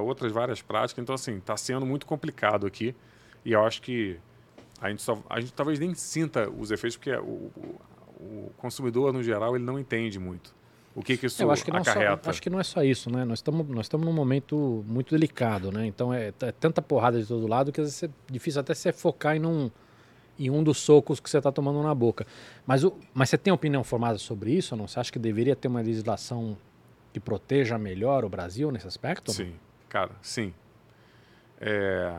outras 0.00 0.32
várias 0.32 0.60
práticas. 0.60 1.00
Então, 1.00 1.14
assim, 1.14 1.38
está 1.38 1.56
sendo 1.56 1.86
muito 1.86 2.06
complicado 2.06 2.66
aqui. 2.66 2.92
E 3.44 3.52
eu 3.52 3.64
acho 3.64 3.80
que 3.80 4.18
a 4.80 4.90
gente, 4.90 5.02
só, 5.02 5.22
a 5.30 5.38
gente 5.38 5.52
talvez 5.52 5.78
nem 5.78 5.94
sinta 5.94 6.50
os 6.50 6.72
efeitos, 6.72 6.96
porque 6.96 7.14
o, 7.14 7.52
o, 7.56 7.80
o 8.18 8.52
consumidor, 8.56 9.12
no 9.12 9.22
geral, 9.22 9.54
ele 9.54 9.64
não 9.64 9.78
entende 9.78 10.18
muito 10.18 10.58
o 10.94 11.02
que, 11.02 11.16
que 11.16 11.26
isso 11.26 11.42
eu 11.42 11.50
acho 11.50 11.64
que 11.64 11.70
acarreta. 11.70 12.24
Só, 12.24 12.30
acho 12.30 12.42
que 12.42 12.50
não 12.50 12.58
é 12.58 12.64
só 12.64 12.82
isso, 12.82 13.10
né? 13.10 13.24
Nós 13.24 13.38
estamos 13.38 13.66
nós 13.68 13.86
estamos 13.86 14.04
num 14.04 14.12
momento 14.12 14.84
muito 14.86 15.14
delicado, 15.14 15.70
né? 15.70 15.86
Então 15.86 16.12
é, 16.12 16.32
é, 16.40 16.52
tanta 16.52 16.82
porrada 16.82 17.20
de 17.20 17.26
todo 17.26 17.46
lado 17.46 17.70
que 17.70 17.80
às 17.80 17.86
vezes 17.86 18.02
é 18.02 18.10
difícil 18.30 18.60
até 18.60 18.74
você 18.74 18.92
focar 18.92 19.36
em 19.36 19.46
um, 19.46 19.70
em 20.38 20.50
um 20.50 20.64
dos 20.64 20.78
socos 20.78 21.20
que 21.20 21.30
você 21.30 21.38
está 21.38 21.52
tomando 21.52 21.80
na 21.82 21.94
boca. 21.94 22.26
Mas, 22.66 22.82
o, 22.82 22.96
mas 23.14 23.30
você 23.30 23.38
tem 23.38 23.52
opinião 23.52 23.84
formada 23.84 24.18
sobre 24.18 24.52
isso? 24.52 24.74
Não? 24.74 24.88
Você 24.88 24.98
acha 24.98 25.12
que 25.12 25.18
deveria 25.18 25.54
ter 25.54 25.68
uma 25.68 25.80
legislação 25.80 26.56
que 27.12 27.20
proteja 27.20 27.78
melhor 27.78 28.24
o 28.24 28.28
Brasil 28.28 28.72
nesse 28.72 28.88
aspecto? 28.88 29.32
Sim, 29.32 29.54
cara, 29.88 30.12
sim. 30.20 30.52
É, 31.60 32.18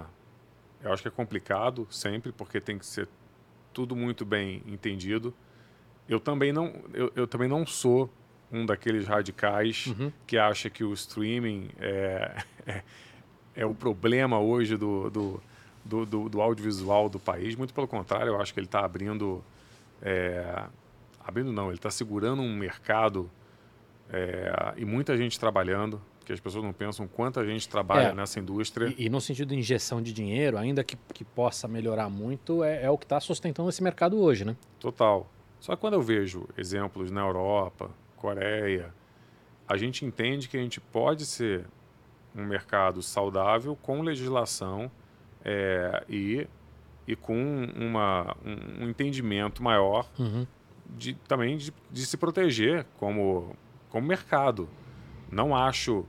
eu 0.82 0.94
acho 0.94 1.02
que 1.02 1.08
é 1.10 1.12
complicado 1.12 1.88
sempre, 1.90 2.32
porque 2.32 2.62
tem 2.62 2.78
que 2.78 2.86
ser 2.86 3.10
tudo 3.74 3.96
muito 3.96 4.24
bem 4.24 4.64
entendido. 4.66 5.34
Eu 6.08 6.20
também 6.20 6.54
não, 6.54 6.74
eu, 6.94 7.12
eu 7.16 7.28
também 7.28 7.48
não 7.48 7.66
sou 7.66 8.10
um 8.52 8.66
daqueles 8.66 9.08
radicais 9.08 9.88
uhum. 9.88 10.12
que 10.28 10.38
acha 10.38 10.70
que 10.70 10.84
o 10.84 10.94
streaming 10.94 11.70
é, 11.80 12.44
é, 12.68 12.84
é 13.56 13.66
o 13.66 13.74
problema 13.74 14.40
hoje 14.40 14.76
do, 14.76 15.10
do, 15.10 15.42
do, 15.86 16.06
do, 16.06 16.30
do 16.30 16.42
audiovisual 16.42 17.10
do 17.10 17.20
país. 17.20 17.56
Muito 17.56 17.74
pelo 17.74 17.88
contrário, 17.88 18.28
eu 18.28 18.42
acho 18.42 18.54
que 18.54 18.60
ele 18.60 18.68
está 18.68 18.84
abrindo. 18.84 19.44
É, 20.02 20.64
abrindo 21.20 21.52
não, 21.52 21.68
ele 21.68 21.78
está 21.78 21.92
segurando 21.92 22.42
um 22.42 22.56
mercado 22.56 23.30
é, 24.12 24.74
e 24.76 24.84
muita 24.84 25.16
gente 25.16 25.40
trabalhando, 25.40 26.02
que 26.26 26.34
as 26.34 26.40
pessoas 26.40 26.64
não 26.64 26.74
pensam 26.74 27.08
quanta 27.08 27.46
gente 27.46 27.70
trabalha 27.70 28.08
é, 28.08 28.14
nessa 28.14 28.40
indústria. 28.40 28.94
E, 28.98 29.06
e, 29.06 29.10
no 29.10 29.22
sentido 29.22 29.50
de 29.50 29.56
injeção 29.56 30.02
de 30.02 30.12
dinheiro, 30.12 30.58
ainda 30.58 30.84
que, 30.84 30.98
que 31.14 31.24
possa 31.24 31.68
melhorar 31.68 32.10
muito, 32.10 32.64
é, 32.64 32.84
é 32.84 32.90
o 32.90 32.98
que 32.98 33.06
está 33.06 33.20
sustentando 33.20 33.70
esse 33.70 33.82
mercado 33.82 34.20
hoje, 34.20 34.44
né? 34.44 34.56
Total. 34.80 35.30
Só 35.60 35.76
que 35.76 35.82
quando 35.82 35.94
eu 35.94 36.02
vejo 36.02 36.48
exemplos 36.58 37.12
na 37.12 37.22
Europa, 37.22 37.92
Coreia, 38.22 38.94
a 39.68 39.76
gente 39.76 40.06
entende 40.06 40.48
que 40.48 40.56
a 40.56 40.60
gente 40.60 40.80
pode 40.80 41.26
ser 41.26 41.66
um 42.36 42.46
mercado 42.46 43.02
saudável 43.02 43.76
com 43.82 44.04
legislação 44.04 44.92
é, 45.44 46.04
e, 46.08 46.48
e 47.08 47.16
com 47.16 47.66
uma, 47.76 48.38
um, 48.46 48.84
um 48.84 48.90
entendimento 48.90 49.64
maior 49.64 50.08
uhum. 50.20 50.46
de, 50.88 51.16
também 51.28 51.58
de, 51.58 51.74
de, 51.90 52.06
se 52.06 52.16
proteger 52.16 52.86
como, 53.00 53.56
como 53.90 54.08
mercado. 54.08 54.70
Não 55.32 55.56
acho. 55.56 56.06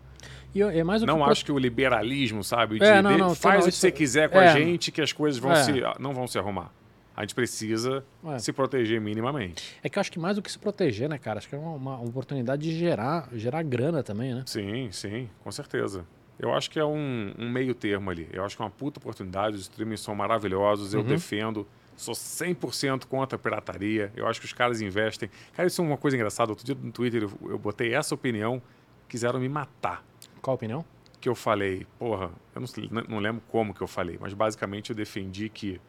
É 1.04 1.06
não 1.06 1.24
que 1.24 1.30
acho 1.30 1.44
que 1.46 1.52
o 1.52 1.58
liberalismo, 1.58 2.44
sabe? 2.44 2.78
De, 2.78 2.84
é, 2.84 3.00
não, 3.00 3.16
não, 3.16 3.34
faz 3.34 3.64
o 3.64 3.70
que 3.70 3.74
você 3.74 3.90
quiser 3.90 4.28
com 4.28 4.38
a 4.38 4.44
é. 4.44 4.52
gente 4.52 4.92
que 4.92 5.00
as 5.00 5.14
coisas 5.14 5.40
vão 5.40 5.52
é. 5.52 5.62
se, 5.62 5.72
não 5.98 6.12
vão 6.12 6.26
se 6.26 6.38
arrumar 6.38 6.70
a 7.14 7.22
gente 7.22 7.34
precisa 7.34 8.04
é. 8.24 8.38
se 8.38 8.52
proteger 8.52 9.00
minimamente. 9.00 9.76
É 9.82 9.88
que 9.88 9.98
eu 9.98 10.00
acho 10.00 10.10
que 10.10 10.18
mais 10.18 10.36
do 10.36 10.42
que 10.42 10.50
se 10.50 10.58
proteger, 10.58 11.08
né, 11.08 11.18
cara? 11.18 11.38
Acho 11.38 11.48
que 11.48 11.54
é 11.54 11.58
uma, 11.58 11.74
uma, 11.74 12.00
oportunidade 12.00 12.62
de 12.62 12.76
gerar, 12.76 13.28
gerar 13.34 13.62
grana 13.62 14.02
também, 14.02 14.34
né? 14.34 14.42
Sim, 14.46 14.90
sim, 14.90 15.28
com 15.42 15.52
certeza. 15.52 16.06
Eu 16.38 16.52
acho 16.52 16.70
que 16.70 16.78
é 16.78 16.84
um, 16.84 17.34
um 17.38 17.50
meio 17.50 17.74
termo 17.74 18.10
ali. 18.10 18.28
Eu 18.32 18.44
acho 18.44 18.56
que 18.56 18.62
é 18.62 18.64
uma 18.64 18.70
puta 18.70 18.98
oportunidade. 18.98 19.56
Os 19.56 19.62
streamings 19.62 20.00
são 20.00 20.14
maravilhosos. 20.14 20.94
Eu 20.94 21.00
uhum. 21.00 21.06
defendo. 21.06 21.66
Sou 21.94 22.14
100% 22.14 23.04
contra 23.06 23.36
a 23.36 23.38
pirataria. 23.38 24.10
Eu 24.16 24.26
acho 24.26 24.40
que 24.40 24.46
os 24.46 24.52
caras 24.52 24.80
investem. 24.80 25.30
Cara, 25.52 25.68
isso 25.68 25.80
é 25.80 25.84
uma 25.84 25.98
coisa 25.98 26.16
engraçada. 26.16 26.50
Outro 26.50 26.64
dia 26.64 26.74
no 26.74 26.90
Twitter 26.90 27.22
eu, 27.22 27.50
eu 27.50 27.58
botei 27.58 27.94
essa 27.94 28.14
opinião. 28.14 28.60
Quiseram 29.08 29.38
me 29.38 29.48
matar. 29.48 30.02
Qual 30.40 30.54
opinião? 30.54 30.84
Que 31.20 31.28
eu 31.28 31.34
falei, 31.34 31.86
porra, 31.98 32.30
eu 32.54 32.60
não, 32.60 33.02
não 33.08 33.18
lembro 33.20 33.42
como 33.48 33.72
que 33.72 33.80
eu 33.80 33.86
falei, 33.86 34.18
mas 34.20 34.34
basicamente 34.34 34.90
eu 34.90 34.96
defendi 34.96 35.48
que 35.48 35.80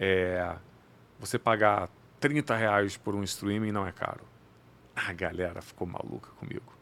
é, 0.00 0.56
você 1.18 1.38
pagar 1.38 1.90
30 2.18 2.56
reais 2.56 2.96
por 2.96 3.14
um 3.14 3.22
streaming 3.22 3.70
não 3.70 3.86
é 3.86 3.92
caro. 3.92 4.24
A 4.96 5.12
galera 5.12 5.60
ficou 5.60 5.86
maluca 5.86 6.30
comigo. 6.38 6.72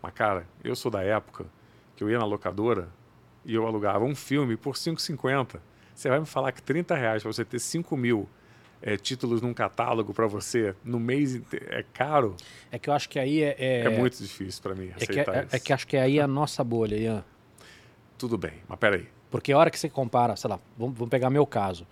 Mas, 0.00 0.12
cara, 0.14 0.46
eu 0.64 0.74
sou 0.74 0.90
da 0.90 1.02
época 1.02 1.44
que 1.94 2.02
eu 2.02 2.10
ia 2.10 2.18
na 2.18 2.24
locadora 2.24 2.88
e 3.44 3.54
eu 3.54 3.66
alugava 3.66 4.04
um 4.04 4.14
filme 4.14 4.56
por 4.56 4.74
5,50. 4.74 5.60
Você 5.94 6.08
vai 6.08 6.18
me 6.18 6.26
falar 6.26 6.50
que 6.52 6.62
30 6.62 6.94
reais 6.94 7.22
para 7.22 7.30
você 7.32 7.44
ter 7.44 7.58
5 7.58 7.94
mil 7.96 8.28
é, 8.80 8.96
títulos 8.96 9.42
num 9.42 9.52
catálogo 9.52 10.14
para 10.14 10.26
você 10.26 10.74
no 10.82 10.98
mês 10.98 11.40
é 11.52 11.84
caro? 11.92 12.34
É 12.70 12.78
que 12.78 12.88
eu 12.88 12.94
acho 12.94 13.08
que 13.08 13.18
aí 13.18 13.42
é. 13.42 13.54
É, 13.58 13.80
é 13.84 13.90
muito 13.90 14.16
difícil 14.16 14.62
para 14.62 14.74
mim 14.74 14.90
é 14.98 15.06
que, 15.06 15.20
é, 15.20 15.46
é, 15.52 15.58
que 15.58 15.72
acho 15.72 15.86
que 15.86 15.96
aí 15.96 16.18
é 16.18 16.22
a 16.22 16.26
nossa 16.26 16.64
bolha, 16.64 16.96
Ian. 16.96 17.24
Tudo 18.16 18.38
bem, 18.38 18.54
mas 18.66 18.78
peraí. 18.78 19.06
Porque 19.30 19.52
a 19.52 19.58
hora 19.58 19.70
que 19.70 19.78
você 19.78 19.88
compara, 19.88 20.34
sei 20.36 20.50
lá, 20.50 20.58
vamos, 20.76 20.96
vamos 20.96 21.10
pegar 21.10 21.30
meu 21.30 21.46
caso 21.46 21.86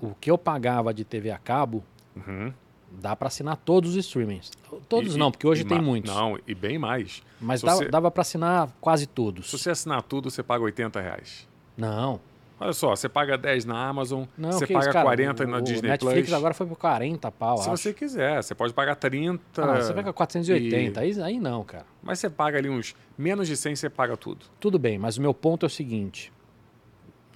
o 0.00 0.14
que 0.14 0.30
eu 0.30 0.38
pagava 0.38 0.92
de 0.92 1.04
TV 1.04 1.30
a 1.30 1.38
cabo, 1.38 1.84
uhum. 2.16 2.52
dá 2.90 3.14
para 3.14 3.28
assinar 3.28 3.56
todos 3.56 3.90
os 3.90 3.96
streamings. 3.96 4.50
Todos 4.88 5.14
e, 5.14 5.18
não, 5.18 5.30
porque 5.30 5.46
hoje 5.46 5.64
tem 5.64 5.80
muitos. 5.80 6.14
Não, 6.14 6.38
e 6.46 6.54
bem 6.54 6.78
mais. 6.78 7.22
Mas 7.40 7.62
dava, 7.62 7.78
você... 7.78 7.88
dava 7.88 8.10
para 8.10 8.22
assinar 8.22 8.68
quase 8.80 9.06
todos. 9.06 9.50
Se 9.50 9.58
você 9.58 9.70
assinar 9.70 10.02
tudo, 10.02 10.30
você 10.30 10.42
paga 10.42 10.64
80 10.64 11.00
reais. 11.00 11.48
Não. 11.76 12.20
Olha 12.60 12.72
só, 12.72 12.96
você 12.96 13.08
paga 13.08 13.38
10 13.38 13.66
na 13.66 13.86
Amazon, 13.86 14.24
não, 14.36 14.50
você 14.50 14.66
paga 14.66 14.80
isso, 14.80 14.92
cara, 14.92 15.04
40 15.04 15.44
o, 15.44 15.46
na 15.46 15.60
Disney 15.60 15.88
Netflix 15.88 15.98
Plus. 16.00 16.14
Netflix 16.14 16.32
agora 16.32 16.54
foi 16.54 16.66
por 16.66 16.76
40 16.76 17.30
pau, 17.30 17.58
Se 17.58 17.70
acho. 17.70 17.82
você 17.82 17.94
quiser, 17.94 18.42
você 18.42 18.52
pode 18.52 18.74
pagar 18.74 18.96
30. 18.96 19.62
Ah, 19.62 19.66
não, 19.66 19.76
você 19.76 19.94
paga 19.94 20.12
480, 20.12 21.04
e... 21.04 21.04
aí, 21.04 21.22
aí 21.22 21.38
não, 21.38 21.62
cara. 21.62 21.86
Mas 22.02 22.18
você 22.18 22.28
paga 22.28 22.58
ali 22.58 22.68
uns 22.68 22.96
menos 23.16 23.46
de 23.46 23.56
100, 23.56 23.76
você 23.76 23.88
paga 23.88 24.16
tudo. 24.16 24.46
Tudo 24.58 24.76
bem, 24.76 24.98
mas 24.98 25.16
o 25.16 25.20
meu 25.20 25.32
ponto 25.32 25.64
é 25.64 25.68
o 25.68 25.70
seguinte. 25.70 26.32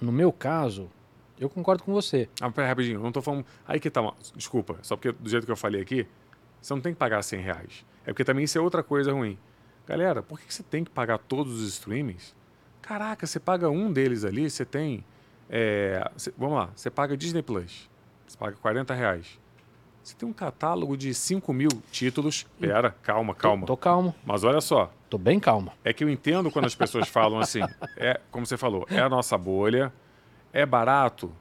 No 0.01 0.11
meu 0.11 0.33
caso, 0.33 0.89
eu 1.39 1.49
concordo 1.49 1.83
com 1.83 1.93
você. 1.93 2.29
Ah, 2.39 2.49
pera, 2.49 2.67
rapidinho, 2.67 2.99
não 2.99 3.11
tô 3.11 3.21
falando. 3.21 3.45
Aí 3.67 3.79
que 3.79 3.89
tá. 3.89 4.01
Uma... 4.01 4.13
Desculpa, 4.35 4.77
só 4.81 4.95
porque 4.95 5.11
do 5.11 5.29
jeito 5.29 5.45
que 5.45 5.51
eu 5.51 5.57
falei 5.57 5.81
aqui, 5.81 6.07
você 6.61 6.73
não 6.73 6.81
tem 6.81 6.93
que 6.93 6.99
pagar 6.99 7.21
100 7.21 7.41
reais. 7.41 7.85
É 8.05 8.11
porque 8.11 8.23
também 8.23 8.45
isso 8.45 8.57
é 8.57 8.61
outra 8.61 8.83
coisa 8.83 9.11
ruim. 9.11 9.37
Galera, 9.85 10.21
por 10.21 10.39
que 10.39 10.53
você 10.53 10.63
tem 10.63 10.83
que 10.83 10.91
pagar 10.91 11.17
todos 11.17 11.61
os 11.61 11.73
streamings? 11.73 12.35
Caraca, 12.81 13.25
você 13.25 13.39
paga 13.39 13.69
um 13.69 13.91
deles 13.91 14.23
ali, 14.23 14.49
você 14.49 14.65
tem. 14.65 15.03
É... 15.49 16.09
vamos 16.37 16.57
lá, 16.57 16.69
você 16.75 16.89
paga 16.89 17.17
Disney 17.17 17.41
Plus. 17.41 17.89
Você 18.27 18.37
paga 18.37 18.55
40 18.57 18.93
reais. 18.93 19.39
Você 20.03 20.15
tem 20.15 20.27
um 20.27 20.33
catálogo 20.33 20.97
de 20.97 21.13
5 21.13 21.53
mil 21.53 21.69
títulos. 21.89 22.45
Pera, 22.59 22.93
calma, 23.01 23.33
calma. 23.33 23.61
Tô, 23.61 23.73
tô, 23.73 23.77
calmo. 23.77 24.13
Mas 24.25 24.43
olha 24.43 24.59
só. 24.59 24.91
Tô 25.09 25.17
bem 25.17 25.39
calmo. 25.39 25.71
É 25.83 25.93
que 25.93 26.03
eu 26.03 26.09
entendo 26.09 26.51
quando 26.51 26.65
as 26.65 26.75
pessoas 26.75 27.07
falam 27.07 27.39
assim, 27.39 27.61
é, 27.95 28.19
como 28.29 28.45
você 28.45 28.57
falou, 28.57 28.85
é 28.89 28.99
a 28.99 29.07
nossa 29.07 29.37
bolha, 29.37 29.93
é 30.53 30.65
barato? 30.65 31.31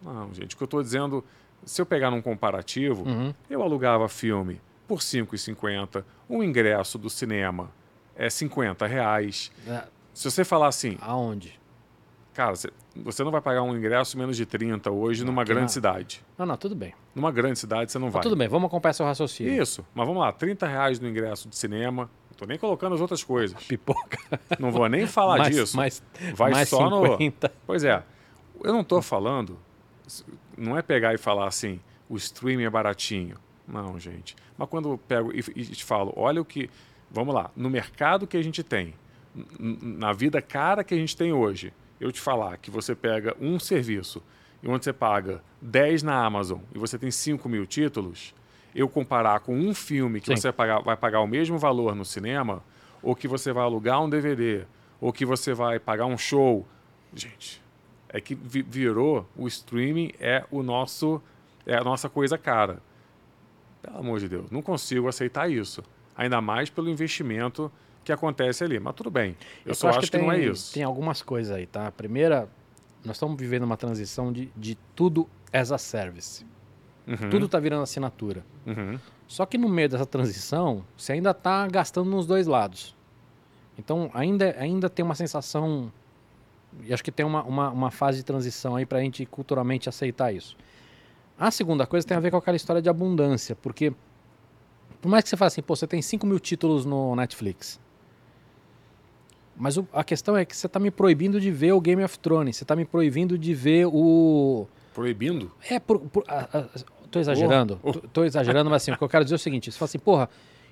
Não, 0.00 0.32
gente. 0.32 0.54
O 0.54 0.58
que 0.58 0.62
eu 0.62 0.66
estou 0.66 0.82
dizendo, 0.82 1.24
se 1.64 1.80
eu 1.80 1.86
pegar 1.86 2.10
num 2.10 2.20
comparativo, 2.20 3.08
uhum. 3.08 3.34
eu 3.48 3.62
alugava 3.62 4.08
filme 4.08 4.60
por 4.86 4.98
R$ 4.98 5.04
5,50, 5.04 6.04
um 6.28 6.42
ingresso 6.42 6.98
do 6.98 7.08
cinema 7.08 7.70
é 8.14 8.28
50 8.28 8.86
reais. 8.86 9.50
É. 9.66 9.84
Se 10.12 10.30
você 10.30 10.44
falar 10.44 10.68
assim. 10.68 10.98
Aonde? 11.00 11.58
Cara, 12.34 12.54
você 12.96 13.22
não 13.22 13.30
vai 13.30 13.40
pagar 13.40 13.62
um 13.62 13.76
ingresso 13.76 14.18
menos 14.18 14.36
de 14.36 14.44
30 14.44 14.90
hoje 14.90 15.22
não, 15.22 15.32
numa 15.32 15.44
grande 15.44 15.62
não. 15.62 15.68
cidade. 15.68 16.24
Não, 16.36 16.44
não, 16.44 16.56
tudo 16.56 16.74
bem. 16.74 16.92
Numa 17.14 17.30
grande 17.30 17.58
cidade 17.58 17.92
você 17.92 17.98
não 17.98 18.10
vai. 18.10 18.22
Tudo 18.22 18.36
bem, 18.36 18.48
vamos 18.48 18.66
acompanhar 18.66 18.92
seu 18.92 19.06
raciocínio. 19.06 19.62
Isso, 19.62 19.86
mas 19.94 20.06
vamos 20.06 20.20
lá, 20.20 20.32
30 20.32 20.66
reais 20.66 20.98
no 20.98 21.08
ingresso 21.08 21.48
de 21.48 21.56
cinema. 21.56 22.10
Não 22.30 22.36
tô 22.36 22.44
nem 22.44 22.58
colocando 22.58 22.94
as 22.94 23.00
outras 23.00 23.22
coisas. 23.22 23.62
Pipoca. 23.62 24.18
Não 24.58 24.72
vou 24.72 24.88
nem 24.88 25.06
falar 25.06 25.38
mais, 25.46 25.54
disso. 25.54 25.76
Mais, 25.76 26.02
vai 26.34 26.50
mais 26.50 26.68
só 26.68 26.88
50. 26.88 27.48
no. 27.48 27.54
Pois 27.64 27.84
é. 27.84 28.02
Eu 28.62 28.72
não 28.72 28.80
estou 28.80 29.02
falando, 29.02 29.58
não 30.56 30.76
é 30.76 30.82
pegar 30.82 31.14
e 31.14 31.18
falar 31.18 31.46
assim, 31.46 31.80
o 32.08 32.16
streaming 32.16 32.64
é 32.64 32.70
baratinho. 32.70 33.36
Não, 33.66 33.98
gente. 33.98 34.36
Mas 34.56 34.68
quando 34.68 34.90
eu 34.90 34.98
pego 34.98 35.32
e, 35.32 35.38
e 35.56 35.66
te 35.66 35.84
falo, 35.84 36.12
olha 36.16 36.40
o 36.40 36.44
que 36.44 36.68
vamos 37.14 37.32
lá, 37.32 37.50
no 37.54 37.70
mercado 37.70 38.26
que 38.26 38.36
a 38.36 38.42
gente 38.42 38.62
tem, 38.62 38.92
na 39.80 40.12
vida 40.12 40.42
cara 40.42 40.82
que 40.82 40.92
a 40.92 40.96
gente 40.96 41.16
tem 41.16 41.32
hoje, 41.32 41.72
eu 42.00 42.10
te 42.10 42.20
falar 42.20 42.56
que 42.58 42.70
você 42.70 42.94
pega 42.94 43.36
um 43.40 43.58
serviço 43.58 44.20
e 44.62 44.68
onde 44.68 44.84
você 44.84 44.92
paga 44.92 45.40
10 45.62 46.02
na 46.02 46.24
Amazon 46.24 46.58
e 46.74 46.78
você 46.78 46.98
tem 46.98 47.10
5 47.10 47.48
mil 47.48 47.66
títulos, 47.66 48.34
eu 48.74 48.88
comparar 48.88 49.40
com 49.40 49.56
um 49.56 49.72
filme 49.72 50.20
que 50.20 50.26
Sim. 50.26 50.36
você 50.36 50.48
vai 50.48 50.52
pagar, 50.52 50.80
vai 50.80 50.96
pagar 50.96 51.20
o 51.20 51.26
mesmo 51.26 51.56
valor 51.56 51.94
no 51.94 52.04
cinema, 52.04 52.62
ou 53.00 53.14
que 53.14 53.28
você 53.28 53.52
vai 53.52 53.62
alugar 53.62 54.02
um 54.02 54.10
DVD, 54.10 54.64
ou 55.00 55.12
que 55.12 55.24
você 55.24 55.54
vai 55.54 55.78
pagar 55.78 56.06
um 56.06 56.18
show. 56.18 56.66
Gente, 57.14 57.62
é 58.14 58.20
que 58.20 58.34
virou 58.36 59.28
o 59.36 59.48
streaming 59.48 60.12
é 60.20 60.44
o 60.48 60.62
nosso 60.62 61.20
é 61.66 61.74
a 61.76 61.82
nossa 61.82 62.08
coisa 62.08 62.38
cara. 62.38 62.78
Pelo 63.82 63.98
amor 63.98 64.20
de 64.20 64.28
Deus, 64.28 64.50
não 64.50 64.62
consigo 64.62 65.08
aceitar 65.08 65.50
isso. 65.50 65.82
Ainda 66.16 66.40
mais 66.40 66.70
pelo 66.70 66.88
investimento 66.88 67.70
que 68.04 68.12
acontece 68.12 68.62
ali. 68.62 68.78
Mas 68.78 68.94
tudo 68.94 69.10
bem. 69.10 69.36
Eu, 69.64 69.70
eu 69.70 69.74
só 69.74 69.88
acho, 69.88 70.02
que 70.02 70.10
tem, 70.10 70.22
não 70.22 70.30
é 70.30 70.38
isso. 70.38 70.72
Tem 70.72 70.84
algumas 70.84 71.22
coisas 71.22 71.54
aí, 71.54 71.66
tá? 71.66 71.88
A 71.88 71.92
primeira, 71.92 72.48
nós 73.04 73.16
estamos 73.16 73.36
vivendo 73.36 73.64
uma 73.64 73.76
transição 73.76 74.32
de, 74.32 74.48
de 74.56 74.78
tudo 74.94 75.28
as 75.52 75.72
a 75.72 75.78
service. 75.78 76.46
Uhum. 77.06 77.30
Tudo 77.30 77.46
está 77.46 77.58
virando 77.58 77.82
assinatura. 77.82 78.44
Uhum. 78.64 78.98
Só 79.26 79.44
que 79.44 79.58
no 79.58 79.68
meio 79.68 79.88
dessa 79.88 80.06
transição, 80.06 80.84
você 80.96 81.14
ainda 81.14 81.32
está 81.32 81.66
gastando 81.66 82.08
nos 82.08 82.26
dois 82.26 82.46
lados. 82.46 82.94
Então 83.76 84.08
ainda, 84.14 84.54
ainda 84.58 84.88
tem 84.88 85.04
uma 85.04 85.16
sensação. 85.16 85.92
E 86.82 86.92
acho 86.92 87.04
que 87.04 87.12
tem 87.12 87.24
uma, 87.24 87.42
uma, 87.44 87.70
uma 87.70 87.90
fase 87.90 88.18
de 88.18 88.24
transição 88.24 88.76
aí 88.76 88.84
para 88.84 88.98
a 88.98 89.00
gente 89.00 89.24
culturalmente 89.26 89.88
aceitar 89.88 90.34
isso. 90.34 90.56
A 91.38 91.50
segunda 91.50 91.86
coisa 91.86 92.06
tem 92.06 92.16
a 92.16 92.20
ver 92.20 92.30
com 92.30 92.36
aquela 92.36 92.56
história 92.56 92.80
de 92.80 92.88
abundância, 92.88 93.56
porque 93.56 93.92
por 95.00 95.08
mais 95.08 95.24
que 95.24 95.30
você 95.30 95.36
fale 95.36 95.48
assim, 95.48 95.62
pô, 95.62 95.76
você 95.76 95.86
tem 95.86 96.00
5 96.00 96.26
mil 96.26 96.38
títulos 96.40 96.84
no 96.84 97.14
Netflix. 97.14 97.80
Mas 99.56 99.76
o, 99.76 99.86
a 99.92 100.02
questão 100.02 100.36
é 100.36 100.44
que 100.44 100.56
você 100.56 100.66
está 100.66 100.80
me 100.80 100.90
proibindo 100.90 101.40
de 101.40 101.50
ver 101.50 101.72
o 101.72 101.80
Game 101.80 102.02
of 102.02 102.18
Thrones, 102.18 102.56
você 102.56 102.64
está 102.64 102.74
me 102.74 102.84
proibindo 102.84 103.38
de 103.38 103.54
ver 103.54 103.86
o. 103.86 104.66
Proibindo? 104.92 105.52
É, 105.68 105.78
por, 105.78 106.00
por, 106.00 106.24
a, 106.26 106.58
a, 106.58 106.64
tô 107.10 107.18
exagerando. 107.20 107.78
Oh, 107.82 107.90
oh. 107.90 107.92
Tô, 107.92 108.00
tô, 108.08 108.24
exagerando, 108.24 108.70
mas 108.70 108.82
assim, 108.82 108.92
o 108.92 108.96
que 108.96 109.04
eu 109.04 109.08
quero 109.08 109.24
dizer 109.24 109.34
é 109.34 109.36
o 109.36 109.38
seguinte: 109.38 109.70
você 109.70 109.78
fala 109.78 109.86
assim, 109.86 109.98
porra, 109.98 110.28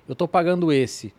eu 0.07 0.15
tô 0.15 0.27
pagando 0.27 0.71
esse. 0.71 1.13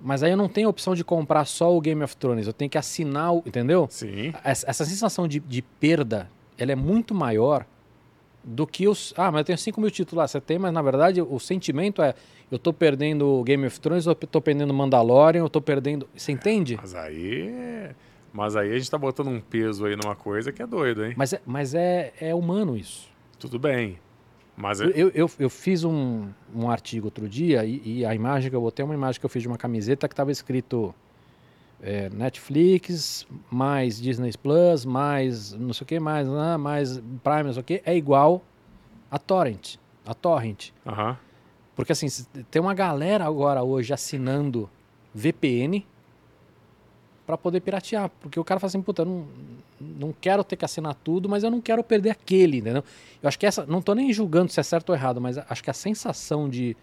Mas 0.00 0.22
aí 0.22 0.30
eu 0.30 0.36
não 0.36 0.48
tenho 0.48 0.68
a 0.68 0.70
opção 0.70 0.94
de 0.94 1.04
comprar 1.04 1.44
só 1.44 1.76
o 1.76 1.80
Game 1.80 2.02
of 2.02 2.16
Thrones, 2.16 2.46
eu 2.46 2.52
tenho 2.52 2.70
que 2.70 2.78
assinar 2.78 3.34
o. 3.34 3.42
Entendeu? 3.44 3.86
Sim. 3.90 4.32
Essa, 4.44 4.70
essa 4.70 4.84
sensação 4.84 5.26
de, 5.26 5.40
de 5.40 5.62
perda, 5.62 6.30
ela 6.56 6.72
é 6.72 6.76
muito 6.76 7.14
maior 7.14 7.66
do 8.44 8.66
que 8.66 8.88
os. 8.88 9.12
Ah, 9.16 9.30
mas 9.30 9.40
eu 9.40 9.44
tenho 9.44 9.58
5 9.58 9.80
mil 9.80 9.90
títulos 9.90 10.18
lá. 10.18 10.28
Você 10.28 10.40
tem, 10.40 10.58
mas 10.58 10.72
na 10.72 10.82
verdade 10.82 11.20
o 11.20 11.38
sentimento 11.38 12.00
é: 12.00 12.14
eu 12.50 12.56
estou 12.56 12.72
perdendo 12.72 13.42
Game 13.44 13.66
of 13.66 13.80
Thrones, 13.80 14.06
eu 14.06 14.12
estou 14.12 14.40
perdendo 14.40 14.72
Mandalorian, 14.72 15.40
eu 15.40 15.46
estou 15.46 15.62
perdendo. 15.62 16.08
Você 16.14 16.32
entende? 16.32 16.74
É, 16.74 16.78
mas 16.78 16.94
aí. 16.94 17.90
Mas 18.32 18.56
aí 18.56 18.68
a 18.68 18.74
gente 18.74 18.82
está 18.82 18.98
botando 18.98 19.28
um 19.28 19.40
peso 19.40 19.86
aí 19.86 19.96
numa 19.96 20.14
coisa 20.14 20.52
que 20.52 20.62
é 20.62 20.66
doido, 20.66 21.04
hein? 21.04 21.14
Mas 21.16 21.32
é, 21.32 21.40
mas 21.46 21.74
é, 21.74 22.12
é 22.20 22.34
humano 22.34 22.76
isso. 22.76 23.08
Tudo 23.38 23.58
bem. 23.58 23.98
Mas 24.60 24.80
eu, 24.80 24.90
eu, 24.90 25.08
eu, 25.14 25.30
eu 25.38 25.48
fiz 25.48 25.84
um, 25.84 26.28
um 26.52 26.68
artigo 26.68 27.06
outro 27.06 27.28
dia 27.28 27.64
e, 27.64 28.00
e, 28.00 28.04
a 28.04 28.12
imagem 28.12 28.50
que 28.50 28.56
eu 28.56 28.60
botei 28.60 28.82
é 28.82 28.84
uma 28.84 28.94
imagem 28.94 29.20
que 29.20 29.24
eu 29.24 29.30
fiz 29.30 29.40
de 29.40 29.46
uma 29.46 29.56
camiseta 29.56 30.08
que 30.08 30.12
estava 30.12 30.32
escrito 30.32 30.92
é, 31.80 32.10
Netflix, 32.10 33.24
mais 33.48 34.00
Disney 34.00 34.32
Plus, 34.42 34.84
mais 34.84 35.52
não 35.52 35.72
sei 35.72 35.84
o 35.84 35.86
que, 35.86 36.00
mais, 36.00 36.26
né, 36.28 36.56
mais 36.56 36.98
Prime, 37.22 37.44
não 37.44 37.52
sei 37.52 37.60
o 37.60 37.64
que, 37.64 37.82
é 37.86 37.96
igual 37.96 38.42
a 39.08 39.16
Torrent. 39.16 39.76
A 40.04 40.12
Torrent. 40.12 40.70
Uhum. 40.84 41.16
Porque 41.76 41.92
assim, 41.92 42.08
tem 42.50 42.60
uma 42.60 42.74
galera 42.74 43.24
agora 43.24 43.62
hoje 43.62 43.94
assinando 43.94 44.68
VPN 45.14 45.86
para 47.24 47.38
poder 47.38 47.60
piratear. 47.60 48.10
Porque 48.20 48.40
o 48.40 48.44
cara 48.44 48.58
fala 48.58 48.68
assim, 48.68 48.82
puta, 48.82 49.04
não, 49.04 49.24
não 49.80 50.12
quero 50.12 50.42
ter 50.42 50.56
que 50.56 50.64
assinar 50.64 50.94
tudo, 50.94 51.28
mas 51.28 51.44
eu 51.44 51.50
não 51.50 51.60
quero 51.60 51.82
perder 51.84 52.10
aquele, 52.10 52.58
entendeu? 52.58 52.82
Eu 53.22 53.28
acho 53.28 53.38
que 53.38 53.46
essa. 53.46 53.66
Não 53.66 53.80
tô 53.80 53.94
nem 53.94 54.12
julgando 54.12 54.50
se 54.50 54.60
é 54.60 54.62
certo 54.62 54.90
ou 54.90 54.94
errado, 54.94 55.20
mas 55.20 55.38
acho 55.38 55.62
que 55.62 55.70
a 55.70 55.74
sensação 55.74 56.48
de, 56.48 56.76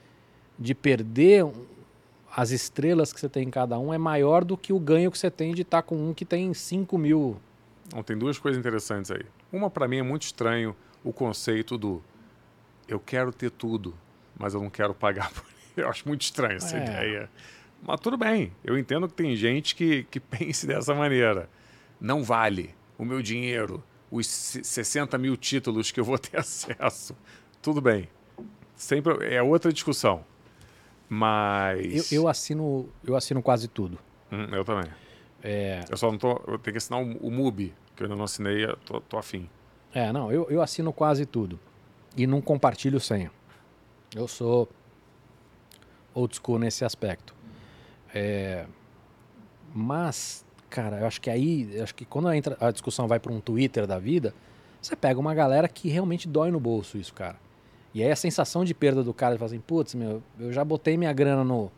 de 0.58 0.74
perder 0.74 1.46
as 2.36 2.52
estrelas 2.52 3.14
que 3.14 3.20
você 3.20 3.30
tem 3.30 3.48
em 3.48 3.52
cada 3.52 3.80
um 3.80 3.94
é 3.94 3.98
maior 3.98 4.44
do 4.44 4.58
que 4.58 4.74
o 4.74 4.80
ganho 4.80 5.10
que 5.10 5.18
você 5.18 5.32
tem 5.32 5.54
de 5.54 5.62
estar 5.62 5.82
tá 5.82 5.88
com 5.88 5.96
um 5.96 6.14
que 6.14 6.26
tem 6.26 6.54
5 6.54 6.98
mil. 6.98 7.38
Não, 7.94 8.04
tem 8.04 8.18
duas 8.18 8.38
coisas 8.38 8.60
interessantes 8.60 9.12
aí. 9.12 9.26
Uma, 9.52 9.70
para 9.70 9.88
mim, 9.88 9.98
é 9.98 10.04
muito 10.04 10.24
estranho 10.24 10.76
o 11.04 11.14
conceito 11.14 11.78
do 11.78 12.02
eu 12.88 13.00
quero 13.00 13.32
ter 13.32 13.52
tudo, 13.52 13.96
mas 14.38 14.54
eu 14.54 14.62
não 14.62 14.70
quero 14.70 14.94
pagar 14.94 15.32
por 15.32 15.46
Eu 15.76 15.90
acho 15.90 16.08
muito 16.08 16.22
estranho 16.22 16.58
essa 16.58 16.78
é. 16.78 16.84
ideia. 16.84 17.30
Mas 17.82 18.00
tudo 18.00 18.18
bem, 18.18 18.52
eu 18.64 18.78
entendo 18.78 19.08
que 19.08 19.14
tem 19.14 19.36
gente 19.36 19.76
que, 19.76 20.04
que 20.10 20.20
pense 20.22 20.66
dessa 20.66 20.94
maneira. 20.94 21.50
Não 22.00 22.24
vale 22.24 22.74
o 22.98 23.06
meu 23.06 23.22
dinheiro, 23.22 23.84
os 24.10 24.28
60 24.28 25.18
mil 25.18 25.36
títulos 25.36 25.92
que 25.92 26.00
eu 26.00 26.04
vou 26.04 26.18
ter 26.20 26.40
acesso. 26.40 27.16
Tudo 27.62 27.82
bem. 27.82 28.10
Sempre 28.76 29.34
é 29.34 29.42
outra 29.42 29.72
discussão. 29.72 30.24
Mas. 31.08 32.12
Eu, 32.12 32.22
eu, 32.22 32.28
assino, 32.28 32.90
eu 33.04 33.16
assino 33.16 33.42
quase 33.42 33.68
tudo. 33.68 33.98
Hum, 34.32 34.48
eu 34.54 34.66
também. 34.66 34.92
É... 35.44 35.84
Eu 35.90 35.98
só 35.98 36.12
não 36.12 36.18
tô. 36.18 36.32
Eu 36.48 36.58
tenho 36.58 36.74
que 36.74 36.78
assinar 36.78 37.02
o, 37.02 37.28
o 37.28 37.32
MUBI, 37.32 37.74
que 37.96 38.04
eu 38.04 38.06
ainda 38.06 38.16
não 38.16 38.26
assinei, 38.26 38.66
eu 38.66 38.76
tô, 38.78 39.00
tô 39.02 39.18
afim. 39.18 39.50
É, 39.94 40.12
não, 40.12 40.32
eu, 40.32 40.48
eu 40.50 40.62
assino 40.62 40.92
quase 40.92 41.26
tudo. 41.26 41.60
E 42.18 42.26
não 42.26 42.42
compartilho 42.42 43.00
senha. 43.00 43.32
Eu 44.16 44.28
sou 44.28 44.70
old 46.14 46.36
school 46.36 46.58
nesse 46.58 46.84
aspecto. 46.84 47.36
É... 48.14 48.66
Mas, 49.74 50.46
cara, 50.70 51.00
eu 51.00 51.08
acho 51.08 51.22
que 51.22 51.30
aí, 51.30 51.70
eu 51.74 51.84
acho 51.84 51.96
que 51.96 52.06
quando 52.06 52.32
entra, 52.34 52.58
a 52.60 52.72
discussão 52.72 53.08
vai 53.08 53.20
para 53.20 53.32
um 53.32 53.40
Twitter 53.40 53.88
da 53.88 54.00
vida, 54.00 54.34
você 54.82 54.96
pega 54.96 55.20
uma 55.20 55.34
galera 55.34 55.68
que 55.68 55.90
realmente 55.90 56.28
dói 56.28 56.52
no 56.52 56.60
bolso 56.60 56.98
isso, 56.98 57.14
cara. 57.14 57.38
E 57.94 58.04
aí 58.04 58.12
a 58.12 58.16
sensação 58.16 58.66
de 58.66 58.74
perda 58.74 59.04
do 59.04 59.14
cara, 59.14 59.36
de 59.36 59.40
falar 59.40 59.48
assim, 59.48 59.60
putz, 59.60 59.96
meu, 59.96 60.22
eu 60.40 60.52
já 60.52 60.64
botei 60.66 60.98
minha 60.98 61.14
grana 61.14 61.44
no, 61.44 61.72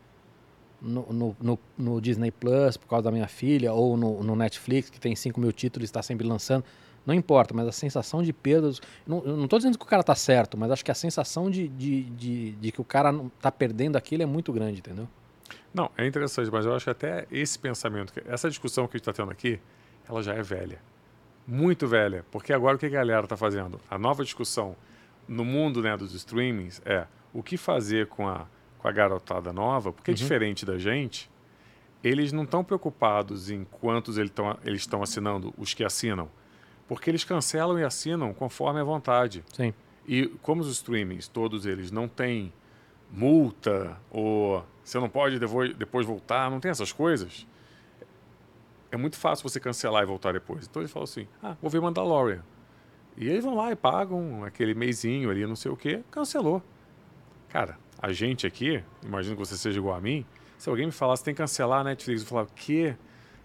no, 0.80 1.06
no, 1.12 1.36
no, 1.40 1.58
no 1.76 2.00
Disney 2.00 2.30
Plus 2.30 2.76
por 2.76 2.88
causa 2.88 3.04
da 3.04 3.12
minha 3.12 3.28
filha, 3.28 3.72
ou 3.72 3.96
no, 3.96 4.22
no 4.22 4.36
Netflix, 4.36 4.90
que 4.90 5.00
tem 5.00 5.14
5 5.14 5.40
mil 5.40 5.52
títulos 5.52 5.84
e 5.84 5.90
está 5.90 6.02
sempre 6.02 6.26
lançando. 6.26 6.64
Não 7.06 7.14
importa, 7.14 7.54
mas 7.54 7.66
a 7.66 7.72
sensação 7.72 8.22
de 8.22 8.32
perdas. 8.32 8.80
Não, 9.06 9.22
não 9.22 9.44
estou 9.44 9.58
dizendo 9.58 9.78
que 9.78 9.84
o 9.84 9.88
cara 9.88 10.00
está 10.00 10.14
certo, 10.14 10.58
mas 10.58 10.70
acho 10.70 10.84
que 10.84 10.90
a 10.90 10.94
sensação 10.94 11.50
de, 11.50 11.68
de, 11.68 12.02
de, 12.02 12.50
de 12.52 12.72
que 12.72 12.80
o 12.80 12.84
cara 12.84 13.14
está 13.36 13.50
perdendo 13.50 13.96
aquilo 13.96 14.22
é 14.22 14.26
muito 14.26 14.52
grande, 14.52 14.80
entendeu? 14.80 15.08
Não, 15.72 15.90
é 15.96 16.06
interessante, 16.06 16.50
mas 16.50 16.64
eu 16.64 16.74
acho 16.74 16.84
que 16.84 16.90
até 16.90 17.26
esse 17.30 17.58
pensamento, 17.58 18.12
essa 18.26 18.48
discussão 18.48 18.86
que 18.86 18.96
a 18.96 18.98
gente 18.98 19.08
está 19.08 19.12
tendo 19.12 19.30
aqui, 19.30 19.60
ela 20.08 20.22
já 20.22 20.34
é 20.34 20.42
velha. 20.42 20.80
Muito 21.46 21.86
velha. 21.86 22.24
Porque 22.30 22.52
agora 22.52 22.76
o 22.76 22.78
que 22.78 22.86
a 22.86 22.90
galera 22.90 23.24
está 23.24 23.36
fazendo? 23.36 23.80
A 23.90 23.98
nova 23.98 24.24
discussão 24.24 24.76
no 25.26 25.44
mundo 25.44 25.82
né, 25.82 25.96
dos 25.96 26.14
streamings 26.14 26.80
é 26.84 27.06
o 27.32 27.42
que 27.42 27.56
fazer 27.56 28.06
com 28.06 28.26
a, 28.26 28.46
com 28.78 28.88
a 28.88 28.92
garotada 28.92 29.52
nova, 29.52 29.92
porque 29.92 30.10
uhum. 30.10 30.16
diferente 30.16 30.64
da 30.64 30.78
gente, 30.78 31.30
eles 32.02 32.32
não 32.32 32.44
estão 32.44 32.64
preocupados 32.64 33.50
em 33.50 33.64
quantos 33.64 34.16
eles 34.18 34.32
estão 34.80 35.02
assinando, 35.02 35.52
os 35.58 35.74
que 35.74 35.84
assinam, 35.84 36.30
porque 36.86 37.10
eles 37.10 37.24
cancelam 37.24 37.78
e 37.78 37.84
assinam 37.84 38.32
conforme 38.32 38.80
a 38.80 38.84
vontade. 38.84 39.44
Sim. 39.52 39.74
E 40.06 40.26
como 40.42 40.62
os 40.62 40.70
streamings, 40.70 41.28
todos 41.28 41.66
eles 41.66 41.90
não 41.90 42.08
têm 42.08 42.52
multa 43.10 43.96
ou 44.10 44.64
você 44.82 44.98
não 44.98 45.08
pode 45.08 45.38
depois, 45.38 46.06
voltar, 46.06 46.50
não 46.50 46.60
tem 46.60 46.70
essas 46.70 46.92
coisas, 46.92 47.46
é 48.90 48.96
muito 48.96 49.16
fácil 49.16 49.48
você 49.48 49.60
cancelar 49.60 50.02
e 50.02 50.06
voltar 50.06 50.32
depois. 50.32 50.66
Então 50.66 50.80
ele 50.80 50.88
falou 50.88 51.04
assim: 51.04 51.26
ah, 51.42 51.56
vou 51.60 51.70
ver 51.70 51.80
Mandalorian. 51.80 52.42
E 53.16 53.28
eles 53.28 53.44
vão 53.44 53.54
lá 53.54 53.72
e 53.72 53.76
pagam 53.76 54.44
aquele 54.44 54.74
meizinho 54.74 55.28
ali, 55.30 55.44
não 55.46 55.56
sei 55.56 55.70
o 55.70 55.76
quê, 55.76 56.02
cancelou. 56.10 56.62
Cara, 57.48 57.76
a 58.00 58.12
gente 58.12 58.46
aqui, 58.46 58.82
imagino 59.02 59.34
que 59.34 59.40
você 59.40 59.56
seja 59.56 59.78
igual 59.78 59.96
a 59.96 60.00
mim, 60.00 60.24
se 60.56 60.68
alguém 60.70 60.86
me 60.86 60.92
falasse 60.92 61.24
tem 61.24 61.34
que 61.34 61.38
cancelar 61.38 61.80
a 61.80 61.84
Netflix, 61.84 62.22
eu 62.22 62.28
falava, 62.28 62.48
o 62.48 62.54
quê? 62.54 62.96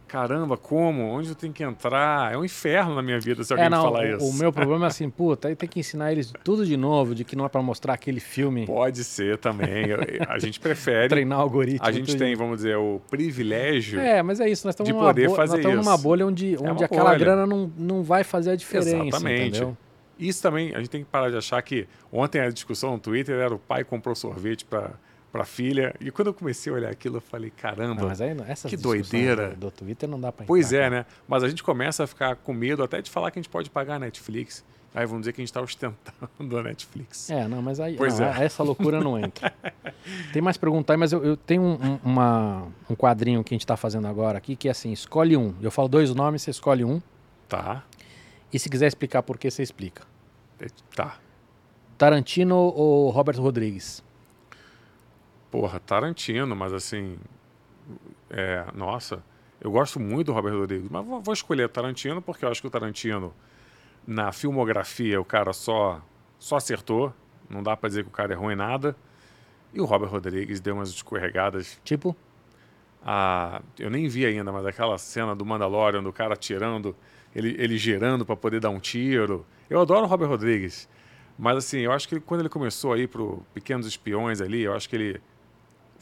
Caramba, 0.07 0.57
como? 0.57 1.03
Onde 1.03 1.29
eu 1.29 1.35
tenho 1.35 1.53
que 1.53 1.63
entrar? 1.63 2.33
É 2.33 2.37
um 2.37 2.45
inferno 2.45 2.95
na 2.95 3.01
minha 3.01 3.19
vida 3.19 3.43
se 3.43 3.51
alguém 3.53 3.67
é, 3.67 3.69
não, 3.69 3.83
falar 3.83 4.01
o, 4.01 4.17
isso. 4.17 4.25
O 4.25 4.33
meu 4.33 4.51
problema 4.53 4.85
é 4.85 4.87
assim, 4.87 5.09
puta, 5.09 5.47
aí 5.47 5.55
tem 5.55 5.67
que 5.67 5.79
ensinar 5.79 6.11
eles 6.11 6.33
tudo 6.43 6.65
de 6.65 6.77
novo, 6.77 7.15
de 7.15 7.23
que 7.23 7.35
não 7.35 7.45
é 7.45 7.49
para 7.49 7.61
mostrar 7.61 7.93
aquele 7.93 8.19
filme. 8.19 8.65
Pode 8.65 9.03
ser 9.03 9.37
também. 9.37 9.85
a 10.27 10.39
gente 10.39 10.59
prefere. 10.59 11.09
Treinar 11.09 11.39
algoritmo. 11.39 11.87
A 11.87 11.91
gente 11.91 12.15
tem, 12.15 12.35
vamos 12.35 12.57
dizer, 12.57 12.77
o 12.77 13.01
privilégio. 13.09 13.99
É, 13.99 14.21
mas 14.21 14.39
é 14.39 14.49
isso. 14.49 14.67
Nós 14.67 14.73
estamos 14.73 14.91
de 14.91 14.97
poder 14.97 15.29
fazer 15.29 15.57
nós 15.57 15.65
estamos 15.65 15.85
numa 15.85 15.97
bolha 15.97 16.25
onde, 16.25 16.55
é 16.55 16.59
onde 16.59 16.83
aquela 16.83 17.11
bolha. 17.11 17.19
grana 17.19 17.47
não, 17.47 17.71
não 17.77 18.03
vai 18.03 18.23
fazer 18.23 18.51
a 18.51 18.55
diferença. 18.55 18.97
Exatamente. 18.97 19.57
Entendeu? 19.57 19.77
Isso 20.19 20.41
também, 20.41 20.73
a 20.75 20.77
gente 20.77 20.89
tem 20.89 21.03
que 21.03 21.09
parar 21.09 21.29
de 21.29 21.37
achar 21.37 21.61
que 21.61 21.87
ontem 22.11 22.39
a 22.39 22.49
discussão 22.49 22.93
no 22.93 22.99
Twitter 22.99 23.35
era 23.35 23.53
o 23.53 23.59
pai 23.59 23.83
comprou 23.83 24.15
sorvete 24.15 24.63
para 24.63 24.91
para 25.33 25.45
filha. 25.45 25.95
E 25.99 26.11
quando 26.11 26.27
eu 26.27 26.33
comecei 26.33 26.71
a 26.71 26.75
olhar 26.75 26.91
aquilo, 26.91 27.17
eu 27.17 27.21
falei, 27.21 27.49
caramba, 27.49 28.01
não, 28.01 28.07
mas 28.07 28.21
aí, 28.21 28.35
que 28.69 28.77
doideira. 28.77 29.49
Do, 29.49 29.61
do, 29.61 29.71
Twitter 29.71 30.07
não 30.07 30.21
dá 30.21 30.31
para 30.31 30.45
Pois 30.45 30.71
é, 30.71 30.91
né? 30.91 31.07
Mas 31.27 31.43
a 31.43 31.49
gente 31.49 31.63
começa 31.63 32.03
a 32.03 32.07
ficar 32.07 32.35
com 32.35 32.53
medo 32.53 32.83
até 32.83 33.01
de 33.01 33.09
falar 33.09 33.31
que 33.31 33.39
a 33.39 33.41
gente 33.41 33.49
pode 33.49 33.67
pagar 33.71 33.95
a 33.95 33.99
Netflix. 33.99 34.63
Aí 34.93 35.07
vamos 35.07 35.21
dizer 35.21 35.33
que 35.33 35.41
a 35.41 35.43
gente 35.43 35.49
está 35.49 35.59
ostentando 35.59 36.57
a 36.59 36.61
Netflix. 36.61 37.31
É, 37.31 37.47
não, 37.47 37.63
mas 37.63 37.79
aí 37.79 37.97
não, 37.97 38.05
é. 38.05 38.45
essa 38.45 38.61
loucura 38.61 39.01
não 39.01 39.17
entra. 39.17 39.51
Tem 40.31 40.39
mais 40.39 40.55
perguntas 40.55 40.93
aí, 40.93 40.97
mas 40.97 41.11
eu, 41.11 41.25
eu 41.25 41.35
tenho 41.35 41.63
um, 41.63 41.99
uma, 42.03 42.67
um 42.87 42.95
quadrinho 42.95 43.43
que 43.43 43.55
a 43.55 43.55
gente 43.55 43.63
está 43.63 43.75
fazendo 43.75 44.07
agora 44.07 44.37
aqui, 44.37 44.55
que 44.55 44.67
é 44.67 44.71
assim, 44.71 44.91
escolhe 44.91 45.35
um. 45.35 45.55
Eu 45.63 45.71
falo 45.71 45.87
dois 45.87 46.13
nomes, 46.13 46.43
você 46.43 46.51
escolhe 46.51 46.85
um. 46.85 47.01
Tá. 47.49 47.83
E 48.53 48.59
se 48.59 48.69
quiser 48.69 48.85
explicar 48.85 49.23
por 49.23 49.39
que, 49.39 49.49
você 49.49 49.63
explica. 49.63 50.03
Tá. 50.95 51.17
Tarantino 51.97 52.55
ou 52.55 53.09
Robert 53.09 53.41
Rodrigues? 53.41 54.03
Porra, 55.53 55.79
Tarantino, 55.79 56.55
mas 56.55 56.73
assim. 56.73 57.15
É, 58.27 58.65
nossa, 58.73 59.23
eu 59.61 59.69
gosto 59.69 59.99
muito 59.99 60.25
do 60.27 60.33
Robert 60.33 60.55
Rodrigues, 60.55 60.89
mas 60.89 61.05
vou, 61.05 61.21
vou 61.21 61.31
escolher 61.31 61.69
Tarantino 61.69 62.23
porque 62.23 62.43
eu 62.43 62.49
acho 62.49 62.59
que 62.59 62.65
o 62.65 62.71
Tarantino 62.71 63.31
na 64.07 64.31
filmografia 64.31 65.21
o 65.21 65.23
cara 65.23 65.53
só 65.53 66.01
só 66.39 66.55
acertou, 66.55 67.13
não 67.47 67.61
dá 67.61 67.77
para 67.77 67.87
dizer 67.87 68.01
que 68.01 68.09
o 68.09 68.11
cara 68.11 68.33
errou 68.33 68.51
em 68.51 68.55
nada. 68.55 68.95
E 69.71 69.79
o 69.79 69.85
Robert 69.85 70.09
Rodrigues 70.09 70.59
deu 70.59 70.73
umas 70.73 70.89
escorregadas. 70.89 71.79
Tipo? 71.83 72.15
Ah, 73.05 73.61
eu 73.77 73.91
nem 73.91 74.07
vi 74.07 74.25
ainda, 74.25 74.51
mas 74.51 74.65
aquela 74.65 74.97
cena 74.97 75.35
do 75.35 75.45
Mandalorian, 75.45 76.01
do 76.01 76.11
cara 76.11 76.35
tirando, 76.35 76.95
ele, 77.35 77.55
ele 77.59 77.77
girando 77.77 78.25
para 78.25 78.35
poder 78.35 78.59
dar 78.59 78.71
um 78.71 78.79
tiro. 78.79 79.45
Eu 79.69 79.79
adoro 79.79 80.05
o 80.05 80.07
Robert 80.07 80.29
Rodrigues. 80.29 80.89
Mas 81.37 81.57
assim, 81.57 81.81
eu 81.81 81.91
acho 81.91 82.09
que 82.09 82.19
quando 82.19 82.39
ele 82.39 82.49
começou 82.49 82.93
aí 82.93 83.07
pro 83.07 83.45
Pequenos 83.53 83.85
Espiões 83.85 84.41
ali, 84.41 84.63
eu 84.63 84.73
acho 84.73 84.89
que 84.89 84.95
ele 84.95 85.21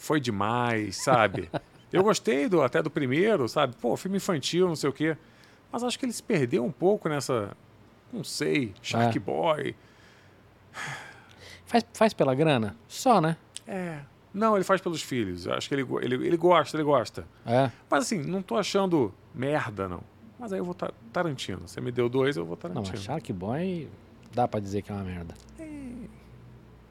foi 0.02 0.20
demais, 0.20 0.98
sabe? 0.98 1.50
eu 1.94 2.04
gostei 2.04 2.50
do, 2.50 2.62
até 2.62 2.82
do 2.82 2.90
primeiro, 2.90 3.48
sabe? 3.48 3.76
Pô, 3.80 3.96
filme 3.96 4.18
infantil, 4.18 4.68
não 4.68 4.76
sei 4.76 4.90
o 4.90 4.94
quê. 4.94 5.16
Mas 5.72 5.84
acho 5.84 5.98
que 5.98 6.06
ele 6.06 6.12
se 6.12 6.24
perdeu 6.24 6.66
um 6.66 6.72
pouco 6.72 7.08
nessa, 7.08 7.56
não 8.12 8.24
sei, 8.24 8.74
Shark 8.82 9.16
é. 9.16 9.22
Boy. 9.22 9.76
Faz, 11.66 11.86
faz 11.94 12.14
pela 12.14 12.34
grana? 12.34 12.76
Só, 12.88 13.22
né? 13.22 13.38
É. 13.68 14.00
Não, 14.34 14.56
ele 14.56 14.64
faz 14.64 14.82
pelos 14.82 15.02
filhos. 15.02 15.46
Eu 15.46 15.54
acho 15.54 15.70
que 15.70 15.76
ele, 15.76 15.88
ele, 16.02 16.16
ele 16.28 16.38
gosta, 16.38 16.76
ele 16.76 16.84
gosta. 16.84 17.26
É. 17.46 17.70
Mas 17.90 18.06
assim, 18.06 18.18
não 18.18 18.42
tô 18.42 18.58
achando 18.58 19.14
merda, 19.34 19.88
não. 19.88 20.02
Mas 20.40 20.52
aí 20.52 20.60
eu 20.60 20.66
vou 20.66 20.76
Tarantino. 21.14 21.68
Você 21.68 21.80
me 21.80 21.92
deu 21.92 22.10
dois, 22.10 22.36
eu 22.36 22.46
vou 22.46 22.58
Tarantino. 22.58 22.86
Não, 22.86 22.92
mas 22.92 23.04
Shark 23.04 23.32
Boy 23.32 23.88
dá 24.34 24.48
pra 24.48 24.60
dizer 24.60 24.82
que 24.82 24.92
é 24.92 24.96
uma 24.96 25.04
merda. 25.04 25.36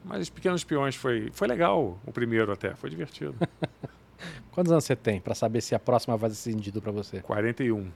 É. 0.05 0.09
Mas 0.09 0.23
Os 0.23 0.31
Pequenos 0.31 0.61
Espiões 0.61 0.95
foi, 0.95 1.31
foi 1.33 1.49
legal, 1.49 1.99
o 2.05 2.13
primeiro 2.13 2.53
até. 2.53 2.75
Foi 2.75 2.91
divertido. 2.91 3.35
Quantos 4.53 4.73
anos 4.73 4.85
você 4.85 4.97
tem? 4.97 5.21
para 5.21 5.35
saber 5.35 5.61
se 5.61 5.75
a 5.75 5.79
próxima 5.79 6.17
vai 6.17 6.31
ser 6.31 6.53
sentido 6.53 6.81
para 6.83 6.93
você? 6.93 7.21
41. 7.21 7.91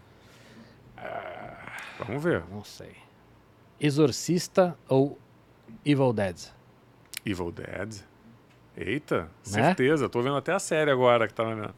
Ah, 0.97 1.77
vamos 2.07 2.23
ver. 2.23 2.43
Não 2.51 2.65
sei. 2.65 2.93
Exorcista 3.81 4.77
ou 4.89 5.19
Evil 5.85 6.13
Dead? 6.13 6.37
Evil 7.27 7.51
Dead. 7.51 7.97
Eita, 8.77 9.23
né? 9.23 9.29
certeza. 9.45 10.09
Tô 10.09 10.23
vendo 10.23 10.37
até 10.37 10.53
a 10.53 10.59
série 10.59 10.91
agora 10.91 11.29
que 11.29 11.35
tá 11.35 11.45
na 11.45 11.55
minha... 11.55 11.75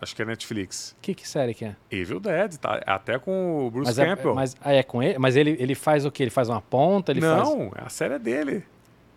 Acho 0.00 0.16
que 0.16 0.22
é 0.22 0.24
Netflix. 0.24 0.96
Que, 1.02 1.14
que 1.14 1.28
série 1.28 1.52
que 1.52 1.64
é? 1.64 1.76
Evil 1.90 2.20
Dead, 2.20 2.56
tá? 2.56 2.80
Até 2.86 3.18
com 3.18 3.66
o 3.66 3.70
Bruce 3.70 3.88
mas 3.88 3.96
Campbell. 3.96 4.32
É, 4.32 4.34
mas 4.34 4.56
ah, 4.60 4.72
é 4.72 4.82
com 4.82 5.02
ele? 5.02 5.18
Mas 5.18 5.36
ele, 5.36 5.56
ele 5.58 5.74
faz 5.74 6.06
o 6.06 6.10
quê? 6.10 6.22
Ele 6.22 6.30
faz 6.30 6.48
uma 6.48 6.62
ponta? 6.62 7.12
Ele 7.12 7.20
não, 7.20 7.70
faz... 7.70 7.86
a 7.86 7.88
série 7.90 8.14
é 8.14 8.18
dele. 8.18 8.64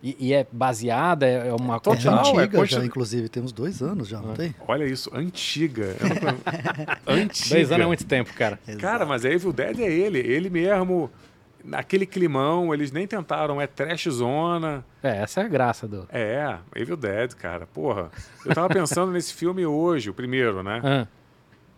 E, 0.04 0.16
e 0.20 0.34
é 0.34 0.46
baseada? 0.52 1.26
É 1.26 1.50
uma 1.54 1.80
coisa 1.80 2.10
é 2.10 2.12
antiga 2.12 2.62
é 2.62 2.66
já, 2.66 2.84
inclusive. 2.84 3.26
Tem 3.30 3.42
uns 3.42 3.52
dois 3.52 3.80
anos 3.80 4.06
já, 4.06 4.20
não 4.20 4.32
ah. 4.32 4.36
tem? 4.36 4.54
Olha 4.68 4.84
isso, 4.84 5.10
antiga. 5.14 5.96
antiga. 7.08 7.54
Dois 7.54 7.72
anos 7.72 7.84
é 7.84 7.86
muito 7.86 8.04
tempo, 8.04 8.30
cara. 8.34 8.60
Exato. 8.68 8.82
Cara, 8.82 9.06
mas 9.06 9.24
a 9.24 9.30
Evil 9.30 9.50
Dead 9.50 9.80
é 9.80 9.90
ele. 9.90 10.18
Ele 10.18 10.50
mesmo 10.50 11.10
naquele 11.64 12.04
climão, 12.04 12.74
eles 12.74 12.92
nem 12.92 13.06
tentaram, 13.06 13.58
é 13.58 13.66
trash 13.66 14.04
zona. 14.10 14.84
É, 15.02 15.22
essa 15.22 15.40
é 15.40 15.44
a 15.44 15.48
graça 15.48 15.88
do. 15.88 16.06
É, 16.10 16.58
Evil 16.76 16.98
Dead, 16.98 17.32
cara. 17.32 17.66
Porra. 17.66 18.10
Eu 18.44 18.54
tava 18.54 18.68
pensando 18.68 19.10
nesse 19.10 19.32
filme 19.32 19.64
hoje, 19.64 20.10
o 20.10 20.14
primeiro, 20.14 20.62
né? 20.62 20.82
Ah. 20.84 21.06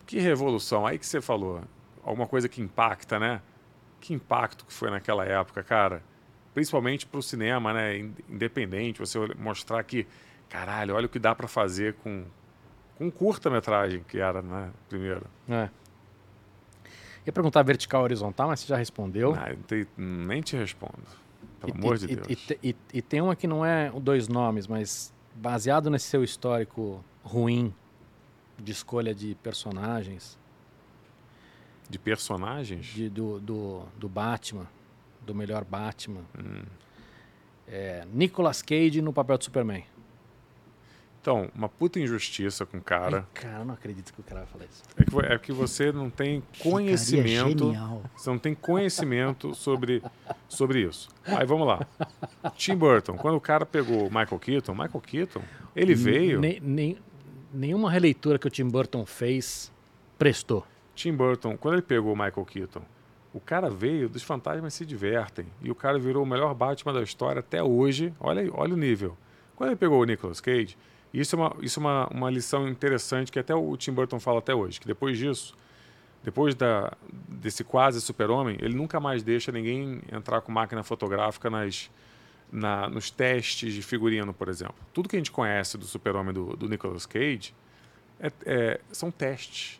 Que 0.04 0.18
revolução. 0.18 0.84
Aí 0.84 0.98
que 0.98 1.06
você 1.06 1.20
falou. 1.20 1.60
Alguma 2.02 2.26
coisa 2.26 2.48
que 2.48 2.60
impacta, 2.60 3.20
né? 3.20 3.40
Que 4.00 4.12
impacto 4.12 4.66
que 4.66 4.72
foi 4.72 4.90
naquela 4.90 5.24
época, 5.24 5.62
cara. 5.62 6.02
Principalmente 6.56 7.04
pro 7.04 7.20
cinema, 7.20 7.70
né? 7.74 7.98
Independente, 8.30 8.98
você 8.98 9.18
mostrar 9.38 9.84
que, 9.84 10.06
caralho, 10.48 10.94
olha 10.94 11.04
o 11.04 11.08
que 11.10 11.18
dá 11.18 11.34
para 11.34 11.46
fazer 11.46 11.92
com, 12.02 12.24
com 12.96 13.10
curta-metragem 13.10 14.02
que 14.08 14.18
era, 14.18 14.40
né? 14.40 14.70
Primeiro. 14.88 15.26
É. 15.50 15.68
Ia 17.26 17.32
perguntar 17.34 17.62
vertical 17.62 18.00
ou 18.00 18.04
horizontal, 18.04 18.48
mas 18.48 18.60
você 18.60 18.68
já 18.68 18.76
respondeu. 18.78 19.36
Não, 19.36 19.56
te, 19.66 19.86
nem 19.98 20.40
te 20.40 20.56
respondo. 20.56 20.94
Pelo 21.60 21.74
e, 21.74 21.78
amor 21.78 21.96
e, 21.96 21.98
de 21.98 22.06
Deus. 22.16 22.50
E, 22.62 22.76
e, 22.94 23.02
tem 23.02 23.20
uma 23.20 23.36
que 23.36 23.46
não 23.46 23.62
é 23.62 23.92
dois 24.00 24.26
nomes, 24.26 24.66
mas 24.66 25.12
baseado 25.34 25.90
nesse 25.90 26.06
seu 26.06 26.24
histórico 26.24 27.04
ruim 27.22 27.74
de 28.58 28.72
escolha 28.72 29.14
de 29.14 29.34
personagens. 29.42 30.38
De 31.86 31.98
personagens? 31.98 32.86
De, 32.86 33.10
do, 33.10 33.40
do, 33.40 33.82
do 33.98 34.08
Batman, 34.08 34.66
do 35.26 35.34
melhor 35.34 35.64
Batman. 35.64 36.22
Hum. 36.38 36.62
É, 37.68 38.04
Nicolas 38.12 38.62
Cage 38.62 39.02
no 39.02 39.12
papel 39.12 39.36
de 39.38 39.44
Superman. 39.44 39.84
Então, 41.20 41.50
uma 41.56 41.68
puta 41.68 41.98
injustiça 41.98 42.64
com 42.64 42.78
o 42.78 42.80
cara. 42.80 43.26
Ai, 43.34 43.42
cara, 43.42 43.58
eu 43.58 43.64
não 43.64 43.74
acredito 43.74 44.14
que 44.14 44.20
o 44.20 44.22
cara 44.22 44.42
vai 44.42 44.48
falar 44.48 44.64
isso. 44.66 44.84
É 44.96 45.04
que, 45.04 45.32
é 45.32 45.38
que 45.38 45.52
você 45.52 45.90
não 45.90 46.08
tem 46.08 46.40
conhecimento. 46.60 47.72
Você 48.16 48.30
não 48.30 48.38
tem 48.38 48.54
conhecimento 48.54 49.52
sobre, 49.52 50.00
sobre 50.48 50.82
isso. 50.82 51.08
Aí 51.24 51.44
vamos 51.44 51.66
lá. 51.66 51.84
Tim 52.54 52.76
Burton, 52.76 53.16
quando 53.16 53.34
o 53.34 53.40
cara 53.40 53.66
pegou 53.66 54.04
Michael 54.04 54.38
Keaton, 54.38 54.72
Michael 54.72 55.00
Keaton, 55.00 55.42
ele 55.74 55.96
veio. 55.96 56.38
Nem, 56.38 56.60
nem, 56.60 56.98
nenhuma 57.52 57.90
releitura 57.90 58.38
que 58.38 58.46
o 58.46 58.50
Tim 58.50 58.68
Burton 58.68 59.04
fez 59.04 59.72
prestou. 60.16 60.64
Tim 60.94 61.12
Burton, 61.12 61.56
quando 61.56 61.74
ele 61.74 61.82
pegou 61.82 62.12
o 62.12 62.16
Michael 62.16 62.44
Keaton, 62.44 62.82
o 63.36 63.40
cara 63.40 63.68
veio 63.68 64.08
dos 64.08 64.22
Fantasmas 64.22 64.72
Se 64.72 64.86
Divertem. 64.86 65.44
E 65.60 65.70
o 65.70 65.74
cara 65.74 65.98
virou 65.98 66.22
o 66.22 66.26
melhor 66.26 66.54
Batman 66.54 66.94
da 66.94 67.02
história 67.02 67.40
até 67.40 67.62
hoje. 67.62 68.14
Olha, 68.18 68.50
olha 68.54 68.72
o 68.72 68.76
nível. 68.78 69.14
Quando 69.54 69.70
ele 69.70 69.76
pegou 69.76 70.00
o 70.00 70.04
Nicolas 70.04 70.40
Cage, 70.40 70.74
isso 71.12 71.36
é, 71.36 71.38
uma, 71.38 71.56
isso 71.60 71.78
é 71.78 71.82
uma, 71.82 72.06
uma 72.08 72.30
lição 72.30 72.66
interessante 72.66 73.30
que 73.30 73.38
até 73.38 73.54
o 73.54 73.76
Tim 73.76 73.92
Burton 73.92 74.18
fala 74.18 74.38
até 74.38 74.54
hoje, 74.54 74.80
que 74.80 74.86
depois 74.86 75.18
disso, 75.18 75.54
depois 76.24 76.54
da, 76.54 76.96
desse 77.28 77.62
quase 77.62 78.00
super-homem, 78.00 78.56
ele 78.58 78.74
nunca 78.74 78.98
mais 78.98 79.22
deixa 79.22 79.52
ninguém 79.52 80.00
entrar 80.10 80.40
com 80.40 80.50
máquina 80.50 80.82
fotográfica 80.82 81.50
nas, 81.50 81.90
na, 82.50 82.88
nos 82.88 83.10
testes 83.10 83.74
de 83.74 83.82
figurino, 83.82 84.32
por 84.32 84.48
exemplo. 84.48 84.76
Tudo 84.94 85.10
que 85.10 85.16
a 85.16 85.18
gente 85.18 85.30
conhece 85.30 85.76
do 85.76 85.84
super-homem 85.84 86.32
do, 86.32 86.56
do 86.56 86.70
Nicolas 86.70 87.04
Cage 87.04 87.54
é, 88.18 88.32
é, 88.46 88.80
são 88.90 89.10
testes, 89.10 89.78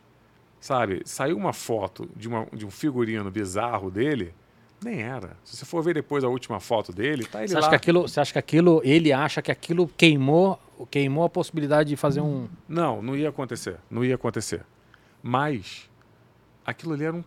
sabe? 0.61 1.03
Saiu 1.05 1.37
uma 1.37 1.53
foto 1.53 2.09
de, 2.17 2.29
uma, 2.29 2.47
de 2.53 2.67
um 2.67 2.71
figurino 2.71 3.31
bizarro 3.31 3.91
dele, 3.91 4.35
nem 4.83 5.03
era. 5.03 5.37
Se 5.45 5.57
você 5.57 5.65
for 5.65 5.83
ver 5.83 5.95
depois 5.95 6.23
a 6.25 6.29
última 6.29 6.61
foto 6.61 6.93
dele, 6.93 7.25
tá 7.25 7.41
ele 7.41 7.49
você 7.49 7.55
lá. 7.55 7.61
Acha 7.61 7.71
que 7.71 7.77
aquilo, 7.77 8.03
você 8.03 8.21
acha 8.21 8.33
que 8.33 8.39
aquilo, 8.39 8.81
ele 8.85 9.13
acha 9.13 9.41
que 9.41 9.51
aquilo 9.51 9.89
queimou 9.97 10.59
queimou 10.91 11.25
a 11.25 11.29
possibilidade 11.31 11.89
de 11.89 11.97
fazer 11.97 12.21
um. 12.21 12.49
Não, 12.69 13.01
não 13.01 13.17
ia 13.17 13.31
acontecer. 13.31 13.79
Não 13.91 14.05
ia 14.05 14.17
acontecer. 14.17 14.63
Mas 15.23 15.89
aquilo 16.65 16.93
ali 16.93 17.05
era 17.05 17.17
um 17.17 17.25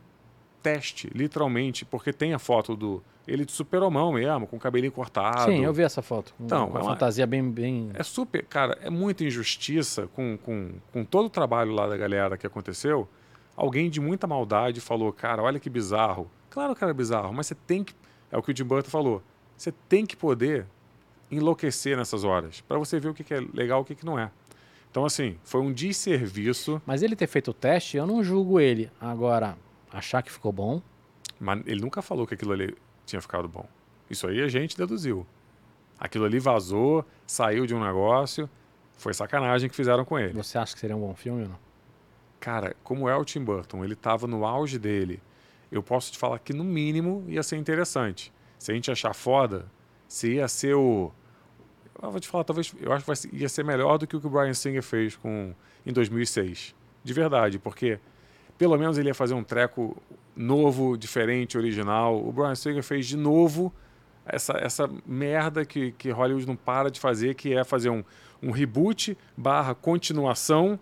teste, 0.61 1.09
literalmente, 1.15 1.85
porque 1.85 2.13
tem 2.13 2.33
a 2.33 2.39
foto 2.39 2.75
do. 2.75 3.01
Ele 3.27 3.45
de 3.45 3.51
super-homão 3.51 4.13
mesmo, 4.13 4.47
com 4.47 4.57
o 4.57 4.59
cabelinho 4.59 4.91
cortado. 4.91 5.51
Sim, 5.51 5.63
eu 5.63 5.71
vi 5.71 5.83
essa 5.83 6.01
foto. 6.01 6.33
Então, 6.39 6.67
uma, 6.67 6.79
uma 6.79 6.91
fantasia 6.91 7.27
bem, 7.27 7.47
bem. 7.49 7.91
É 7.93 8.01
super. 8.01 8.43
Cara, 8.45 8.77
é 8.81 8.89
muita 8.89 9.23
injustiça 9.23 10.07
com, 10.15 10.37
com, 10.37 10.71
com 10.91 11.05
todo 11.05 11.25
o 11.25 11.29
trabalho 11.29 11.71
lá 11.71 11.87
da 11.87 11.95
galera 11.95 12.37
que 12.37 12.47
aconteceu. 12.47 13.07
Alguém 13.59 13.89
de 13.89 13.99
muita 13.99 14.25
maldade 14.25 14.79
falou, 14.79 15.11
cara, 15.11 15.43
olha 15.43 15.59
que 15.59 15.69
bizarro. 15.69 16.31
Claro 16.49 16.73
que 16.73 16.81
era 16.81 16.93
bizarro, 16.93 17.33
mas 17.33 17.45
você 17.45 17.55
tem 17.55 17.83
que. 17.83 17.93
É 18.31 18.37
o 18.37 18.41
que 18.41 18.53
o 18.53 18.55
Jim 18.55 18.63
Burton 18.63 18.89
falou. 18.89 19.21
Você 19.57 19.73
tem 19.89 20.05
que 20.05 20.15
poder 20.15 20.65
enlouquecer 21.29 21.97
nessas 21.97 22.23
horas, 22.23 22.61
para 22.61 22.79
você 22.79 23.01
ver 23.01 23.09
o 23.09 23.13
que, 23.13 23.21
que 23.21 23.33
é 23.33 23.41
legal 23.53 23.79
e 23.79 23.81
o 23.81 23.85
que, 23.85 23.95
que 23.95 24.05
não 24.05 24.17
é. 24.17 24.31
Então, 24.89 25.03
assim, 25.03 25.37
foi 25.43 25.59
um 25.59 25.73
desserviço. 25.73 26.81
Mas 26.85 27.03
ele 27.03 27.17
ter 27.17 27.27
feito 27.27 27.51
o 27.51 27.53
teste, 27.53 27.97
eu 27.97 28.07
não 28.07 28.23
julgo 28.23 28.61
ele. 28.61 28.89
Agora, 28.97 29.57
achar 29.91 30.23
que 30.23 30.31
ficou 30.31 30.53
bom. 30.53 30.81
Mas 31.37 31.61
ele 31.67 31.81
nunca 31.81 32.01
falou 32.01 32.25
que 32.25 32.35
aquilo 32.35 32.53
ali 32.53 32.73
tinha 33.05 33.21
ficado 33.21 33.49
bom. 33.49 33.67
Isso 34.09 34.25
aí 34.25 34.41
a 34.41 34.47
gente 34.47 34.77
deduziu. 34.77 35.27
Aquilo 35.99 36.23
ali 36.23 36.39
vazou, 36.39 37.05
saiu 37.27 37.65
de 37.65 37.75
um 37.75 37.83
negócio. 37.83 38.49
Foi 38.97 39.13
sacanagem 39.13 39.69
que 39.69 39.75
fizeram 39.75 40.05
com 40.05 40.17
ele. 40.17 40.31
Você 40.31 40.57
acha 40.57 40.73
que 40.73 40.79
seria 40.79 40.95
um 40.95 41.01
bom 41.01 41.13
filme 41.13 41.43
ou 41.43 41.49
não? 41.49 41.68
Cara, 42.39 42.75
como 42.83 43.09
é 43.09 43.15
o 43.15 43.25
Tim 43.25 43.43
Burton, 43.43 43.83
ele 43.83 43.93
estava 43.93 44.27
no 44.27 44.45
auge 44.45 44.79
dele. 44.79 45.21
Eu 45.71 45.83
posso 45.83 46.11
te 46.11 46.17
falar 46.17 46.39
que, 46.39 46.53
no 46.53 46.63
mínimo, 46.63 47.23
ia 47.27 47.43
ser 47.43 47.57
interessante. 47.57 48.33
Se 48.57 48.71
a 48.71 48.75
gente 48.75 48.89
achar 48.89 49.13
foda, 49.13 49.65
se 50.07 50.35
ia 50.35 50.47
ser 50.47 50.75
o 50.75 51.11
eu 52.01 52.11
vou 52.11 52.19
te 52.19 52.27
falar, 52.27 52.45
talvez 52.45 52.73
eu 52.79 52.93
acho 52.93 53.05
que 53.05 53.35
ia 53.35 53.49
ser 53.49 53.63
melhor 53.63 53.97
do 53.97 54.07
que 54.07 54.15
o 54.15 54.21
que 54.21 54.27
o 54.27 54.29
Brian 54.29 54.53
Singer 54.53 54.81
fez 54.81 55.17
com, 55.17 55.53
em 55.85 55.91
2006. 55.91 56.73
De 57.03 57.13
verdade, 57.13 57.59
porque 57.59 57.99
pelo 58.57 58.77
menos 58.77 58.97
ele 58.97 59.09
ia 59.09 59.13
fazer 59.13 59.33
um 59.33 59.43
treco 59.43 60.01
novo, 60.35 60.97
diferente, 60.97 61.57
original. 61.57 62.17
O 62.25 62.31
Brian 62.31 62.55
Singer 62.55 62.83
fez 62.83 63.05
de 63.05 63.17
novo 63.17 63.73
essa, 64.25 64.53
essa 64.53 64.89
merda 65.05 65.65
que, 65.65 65.91
que 65.93 66.09
Hollywood 66.09 66.47
não 66.47 66.55
para 66.55 66.89
de 66.89 66.99
fazer, 66.99 67.35
que 67.35 67.53
é 67.53 67.63
fazer 67.63 67.89
um, 67.89 68.03
um 68.41 68.51
reboot 68.51 69.17
barra 69.35 69.75
continuação. 69.75 70.79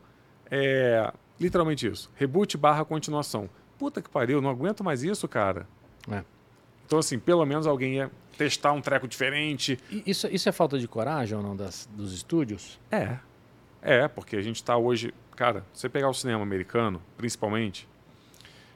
É, 0.51 1.11
literalmente 1.39 1.88
isso. 1.88 2.11
Reboot 2.15 2.57
barra 2.57 2.84
continuação. 2.85 3.49
Puta 3.77 4.01
que 4.01 4.09
pariu, 4.09 4.41
não 4.41 4.49
aguento 4.49 4.84
mais 4.84 5.03
isso, 5.03 5.27
cara. 5.27 5.68
É. 6.09 6.23
Então, 6.85 6.99
assim, 6.99 7.19
pelo 7.19 7.45
menos 7.45 7.68
alguém 7.68 7.95
ia 7.95 8.11
testar 8.38 8.72
um 8.72 8.81
treco 8.81 9.07
diferente. 9.07 9.77
Isso, 10.05 10.27
isso 10.27 10.47
é 10.47 10.51
falta 10.51 10.80
de 10.80 10.88
coragem 10.88 11.38
ou 11.38 11.43
não 11.43 11.55
das, 11.55 11.88
dos 11.91 12.14
estúdios? 12.14 12.80
É. 12.91 13.18
É, 13.81 14.07
porque 14.07 14.35
a 14.35 14.41
gente 14.41 14.57
está 14.57 14.77
hoje. 14.77 15.14
Cara, 15.35 15.64
você 15.73 15.88
pegar 15.88 16.09
o 16.09 16.14
cinema 16.14 16.41
americano, 16.41 17.01
principalmente, 17.15 17.88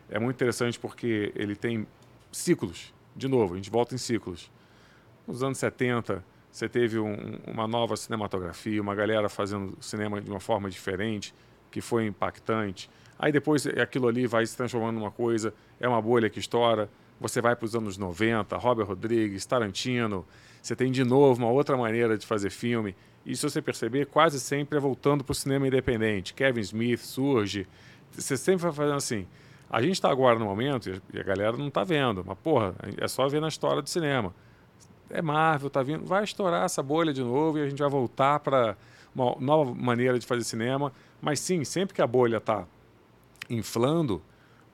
é 0.10 0.20
muito 0.20 0.36
interessante 0.36 0.78
porque 0.78 1.32
ele 1.36 1.56
tem 1.56 1.88
ciclos. 2.32 2.94
De 3.16 3.28
novo, 3.28 3.54
a 3.54 3.58
gente 3.58 3.70
volta 3.70 3.96
em 3.96 3.98
ciclos. 3.98 4.52
Nos 5.28 5.42
anos 5.42 5.58
70, 5.58 6.24
você 6.52 6.68
teve 6.68 7.00
um, 7.00 7.40
uma 7.48 7.68
nova 7.68 7.96
cinematografia, 7.96 8.82
uma 8.82 8.94
galera 8.94 9.30
fazendo 9.30 9.78
cinema 9.82 10.22
de 10.22 10.30
uma 10.30 10.40
forma 10.40 10.70
diferente, 10.70 11.34
que 11.72 11.82
foi 11.82 12.06
impactante. 12.06 12.90
Aí 13.18 13.32
depois 13.32 13.66
aquilo 13.66 14.08
ali 14.08 14.28
vai 14.28 14.46
se 14.46 14.56
transformando 14.56 15.00
numa 15.00 15.12
coisa, 15.12 15.54
é 15.80 15.88
uma 15.88 16.02
bolha 16.02 16.30
que 16.30 16.40
estoura. 16.40 16.90
Você 17.20 17.40
vai 17.42 17.56
para 17.56 17.66
os 17.66 17.76
anos 17.76 17.98
90, 17.98 18.58
Robert 18.58 18.88
Rodrigues, 18.88 19.46
Tarantino. 19.46 20.26
Você 20.62 20.76
tem 20.76 20.92
de 20.92 21.04
novo 21.04 21.42
uma 21.42 21.52
outra 21.52 21.78
maneira 21.78 22.18
de 22.18 22.26
fazer 22.26 22.50
filme. 22.50 22.96
E 23.26 23.36
se 23.36 23.44
você 23.44 23.62
perceber, 23.62 24.08
quase 24.08 24.40
sempre 24.40 24.78
é 24.78 24.82
voltando 24.82 25.24
para 25.24 25.32
o 25.32 25.36
cinema 25.36 25.68
independente. 25.68 26.34
Kevin 26.34 26.62
Smith 26.62 27.00
surge. 27.00 27.68
Você 28.12 28.36
sempre 28.36 28.64
vai 28.64 28.74
fazendo 28.74 28.98
assim. 28.98 29.28
A 29.70 29.82
gente 29.82 29.94
está 29.94 30.12
agora 30.12 30.38
no 30.38 30.46
momento, 30.46 31.02
e 31.14 31.20
a 31.20 31.24
galera 31.24 31.56
não 31.56 31.70
está 31.70 31.84
vendo, 31.84 32.24
mas 32.26 32.38
porra, 32.40 32.76
é 32.98 33.08
só 33.08 33.28
ver 33.30 33.40
na 33.40 33.48
história 33.48 33.82
do 33.82 33.90
cinema 33.90 34.34
é 35.12 35.22
Marvel, 35.22 35.70
tá 35.70 35.84
vindo, 35.84 36.06
vai 36.06 36.24
estourar 36.24 36.66
essa 36.66 36.82
bolha 36.82 37.14
de 37.14 37.22
novo 37.22 37.58
e 37.58 37.62
a 37.62 37.70
gente 37.70 37.80
vai 37.80 37.90
voltar 37.90 38.40
para 38.40 38.76
uma 39.14 39.36
nova 39.40 39.74
maneira 39.76 40.18
de 40.18 40.26
fazer 40.26 40.44
cinema. 40.44 40.92
Mas 41.22 41.40
sim, 41.40 41.64
sempre 41.64 41.94
que 41.94 42.02
a 42.02 42.08
bolha 42.08 42.38
está 42.38 42.66
inflando, 43.50 44.22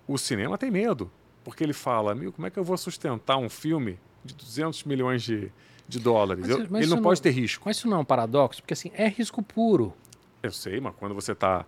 o 0.07 0.18
cinema 0.18 0.57
tem 0.57 0.72
medo, 0.72 1.11
porque 1.44 1.64
ele 1.64 1.74
fala, 1.74 2.11
amigo, 2.11 2.32
como 2.32 2.48
é 2.48 2.49
que 2.49 2.57
eu 2.57 2.64
vou 2.64 2.78
sustentar 2.78 3.38
um 3.38 3.49
filme 3.49 3.99
de 4.24 4.34
200 4.34 4.84
milhões 4.86 5.24
de, 5.24 5.52
de 5.88 5.99
dólares? 5.99 6.48
Mas, 6.48 6.69
mas 6.69 6.82
ele 6.84 6.95
não 6.95 7.02
pode 7.02 7.22
ter 7.22 7.32
risco. 7.32 7.64
Mas 7.65 7.78
isso 7.78 7.88
não 7.88 7.98
é 7.98 7.99
um 7.99 8.06
paradoxo, 8.06 8.61
porque 8.61 8.74
assim, 8.74 8.91
é 8.94 9.07
risco 9.07 9.44
puro. 9.44 9.94
Eu 10.41 10.52
sei, 10.52 10.80
mas 10.80 10.95
quando 10.95 11.14
você 11.14 11.34
está... 11.34 11.65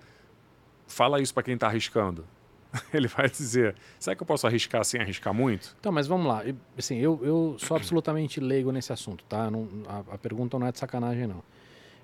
Fala 0.88 1.22
isso 1.22 1.34
para 1.34 1.44
quem 1.44 1.54
está 1.54 1.68
arriscando. 1.68 2.26
ele 2.94 3.08
vai 3.08 3.30
dizer: 3.30 3.76
será 4.00 4.16
que 4.16 4.22
eu 4.22 4.28
posso 4.28 4.46
arriscar 4.46 4.84
sem 4.84 5.02
arriscar 5.02 5.34
muito? 5.34 5.76
Então, 5.80 5.92
mas 5.92 6.08
vamos 6.08 6.28
lá. 6.28 6.44
Assim, 6.78 6.98
eu, 6.98 7.20
eu 7.24 7.56
sou 7.60 7.76
absolutamente 7.76 8.40
leigo 8.40 8.72
nesse 8.72 8.94
assunto, 8.94 9.24
tá? 9.26 9.50
Não, 9.50 9.68
a, 9.88 10.16
a, 10.16 10.18
pergunta 10.18 10.58
não 10.60 10.68
é 10.68 10.72
de 10.72 10.80
sacanagem, 10.80 11.28
não. 11.28 11.44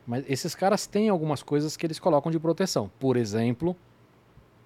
Mas 0.05 0.23
esses 0.29 0.53
caras 0.53 0.85
têm 0.85 1.09
algumas 1.09 1.41
coisas 1.41 1.75
que 1.75 1.85
eles 1.85 1.99
colocam 1.99 2.31
de 2.31 2.39
proteção. 2.39 2.91
Por 2.99 3.17
exemplo, 3.17 3.75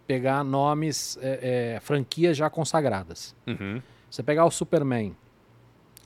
pegar 0.05 0.43
nomes, 0.43 1.17
é, 1.21 1.75
é, 1.75 1.79
franquias 1.79 2.35
já 2.35 2.49
consagradas. 2.49 3.35
Uhum. 3.47 3.81
Você 4.09 4.21
pegar 4.23 4.45
o 4.45 4.51
Superman, 4.51 5.15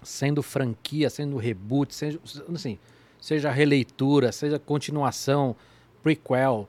sendo 0.03 0.43
franquia, 0.43 1.09
sendo 1.09 1.37
reboot, 1.37 1.95
seja, 1.95 2.19
assim, 2.53 2.77
seja 3.19 3.49
releitura, 3.49 4.31
seja 4.31 4.59
continuação, 4.59 5.55
prequel, 6.03 6.67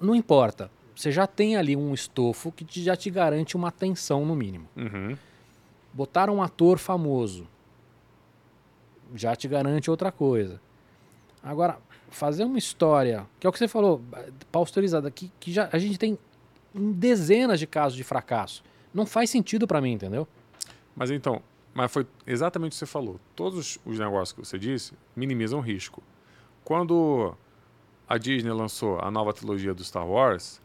não 0.00 0.14
importa 0.14 0.70
você 1.00 1.10
já 1.10 1.26
tem 1.26 1.56
ali 1.56 1.74
um 1.74 1.94
estofo 1.94 2.52
que 2.52 2.62
te, 2.62 2.82
já 2.82 2.94
te 2.94 3.10
garante 3.10 3.56
uma 3.56 3.68
atenção 3.68 4.26
no 4.26 4.36
mínimo. 4.36 4.68
Uhum. 4.76 5.16
Botar 5.94 6.28
um 6.28 6.42
ator 6.42 6.78
famoso 6.78 7.48
já 9.14 9.34
te 9.34 9.48
garante 9.48 9.90
outra 9.90 10.12
coisa. 10.12 10.60
Agora, 11.42 11.78
fazer 12.10 12.44
uma 12.44 12.58
história, 12.58 13.26
que 13.38 13.46
é 13.46 13.50
o 13.50 13.52
que 13.52 13.58
você 13.58 13.68
falou, 13.68 14.02
paustorizada, 14.50 15.10
que, 15.10 15.32
que 15.40 15.52
já, 15.52 15.68
a 15.72 15.78
gente 15.78 15.98
tem 15.98 16.18
dezenas 16.74 17.58
de 17.58 17.66
casos 17.66 17.96
de 17.96 18.04
fracasso. 18.04 18.62
Não 18.92 19.06
faz 19.06 19.30
sentido 19.30 19.66
para 19.66 19.80
mim, 19.80 19.92
entendeu? 19.92 20.26
Mas 20.94 21.10
então, 21.10 21.42
mas 21.72 21.90
foi 21.90 22.06
exatamente 22.26 22.72
o 22.72 22.74
que 22.74 22.78
você 22.78 22.86
falou. 22.86 23.20
Todos 23.34 23.78
os 23.84 23.98
negócios 23.98 24.32
que 24.32 24.38
você 24.38 24.58
disse 24.58 24.92
minimizam 25.14 25.60
o 25.60 25.62
risco. 25.62 26.02
Quando 26.64 27.34
a 28.08 28.18
Disney 28.18 28.52
lançou 28.52 28.98
a 29.00 29.10
nova 29.10 29.32
trilogia 29.32 29.72
do 29.72 29.84
Star 29.84 30.06
Wars, 30.06 30.60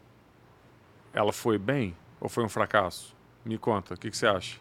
ela 1.12 1.32
foi 1.32 1.58
bem 1.58 1.96
ou 2.20 2.28
foi 2.28 2.44
um 2.44 2.48
fracasso? 2.48 3.14
Me 3.44 3.56
conta, 3.56 3.94
o 3.94 3.96
que, 3.96 4.10
que 4.10 4.16
você 4.16 4.26
acha? 4.26 4.58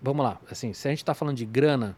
Vamos 0.00 0.24
lá, 0.24 0.38
assim, 0.50 0.72
se 0.72 0.86
a 0.86 0.90
gente 0.90 0.98
está 0.98 1.14
falando 1.14 1.36
de 1.36 1.44
grana, 1.44 1.96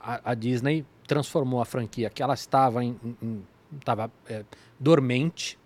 a, 0.00 0.32
a, 0.32 0.34
Disney 0.34 0.84
transformou 1.12 1.60
a 1.60 1.64
franquia 1.64 2.10
que 2.10 2.22
ela 2.22 2.34
estava 2.34 2.84
em, 2.84 2.98
em 3.22 3.44
estava 3.78 4.10
é, 4.28 4.44
dormente 4.78 5.58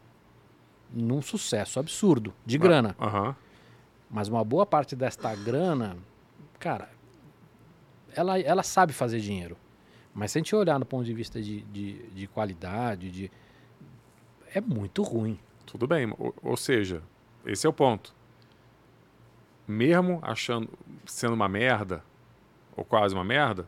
num 0.92 1.20
sucesso 1.20 1.80
absurdo 1.80 2.32
de 2.44 2.58
grana. 2.58 2.94
Mas 4.10 4.28
uma 4.28 4.44
boa 4.44 4.64
parte 4.64 4.94
desta 4.94 5.34
grana, 5.34 5.96
cara, 6.58 6.88
ela, 8.14 8.38
ela 8.38 8.62
sabe 8.62 8.92
fazer 8.92 9.20
dinheiro. 9.20 9.56
Mas 10.14 10.32
se 10.32 10.38
a 10.38 10.40
gente 10.40 10.54
olhar 10.54 10.78
no 10.78 10.86
ponto 10.86 11.04
de 11.04 11.12
vista 11.12 11.42
de, 11.42 11.62
de, 11.62 12.08
de 12.10 12.26
qualidade, 12.28 13.10
de, 13.10 13.30
é 14.54 14.60
muito 14.60 15.02
ruim. 15.02 15.38
Tudo 15.66 15.86
bem, 15.86 16.14
ou, 16.18 16.34
ou 16.42 16.56
seja, 16.56 17.02
esse 17.44 17.66
é 17.66 17.70
o 17.70 17.72
ponto. 17.72 18.14
Mesmo 19.66 20.20
achando 20.22 20.70
sendo 21.04 21.34
uma 21.34 21.48
merda, 21.48 22.02
ou 22.76 22.84
quase 22.84 23.14
uma 23.14 23.24
merda, 23.24 23.66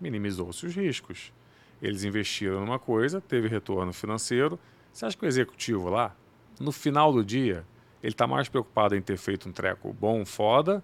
minimizou-se 0.00 0.66
os 0.66 0.74
riscos. 0.74 1.32
Eles 1.80 2.04
investiram 2.04 2.60
numa 2.60 2.78
coisa, 2.78 3.20
teve 3.20 3.48
retorno 3.48 3.92
financeiro. 3.92 4.58
Você 4.92 5.04
acha 5.04 5.16
que 5.16 5.24
o 5.24 5.28
executivo 5.28 5.88
lá, 5.90 6.14
no 6.58 6.72
final 6.72 7.12
do 7.12 7.24
dia, 7.24 7.64
ele 8.02 8.12
está 8.12 8.26
mais 8.26 8.48
preocupado 8.48 8.96
em 8.96 9.02
ter 9.02 9.16
feito 9.16 9.48
um 9.48 9.52
treco 9.52 9.92
bom, 9.92 10.24
foda, 10.24 10.82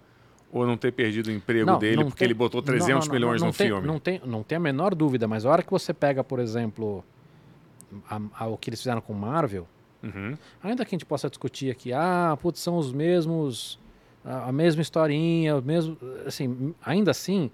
ou 0.51 0.67
não 0.67 0.77
ter 0.77 0.93
perdido 0.93 1.29
o 1.29 1.33
emprego 1.33 1.67
não, 1.67 1.79
dele 1.79 1.97
não 1.97 2.05
porque 2.05 2.19
tem, 2.19 2.27
ele 2.27 2.35
botou 2.35 2.61
300 2.61 3.07
não, 3.07 3.15
milhões 3.15 3.41
no 3.41 3.53
tem, 3.53 3.69
filme? 3.69 3.87
Não 3.87 3.99
tem, 3.99 4.21
não 4.25 4.43
tem 4.43 4.57
a 4.57 4.61
menor 4.61 4.95
dúvida, 4.95 5.27
mas 5.27 5.47
a 5.47 5.51
hora 5.51 5.63
que 5.63 5.71
você 5.71 5.95
pega, 5.95 6.23
por 6.23 6.39
exemplo, 6.39 7.03
a, 8.09 8.21
a, 8.39 8.47
o 8.49 8.59
que 8.59 8.69
eles 8.69 8.81
fizeram 8.81 9.01
com 9.01 9.15
Marvel, 9.15 9.67
Uhum. 10.03 10.37
Ainda 10.63 10.85
que 10.85 10.95
a 10.95 10.99
gente 10.99 11.07
possa 11.07 11.29
discutir 11.29 11.71
aqui, 11.71 11.93
ah, 11.93 12.37
putz, 12.41 12.61
são 12.61 12.77
os 12.77 12.93
mesmos, 12.93 13.79
a, 14.25 14.49
a 14.49 14.53
mesma 14.53 14.83
historinha, 14.83 15.57
o 15.57 15.63
mesmo, 15.63 15.97
assim, 16.27 16.75
ainda 16.85 17.13
assim, 17.13 17.51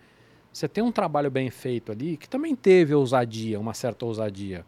você 0.59 0.69
tem 0.69 0.83
um 0.83 0.91
trabalho 0.91 1.31
bem 1.31 1.51
feito 1.51 1.93
ali 1.93 2.17
que 2.17 2.29
também 2.29 2.57
teve 2.57 2.93
ousadia, 2.93 3.61
uma 3.61 3.75
certa 3.75 4.05
ousadia. 4.05 4.67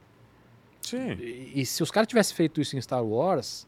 Sim. 0.81 1.13
E, 1.13 1.61
e 1.61 1.67
se 1.67 1.83
os 1.83 1.91
caras 1.91 2.07
tivessem 2.07 2.37
feito 2.37 2.61
isso 2.61 2.77
em 2.77 2.81
Star 2.81 3.05
Wars, 3.05 3.67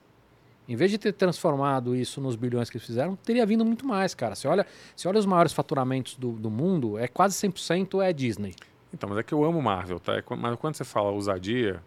em 0.69 0.77
vez 0.77 0.90
de 0.90 0.99
ter 0.99 1.12
transformado 1.12 1.97
isso 1.97 2.20
nos 2.20 2.36
bilhões 2.36 2.70
que 2.70 2.77
eles 2.77 2.86
fizeram, 2.86 3.16
teria 3.16 3.44
vindo 3.44 3.65
muito 3.65 3.85
mais, 3.85 4.15
cara. 4.15 4.36
Você 4.36 4.47
olha, 4.47 4.65
você 4.94 5.09
olha 5.09 5.19
os 5.19 5.27
maiores 5.27 5.53
faturamentos 5.53 6.15
do, 6.15 6.32
do 6.32 6.49
mundo, 6.49 6.97
é 6.97 7.09
quase 7.09 7.35
100% 7.36 8.01
é 8.01 8.12
Disney. 8.12 8.55
Então, 8.94 9.09
mas 9.09 9.19
é 9.19 9.23
que 9.24 9.35
eu 9.35 9.43
amo 9.44 9.61
Marvel, 9.61 9.99
tá? 9.99 10.15
É 10.15 10.23
mas 10.36 10.57
quando 10.61 10.74
você 10.74 10.85
fala 10.85 11.11
ousadia, 11.11 11.82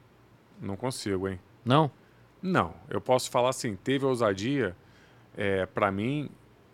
não 0.62 0.76
consigo, 0.76 1.30
hein? 1.30 1.40
Não? 1.64 1.90
Não, 2.42 2.74
eu 2.90 3.00
posso 3.00 3.32
falar 3.32 3.50
assim, 3.50 3.76
teve 3.76 4.06
ousadia, 4.06 4.76
é, 5.38 5.66
para 5.66 5.90
mim, 5.92 6.30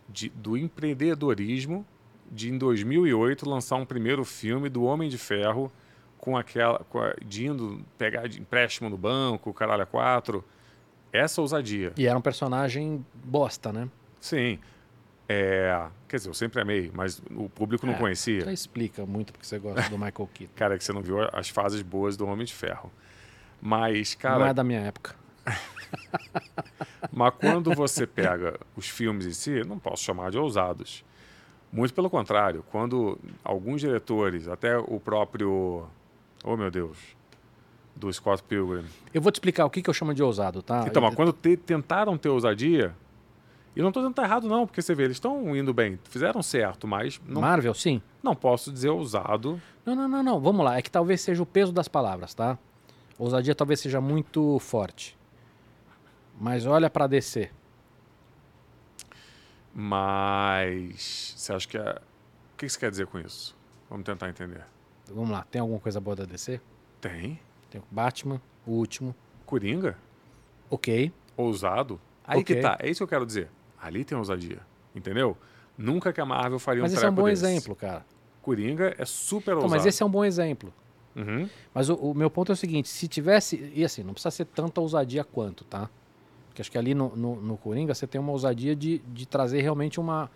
de, 0.10 0.30
do 0.30 0.58
empreendedorismo 0.58 1.86
de 2.32 2.49
em 2.49 2.58
2008 2.58 3.48
lançar 3.48 3.76
um 3.76 3.86
primeiro 3.86 4.24
filme 4.24 4.70
do 4.70 4.84
Homem 4.84 5.10
de 5.10 5.18
Ferro 5.18 5.72
com 6.18 6.38
aquela, 6.38 6.80
com 6.90 6.99
a, 6.99 7.14
de 7.26 7.48
indo 7.48 7.84
pegar 7.98 8.28
de 8.28 8.40
empréstimo 8.40 8.90
no 8.90 8.98
banco, 8.98 9.53
caralho 9.53 9.86
quatro, 9.86 10.44
essa 11.12 11.41
ousadia. 11.41 11.91
E 11.98 12.08
era 12.08 12.18
um 12.18 12.22
personagem 12.22 13.06
bosta, 13.14 13.74
né? 13.74 13.90
Sim. 14.20 14.58
É, 15.28 15.88
quer 16.08 16.18
dizer, 16.18 16.30
eu 16.30 16.34
sempre 16.34 16.62
amei, 16.62 16.91
mas 16.94 17.22
o 17.32 17.49
público 17.49 17.86
não 17.86 17.94
é, 17.94 17.98
conhecia. 17.98 18.41
Já 18.41 18.53
explica 18.53 19.06
muito 19.06 19.32
porque 19.32 19.45
você 19.45 19.58
gosta 19.60 19.90
do 19.90 19.98
Michael 19.98 20.30
Keaton. 20.34 20.53
cara, 20.56 20.78
que 20.78 20.84
você 20.84 20.94
não 20.94 21.02
viu 21.02 21.18
as 21.34 21.49
fases 21.49 21.82
boas 21.82 22.16
do 22.16 22.26
Homem 22.28 22.45
de 22.45 22.53
Ferro. 22.53 22.91
Mas, 23.62 24.16
cara. 24.16 24.40
Não 24.40 24.48
é 24.48 24.53
da 24.53 24.64
minha 24.64 24.82
época. 24.82 25.16
Mas 27.12 27.34
quando 27.40 27.74
você 27.74 28.06
pega 28.06 28.60
os 28.76 28.88
filmes 28.88 29.26
em 29.26 29.34
si, 29.34 29.64
não 29.66 29.80
posso 29.80 30.03
chamar 30.03 30.32
de 30.32 30.38
ousados. 30.38 31.03
Muito 31.72 31.93
pelo 31.93 32.10
contrário, 32.10 32.65
quando 32.69 33.18
alguns 33.43 33.81
diretores, 33.81 34.48
até 34.48 34.77
o 34.77 34.99
próprio. 34.99 35.85
Oh 36.43 36.57
meu 36.57 36.69
Deus! 36.69 36.98
Do 37.95 38.11
Scott 38.11 38.43
Pilgrim. 38.43 38.85
Eu 39.14 39.22
vou 39.22 39.31
te 39.31 39.35
explicar 39.35 39.65
o 39.65 39.69
que, 39.69 39.81
que 39.81 39.89
eu 39.89 39.93
chamo 39.93 40.14
de 40.14 40.23
ousado, 40.23 40.61
tá? 40.61 40.85
Então, 40.88 41.02
mas 41.02 41.14
quando 41.14 41.31
te, 41.31 41.56
tentaram 41.56 42.18
ter 42.18 42.30
ousadia, 42.30 42.95
e 43.76 43.81
não 43.81 43.89
estou 43.89 44.02
dizendo 44.02 44.14
que 44.14 44.22
tá 44.22 44.23
errado, 44.27 44.48
não, 44.48 44.65
porque 44.65 44.81
você 44.81 44.93
vê, 44.93 45.03
eles 45.03 45.18
estão 45.18 45.56
indo 45.56 45.73
bem, 45.73 45.98
fizeram 46.06 46.41
certo, 46.41 46.88
mas. 46.88 47.22
Não, 47.26 47.41
Marvel, 47.41 47.73
sim. 47.73 48.02
Não 48.22 48.35
posso 48.35 48.72
dizer 48.72 48.89
ousado. 48.89 49.61
Não, 49.85 49.95
não, 49.95 50.07
não, 50.07 50.23
não. 50.23 50.39
Vamos 50.39 50.65
lá. 50.65 50.77
É 50.77 50.81
que 50.81 50.91
talvez 50.91 51.22
seja 51.22 51.41
o 51.41 51.45
peso 51.45 51.72
das 51.72 51.88
palavras, 51.88 52.34
tá? 52.34 52.57
Ousadia 53.18 53.56
talvez 53.56 53.80
seja 53.80 54.02
muito 54.02 54.60
forte. 54.60 55.18
Mas 56.39 56.65
olha 56.65 56.89
para 56.89 57.07
descer. 57.07 57.52
Mas 59.73 61.34
você 61.38 61.53
acha 61.53 61.68
que 61.68 61.77
é. 61.77 62.02
O 62.53 62.57
que 62.57 62.69
você 62.69 62.80
quer 62.80 62.91
dizer 62.91 63.07
com 63.07 63.19
isso? 63.19 63.56
Vamos 63.89 64.06
tentar 64.06 64.30
entender. 64.30 64.64
Vamos 65.14 65.31
lá, 65.31 65.43
tem 65.49 65.60
alguma 65.60 65.80
coisa 65.80 65.99
boa 65.99 66.15
da 66.15 66.26
DC? 66.26 66.61
Tem. 66.99 67.39
Tem 67.69 67.81
o 67.81 67.84
Batman, 67.89 68.41
o 68.65 68.72
último. 68.72 69.15
Coringa? 69.45 69.98
Ok. 70.69 71.11
Ousado? 71.35 71.99
Aí 72.23 72.41
okay. 72.41 72.57
que 72.57 72.61
tá, 72.61 72.77
é 72.80 72.89
isso 72.89 72.99
que 72.99 73.03
eu 73.03 73.07
quero 73.07 73.26
dizer. 73.26 73.49
Ali 73.81 74.06
tem 74.06 74.18
ousadia, 74.18 74.60
entendeu? 74.95 75.35
Nunca 75.77 76.14
que 76.14 76.22
a 76.22 76.26
Marvel 76.26 76.60
faria 76.60 76.81
mas 76.84 76.91
um 76.91 76.95
Mas 76.95 76.99
esse 76.99 77.06
é 77.06 77.10
um 77.10 77.15
bom 77.15 77.26
desse. 77.26 77.45
exemplo, 77.45 77.76
cara. 77.76 78.06
Coringa 78.41 78.95
é 78.98 79.06
super 79.06 79.56
ousado. 79.56 79.68
Então, 79.68 79.77
mas 79.77 79.85
esse 79.85 80.03
é 80.03 80.06
um 80.06 80.10
bom 80.10 80.23
exemplo. 80.23 80.73
Uhum. 81.15 81.49
Mas 81.73 81.89
o, 81.89 81.95
o, 81.95 82.14
meu 82.14 82.30
ponto 82.30 82.52
é 82.52 82.53
o 82.53 82.56
seguinte: 82.56 82.88
se 82.88 83.07
tivesse. 83.07 83.72
E 83.73 83.84
assim, 83.84 84.03
não 84.03 84.14
precisa 84.14 84.31
ser 84.31 84.45
tanta 84.45 84.80
ousadia 84.80 85.23
quanto, 85.23 85.64
tá? 85.65 85.89
Porque 86.52 86.61
acho 86.61 86.69
que 86.69 86.78
ali 86.78 86.94
no, 86.94 87.15
no, 87.15 87.38
no 87.38 87.57
Coringa 87.57 87.95
você 87.95 88.06
tem 88.06 88.19
uma 88.19 88.34
ousadia 88.34 88.76
de, 88.76 88.99
de 89.07 89.26
trazer 89.26 89.61
realmente 89.61 90.02
uma, 90.02 90.30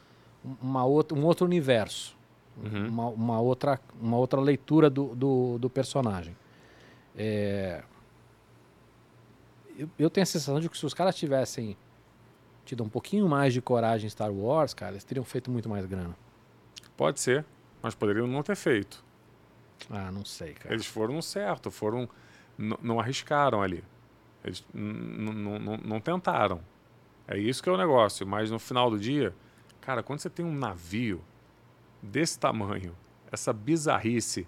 uma 0.61 0.85
outra, 0.85 1.17
um 1.17 1.25
outro 1.25 1.45
universo. 1.45 2.15
Uhum. 2.63 2.87
Uma, 2.87 3.07
uma, 3.09 3.41
outra, 3.41 3.77
uma 3.99 4.15
outra 4.15 4.39
leitura 4.39 4.89
do, 4.89 5.13
do, 5.13 5.57
do 5.59 5.69
personagem. 5.69 6.33
É... 7.17 7.83
Eu, 9.77 9.89
eu, 9.99 10.09
tenho 10.09 10.23
a 10.23 10.25
sensação 10.25 10.57
de 10.57 10.69
que 10.69 10.77
se 10.77 10.85
os 10.85 10.93
caras 10.93 11.17
tivessem 11.17 11.75
tido 12.63 12.81
um 12.81 12.87
pouquinho 12.87 13.27
mais 13.27 13.53
de 13.53 13.61
coragem 13.61 14.07
em 14.07 14.09
Star 14.09 14.31
Wars, 14.31 14.73
cara, 14.73 14.93
eles 14.93 15.03
teriam 15.03 15.25
feito 15.25 15.51
muito 15.51 15.67
mais 15.67 15.85
grana. 15.85 16.15
Pode 16.95 17.19
ser, 17.19 17.43
mas 17.81 17.93
poderiam 17.93 18.25
não 18.25 18.41
ter 18.41 18.55
feito. 18.55 19.03
Ah, 19.89 20.09
não 20.13 20.23
sei, 20.23 20.53
cara. 20.53 20.73
Eles 20.73 20.85
foram 20.85 21.21
certo, 21.21 21.69
foram. 21.69 22.07
Não 22.57 23.01
arriscaram 23.01 23.61
ali. 23.61 23.83
Eles 24.45 24.63
não 24.73 25.99
tentaram. 25.99 26.61
É 27.27 27.37
isso 27.37 27.63
que 27.63 27.67
é 27.67 27.71
o 27.71 27.77
negócio. 27.77 28.25
Mas 28.27 28.51
no 28.51 28.59
final 28.59 28.89
do 28.91 28.99
dia, 28.99 29.35
cara, 29.81 30.03
quando 30.03 30.19
você 30.19 30.29
tem 30.29 30.45
um 30.45 30.53
navio 30.53 31.21
desse 32.01 32.37
tamanho, 32.37 32.95
essa 33.31 33.51
bizarrice, 33.51 34.47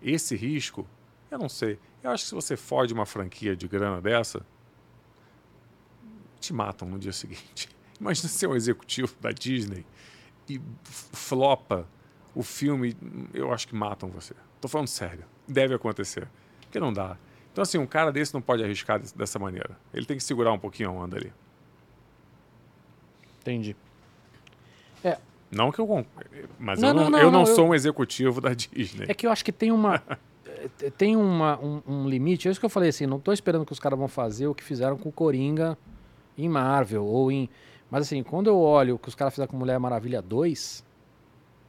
esse 0.00 0.36
risco, 0.36 0.86
eu 1.30 1.38
não 1.38 1.48
sei. 1.48 1.78
Eu 2.02 2.10
acho 2.10 2.22
que 2.22 2.28
se 2.28 2.34
você 2.34 2.56
fode 2.56 2.94
uma 2.94 3.04
franquia 3.04 3.56
de 3.56 3.66
grana 3.66 4.00
dessa, 4.00 4.46
te 6.38 6.52
matam 6.52 6.88
no 6.88 6.98
dia 6.98 7.12
seguinte. 7.12 7.68
Imagina 8.00 8.28
ser 8.28 8.46
um 8.46 8.54
executivo 8.54 9.14
da 9.20 9.32
Disney 9.32 9.84
e 10.48 10.60
flopa 10.84 11.86
o 12.34 12.42
filme, 12.42 12.96
eu 13.34 13.52
acho 13.52 13.68
que 13.68 13.74
matam 13.74 14.08
você. 14.08 14.34
Tô 14.60 14.68
falando 14.68 14.88
sério. 14.88 15.24
Deve 15.46 15.74
acontecer. 15.74 16.28
Porque 16.60 16.80
não 16.80 16.92
dá. 16.92 17.18
Então, 17.52 17.62
assim, 17.62 17.76
um 17.76 17.86
cara 17.86 18.10
desse 18.10 18.32
não 18.32 18.40
pode 18.40 18.64
arriscar 18.64 19.00
dessa 19.14 19.38
maneira. 19.38 19.76
Ele 19.92 20.06
tem 20.06 20.16
que 20.16 20.22
segurar 20.22 20.52
um 20.52 20.58
pouquinho 20.58 20.88
a 20.88 20.92
onda 20.92 21.18
ali. 21.18 21.32
Entendi. 23.40 23.76
É. 25.04 25.18
Não 25.50 25.70
que 25.70 25.78
eu. 25.78 26.06
Mas 26.58 26.80
não, 26.80 26.88
eu 26.88 26.94
não, 26.94 27.10
não, 27.10 27.18
eu 27.18 27.30
não, 27.30 27.40
não 27.40 27.46
sou 27.46 27.64
eu... 27.64 27.70
um 27.70 27.74
executivo 27.74 28.40
da 28.40 28.54
Disney. 28.54 29.04
É 29.06 29.14
que 29.14 29.26
eu 29.26 29.30
acho 29.30 29.44
que 29.44 29.52
tem 29.52 29.70
uma. 29.70 30.02
tem 30.96 31.14
uma, 31.14 31.58
um, 31.60 31.82
um, 31.86 32.08
limite. 32.08 32.48
É 32.48 32.50
isso 32.50 32.58
que 32.58 32.64
eu 32.64 32.70
falei 32.70 32.88
assim. 32.88 33.06
Não 33.06 33.18
estou 33.18 33.34
esperando 33.34 33.66
que 33.66 33.72
os 33.72 33.80
caras 33.80 33.98
vão 33.98 34.08
fazer 34.08 34.46
o 34.46 34.54
que 34.54 34.64
fizeram 34.64 34.96
com 34.96 35.10
o 35.10 35.12
Coringa 35.12 35.76
em 36.38 36.48
Marvel 36.48 37.04
ou 37.04 37.30
em. 37.30 37.50
Mas 37.90 38.06
assim, 38.06 38.22
quando 38.22 38.46
eu 38.46 38.58
olho 38.58 38.94
o 38.94 38.98
que 38.98 39.08
os 39.08 39.14
caras 39.14 39.34
fizeram 39.34 39.50
com 39.50 39.58
Mulher 39.58 39.78
Maravilha 39.78 40.22
2, 40.22 40.82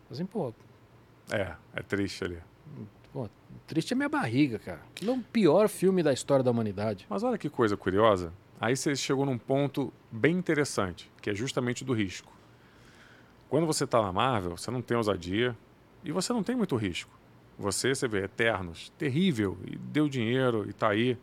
assim, 0.10 0.26
pô. 0.26 0.53
É, 1.30 1.53
é 1.76 1.81
triste 1.81 2.23
ali. 2.23 2.38
Triste 3.68 3.94
é 3.94 3.95
minha 3.95 4.10
barriga, 4.10 4.60
cara. 4.60 4.81
Aquilo 4.90 5.11
é 5.11 5.15
o 5.15 5.22
pior 5.22 5.69
filme 5.69 6.03
da 6.03 6.11
história 6.11 6.44
da 6.44 6.52
humanidade. 6.52 7.06
Mas 7.10 7.23
olha 7.23 7.38
que 7.38 7.49
coisa 7.49 7.77
curiosa. 7.77 8.34
Aí 8.60 8.76
você 8.76 8.95
chegou 8.95 9.26
num 9.26 9.38
ponto 9.38 9.91
bem 10.11 10.38
interessante, 10.38 11.11
que 11.22 11.30
é 11.30 11.34
justamente 11.34 11.84
do 11.84 11.94
risco. 11.94 12.31
Quando 13.49 13.65
você 13.68 13.84
está 13.84 14.02
na 14.02 14.11
Marvel, 14.11 14.57
você 14.57 14.72
não 14.72 14.81
tem 14.81 14.98
ousadia 14.98 15.56
e 16.03 16.11
você 16.11 16.34
não 16.34 16.44
tem 16.44 16.56
muito 16.56 16.76
risco. 16.76 17.11
Você, 17.57 17.94
você 17.94 18.07
vê, 18.07 18.23
Eternos, 18.23 18.91
terrível, 18.98 19.57
e 19.65 19.76
deu 19.77 20.10
dinheiro 20.10 20.68
e 20.68 20.73
tá 20.73 20.90
aí. 20.90 21.18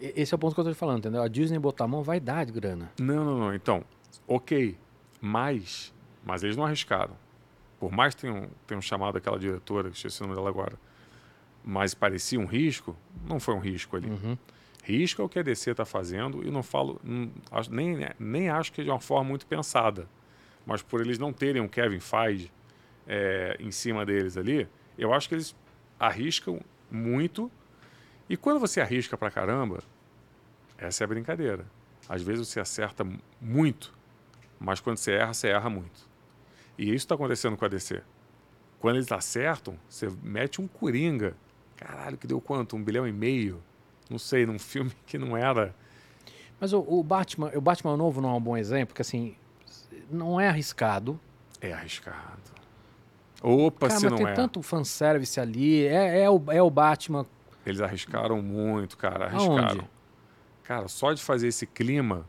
Esse 0.00 0.34
é 0.34 0.36
o 0.36 0.38
ponto 0.38 0.54
que 0.54 0.60
eu 0.60 0.64
tô 0.64 0.72
te 0.72 0.76
falando, 0.76 0.98
entendeu? 0.98 1.22
A 1.22 1.28
Disney 1.28 1.58
botar 1.58 1.84
a 1.84 1.88
mão 1.88 2.02
vai 2.02 2.20
dar 2.20 2.44
de 2.44 2.52
grana. 2.52 2.90
Não, 2.98 3.24
não, 3.24 3.38
não. 3.38 3.54
Então, 3.54 3.84
ok. 4.26 4.76
Mas, 5.20 5.94
mas 6.24 6.42
eles 6.42 6.56
não 6.56 6.64
arriscaram. 6.64 7.16
Por 7.78 7.92
mais 7.92 8.14
que 8.14 8.22
tenham, 8.22 8.48
tenham 8.66 8.82
chamado 8.82 9.16
aquela 9.16 9.38
diretora, 9.38 9.88
que 9.90 9.96
esqueci 9.96 10.20
o 10.20 10.24
nome 10.24 10.34
dela 10.34 10.48
agora, 10.48 10.78
mas 11.66 11.94
parecia 11.94 12.38
um 12.38 12.46
risco, 12.46 12.96
não 13.28 13.40
foi 13.40 13.54
um 13.54 13.58
risco 13.58 13.96
ali. 13.96 14.08
Uhum. 14.08 14.38
Risco 14.84 15.20
é 15.20 15.24
o 15.24 15.28
que 15.28 15.40
a 15.40 15.42
DC 15.42 15.72
está 15.72 15.84
fazendo 15.84 16.46
e 16.46 16.50
não 16.50 16.62
falo, 16.62 17.00
não, 17.02 17.28
nem, 17.68 17.98
nem 18.20 18.48
acho 18.48 18.72
que 18.72 18.84
de 18.84 18.88
uma 18.88 19.00
forma 19.00 19.28
muito 19.30 19.44
pensada. 19.48 20.08
Mas 20.64 20.80
por 20.80 21.00
eles 21.00 21.18
não 21.18 21.32
terem 21.32 21.60
um 21.60 21.66
Kevin 21.66 21.98
Feige 21.98 22.52
é, 23.04 23.56
em 23.58 23.72
cima 23.72 24.06
deles 24.06 24.36
ali, 24.36 24.68
eu 24.96 25.12
acho 25.12 25.28
que 25.28 25.34
eles 25.34 25.56
arriscam 25.98 26.60
muito. 26.88 27.50
E 28.28 28.36
quando 28.36 28.60
você 28.60 28.80
arrisca 28.80 29.16
pra 29.16 29.28
caramba, 29.28 29.82
essa 30.78 31.02
é 31.02 31.04
a 31.04 31.08
brincadeira. 31.08 31.66
Às 32.08 32.22
vezes 32.22 32.46
você 32.46 32.60
acerta 32.60 33.04
muito, 33.40 33.92
mas 34.60 34.78
quando 34.78 34.98
você 34.98 35.12
erra, 35.12 35.34
você 35.34 35.48
erra 35.48 35.68
muito. 35.68 36.08
E 36.78 36.84
isso 36.84 37.06
está 37.06 37.16
acontecendo 37.16 37.56
com 37.56 37.64
a 37.64 37.68
DC. 37.68 38.02
Quando 38.78 38.96
eles 38.96 39.10
acertam, 39.10 39.76
você 39.88 40.08
mete 40.22 40.60
um 40.60 40.68
coringa. 40.68 41.34
Caralho, 41.76 42.16
que 42.16 42.26
deu 42.26 42.40
quanto? 42.40 42.76
Um 42.76 42.82
bilhão 42.82 43.06
e 43.06 43.12
meio? 43.12 43.62
Não 44.08 44.18
sei, 44.18 44.46
num 44.46 44.58
filme 44.58 44.92
que 45.06 45.18
não 45.18 45.36
era. 45.36 45.74
Mas 46.60 46.72
o, 46.72 46.80
o 46.80 47.02
Batman, 47.02 47.50
o 47.54 47.60
Batman 47.60 47.96
novo 47.96 48.20
não 48.20 48.30
é 48.30 48.34
um 48.34 48.40
bom 48.40 48.56
exemplo, 48.56 48.88
porque 48.88 49.02
assim, 49.02 49.36
não 50.10 50.40
é 50.40 50.48
arriscado. 50.48 51.20
É 51.60 51.72
arriscado. 51.72 52.56
Opa, 53.42 53.88
Cara, 53.88 54.00
se 54.00 54.06
mas 54.06 54.12
não 54.12 54.18
tem 54.18 54.28
é. 54.28 54.32
tanto 54.32 54.62
fanservice 54.62 55.38
ali. 55.38 55.86
É, 55.86 56.22
é, 56.22 56.30
o, 56.30 56.42
é 56.48 56.62
o 56.62 56.70
Batman. 56.70 57.26
Eles 57.64 57.80
arriscaram 57.80 58.40
muito, 58.40 58.96
cara. 58.96 59.26
Arriscaram. 59.26 59.68
Aonde? 59.68 59.90
Cara, 60.64 60.88
só 60.88 61.12
de 61.12 61.22
fazer 61.22 61.48
esse 61.48 61.66
clima 61.66 62.26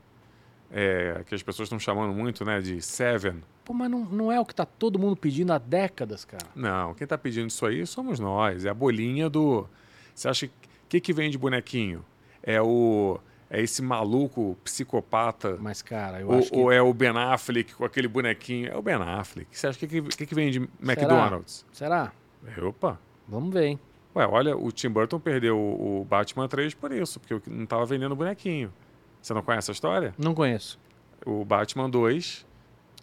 é, 0.72 1.24
que 1.26 1.34
as 1.34 1.42
pessoas 1.42 1.68
estão 1.68 1.80
chamando 1.80 2.14
muito, 2.14 2.44
né, 2.46 2.60
de 2.60 2.82
Seven. 2.82 3.42
Pô, 3.68 3.74
mas 3.74 3.92
não, 3.92 4.06
não 4.06 4.32
é 4.32 4.40
o 4.40 4.46
que 4.46 4.56
tá 4.56 4.66
todo 4.66 4.98
mundo 4.98 5.18
pedindo 5.18 5.52
há 5.52 5.58
décadas, 5.58 6.24
cara. 6.24 6.48
Não, 6.56 6.94
quem 6.94 7.06
tá 7.06 7.18
pedindo 7.18 7.48
isso 7.48 7.66
aí 7.66 7.86
somos 7.86 8.18
nós. 8.18 8.64
É 8.64 8.70
a 8.70 8.74
bolinha 8.74 9.30
do. 9.30 9.68
Você 10.16 10.30
acha 10.30 10.48
que 10.48 10.68
que, 10.88 11.02
que 11.02 11.14
vem 11.14 11.30
de 11.30 11.38
bonequinho? 11.38 12.04
É 12.42 12.62
o 12.62 13.20
é 13.50 13.62
esse 13.62 13.82
maluco 13.82 14.58
psicopata. 14.64 15.58
Mas, 15.60 15.82
cara, 15.82 16.20
eu 16.20 16.28
ou, 16.28 16.38
acho 16.38 16.52
que... 16.52 16.58
Ou 16.58 16.72
é 16.72 16.82
o 16.82 16.94
Ben 16.94 17.10
Affleck 17.10 17.76
com 17.76 17.86
aquele 17.86 18.08
bonequinho. 18.08 18.70
É 18.70 18.76
o 18.76 18.82
Ben 18.82 18.96
Affleck. 18.96 19.48
Você 19.52 19.68
acha 19.68 19.80
que 19.80 19.88
que, 19.88 20.02
que, 20.02 20.26
que 20.26 20.36
vem 20.36 20.52
de 20.52 20.60
McDonald's? 20.82 21.66
Será? 21.72 22.12
Será? 22.44 22.68
Opa. 22.68 23.00
Vamos 23.28 23.54
ver, 23.54 23.66
hein? 23.66 23.80
Ué, 24.16 24.28
olha, 24.28 24.58
o 24.58 24.72
Tim 24.72 24.90
Burton 24.90 25.20
perdeu 25.20 25.58
o 25.58 26.06
Batman 26.10 26.48
3 26.48 26.74
por 26.74 26.92
isso, 26.92 27.20
porque 27.20 27.50
não 27.50 27.64
estava 27.64 27.86
vendendo 27.86 28.16
bonequinho. 28.16 28.74
Você 29.22 29.34
não 29.34 29.44
conhece 29.44 29.72
a 29.72 29.74
história? 29.74 30.14
Não 30.18 30.34
conheço. 30.34 30.80
O 31.26 31.46
Batman 31.46 31.90
2, 31.90 32.46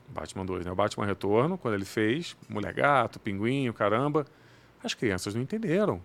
Batman 0.09 0.45
2, 0.45 0.67
né? 0.67 0.73
O 0.73 0.75
Batman 0.75 1.07
Retorno, 1.07 1.59
quando 1.59 1.75
ele 1.75 1.85
fez, 1.85 2.37
Mulher 2.49 2.73
Gato, 2.73 3.19
Pinguinho, 3.19 3.73
caramba, 3.73 4.27
as 4.83 4.95
crianças 4.95 5.35
não 5.35 5.43
entenderam 5.43 6.01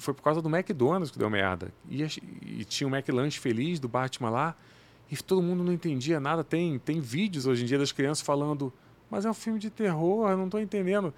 foi 0.00 0.14
por 0.14 0.22
causa 0.22 0.40
do 0.40 0.48
McDonald's 0.48 1.10
que 1.10 1.18
deu 1.18 1.28
merda. 1.30 1.72
E, 1.88 2.02
e 2.02 2.64
tinha 2.64 2.88
o 2.88 2.90
McLanche 2.94 3.38
feliz 3.38 3.78
do 3.78 3.86
Batman 3.86 4.30
lá, 4.30 4.56
e 5.10 5.16
todo 5.16 5.42
mundo 5.42 5.62
não 5.62 5.72
entendia 5.72 6.18
nada. 6.18 6.42
Tem, 6.42 6.78
tem 6.78 7.00
vídeos 7.00 7.46
hoje 7.46 7.62
em 7.62 7.66
dia 7.66 7.78
das 7.78 7.92
crianças 7.92 8.24
falando, 8.24 8.72
mas 9.10 9.24
é 9.24 9.30
um 9.30 9.34
filme 9.34 9.58
de 9.58 9.70
terror, 9.70 10.34
não 10.36 10.46
estou 10.46 10.60
entendendo. 10.60 11.12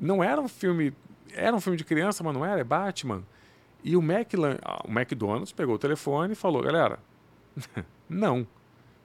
Não 0.00 0.24
era 0.24 0.40
um 0.40 0.48
filme. 0.48 0.94
Era 1.34 1.54
um 1.54 1.60
filme 1.60 1.76
de 1.76 1.84
criança, 1.84 2.24
mas 2.24 2.32
não 2.32 2.44
era, 2.44 2.60
é 2.60 2.64
Batman. 2.64 3.22
E 3.84 3.96
o, 3.96 4.00
McLan, 4.00 4.56
o 4.84 4.90
McDonald's 4.90 5.52
pegou 5.52 5.74
o 5.74 5.78
telefone 5.78 6.32
e 6.32 6.36
falou: 6.36 6.62
galera, 6.62 6.98
não. 8.08 8.46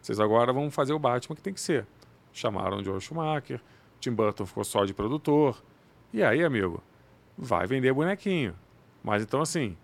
Vocês 0.01 0.19
agora 0.19 0.51
vão 0.51 0.71
fazer 0.71 0.93
o 0.93 0.99
Batman 0.99 1.35
que 1.35 1.41
tem 1.41 1.53
que 1.53 1.61
ser. 1.61 1.85
Chamaram 2.33 2.77
o 2.77 2.83
George 2.83 3.05
Schumacher, 3.05 3.61
Tim 3.99 4.11
Burton 4.11 4.45
ficou 4.45 4.63
só 4.63 4.83
de 4.83 4.93
produtor. 4.93 5.61
E 6.11 6.23
aí, 6.23 6.43
amigo, 6.43 6.83
vai 7.37 7.67
vender 7.67 7.93
bonequinho. 7.93 8.55
Mas 9.03 9.23
então, 9.23 9.41
assim, 9.41 9.77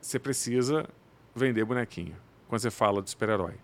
você 0.00 0.18
precisa 0.18 0.88
vender 1.34 1.64
bonequinho 1.64 2.16
quando 2.48 2.60
você 2.60 2.70
fala 2.70 3.02
de 3.02 3.10
super-herói. 3.10 3.54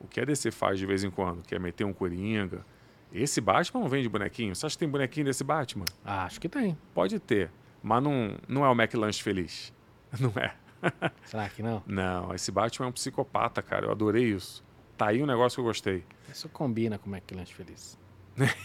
O 0.00 0.06
que 0.06 0.20
a 0.20 0.24
DC 0.24 0.50
faz 0.50 0.78
de 0.78 0.86
vez 0.86 1.02
em 1.02 1.10
quando, 1.10 1.42
que 1.42 1.54
é 1.54 1.58
meter 1.58 1.84
um 1.84 1.92
Coringa. 1.92 2.64
Esse 3.12 3.40
Batman 3.40 3.80
não 3.80 3.88
vende 3.88 4.08
bonequinho. 4.08 4.54
Você 4.54 4.66
acha 4.66 4.74
que 4.74 4.80
tem 4.80 4.88
bonequinho 4.88 5.26
desse 5.26 5.42
Batman? 5.42 5.84
Acho 6.04 6.40
que 6.40 6.48
tem. 6.48 6.76
Pode 6.94 7.18
ter, 7.18 7.50
mas 7.82 8.02
não, 8.02 8.36
não 8.46 8.64
é 8.64 8.68
o 8.68 8.72
McLanche 8.72 9.22
feliz. 9.22 9.72
Não 10.18 10.32
é. 10.42 10.54
Será 11.24 11.48
que 11.48 11.62
não? 11.62 11.82
Não, 11.86 12.34
esse 12.34 12.50
Batman 12.50 12.86
é 12.86 12.88
um 12.88 12.92
psicopata, 12.92 13.62
cara. 13.62 13.86
Eu 13.86 13.90
adorei 13.90 14.24
isso. 14.24 14.64
Tá 14.96 15.08
aí 15.08 15.22
um 15.22 15.26
negócio 15.26 15.56
que 15.56 15.60
eu 15.60 15.64
gostei. 15.64 16.04
Isso 16.32 16.48
combina 16.48 16.98
com 16.98 17.10
o 17.10 17.14
McLanche 17.14 17.54
feliz. 17.54 17.98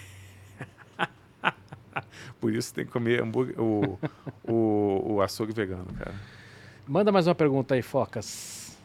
Por 2.39 2.53
isso 2.53 2.73
tem 2.73 2.85
que 2.85 2.91
comer 2.91 3.21
hambúrguer, 3.21 3.59
o, 3.59 3.99
o, 4.43 5.13
o 5.13 5.21
açougue 5.21 5.53
vegano, 5.53 5.85
cara. 5.93 6.15
Manda 6.87 7.11
mais 7.11 7.27
uma 7.27 7.35
pergunta 7.35 7.75
aí, 7.75 7.81
Focas. 7.81 8.77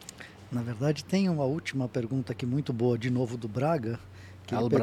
Na 0.51 0.61
verdade, 0.61 1.03
tem 1.03 1.29
uma 1.29 1.43
última 1.43 1.87
pergunta 1.87 2.31
aqui 2.31 2.45
muito 2.45 2.71
boa, 2.71 2.97
de 2.97 3.09
novo 3.09 3.37
do 3.37 3.47
Braga. 3.47 3.99
Que 4.49 4.55
ele, 4.55 4.69
per... 4.69 4.81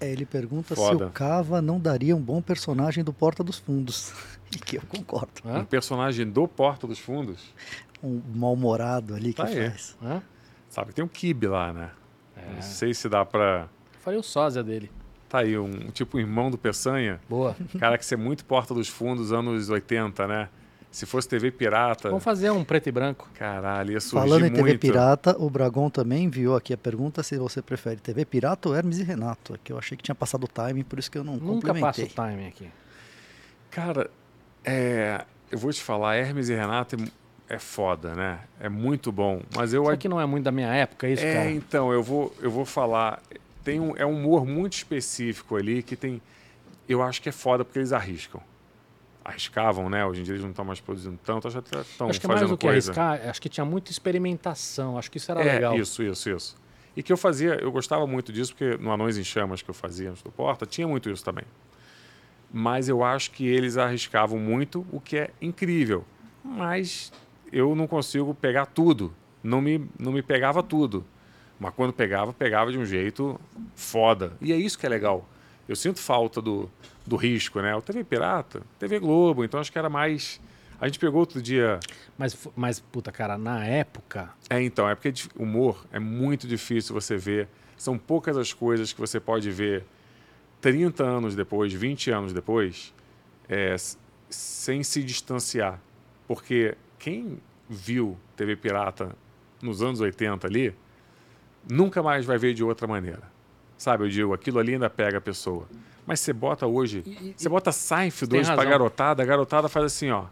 é, 0.00 0.12
ele 0.12 0.24
pergunta 0.24 0.76
Foda. 0.76 0.98
se 0.98 1.04
o 1.04 1.10
Cava 1.10 1.60
não 1.60 1.80
daria 1.80 2.14
um 2.14 2.20
bom 2.20 2.40
personagem 2.40 3.02
do 3.02 3.12
Porta 3.12 3.42
dos 3.42 3.58
Fundos. 3.58 4.12
e 4.54 4.58
que 4.58 4.76
eu 4.76 4.82
concordo. 4.88 5.32
Um 5.44 5.64
personagem 5.64 6.30
do 6.30 6.46
Porta 6.46 6.86
dos 6.86 7.00
Fundos? 7.00 7.52
Um 8.00 8.22
mal-humorado 8.32 9.14
ali 9.16 9.32
que 9.32 9.42
tá 9.42 9.48
faz. 9.48 9.96
Hã? 10.00 10.22
Sabe, 10.68 10.92
tem 10.92 11.04
um 11.04 11.08
Kibe 11.08 11.48
lá, 11.48 11.72
né? 11.72 11.90
É. 12.36 12.54
Não 12.54 12.62
sei 12.62 12.94
se 12.94 13.08
dá 13.08 13.24
pra. 13.24 13.68
Faria 13.98 14.20
o 14.20 14.22
sósia 14.22 14.62
dele. 14.62 14.88
Tá 15.28 15.40
aí, 15.40 15.58
um, 15.58 15.90
tipo 15.90 16.18
irmão 16.20 16.48
do 16.48 16.56
Peçanha. 16.56 17.20
Boa. 17.28 17.56
Cara 17.80 17.98
que 17.98 18.04
ser 18.04 18.16
muito 18.16 18.44
Porta 18.44 18.72
dos 18.72 18.88
Fundos, 18.88 19.32
anos 19.32 19.68
80, 19.68 20.26
né? 20.28 20.48
Se 20.90 21.06
fosse 21.06 21.28
TV 21.28 21.52
pirata. 21.52 22.08
Vamos 22.08 22.24
fazer 22.24 22.50
um 22.50 22.64
preto 22.64 22.88
e 22.88 22.92
branco. 22.92 23.28
Caralho, 23.34 23.92
ia 23.92 24.00
surgir 24.00 24.28
Falando 24.28 24.46
em 24.46 24.50
muito. 24.50 24.64
TV 24.64 24.78
pirata, 24.78 25.36
o 25.38 25.48
Bragon 25.48 25.88
também 25.88 26.24
enviou 26.24 26.56
aqui 26.56 26.74
a 26.74 26.76
pergunta 26.78 27.22
se 27.22 27.38
você 27.38 27.62
prefere 27.62 27.96
TV 27.96 28.24
pirata 28.24 28.68
ou 28.68 28.74
Hermes 28.74 28.98
e 28.98 29.04
Renato. 29.04 29.58
Que 29.62 29.72
eu 29.72 29.78
achei 29.78 29.96
que 29.96 30.02
tinha 30.02 30.14
passado 30.14 30.44
o 30.44 30.48
time, 30.48 30.82
por 30.82 30.98
isso 30.98 31.08
que 31.08 31.16
eu 31.16 31.22
não 31.22 31.36
Nunca 31.36 31.72
passo 31.74 32.02
o 32.02 32.08
time 32.08 32.48
aqui. 32.48 32.68
Cara, 33.70 34.10
é, 34.64 35.24
eu 35.48 35.58
vou 35.58 35.72
te 35.72 35.80
falar, 35.80 36.16
Hermes 36.16 36.48
e 36.48 36.54
Renato 36.54 36.96
é, 36.96 37.54
é 37.54 37.58
foda, 37.60 38.14
né? 38.16 38.40
É 38.58 38.68
muito 38.68 39.12
bom. 39.12 39.42
Mas 39.54 39.72
eu. 39.72 39.84
Será 39.84 39.96
que 39.96 40.08
não 40.08 40.20
é 40.20 40.26
muito 40.26 40.42
da 40.42 40.52
minha 40.52 40.74
época 40.74 41.08
isso, 41.08 41.24
é, 41.24 41.34
cara? 41.34 41.50
então, 41.52 41.92
eu 41.92 42.02
vou, 42.02 42.34
eu 42.40 42.50
vou 42.50 42.64
falar. 42.64 43.22
Tem 43.62 43.78
um, 43.78 43.96
é 43.96 44.04
um 44.04 44.16
humor 44.16 44.44
muito 44.44 44.72
específico 44.72 45.54
ali 45.54 45.84
que 45.84 45.94
tem. 45.94 46.20
Eu 46.88 47.00
acho 47.00 47.22
que 47.22 47.28
é 47.28 47.32
foda 47.32 47.64
porque 47.64 47.78
eles 47.78 47.92
arriscam 47.92 48.40
arriscavam, 49.30 49.88
né? 49.88 50.04
Hoje 50.04 50.20
em 50.20 50.24
dia 50.24 50.34
eles 50.34 50.42
não 50.42 50.50
estão 50.50 50.64
mais 50.64 50.80
produzindo 50.80 51.18
tanto, 51.24 51.48
acho 51.48 51.62
que 51.62 51.76
estão 51.76 52.08
acho 52.08 52.20
que 52.20 52.26
fazendo 52.26 52.40
mais 52.40 52.50
do 52.50 52.58
que 52.58 52.66
coisa. 52.66 52.92
arriscar, 52.92 53.28
acho 53.28 53.40
que 53.40 53.48
tinha 53.48 53.64
muita 53.64 53.90
experimentação, 53.90 54.98
acho 54.98 55.10
que 55.10 55.18
isso 55.18 55.30
era 55.30 55.42
é, 55.42 55.54
legal. 55.54 55.76
Isso, 55.76 56.02
isso, 56.02 56.30
isso. 56.30 56.56
E 56.96 57.02
que 57.02 57.12
eu 57.12 57.16
fazia, 57.16 57.54
eu 57.54 57.70
gostava 57.70 58.06
muito 58.06 58.32
disso, 58.32 58.54
porque 58.54 58.76
no 58.82 58.90
Anões 58.90 59.16
em 59.16 59.24
Chamas 59.24 59.62
que 59.62 59.70
eu 59.70 59.74
fazia 59.74 60.10
antes 60.10 60.22
do 60.22 60.30
Porta, 60.30 60.66
tinha 60.66 60.86
muito 60.86 61.08
isso 61.08 61.24
também. 61.24 61.44
Mas 62.52 62.88
eu 62.88 63.04
acho 63.04 63.30
que 63.30 63.46
eles 63.46 63.76
arriscavam 63.76 64.38
muito, 64.38 64.84
o 64.90 65.00
que 65.00 65.16
é 65.16 65.30
incrível. 65.40 66.04
Mas 66.44 67.12
eu 67.52 67.74
não 67.76 67.86
consigo 67.86 68.34
pegar 68.34 68.66
tudo. 68.66 69.14
Não 69.42 69.60
me, 69.60 69.88
não 69.98 70.12
me 70.12 70.22
pegava 70.22 70.62
tudo. 70.62 71.04
Mas 71.60 71.72
quando 71.74 71.92
pegava, 71.92 72.32
pegava 72.32 72.72
de 72.72 72.78
um 72.78 72.84
jeito 72.84 73.40
foda. 73.74 74.32
E 74.40 74.52
é 74.52 74.56
isso 74.56 74.78
que 74.78 74.84
é 74.84 74.88
legal. 74.88 75.28
Eu 75.70 75.76
sinto 75.76 76.00
falta 76.00 76.42
do, 76.42 76.68
do 77.06 77.14
risco, 77.14 77.60
né? 77.60 77.72
O 77.76 77.80
TV 77.80 78.02
Pirata, 78.02 78.60
TV 78.76 78.98
Globo, 78.98 79.44
então 79.44 79.60
acho 79.60 79.70
que 79.70 79.78
era 79.78 79.88
mais. 79.88 80.40
A 80.80 80.86
gente 80.86 80.98
pegou 80.98 81.20
outro 81.20 81.40
dia. 81.40 81.78
Mas, 82.18 82.36
mas 82.56 82.80
puta, 82.80 83.12
cara, 83.12 83.38
na 83.38 83.64
época. 83.64 84.30
É, 84.50 84.60
então, 84.60 84.90
é 84.90 84.96
porque 84.96 85.12
humor 85.38 85.86
é 85.92 86.00
muito 86.00 86.48
difícil 86.48 86.92
você 86.92 87.16
ver. 87.16 87.46
São 87.76 87.96
poucas 87.96 88.36
as 88.36 88.52
coisas 88.52 88.92
que 88.92 88.98
você 88.98 89.20
pode 89.20 89.48
ver 89.52 89.84
30 90.60 91.04
anos 91.04 91.36
depois, 91.36 91.72
20 91.72 92.10
anos 92.10 92.32
depois, 92.32 92.92
é, 93.48 93.76
sem 94.28 94.82
se 94.82 95.04
distanciar. 95.04 95.80
Porque 96.26 96.76
quem 96.98 97.38
viu 97.68 98.18
TV 98.34 98.56
Pirata 98.56 99.14
nos 99.62 99.82
anos 99.82 100.00
80 100.00 100.48
ali, 100.48 100.74
nunca 101.70 102.02
mais 102.02 102.26
vai 102.26 102.38
ver 102.38 102.54
de 102.54 102.64
outra 102.64 102.88
maneira. 102.88 103.29
Sabe, 103.80 104.04
eu 104.04 104.10
digo, 104.10 104.34
aquilo 104.34 104.58
ali 104.58 104.74
ainda 104.74 104.90
pega 104.90 105.16
a 105.16 105.20
pessoa. 105.22 105.66
Mas 106.06 106.20
você 106.20 106.34
bota 106.34 106.66
hoje, 106.66 107.02
e, 107.06 107.32
você 107.34 107.48
bota 107.48 107.72
Seinfeld 107.72 108.36
hoje 108.36 108.52
pra 108.52 108.62
garotada, 108.62 109.22
a 109.22 109.24
garotada 109.24 109.70
faz 109.70 109.86
assim, 109.86 110.10
ó. 110.10 110.26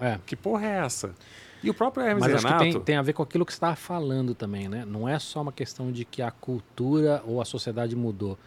É. 0.00 0.20
Que 0.24 0.36
porra 0.36 0.64
é 0.64 0.84
essa? 0.84 1.16
E 1.64 1.68
o 1.68 1.74
próprio 1.74 2.06
Hermes 2.06 2.20
Mas 2.20 2.44
Renato... 2.44 2.62
Tem, 2.62 2.80
tem, 2.80 2.96
a 2.96 3.02
ver 3.02 3.12
com 3.12 3.24
aquilo 3.24 3.44
que 3.44 3.52
você 3.52 3.56
estava 3.56 3.74
falando 3.74 4.36
também, 4.36 4.68
né? 4.68 4.84
Não 4.84 5.08
é 5.08 5.18
só 5.18 5.42
uma 5.42 5.50
questão 5.50 5.90
de 5.90 6.04
que 6.04 6.22
a 6.22 6.30
cultura 6.30 7.20
ou 7.26 7.40
a 7.40 7.44
sociedade 7.44 7.96
mudou. 7.96 8.38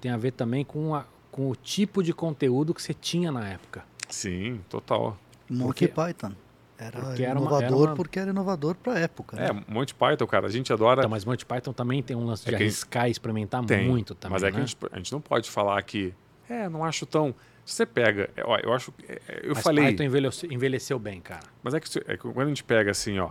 Tem 0.00 0.10
a 0.10 0.16
ver 0.16 0.30
também 0.30 0.64
com, 0.64 0.94
a, 0.94 1.04
com 1.30 1.50
o 1.50 1.54
tipo 1.54 2.02
de 2.02 2.14
conteúdo 2.14 2.72
que 2.72 2.80
você 2.80 2.94
tinha 2.94 3.30
na 3.30 3.46
época. 3.46 3.84
Sim, 4.08 4.62
total. 4.70 5.18
Monkey 5.50 5.86
Python. 5.86 6.32
Era 6.78 7.00
porque 7.00 7.22
inovador 7.24 7.24
era 7.24 7.40
uma, 7.40 7.62
era 7.64 7.76
uma... 7.76 7.96
porque 7.96 8.18
era 8.20 8.30
inovador 8.30 8.74
para 8.76 8.92
a 8.92 8.98
época. 9.00 9.36
Né? 9.36 9.48
É, 9.48 9.72
Monty 9.72 9.94
Python, 9.94 10.26
cara, 10.28 10.46
a 10.46 10.50
gente 10.50 10.72
adora. 10.72 11.00
Então, 11.00 11.10
mas 11.10 11.24
Monty 11.24 11.44
Python 11.44 11.72
também 11.72 12.02
tem 12.02 12.16
um 12.16 12.24
lance 12.24 12.46
é 12.46 12.50
de 12.50 12.54
arriscar 12.54 13.08
e 13.08 13.10
experimentar 13.10 13.64
tem, 13.64 13.88
muito 13.88 14.14
também. 14.14 14.34
Mas 14.34 14.44
é 14.44 14.46
né? 14.46 14.52
que 14.52 14.58
a 14.58 14.60
gente, 14.60 14.76
a 14.92 14.96
gente, 14.96 15.12
não 15.12 15.20
pode 15.20 15.50
falar 15.50 15.82
que. 15.82 16.14
É, 16.48 16.68
não 16.68 16.84
acho 16.84 17.04
tão. 17.04 17.34
Se 17.64 17.74
você 17.74 17.84
pega. 17.84 18.30
É, 18.36 18.44
ó, 18.44 18.56
eu 18.58 18.72
acho. 18.72 18.94
É, 19.08 19.40
eu 19.42 19.54
mas 19.54 19.64
falei. 19.64 19.86
Python 19.86 20.04
envelheceu, 20.04 20.52
envelheceu, 20.52 20.98
bem, 21.00 21.20
cara. 21.20 21.42
Mas 21.64 21.74
é 21.74 21.80
que, 21.80 21.98
é 21.98 22.16
que, 22.16 22.18
quando 22.18 22.42
a 22.42 22.48
gente 22.48 22.62
pega 22.62 22.92
assim, 22.92 23.18
ó. 23.18 23.30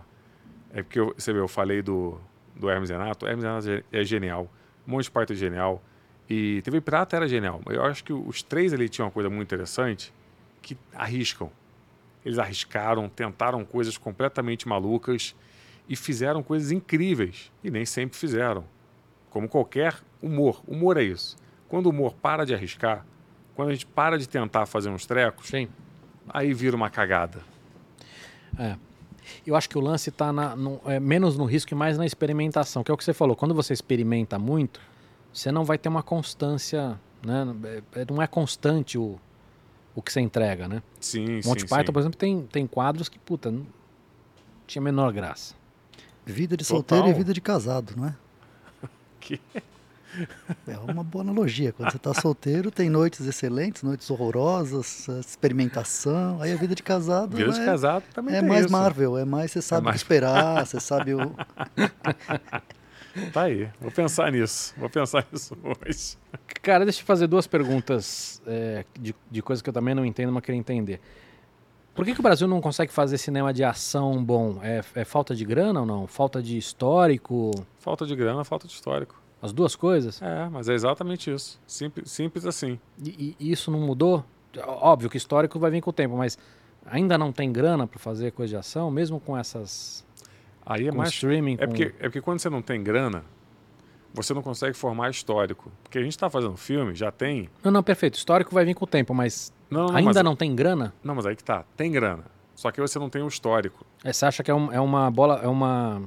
É 0.74 0.84
porque 0.84 1.00
eu, 1.00 1.16
você 1.18 1.32
vê, 1.32 1.40
eu 1.40 1.48
falei 1.48 1.82
do, 1.82 2.20
do 2.54 2.70
Hermes 2.70 2.90
Renato. 2.90 3.26
Hermes 3.26 3.46
Renato 3.46 3.86
é 3.92 4.04
genial. 4.04 4.52
Monty 4.86 5.10
Python 5.10 5.34
é 5.34 5.38
genial. 5.38 5.82
E 6.30 6.62
TV 6.64 6.82
Pirata 6.82 7.16
era 7.16 7.28
genial. 7.30 7.62
Eu 7.68 7.84
acho 7.84 8.04
que 8.04 8.12
os 8.12 8.44
três 8.44 8.74
ali 8.74 8.90
tinham 8.90 9.06
uma 9.06 9.12
coisa 9.12 9.30
muito 9.30 9.48
interessante 9.48 10.14
que 10.62 10.78
arriscam. 10.94 11.50
Eles 12.26 12.40
arriscaram, 12.40 13.08
tentaram 13.08 13.64
coisas 13.64 13.98
completamente 13.98 14.68
malucas 14.68 15.36
e 15.88 15.96
fizeram 15.96 16.44
coisas 16.44 16.72
incríveis. 16.72 17.52
E 17.64 17.72
nem 17.72 17.86
sempre 17.86 18.18
fizeram. 18.18 18.64
Como 19.30 19.48
qualquer 19.48 19.96
humor. 20.22 20.62
Humor 20.68 20.98
é 20.98 21.04
isso. 21.04 21.38
Quando 21.70 21.88
o 21.88 21.90
humor 21.90 22.14
para 22.14 22.46
de 22.46 22.54
arriscar, 22.54 23.06
quando 23.56 23.70
a 23.70 23.74
gente 23.74 23.86
para 23.86 24.18
de 24.18 24.28
tentar 24.28 24.66
fazer 24.66 24.90
uns 24.90 25.06
trecos, 25.06 25.48
Sim. 25.48 25.68
aí 26.30 26.54
vira 26.54 26.76
uma 26.76 26.90
cagada. 26.90 27.42
É. 28.58 28.76
Eu 29.46 29.56
acho 29.56 29.70
que 29.70 29.78
o 29.78 29.82
lance 29.82 30.10
está 30.10 30.34
é, 30.86 31.00
menos 31.00 31.38
no 31.38 31.46
risco 31.46 31.74
e 31.74 31.76
mais 31.76 31.98
na 31.98 32.06
experimentação, 32.06 32.84
que 32.84 32.92
é 32.92 32.94
o 32.94 32.98
que 32.98 33.04
você 33.04 33.14
falou. 33.14 33.36
Quando 33.36 33.54
você 33.54 33.74
experimenta 33.74 34.40
muito, 34.40 34.80
você 35.34 35.52
não 35.52 35.66
vai 35.66 35.78
ter 35.78 35.90
uma 35.90 36.04
constância. 36.04 37.00
Né? 37.26 37.46
É, 37.94 38.06
não 38.10 38.22
é 38.22 38.28
constante 38.28 38.98
o, 38.98 39.20
o 39.98 40.02
que 40.04 40.14
você 40.14 40.22
entrega, 40.22 40.68
né? 40.68 40.84
Sim, 41.02 41.42
Monty 41.44 41.62
sim, 41.62 41.68
Python, 41.68 41.88
sim. 41.88 41.92
por 41.92 42.00
exemplo, 42.00 42.20
tem, 42.20 42.44
tem 42.44 42.68
quadros 42.68 43.10
que, 43.10 43.18
puta, 43.18 43.50
não 43.50 43.66
tinha 44.68 44.80
a 44.80 44.86
menor 44.86 45.12
graça. 45.12 45.56
Vida 46.24 46.56
de 46.56 46.64
solteiro 46.64 47.06
Total. 47.06 47.16
e 47.16 47.18
vida 47.18 47.34
de 47.34 47.42
casado, 47.42 47.96
não 47.98 48.06
é? 48.06 48.16
Que... 49.20 49.42
É 50.68 50.78
uma 50.78 51.04
boa 51.04 51.24
analogia. 51.24 51.74
Quando 51.74 51.92
você 51.92 51.98
está 51.98 52.14
solteiro, 52.14 52.70
tem 52.70 52.90
noites 52.92 53.26
excelentes, 53.26 53.82
noites 53.82 54.10
horrorosas, 54.10 55.08
experimentação. 55.20 56.42
Aí 56.42 56.54
a 56.54 56.56
vida 56.56 56.76
de 56.76 56.84
casado. 56.84 57.36
Vida 57.36 57.52
de 57.52 57.60
é, 57.60 57.66
casado 57.66 58.04
também 58.14 58.36
É 58.36 58.40
tem 58.40 58.48
mais 58.48 58.66
isso. 58.66 58.72
Marvel, 58.72 59.18
é 59.18 59.26
mais 59.26 59.52
você 59.52 59.62
sabe 59.62 59.82
é 59.82 59.86
mais... 59.86 59.98
esperar, 59.98 60.66
você 60.66 60.80
sabe 60.80 61.16
o. 61.16 61.20
Tá 63.32 63.44
aí, 63.44 63.70
vou 63.80 63.92
pensar 63.92 64.32
nisso. 64.32 64.74
Vou 64.78 64.90
pensar 64.90 65.26
nisso 65.32 65.58
hoje. 65.64 66.18
Cara, 66.62 66.84
deixa 66.86 67.02
eu 67.02 67.06
fazer 67.06 67.28
duas 67.28 67.48
perguntas 67.48 68.42
é, 68.46 68.86
de, 69.00 69.16
de 69.30 69.42
coisas 69.42 69.62
que 69.62 69.70
eu 69.70 69.74
também 69.74 69.96
não 69.96 70.06
entendo, 70.06 70.32
mas 70.32 70.44
queria 70.44 70.60
entender. 70.60 71.00
Por 71.96 72.06
que, 72.06 72.14
que 72.14 72.20
o 72.20 72.24
Brasil 72.24 72.48
não 72.48 72.62
consegue 72.62 72.94
fazer 72.94 73.18
cinema 73.18 73.52
de 73.52 73.64
ação 73.64 74.24
bom? 74.24 74.60
É, 74.62 74.84
é, 74.94 75.04
falta 75.04 75.36
de 75.36 75.44
grana 75.44 75.80
ou 75.80 75.86
não? 75.86 76.06
Falta 76.06 76.44
de 76.44 76.56
histórico? 76.56 77.52
Falta 77.80 78.06
de 78.06 78.16
grana, 78.16 78.44
falta 78.44 78.68
de 78.68 78.74
histórico. 78.74 79.20
As 79.42 79.52
duas 79.52 79.76
coisas? 79.76 80.22
É, 80.22 80.48
mas 80.50 80.70
é 80.70 80.74
exatamente 80.74 81.32
isso. 81.34 81.60
Simples, 81.66 82.12
simples 82.12 82.46
assim. 82.46 82.80
E, 83.04 83.36
e 83.40 83.52
isso 83.52 83.72
não 83.72 83.80
mudou? 83.80 84.24
Óbvio 84.64 85.10
que 85.10 85.18
histórico 85.18 85.58
vai 85.58 85.72
vir 85.72 85.82
com 85.82 85.90
o 85.90 85.94
tempo, 85.94 86.16
mas 86.16 86.38
ainda 86.86 87.18
não 87.18 87.32
tem 87.32 87.52
grana 87.52 87.88
para 87.88 88.00
fazer 88.00 88.32
coisa 88.32 88.52
de 88.52 88.58
ação, 88.58 88.90
mesmo 88.92 89.20
com 89.20 89.38
essas 89.38 90.06
Aí 90.68 90.88
é 90.88 90.92
com 90.92 90.98
mais 90.98 91.10
streaming. 91.14 91.54
É, 91.54 91.66
com... 91.66 91.68
porque, 91.68 91.84
é 91.98 92.04
porque 92.04 92.22
quando 92.22 92.40
você 92.40 92.50
não 92.50 92.62
tem 92.62 92.84
grana, 92.84 93.24
você 94.14 94.34
não 94.34 94.42
consegue 94.42 94.76
formar 94.76 95.10
histórico. 95.10 95.72
Porque 95.82 95.98
a 95.98 96.02
gente 96.02 96.12
está 96.12 96.30
fazendo 96.30 96.58
filme, 96.58 96.94
já 96.94 97.10
tem. 97.10 97.50
Não, 97.64 97.72
não, 97.72 97.82
perfeito. 97.82 98.16
Histórico 98.16 98.54
vai 98.54 98.66
vir 98.66 98.74
com 98.74 98.84
o 98.84 98.88
tempo, 98.88 99.14
mas 99.14 99.54
não, 99.70 99.88
não, 99.88 99.96
ainda 99.96 100.14
mas... 100.16 100.24
não 100.24 100.36
tem 100.36 100.54
grana? 100.54 100.94
Não, 101.02 101.16
mas 101.16 101.26
aí 101.26 101.36
que 101.36 101.44
tá. 101.44 101.64
Tem 101.78 101.90
grana. 101.90 102.26
Só 102.54 102.70
que 102.72 102.82
você 102.82 103.00
não 103.00 103.10
tem 103.10 103.22
o 103.22 103.28
histórico. 103.28 103.86
É, 104.04 104.12
você 104.12 104.26
acha 104.26 104.44
que 104.44 104.52
é, 104.52 104.54
um, 104.54 104.72
é 104.72 104.82
uma 104.82 105.10
bola. 105.10 105.40
É 105.42 105.48
uma. 105.48 106.02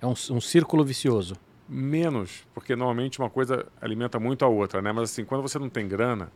É 0.00 0.06
um, 0.06 0.12
um 0.12 0.40
círculo 0.40 0.84
vicioso. 0.84 1.36
Menos, 1.68 2.46
porque 2.54 2.74
normalmente 2.74 3.18
uma 3.18 3.30
coisa 3.30 3.66
alimenta 3.80 4.18
muito 4.18 4.44
a 4.44 4.48
outra, 4.48 4.80
né? 4.82 4.90
Mas 4.90 5.10
assim, 5.10 5.24
quando 5.24 5.42
você 5.42 5.58
não 5.58 5.68
tem 5.68 5.86
grana, 5.86 6.30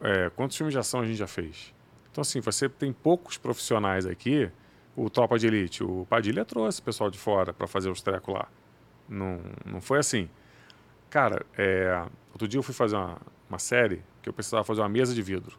é, 0.00 0.30
quantos 0.30 0.56
filmes 0.56 0.72
de 0.72 0.78
ação 0.78 1.00
a 1.00 1.06
gente 1.06 1.16
já 1.16 1.26
fez? 1.26 1.72
Então, 2.10 2.22
assim, 2.22 2.40
você 2.40 2.68
tem 2.68 2.92
poucos 2.92 3.36
profissionais 3.36 4.06
aqui 4.06 4.50
o 4.96 5.10
Tropa 5.10 5.38
de 5.38 5.46
Elite. 5.46 5.82
O 5.82 6.06
Padilha 6.08 6.44
trouxe 6.44 6.80
o 6.80 6.84
pessoal 6.84 7.10
de 7.10 7.18
fora 7.18 7.52
para 7.52 7.66
fazer 7.66 7.90
os 7.90 8.00
trecos 8.00 8.34
lá. 8.34 8.48
Não, 9.08 9.40
não 9.64 9.80
foi 9.80 9.98
assim. 9.98 10.28
Cara, 11.10 11.44
é, 11.56 12.04
outro 12.32 12.48
dia 12.48 12.58
eu 12.58 12.62
fui 12.62 12.74
fazer 12.74 12.96
uma, 12.96 13.18
uma 13.48 13.58
série 13.58 14.02
que 14.22 14.28
eu 14.28 14.32
precisava 14.32 14.64
fazer 14.64 14.80
uma 14.80 14.88
mesa 14.88 15.14
de 15.14 15.22
vidro. 15.22 15.58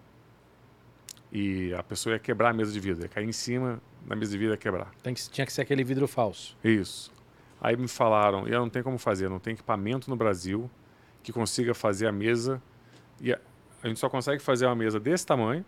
E 1.31 1.73
a 1.73 1.83
pessoa 1.83 2.13
ia 2.13 2.19
quebrar 2.19 2.49
a 2.49 2.53
mesa 2.53 2.71
de 2.71 2.79
vidro, 2.79 3.03
ia 3.03 3.09
cair 3.09 3.27
em 3.27 3.31
cima 3.31 3.81
da 4.05 4.15
mesa 4.15 4.31
de 4.31 4.37
vidro 4.37 4.53
e 4.53 4.55
ia 4.55 4.57
quebrar. 4.57 4.91
Tem 5.03 5.13
que, 5.13 5.29
tinha 5.29 5.45
que 5.45 5.53
ser 5.53 5.61
aquele 5.61 5.83
vidro 5.83 6.07
falso. 6.07 6.57
Isso. 6.63 7.11
Aí 7.59 7.75
me 7.75 7.87
falaram, 7.87 8.47
e 8.47 8.51
eu 8.51 8.59
não 8.59 8.69
tem 8.69 8.83
como 8.83 8.97
fazer, 8.97 9.29
não 9.29 9.39
tem 9.39 9.53
equipamento 9.53 10.09
no 10.09 10.15
Brasil 10.15 10.69
que 11.23 11.33
consiga 11.33 11.73
fazer 11.73 12.07
a 12.07 12.11
mesa. 12.11 12.61
E 13.19 13.33
a, 13.33 13.39
a 13.81 13.87
gente 13.87 13.99
só 13.99 14.09
consegue 14.09 14.41
fazer 14.41 14.65
uma 14.65 14.75
mesa 14.75 14.99
desse 14.99 15.25
tamanho, 15.25 15.65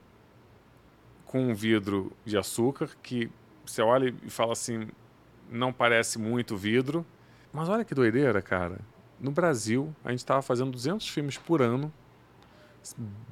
com 1.25 1.49
um 1.49 1.53
vidro 1.53 2.11
de 2.25 2.37
açúcar, 2.37 2.89
que 3.01 3.29
você 3.71 3.81
olha 3.81 4.13
e 4.23 4.29
fala 4.29 4.53
assim, 4.53 4.87
não 5.49 5.71
parece 5.71 6.19
muito 6.19 6.55
vidro. 6.55 7.05
Mas 7.51 7.69
olha 7.69 7.83
que 7.83 7.95
doideira, 7.95 8.41
cara. 8.41 8.79
No 9.19 9.31
Brasil, 9.31 9.95
a 10.03 10.11
gente 10.11 10.19
estava 10.19 10.41
fazendo 10.41 10.71
200 10.71 11.07
filmes 11.09 11.37
por 11.37 11.61
ano, 11.61 11.91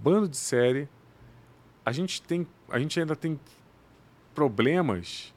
bando 0.02 0.28
de 0.28 0.38
série. 0.38 0.90
A 1.86 1.92
gente, 1.92 2.22
tem, 2.22 2.48
a 2.70 2.80
gente 2.80 3.00
ainda 3.00 3.16
tem 3.16 3.40
problemas 4.34 5.34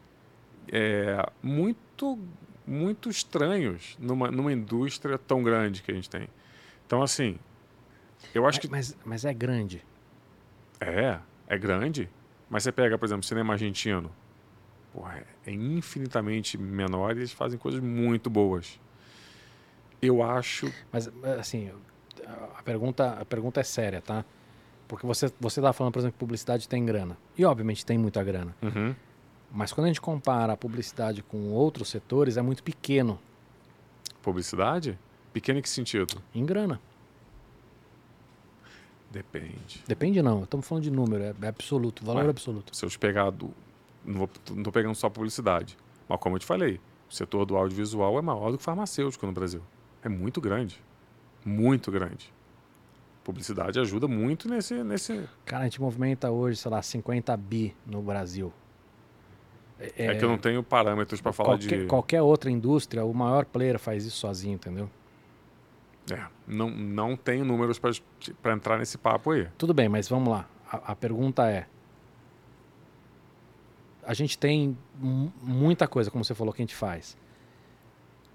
é, 0.72 1.24
muito, 1.42 2.18
muito 2.66 3.10
estranhos 3.10 3.96
numa, 4.00 4.30
numa 4.30 4.52
indústria 4.52 5.18
tão 5.18 5.42
grande 5.42 5.82
que 5.82 5.90
a 5.90 5.94
gente 5.94 6.08
tem. 6.08 6.28
Então, 6.86 7.02
assim, 7.02 7.38
eu 8.34 8.46
acho 8.46 8.60
que. 8.60 8.68
Mas, 8.68 8.96
mas 9.04 9.24
é 9.24 9.34
grande. 9.34 9.84
É, 10.80 11.18
é 11.46 11.58
grande. 11.58 12.08
Mas 12.48 12.62
você 12.62 12.72
pega, 12.72 12.96
por 12.96 13.04
exemplo, 13.04 13.24
cinema 13.24 13.52
argentino. 13.52 14.10
Porra, 14.98 15.22
é 15.46 15.52
infinitamente 15.52 16.58
menor 16.58 17.14
e 17.14 17.20
eles 17.20 17.30
fazem 17.30 17.56
coisas 17.56 17.80
muito 17.80 18.28
boas. 18.28 18.80
Eu 20.02 20.24
acho. 20.24 20.72
Mas, 20.90 21.08
assim, 21.38 21.70
a 22.56 22.62
pergunta, 22.64 23.12
a 23.12 23.24
pergunta 23.24 23.60
é 23.60 23.62
séria, 23.62 24.02
tá? 24.02 24.24
Porque 24.88 25.06
você 25.06 25.32
você 25.38 25.60
estava 25.60 25.72
falando, 25.72 25.92
por 25.92 26.00
exemplo, 26.00 26.14
que 26.14 26.18
publicidade 26.18 26.68
tem 26.68 26.84
grana. 26.84 27.16
E, 27.36 27.44
obviamente, 27.44 27.86
tem 27.86 27.96
muita 27.96 28.24
grana. 28.24 28.56
Uhum. 28.60 28.92
Mas 29.52 29.72
quando 29.72 29.84
a 29.84 29.88
gente 29.88 30.00
compara 30.00 30.54
a 30.54 30.56
publicidade 30.56 31.22
com 31.22 31.50
outros 31.50 31.90
setores, 31.90 32.36
é 32.36 32.42
muito 32.42 32.64
pequeno. 32.64 33.20
Publicidade? 34.20 34.98
Pequeno 35.32 35.60
em 35.60 35.62
que 35.62 35.68
sentido? 35.68 36.20
Em 36.34 36.44
grana. 36.44 36.80
Depende. 39.12 39.84
Depende 39.86 40.20
não, 40.22 40.42
estamos 40.42 40.66
falando 40.66 40.84
de 40.84 40.90
número, 40.90 41.22
é, 41.40 41.48
absoluto, 41.48 42.04
valor 42.04 42.24
Ué, 42.24 42.30
absoluto. 42.30 42.76
Se 42.76 42.84
eu 42.84 42.90
te 42.90 42.98
pegar 42.98 43.30
do. 43.30 43.54
Não 44.08 44.24
estou 44.24 44.72
pegando 44.72 44.94
só 44.94 45.10
publicidade. 45.10 45.76
Mas 46.08 46.18
como 46.18 46.36
eu 46.36 46.40
te 46.40 46.46
falei, 46.46 46.80
o 47.08 47.14
setor 47.14 47.44
do 47.44 47.56
audiovisual 47.56 48.18
é 48.18 48.22
maior 48.22 48.50
do 48.50 48.56
que 48.56 48.62
o 48.62 48.64
farmacêutico 48.64 49.26
no 49.26 49.32
Brasil. 49.32 49.62
É 50.02 50.08
muito 50.08 50.40
grande. 50.40 50.82
Muito 51.44 51.90
grande. 51.90 52.32
Publicidade 53.22 53.78
ajuda 53.78 54.08
muito 54.08 54.48
nesse, 54.48 54.82
nesse. 54.82 55.28
Cara, 55.44 55.64
a 55.64 55.64
gente 55.64 55.80
movimenta 55.80 56.30
hoje, 56.30 56.56
sei 56.56 56.70
lá, 56.70 56.80
50 56.80 57.36
bi 57.36 57.76
no 57.86 58.00
Brasil. 58.00 58.52
É, 59.78 60.06
é 60.06 60.14
que 60.14 60.24
eu 60.24 60.28
não 60.28 60.38
tenho 60.38 60.62
parâmetros 60.62 61.20
para 61.20 61.32
falar 61.32 61.58
de. 61.58 61.86
Qualquer 61.86 62.22
outra 62.22 62.50
indústria, 62.50 63.04
o 63.04 63.12
maior 63.14 63.44
player 63.44 63.78
faz 63.78 64.04
isso 64.04 64.16
sozinho, 64.16 64.54
entendeu? 64.54 64.90
É, 66.10 66.24
não, 66.46 66.70
não 66.70 67.16
tenho 67.16 67.44
números 67.44 67.78
para 67.78 68.52
entrar 68.52 68.78
nesse 68.78 68.96
papo 68.96 69.32
aí. 69.32 69.46
Tudo 69.56 69.74
bem, 69.74 69.88
mas 69.88 70.08
vamos 70.08 70.30
lá. 70.30 70.48
A, 70.70 70.92
a 70.92 70.96
pergunta 70.96 71.48
é: 71.48 71.66
a 74.08 74.14
gente 74.14 74.36
tem 74.36 74.76
muita 75.42 75.86
coisa, 75.86 76.10
como 76.10 76.24
você 76.24 76.34
falou, 76.34 76.52
que 76.52 76.60
a 76.60 76.64
gente 76.64 76.74
faz. 76.74 77.16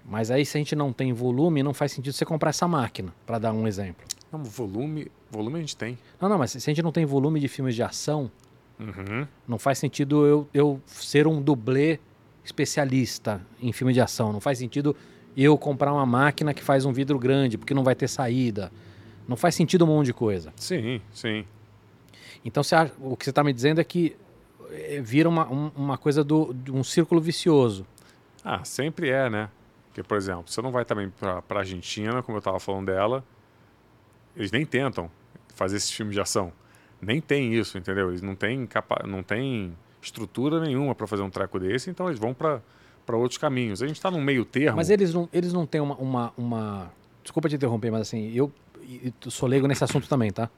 Mas 0.06 0.30
aí, 0.30 0.46
se 0.46 0.56
a 0.56 0.60
gente 0.60 0.74
não 0.74 0.92
tem 0.92 1.12
volume, 1.12 1.62
não 1.62 1.74
faz 1.74 1.92
sentido 1.92 2.12
você 2.12 2.24
comprar 2.24 2.50
essa 2.50 2.66
máquina, 2.66 3.12
para 3.26 3.38
dar 3.38 3.52
um 3.52 3.66
exemplo. 3.66 4.06
Não, 4.32 4.42
volume, 4.42 5.10
volume 5.30 5.56
a 5.56 5.60
gente 5.60 5.76
tem. 5.76 5.98
Não, 6.20 6.28
não, 6.28 6.38
mas 6.38 6.52
se 6.52 6.58
a 6.58 6.60
gente 6.60 6.82
não 6.82 6.92
tem 6.92 7.04
volume 7.04 7.40
de 7.40 7.48
filmes 7.48 7.74
de 7.74 7.82
ação, 7.82 8.30
Uhum. 8.78 9.26
Não 9.46 9.58
faz 9.58 9.78
sentido 9.78 10.26
eu, 10.26 10.48
eu 10.52 10.80
ser 10.86 11.26
um 11.26 11.40
dublê 11.40 11.98
especialista 12.44 13.40
em 13.60 13.72
filme 13.72 13.92
de 13.92 14.00
ação. 14.00 14.32
Não 14.32 14.40
faz 14.40 14.58
sentido 14.58 14.96
eu 15.36 15.56
comprar 15.56 15.92
uma 15.92 16.06
máquina 16.06 16.52
que 16.52 16.62
faz 16.62 16.84
um 16.84 16.92
vidro 16.92 17.18
grande, 17.18 17.56
porque 17.56 17.74
não 17.74 17.84
vai 17.84 17.94
ter 17.94 18.08
saída. 18.08 18.70
Não 19.26 19.36
faz 19.36 19.54
sentido 19.54 19.84
um 19.84 19.88
monte 19.88 20.06
de 20.06 20.12
coisa. 20.12 20.52
Sim, 20.56 21.00
sim. 21.12 21.44
Então 22.44 22.62
você, 22.62 22.76
o 23.00 23.16
que 23.16 23.24
você 23.24 23.30
está 23.30 23.42
me 23.42 23.52
dizendo 23.52 23.80
é 23.80 23.84
que 23.84 24.16
vira 25.02 25.28
uma, 25.28 25.50
um, 25.50 25.70
uma 25.76 25.98
coisa 25.98 26.24
do, 26.24 26.52
de 26.52 26.72
um 26.72 26.84
círculo 26.84 27.20
vicioso. 27.20 27.86
Ah, 28.44 28.64
sempre 28.64 29.10
é, 29.10 29.30
né? 29.30 29.48
Porque, 29.88 30.02
por 30.02 30.16
exemplo, 30.16 30.44
você 30.46 30.60
não 30.60 30.72
vai 30.72 30.84
também 30.84 31.08
para 31.08 31.42
a 31.48 31.58
Argentina, 31.58 32.22
como 32.22 32.36
eu 32.36 32.40
estava 32.40 32.58
falando 32.58 32.86
dela, 32.86 33.24
eles 34.36 34.50
nem 34.50 34.66
tentam 34.66 35.10
fazer 35.54 35.76
esse 35.76 35.92
filme 35.92 36.12
de 36.12 36.20
ação 36.20 36.52
nem 37.04 37.20
tem 37.20 37.54
isso, 37.54 37.78
entendeu? 37.78 38.08
Eles 38.08 38.22
não 38.22 38.34
têm, 38.34 38.66
capa 38.66 39.06
não 39.06 39.22
têm 39.22 39.76
estrutura 40.02 40.60
nenhuma 40.60 40.94
para 40.94 41.06
fazer 41.06 41.22
um 41.22 41.30
treco 41.30 41.58
desse, 41.58 41.90
então 41.90 42.08
eles 42.08 42.18
vão 42.18 42.34
para 42.34 42.60
outros 43.12 43.38
caminhos. 43.38 43.82
A 43.82 43.86
gente 43.86 43.96
está 43.96 44.10
num 44.10 44.22
meio 44.22 44.44
termo. 44.44 44.76
Mas 44.76 44.90
eles 44.90 45.12
não, 45.14 45.28
eles 45.32 45.52
não 45.52 45.66
têm 45.66 45.80
uma, 45.80 45.94
uma, 45.96 46.32
uma... 46.36 46.92
Desculpa 47.22 47.48
te 47.48 47.56
interromper, 47.56 47.90
mas 47.90 48.02
assim, 48.02 48.32
eu, 48.34 48.50
eu 49.24 49.30
sou 49.30 49.48
leigo 49.48 49.66
nesse 49.66 49.84
assunto 49.84 50.08
também, 50.08 50.30
tá? 50.30 50.50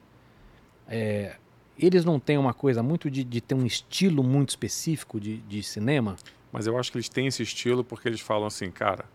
É, 0.87 1.35
eles 1.79 2.03
não 2.03 2.19
têm 2.19 2.37
uma 2.37 2.53
coisa 2.53 2.81
muito 2.81 3.09
de, 3.09 3.23
de 3.23 3.41
ter 3.41 3.55
um 3.55 3.65
estilo 3.65 4.23
muito 4.23 4.49
específico 4.49 5.19
de, 5.19 5.37
de 5.37 5.61
cinema? 5.61 6.15
Mas 6.51 6.65
eu 6.65 6.77
acho 6.77 6.91
que 6.91 6.97
eles 6.97 7.09
têm 7.09 7.27
esse 7.27 7.43
estilo 7.43 7.83
porque 7.83 8.07
eles 8.07 8.21
falam 8.21 8.47
assim, 8.47 8.71
cara, 8.71 9.05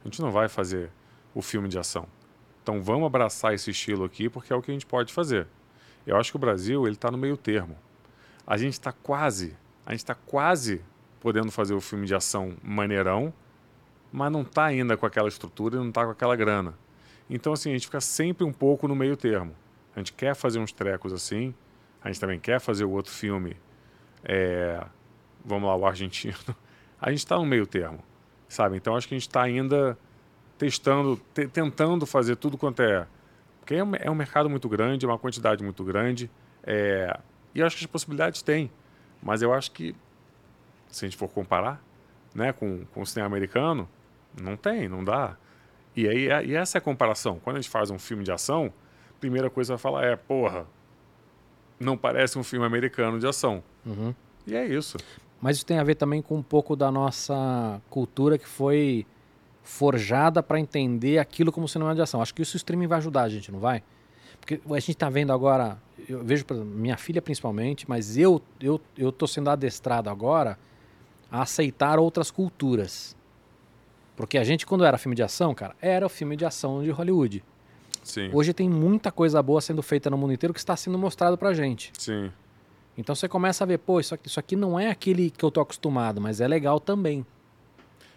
a 0.00 0.04
gente 0.04 0.20
não 0.20 0.30
vai 0.30 0.48
fazer 0.48 0.90
o 1.34 1.42
filme 1.42 1.68
de 1.68 1.78
ação. 1.78 2.06
Então 2.62 2.80
vamos 2.80 3.06
abraçar 3.06 3.52
esse 3.52 3.70
estilo 3.70 4.04
aqui 4.04 4.28
porque 4.28 4.52
é 4.52 4.56
o 4.56 4.62
que 4.62 4.70
a 4.70 4.74
gente 4.74 4.86
pode 4.86 5.12
fazer. 5.12 5.46
Eu 6.06 6.16
acho 6.16 6.30
que 6.30 6.36
o 6.36 6.40
Brasil 6.40 6.86
ele 6.86 6.94
está 6.94 7.10
no 7.10 7.18
meio 7.18 7.36
termo. 7.36 7.76
A 8.46 8.56
gente 8.56 8.74
está 8.74 8.92
quase, 8.92 9.56
a 9.84 9.90
gente 9.90 10.00
está 10.00 10.14
quase 10.14 10.82
podendo 11.20 11.50
fazer 11.50 11.74
o 11.74 11.80
filme 11.80 12.06
de 12.06 12.14
ação 12.14 12.54
maneirão, 12.62 13.32
mas 14.12 14.30
não 14.30 14.42
está 14.42 14.64
ainda 14.66 14.96
com 14.96 15.06
aquela 15.06 15.28
estrutura 15.28 15.76
e 15.76 15.78
não 15.78 15.88
está 15.88 16.04
com 16.04 16.10
aquela 16.10 16.36
grana. 16.36 16.74
Então 17.28 17.52
assim 17.52 17.70
a 17.70 17.72
gente 17.72 17.86
fica 17.86 18.00
sempre 18.00 18.44
um 18.44 18.52
pouco 18.52 18.86
no 18.86 18.94
meio 18.94 19.16
termo. 19.16 19.54
A 19.96 19.98
gente 19.98 20.12
quer 20.12 20.34
fazer 20.34 20.58
uns 20.58 20.72
trecos 20.72 21.12
assim, 21.12 21.54
a 22.04 22.08
gente 22.08 22.20
também 22.20 22.38
quer 22.38 22.60
fazer 22.60 22.84
o 22.84 22.90
outro 22.90 23.10
filme, 23.10 23.56
é, 24.22 24.84
vamos 25.44 25.68
lá, 25.68 25.74
o 25.74 25.84
argentino. 25.84 26.36
A 27.00 27.10
gente 27.10 27.18
está 27.18 27.36
no 27.36 27.44
meio 27.44 27.66
termo, 27.66 27.98
sabe? 28.48 28.78
Então 28.78 28.96
acho 28.96 29.06
que 29.06 29.14
a 29.14 29.18
gente 29.18 29.28
está 29.28 29.42
ainda 29.42 29.98
testando, 30.56 31.20
tentando 31.52 32.06
fazer 32.06 32.36
tudo 32.36 32.56
quanto 32.56 32.80
é 32.80 33.06
porque 33.64 33.76
é 33.76 34.10
um 34.10 34.14
mercado 34.14 34.50
muito 34.50 34.68
grande, 34.68 35.06
é 35.06 35.08
uma 35.08 35.18
quantidade 35.18 35.64
muito 35.64 35.82
grande. 35.82 36.30
É, 36.62 37.18
e 37.54 37.62
acho 37.62 37.78
que 37.78 37.84
as 37.84 37.90
possibilidades 37.90 38.42
têm. 38.42 38.70
Mas 39.22 39.40
eu 39.40 39.54
acho 39.54 39.70
que, 39.70 39.96
se 40.86 41.02
a 41.02 41.08
gente 41.08 41.16
for 41.16 41.28
comparar 41.28 41.82
né, 42.34 42.52
com, 42.52 42.84
com 42.92 43.00
o 43.00 43.06
cinema 43.06 43.26
americano, 43.26 43.88
não 44.38 44.54
tem, 44.54 44.86
não 44.86 45.02
dá. 45.02 45.38
E, 45.96 46.06
aí, 46.06 46.28
é, 46.28 46.44
e 46.44 46.54
essa 46.54 46.76
é 46.76 46.78
a 46.78 46.82
comparação. 46.82 47.40
Quando 47.42 47.56
a 47.56 47.60
gente 47.62 47.70
faz 47.70 47.90
um 47.90 47.98
filme 47.98 48.22
de 48.22 48.30
ação, 48.30 48.70
a 49.08 49.18
primeira 49.18 49.48
coisa 49.48 49.76
que 49.76 49.80
falar 49.80 50.04
é, 50.04 50.14
porra, 50.14 50.66
não 51.84 51.96
parece 51.96 52.38
um 52.38 52.42
filme 52.42 52.66
americano 52.66 53.18
de 53.18 53.26
ação. 53.26 53.62
Uhum. 53.84 54.14
E 54.46 54.54
é 54.54 54.66
isso. 54.66 54.96
Mas 55.40 55.56
isso 55.56 55.66
tem 55.66 55.78
a 55.78 55.84
ver 55.84 55.94
também 55.94 56.22
com 56.22 56.36
um 56.36 56.42
pouco 56.42 56.74
da 56.74 56.90
nossa 56.90 57.80
cultura 57.90 58.38
que 58.38 58.48
foi 58.48 59.06
forjada 59.62 60.42
para 60.42 60.60
entender 60.60 61.18
aquilo 61.18 61.52
como 61.52 61.68
cinema 61.68 61.94
de 61.94 62.00
ação. 62.00 62.20
Acho 62.20 62.34
que 62.34 62.42
isso 62.42 62.54
o 62.54 62.58
streaming 62.58 62.86
vai 62.86 62.98
ajudar 62.98 63.22
a 63.22 63.28
gente, 63.28 63.50
não 63.50 63.58
vai? 63.58 63.82
Porque 64.40 64.60
a 64.68 64.80
gente 64.80 64.90
está 64.90 65.08
vendo 65.08 65.32
agora, 65.32 65.78
eu 66.08 66.22
vejo 66.22 66.44
minha 66.64 66.96
filha 66.96 67.22
principalmente, 67.22 67.88
mas 67.88 68.16
eu 68.18 68.42
eu 68.60 68.80
eu 68.96 69.10
tô 69.10 69.26
sendo 69.26 69.48
adestrado 69.48 70.10
agora 70.10 70.58
a 71.30 71.42
aceitar 71.42 71.98
outras 71.98 72.30
culturas. 72.30 73.16
Porque 74.16 74.36
a 74.36 74.44
gente 74.44 74.66
quando 74.66 74.84
era 74.84 74.98
filme 74.98 75.16
de 75.16 75.22
ação, 75.22 75.54
cara, 75.54 75.74
era 75.80 76.04
o 76.04 76.10
filme 76.10 76.36
de 76.36 76.44
ação 76.44 76.82
de 76.82 76.90
Hollywood. 76.90 77.42
Sim. 78.04 78.30
Hoje 78.32 78.52
tem 78.52 78.68
muita 78.68 79.10
coisa 79.10 79.42
boa 79.42 79.60
sendo 79.60 79.82
feita 79.82 80.08
no 80.08 80.16
mundo 80.16 80.32
inteiro 80.32 80.52
que 80.52 80.60
está 80.60 80.76
sendo 80.76 80.98
mostrado 80.98 81.36
pra 81.36 81.52
gente. 81.52 81.90
Sim. 81.98 82.30
Então 82.96 83.14
você 83.14 83.26
começa 83.28 83.64
a 83.64 83.66
ver, 83.66 83.78
pô, 83.78 83.98
isso 83.98 84.14
aqui, 84.14 84.28
isso 84.28 84.38
aqui 84.38 84.54
não 84.54 84.78
é 84.78 84.90
aquele 84.90 85.30
que 85.30 85.44
eu 85.44 85.50
tô 85.50 85.60
acostumado, 85.60 86.20
mas 86.20 86.40
é 86.40 86.46
legal 86.46 86.78
também. 86.78 87.26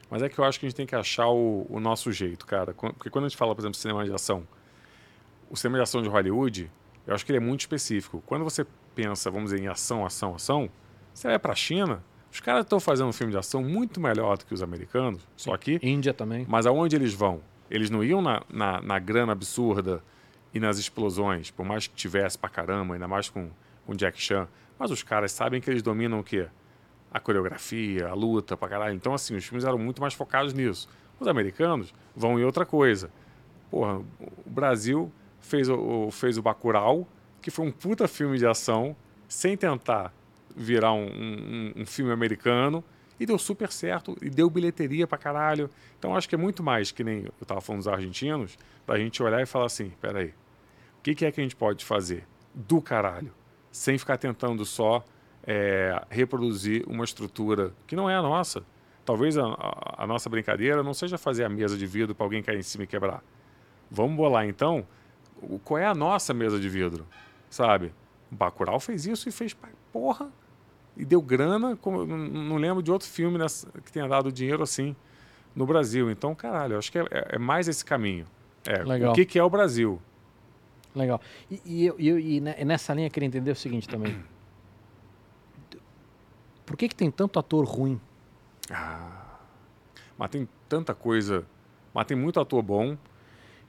Mas 0.10 0.22
é 0.22 0.30
que 0.30 0.38
eu 0.38 0.46
acho 0.46 0.60
que 0.60 0.66
a 0.66 0.70
gente 0.70 0.76
tem 0.78 0.86
que 0.86 0.96
achar 0.96 1.28
o, 1.28 1.66
o 1.70 1.80
nosso 1.80 2.12
jeito, 2.12 2.46
cara. 2.46 2.74
Porque 2.74 3.10
quando 3.10 3.26
a 3.26 3.30
gente 3.30 3.38
fala, 3.38 3.56
por 3.56 3.62
exemplo, 3.62 3.78
cinema 3.78 4.06
de 4.06 4.14
ação, 4.14 4.48
o 5.50 5.56
cinema 5.56 5.80
de 5.80 5.84
ação 5.84 6.02
de 6.02 6.10
Hollywood, 6.10 6.70
eu 7.06 7.16
acho 7.16 7.26
que 7.26 7.32
ele 7.32 7.38
é 7.38 7.42
muito 7.42 7.62
específico. 7.62 8.22
Quando 8.26 8.44
você 8.44 8.66
pensa, 8.94 9.32
vamos 9.32 9.52
dizer, 9.52 9.64
em 9.64 9.68
ação, 9.68 10.06
ação, 10.06 10.36
ação, 10.36 10.70
você 11.14 11.28
vai 11.28 11.40
para 11.40 11.54
a 11.54 11.56
China, 11.56 12.04
os 12.32 12.40
caras 12.40 12.64
estão 12.64 12.80
fazendo 12.80 13.08
um 13.08 13.14
filme 13.14 13.32
de 13.32 13.38
ação 13.38 13.64
muito 13.64 14.00
melhor 14.00 14.38
do 14.38 14.46
que 14.46 14.54
os 14.54 14.62
americanos, 14.62 15.22
só 15.36 15.54
aqui. 15.54 15.80
Índia 15.82 16.14
também. 16.14 16.46
Mas 16.48 16.66
aonde 16.66 16.96
eles 16.96 17.14
vão? 17.14 17.42
Eles 17.70 17.90
não 17.90 18.04
iam 18.04 18.22
na, 18.22 18.44
na, 18.50 18.82
na 18.82 19.00
grana 19.00 19.32
absurda 19.32 20.04
e 20.54 20.60
nas 20.60 20.78
explosões, 20.78 21.52
por 21.52 21.66
mais 21.66 21.88
que 21.88 21.96
tivesse 21.96 22.38
pra 22.38 22.50
caramba, 22.50 22.94
ainda 22.94 23.08
mais 23.08 23.30
com, 23.30 23.50
com 23.86 23.94
Jack 23.94 24.20
Chan. 24.22 24.48
Mas 24.80 24.92
os 24.92 25.04
caras 25.04 25.32
sabem 25.32 25.60
que 25.60 25.70
eles 25.70 25.82
dominam 25.82 26.20
o 26.20 26.24
quê? 26.24 26.48
a 27.12 27.20
coreografia, 27.20 28.08
a 28.08 28.14
luta 28.14 28.56
pra 28.58 28.68
caralho. 28.68 28.96
Então, 28.96 29.14
assim, 29.14 29.36
os 29.36 29.46
filmes 29.46 29.66
eram 29.66 29.78
muito 29.78 30.02
mais 30.02 30.14
focados 30.14 30.54
nisso. 30.54 30.88
Os 31.20 31.28
americanos 31.28 31.94
vão 32.16 32.40
em 32.40 32.44
outra 32.44 32.66
coisa. 32.66 33.10
Porra, 33.70 34.00
o 34.20 34.50
Brasil 34.50 35.12
fez 35.40 35.70
o, 35.70 36.10
fez 36.12 36.38
o 36.38 36.42
Bacurau, 36.42 37.08
que 37.42 37.50
foi 37.50 37.66
um 37.66 37.72
puta 37.72 38.08
filme 38.08 38.38
de 38.38 38.46
ação, 38.46 38.96
sem 39.28 39.58
tentar 39.58 40.14
virar 40.56 40.94
um, 40.94 41.08
um, 41.08 41.82
um 41.82 41.86
filme 41.86 42.12
americano, 42.12 42.84
e 43.20 43.26
deu 43.26 43.38
super 43.38 43.72
certo, 43.72 44.16
e 44.22 44.30
deu 44.30 44.50
bilheteria 44.50 45.08
pra 45.08 45.18
caralho. 45.18 45.70
Então, 45.98 46.16
acho 46.16 46.30
que 46.30 46.36
é 46.36 46.38
muito 46.38 46.62
mais, 46.62 46.92
que 46.92 47.04
nem 47.04 47.26
eu 47.26 47.46
tava 47.46 47.62
falando 47.62 47.80
dos 47.80 47.88
argentinos, 47.88 48.58
pra 48.86 48.98
gente 48.98 49.22
olhar 49.22 49.42
e 49.42 49.46
falar 49.46 49.66
assim, 49.66 49.92
peraí, 50.02 50.30
o 51.00 51.02
que, 51.04 51.16
que 51.16 51.26
é 51.26 51.32
que 51.32 51.40
a 51.40 51.44
gente 51.44 51.56
pode 51.56 51.84
fazer 51.84 52.26
do 52.54 52.82
caralho? 52.82 53.34
Sem 53.72 53.98
ficar 53.98 54.18
tentando 54.18 54.66
só 54.66 55.04
é, 55.48 56.06
reproduzir 56.10 56.84
uma 56.88 57.06
estrutura 57.06 57.74
que 57.88 57.96
não 57.96 58.10
é 58.10 58.16
a 58.16 58.22
nossa. 58.22 58.64
talvez 59.06 59.38
a, 59.38 59.46
a, 59.46 60.04
a, 60.04 60.08
nossa 60.08 60.30
brincadeira 60.30 60.84
não 60.84 60.94
seja 60.94 61.18
fazer 61.18 61.46
a 61.46 61.50
mesa 61.50 61.78
de 61.78 61.86
vidro 61.86 62.14
para 62.14 62.26
alguém 62.26 62.44
cair 62.44 62.60
em 62.60 62.64
cima 62.64 62.84
e 62.84 62.88
quebrar. 62.88 63.24
Vamos 63.90 64.18
bolar 64.18 64.46
então 64.46 64.86
qual 65.64 65.78
é 65.78 65.86
a 65.86 65.96
nossa 65.96 66.34
mesa 66.34 66.60
de 66.60 66.68
vidro, 66.68 67.08
sabe? 67.50 67.94
O 68.32 68.36
Bacurau 68.36 68.80
fez 68.80 69.06
isso 69.06 69.30
e 69.30 69.32
fez, 69.32 69.56
porra, 69.94 70.30
e 70.98 71.06
deu 71.06 71.22
grana, 71.22 71.78
como, 71.78 72.06
não, 72.06 72.58
lembro 72.58 72.82
de 72.82 72.92
outro 72.92 73.08
filme 73.08 73.38
nessa, 73.38 73.68
que 73.86 73.92
tenha 73.92 74.08
dado 74.08 74.32
dinheiro 74.32 74.64
assim 74.64 74.96
no 75.56 75.66
Brasil. 75.66 76.10
Então, 76.10 76.34
caralho, 76.34 76.78
acho 76.78 76.92
que 76.92 76.98
é, 76.98 77.06
é, 77.12 77.36
é 77.36 77.38
mais 77.38 77.68
esse 77.68 77.86
caminho. 77.86 78.26
É, 78.66 78.84
Legal. 78.84 79.12
o 79.12 79.16
que, 79.16 79.26
que 79.26 79.40
é 79.40 79.44
o 79.44 79.50
Brasil? 79.50 80.02
Legal. 80.96 81.22
E, 81.50 81.62
e, 81.66 82.10
e, 82.10 82.38
e 82.38 82.66
nessa 82.66 82.94
linha 82.94 83.08
eu 83.08 83.12
queria 83.12 83.28
entender 83.28 83.52
o 83.52 83.56
seguinte 83.56 83.88
também. 83.88 84.24
Por 86.66 86.76
que, 86.76 86.90
que 86.90 86.96
tem 86.96 87.10
tanto 87.10 87.40
ator 87.40 87.64
ruim? 87.66 88.00
Ah, 88.70 89.38
mas 90.18 90.30
tem 90.30 90.50
tanta 90.68 90.94
coisa. 90.94 91.46
Mas 91.94 92.06
tem 92.06 92.18
muito 92.18 92.40
ator 92.40 92.62
bom. 92.62 92.98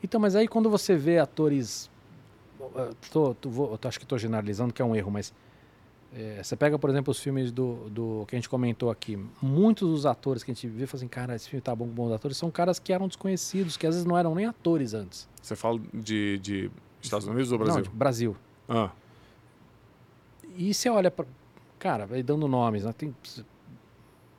Então, 0.03 0.21
mas 0.21 0.35
aí 0.35 0.49
quando 0.49 0.69
você 0.69 0.97
vê 0.97 1.19
atores. 1.19 1.91
Tô, 3.13 3.35
tô, 3.35 3.49
vou, 3.49 3.79
acho 3.85 3.99
que 3.99 4.05
estou 4.05 4.19
generalizando, 4.19 4.73
que 4.73 4.83
é 4.83 4.85
um 4.85 4.97
erro, 4.97 5.11
mas. 5.11 5.33
É, 6.15 6.43
você 6.43 6.57
pega, 6.57 6.79
por 6.79 6.89
exemplo, 6.89 7.11
os 7.11 7.21
filmes 7.21 7.53
do, 7.53 7.91
do 7.91 8.25
que 8.27 8.35
a 8.35 8.39
gente 8.39 8.49
comentou 8.49 8.91
aqui. 8.91 9.19
Muitos 9.43 9.89
dos 9.89 10.07
atores 10.07 10.43
que 10.43 10.51
a 10.51 10.55
gente 10.55 10.67
vê 10.67 10.87
falam 10.87 11.01
assim, 11.01 11.09
cara, 11.09 11.37
esse 11.37 11.49
filme 11.49 11.61
tá 11.61 11.75
bom 11.75 11.87
com 11.87 11.93
bons 11.93 12.13
atores, 12.13 12.37
são 12.37 12.51
caras 12.51 12.79
que 12.79 12.93
eram 12.93 13.07
desconhecidos, 13.07 13.77
que 13.77 13.87
às 13.87 13.95
vezes 13.95 14.07
não 14.07 14.17
eram 14.17 14.35
nem 14.35 14.47
atores 14.47 14.95
antes. 14.95 15.29
Você 15.43 15.55
fala 15.55 15.79
de, 15.93 16.39
de 16.39 16.71
Estados 17.03 17.27
Unidos 17.27 17.53
ou 17.53 17.59
Brasil? 17.59 17.85
Não, 17.85 17.93
Brasil. 17.93 18.37
Ah. 18.69 18.91
E 20.57 20.73
você 20.73 20.89
olha 20.89 21.11
para. 21.11 21.27
Cara, 21.79 22.07
vai 22.07 22.23
dando 22.23 22.49
nomes, 22.49 22.85
né? 22.85 22.93
Tem 22.93 23.15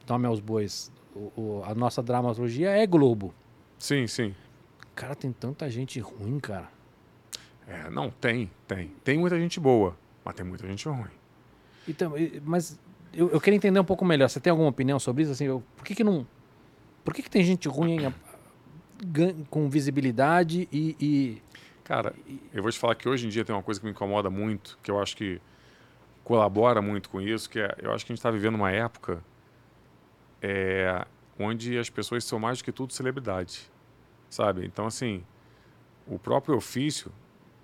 nome 0.08 0.28
aos 0.28 0.40
bois. 0.40 0.92
O, 1.16 1.32
o, 1.36 1.64
a 1.66 1.74
nossa 1.74 2.02
dramaturgia 2.02 2.72
é 2.72 2.86
Globo. 2.86 3.34
Sim, 3.78 4.08
sim. 4.08 4.36
Cara, 4.96 5.16
tem 5.16 5.32
tanta 5.32 5.70
gente 5.70 6.00
ruim, 6.00 6.40
cara. 6.40 6.70
É, 7.68 7.90
não, 7.90 8.10
tem, 8.10 8.50
tem. 8.68 8.92
Tem 9.04 9.18
muita 9.18 9.40
gente 9.40 9.60
boa, 9.60 9.96
mas 10.26 10.36
tem 10.36 10.46
muita 10.46 10.68
gente 10.68 10.90
ruim. 10.90 11.19
Então, 11.90 12.14
mas 12.46 12.80
eu, 13.14 13.30
eu 13.30 13.42
queria 13.42 13.58
entender 13.58 13.80
um 13.80 13.86
pouco 13.86 14.06
melhor. 14.06 14.30
Você 14.30 14.40
tem 14.40 14.52
alguma 14.52 14.70
opinião 14.70 15.00
sobre 15.00 15.24
isso? 15.24 15.32
Assim, 15.32 15.46
eu, 15.46 15.64
por 15.76 15.84
que, 15.84 15.96
que 15.96 16.04
não. 16.04 16.26
Por 17.04 17.14
que, 17.14 17.24
que 17.24 17.30
tem 17.30 17.44
gente 17.44 17.68
ruim 17.68 18.14
com 19.50 19.70
visibilidade 19.70 20.68
e, 20.72 20.96
e. 21.00 21.42
Cara, 21.84 22.14
eu 22.54 22.62
vou 22.62 22.72
te 22.72 22.78
falar 22.78 22.94
que 22.94 23.10
hoje 23.10 23.26
em 23.26 23.30
dia 23.30 23.44
tem 23.44 23.56
uma 23.56 23.64
coisa 23.64 23.80
que 23.80 23.86
me 23.86 23.92
incomoda 23.92 24.30
muito, 24.30 24.78
que 24.84 24.92
eu 24.92 25.02
acho 25.02 25.18
que 25.18 25.42
colabora 26.24 26.82
muito 26.82 27.10
com 27.10 27.20
isso, 27.20 27.50
que 27.50 27.60
é, 27.60 27.76
eu 27.82 27.92
acho 27.92 28.06
que 28.06 28.12
a 28.12 28.14
gente 28.14 28.20
está 28.20 28.30
vivendo 28.30 28.54
uma 28.54 28.70
época 28.70 29.24
é, 30.40 31.04
onde 31.40 31.80
as 31.80 31.90
pessoas 31.90 32.24
são 32.24 32.38
mais 32.38 32.60
do 32.60 32.64
que 32.64 32.72
tudo 32.72 32.94
celebridade, 32.94 33.72
sabe? 34.30 34.64
Então, 34.68 34.86
assim, 34.86 35.24
o 36.06 36.20
próprio 36.20 36.56
ofício 36.56 37.12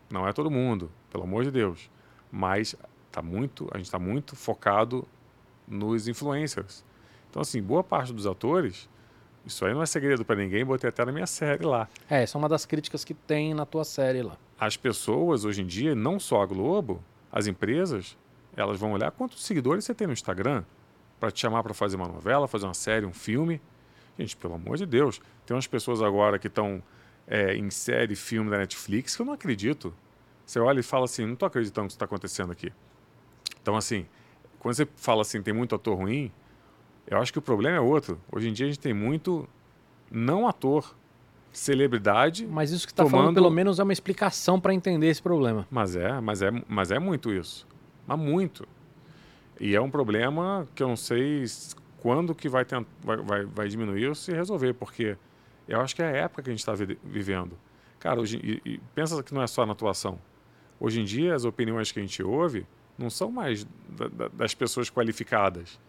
não 0.10 0.28
é 0.28 0.34
todo 0.34 0.50
mundo, 0.50 0.92
pelo 1.12 1.26
amor 1.26 1.44
de 1.44 1.52
Deus, 1.52 1.92
mas 2.32 2.76
tá 3.16 3.22
muito, 3.22 3.68
a 3.72 3.78
gente 3.78 3.86
está 3.86 4.00
muito 4.00 4.36
focado 4.36 5.08
nos 5.68 6.08
influencers. 6.08 6.84
Então, 7.30 7.42
assim, 7.42 7.62
boa 7.62 7.84
parte 7.84 8.14
dos 8.14 8.28
atores, 8.28 8.90
isso 9.46 9.66
aí 9.66 9.74
não 9.74 9.82
é 9.82 9.86
segredo 9.86 10.26
para 10.26 10.36
ninguém, 10.36 10.66
botei 10.66 10.90
até 10.90 11.06
na 11.06 11.12
minha 11.12 11.28
série 11.28 11.66
lá. 11.66 11.88
É, 12.10 12.24
essa 12.24 12.38
é 12.38 12.40
uma 12.40 12.50
das 12.50 12.66
críticas 12.66 13.04
que 13.04 13.14
tem 13.14 13.54
na 13.54 13.66
tua 13.66 13.84
série 13.84 14.22
lá. 14.22 14.38
As 14.60 14.76
pessoas, 14.76 15.46
hoje 15.46 15.62
em 15.62 15.66
dia, 15.66 15.96
não 15.96 16.20
só 16.20 16.42
a 16.42 16.46
Globo, 16.46 17.04
as 17.32 17.48
empresas, 17.48 18.18
elas 18.56 18.80
vão 18.80 18.92
olhar 18.92 19.12
quantos 19.12 19.46
seguidores 19.46 19.86
você 19.86 19.94
tem 19.94 20.08
no 20.08 20.14
Instagram 20.14 20.64
para 21.20 21.32
te 21.32 21.40
chamar 21.40 21.64
para 21.64 21.74
fazer 21.74 21.96
uma 21.96 22.08
novela, 22.08 22.48
fazer 22.48 22.66
uma 22.66 22.74
série, 22.74 23.06
um 23.06 23.14
filme. 23.14 23.62
Gente, 24.18 24.36
pelo 24.38 24.56
amor 24.56 24.78
de 24.78 24.86
Deus, 24.86 25.22
tem 25.46 25.56
umas 25.56 25.68
pessoas 25.68 26.02
agora 26.02 26.40
que 26.40 26.48
estão 26.48 26.82
é, 27.28 27.56
em 27.56 27.70
série, 27.70 28.16
filme 28.16 28.50
da 28.50 28.58
Netflix 28.58 29.16
que 29.16 29.22
eu 29.22 29.26
não 29.26 29.34
acredito. 29.34 29.94
Você 30.46 30.60
olha 30.60 30.80
e 30.80 30.84
fala 30.84 31.06
assim, 31.06 31.26
não 31.26 31.34
estou 31.34 31.48
acreditando 31.48 31.88
que 31.88 31.92
isso 31.92 31.98
está 31.98 32.06
acontecendo 32.06 32.52
aqui. 32.52 32.72
Então, 33.66 33.76
assim, 33.76 34.06
quando 34.60 34.76
você 34.76 34.88
fala 34.96 35.24
assim, 35.24 35.42
tem 35.42 35.52
muito 35.52 35.74
ator 35.74 35.98
ruim, 35.98 36.32
eu 37.08 37.18
acho 37.18 37.34
que 37.34 37.40
o 37.40 37.42
problema 37.42 37.78
é 37.78 37.80
outro. 37.80 38.22
Hoje 38.32 38.48
em 38.48 38.54
dia 38.54 38.68
a 38.68 38.70
gente 38.70 38.80
tem 38.80 38.94
muito 38.94 39.50
não 40.12 40.48
ator, 40.48 40.96
celebridade. 41.52 42.46
Mas 42.46 42.70
isso 42.70 42.86
que 42.86 42.94
está 42.94 43.02
tomando... 43.02 43.22
falando, 43.22 43.34
pelo 43.34 43.50
menos, 43.50 43.80
é 43.80 43.84
uma 43.84 43.92
explicação 43.92 44.60
para 44.60 44.72
entender 44.72 45.08
esse 45.08 45.20
problema. 45.20 45.68
Mas 45.72 45.96
é, 45.96 46.22
mas 46.22 46.44
é, 46.44 46.52
mas 46.68 46.92
é 46.92 47.00
muito 47.00 47.34
isso 47.34 47.66
mas 48.06 48.20
muito. 48.20 48.68
E 49.60 49.76
é 49.76 49.82
um 49.82 49.90
problema 49.90 50.68
que 50.76 50.84
eu 50.84 50.88
não 50.88 50.96
sei 50.96 51.44
quando 51.98 52.36
que 52.36 52.48
vai, 52.48 52.64
tent... 52.64 52.86
vai, 53.02 53.18
vai, 53.18 53.46
vai 53.46 53.68
diminuir 53.68 54.10
ou 54.10 54.14
se 54.14 54.32
resolver, 54.32 54.74
porque 54.74 55.18
eu 55.68 55.82
acho 55.82 55.96
que 55.96 56.04
é 56.04 56.06
a 56.06 56.12
época 56.12 56.44
que 56.44 56.50
a 56.52 56.54
gente 56.54 56.60
está 56.60 56.76
vi 56.76 57.00
vivendo. 57.04 57.58
Cara, 57.98 58.22
hoje, 58.22 58.40
e, 58.44 58.74
e 58.74 58.78
pensa 58.94 59.24
que 59.24 59.34
não 59.34 59.42
é 59.42 59.48
só 59.48 59.66
na 59.66 59.72
atuação. 59.72 60.20
Hoje 60.80 61.02
em 61.02 61.04
dia, 61.04 61.34
as 61.34 61.46
opiniões 61.46 61.92
que 61.92 61.98
a 61.98 62.04
gente 62.04 62.22
ouve 62.22 62.68
não 62.98 63.10
são 63.10 63.32
mais 63.32 63.66
da, 63.90 64.08
da, 64.08 64.28
das 64.30 64.54
pessoas 64.54 64.90
qualificadas, 64.90 65.80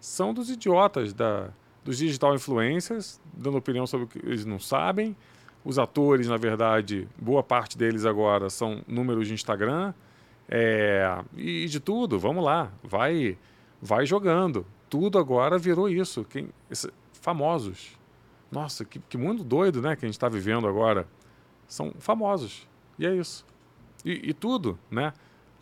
são 0.00 0.32
dos 0.32 0.50
idiotas, 0.50 1.12
da, 1.12 1.50
dos 1.84 1.98
digital 1.98 2.34
influencers, 2.34 3.20
dando 3.32 3.58
opinião 3.58 3.86
sobre 3.86 4.06
o 4.06 4.08
que 4.08 4.18
eles 4.18 4.44
não 4.44 4.58
sabem. 4.58 5.16
Os 5.64 5.78
atores, 5.78 6.28
na 6.28 6.36
verdade, 6.36 7.08
boa 7.20 7.42
parte 7.42 7.76
deles 7.76 8.04
agora 8.04 8.48
são 8.48 8.82
números 8.86 9.26
de 9.26 9.34
Instagram, 9.34 9.92
é, 10.48 11.22
e 11.36 11.66
de 11.66 11.78
tudo, 11.78 12.18
vamos 12.18 12.42
lá, 12.42 12.72
vai, 12.82 13.36
vai 13.82 14.06
jogando. 14.06 14.64
Tudo 14.88 15.18
agora 15.18 15.58
virou 15.58 15.88
isso. 15.88 16.24
Quem, 16.24 16.48
esse, 16.70 16.90
famosos. 17.12 17.98
Nossa, 18.50 18.84
que, 18.84 18.98
que, 18.98 19.18
mundo 19.18 19.44
doido, 19.44 19.82
né, 19.82 19.94
que 19.94 20.06
a 20.06 20.08
gente 20.08 20.16
está 20.16 20.28
vivendo 20.28 20.66
agora. 20.66 21.06
São 21.66 21.92
famosos. 21.98 22.66
E 22.98 23.06
é 23.06 23.14
isso. 23.14 23.44
E, 24.02 24.30
e, 24.30 24.32
tudo, 24.32 24.78
né? 24.90 25.12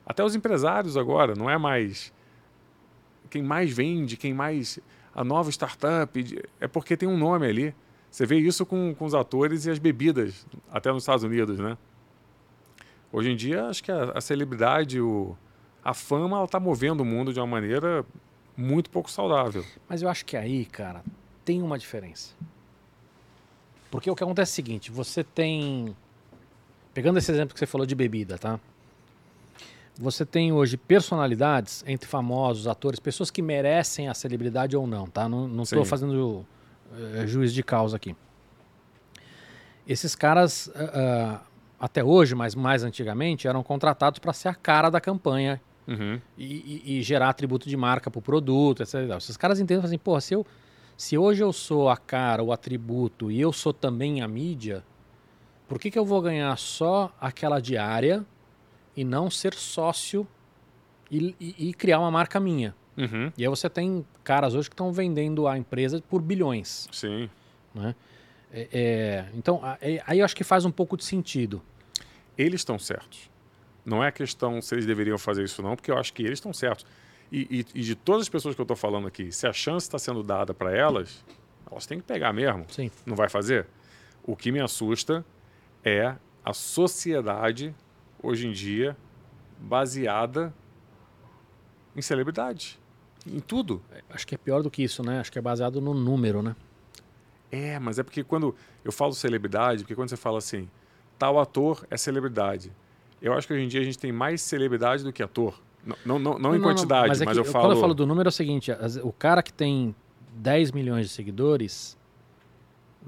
Até 0.07 0.25
os 0.25 0.37
empresários 0.37 0.97
agora, 0.97 1.35
não 1.35 1.51
é 1.51 1.59
mais 1.59 2.15
quem 3.29 3.43
mais 3.43 3.73
vende, 3.73 4.17
quem 4.17 4.33
mais 4.33 4.79
a 5.15 5.25
nova 5.25 5.51
startup, 5.51 6.43
é 6.61 6.69
porque 6.69 6.97
tem 6.97 7.09
um 7.09 7.17
nome 7.17 7.47
ali. 7.47 7.75
Você 8.11 8.25
vê 8.25 8.37
isso 8.37 8.65
com, 8.65 8.95
com 8.95 9.05
os 9.05 9.15
atores 9.15 9.67
e 9.67 9.71
as 9.71 9.79
bebidas, 9.79 10.47
até 10.71 10.93
nos 10.93 11.03
Estados 11.03 11.25
Unidos, 11.25 11.59
né? 11.59 11.77
Hoje 13.13 13.31
em 13.31 13.37
dia, 13.37 13.67
acho 13.67 13.83
que 13.83 13.91
a, 13.91 14.13
a 14.15 14.21
celebridade, 14.21 15.01
o, 15.01 15.37
a 15.83 15.93
fama, 15.93 16.37
ela 16.37 16.45
está 16.45 16.61
movendo 16.61 17.01
o 17.01 17.05
mundo 17.05 17.33
de 17.33 17.41
uma 17.41 17.47
maneira 17.47 18.05
muito 18.57 18.91
pouco 18.91 19.11
saudável. 19.11 19.65
Mas 19.89 20.03
eu 20.03 20.09
acho 20.09 20.25
que 20.25 20.37
aí, 20.37 20.65
cara, 20.65 21.03
tem 21.45 21.63
uma 21.63 21.79
diferença. 21.79 22.35
Porque 23.91 24.11
o 24.11 24.15
que 24.15 24.23
acontece 24.23 24.51
é 24.51 24.53
o 24.53 24.57
seguinte: 24.57 24.91
você 24.91 25.23
tem. 25.23 25.95
Pegando 26.93 27.19
esse 27.19 27.31
exemplo 27.31 27.55
que 27.55 27.59
você 27.59 27.67
falou 27.67 27.87
de 27.87 27.95
bebida, 27.95 28.39
tá? 28.39 28.59
Você 29.99 30.27
tem 30.27 30.53
hoje 30.53 30.77
personalidades 30.77 31.83
entre 31.87 32.09
famosos, 32.09 32.67
atores, 32.67 33.01
pessoas 33.01 33.31
que 33.31 33.41
merecem 33.41 34.09
a 34.09 34.15
celebridade 34.15 34.77
ou 34.77 34.87
não, 34.87 35.07
tá? 35.07 35.29
Não 35.29 35.63
estou 35.63 35.85
fazendo 35.85 36.47
uh, 36.93 37.27
juiz 37.27 37.53
de 37.53 37.63
causa 37.63 37.97
aqui. 37.97 38.15
Esses 39.87 40.15
caras. 40.15 40.67
Uh, 40.69 41.47
até 41.79 42.03
hoje, 42.03 42.35
mas 42.35 42.55
mais 42.55 42.83
antigamente, 42.83 43.47
eram 43.47 43.63
contratados 43.63 44.19
para 44.19 44.33
ser 44.33 44.49
a 44.49 44.55
cara 44.55 44.91
da 44.91 45.01
campanha 45.01 45.61
uhum. 45.87 46.21
e, 46.37 46.83
e, 46.85 46.99
e, 46.99 47.03
gerar 47.03 47.29
atributo 47.29 47.69
de 47.69 47.77
marca 47.77 48.11
para 48.11 48.19
o 48.19 48.23
produto, 48.23 48.83
etc. 48.83 48.95
Esses 49.17 49.37
caras 49.37 49.61
entendem 49.61 49.85
assim, 49.85 49.99
pô, 49.99 50.19
se, 50.21 50.35
eu, 50.35 50.47
se 50.97 51.19
hoje 51.19 51.43
eu 51.43 51.53
sou 51.53 51.89
a 51.89 51.97
cara, 51.97 52.43
o 52.43 52.53
atributo 52.53 53.31
e 53.31 53.41
eu 53.41 53.53
sou 53.53 53.73
também 53.73 54.23
a 54.23 54.29
mídia, 54.29 54.83
por 55.69 55.79
que, 55.79 55.91
que 55.91 55.99
eu 55.99 56.05
vou 56.05 56.21
ganhar 56.23 56.57
só 56.57 57.13
aquela 57.21 57.61
diária 57.61 58.25
e 58.97 59.05
não 59.05 59.31
ser 59.31 59.55
sócio 59.55 60.27
e, 61.11 61.35
e, 61.39 61.69
e 61.69 61.75
criar 61.75 62.01
uma 62.01 62.11
marca 62.11 62.41
minha? 62.41 62.75
Uhum. 62.97 63.31
E 63.37 63.45
aí 63.45 63.49
você 63.49 63.69
tem 63.69 64.05
caras 64.25 64.55
hoje 64.55 64.69
que 64.69 64.75
estão 64.75 64.93
vendendo 64.93 65.47
a 65.47 65.59
empresa 65.59 66.03
por 66.09 66.23
bilhões. 66.23 66.89
Sim. 66.91 67.29
Né? 67.75 67.95
É, 68.51 68.69
é, 68.73 69.27
então, 69.35 69.61
é, 69.81 70.03
aí 70.07 70.21
eu 70.21 70.25
acho 70.25 70.35
que 70.35 70.45
faz 70.45 70.65
um 70.65 70.71
pouco 70.71 70.97
de 70.97 71.05
sentido. 71.05 71.63
Eles 72.39 72.61
estão 72.61 72.79
certos. 72.79 73.31
Não 73.85 74.03
é 74.03 74.11
questão 74.11 74.61
se 74.61 74.75
eles 74.75 74.87
deveriam 74.87 75.19
fazer 75.19 75.45
isso 75.45 75.63
não, 75.63 75.77
porque 75.77 75.91
eu 75.91 75.99
acho 75.99 76.13
que 76.13 76.23
eles 76.23 76.39
estão 76.39 76.53
certos. 76.53 76.87
E, 77.31 77.65
e, 77.75 77.81
e, 77.81 77.83
de 77.83 77.95
todas 77.95 78.23
as 78.23 78.29
pessoas 78.29 78.55
que 78.55 78.61
eu 78.61 78.65
estou 78.65 78.77
falando 78.77 79.07
aqui, 79.07 79.31
se 79.33 79.47
a 79.47 79.53
chance 79.53 79.87
está 79.87 79.99
sendo 79.99 80.23
dada 80.23 80.55
para 80.55 80.75
elas, 80.75 81.25
elas 81.71 81.87
têm 81.87 81.99
que 81.99 82.05
pegar 82.05 82.33
mesmo. 82.33 82.65
Sim. 82.69 82.91
Não 83.05 83.17
vai 83.17 83.29
fazer? 83.29 83.67
O 84.23 84.37
que 84.37 84.51
me 84.51 84.61
assusta 84.61 85.25
é 85.85 86.15
a 86.45 86.53
sociedade, 86.53 87.75
hoje 88.23 88.47
em 88.47 88.53
dia, 88.53 88.97
baseada 89.59 90.53
em 91.95 92.03
celebridade. 92.03 92.79
Em 93.27 93.41
tudo. 93.41 93.83
Acho 94.11 94.27
que 94.27 94.35
é 94.35 94.39
pior 94.39 94.63
do 94.63 94.71
que 94.71 94.83
isso, 94.83 95.03
né? 95.03 95.21
Acho 95.21 95.33
que 95.33 95.39
é 95.39 95.43
baseado 95.43 95.81
no 95.81 95.95
número, 95.95 96.43
né? 96.43 96.55
É, 97.51 97.79
mas 97.79 97.99
é 97.99 98.03
porque 98.03 98.23
quando 98.23 98.55
eu 98.85 98.93
falo 98.93 99.13
celebridade, 99.13 99.83
porque 99.83 99.95
quando 99.95 100.09
você 100.09 100.17
fala 100.17 100.39
assim, 100.39 100.69
tal 101.19 101.39
ator 101.39 101.87
é 101.91 101.97
celebridade. 101.97 102.73
Eu 103.21 103.33
acho 103.33 103.47
que 103.47 103.55
hoje 103.55 103.65
em 103.65 103.69
dia 103.69 103.81
a 103.81 103.85
gente 103.85 103.99
tem 103.99 104.13
mais 104.13 104.43
celebridade 104.43 105.03
do 105.03 105.13
que 105.13 105.23
ator. 105.23 105.61
Não, 105.85 105.97
não, 106.05 106.19
não, 106.19 106.39
não 106.39 106.57
em 106.57 106.61
quantidade, 106.61 107.09
mas, 107.09 107.21
é 107.21 107.25
mas 107.25 107.37
eu 107.37 107.45
falo. 107.45 107.67
Quando 107.67 107.77
eu 107.77 107.81
falo 107.81 107.95
do 107.95 108.07
número 108.07 108.29
é 108.29 108.31
o 108.31 108.33
seguinte: 108.33 108.71
o 109.03 109.13
cara 109.13 109.43
que 109.43 109.53
tem 109.53 109.95
10 110.35 110.73
milhões 110.73 111.07
de 111.07 111.13
seguidores 111.13 111.96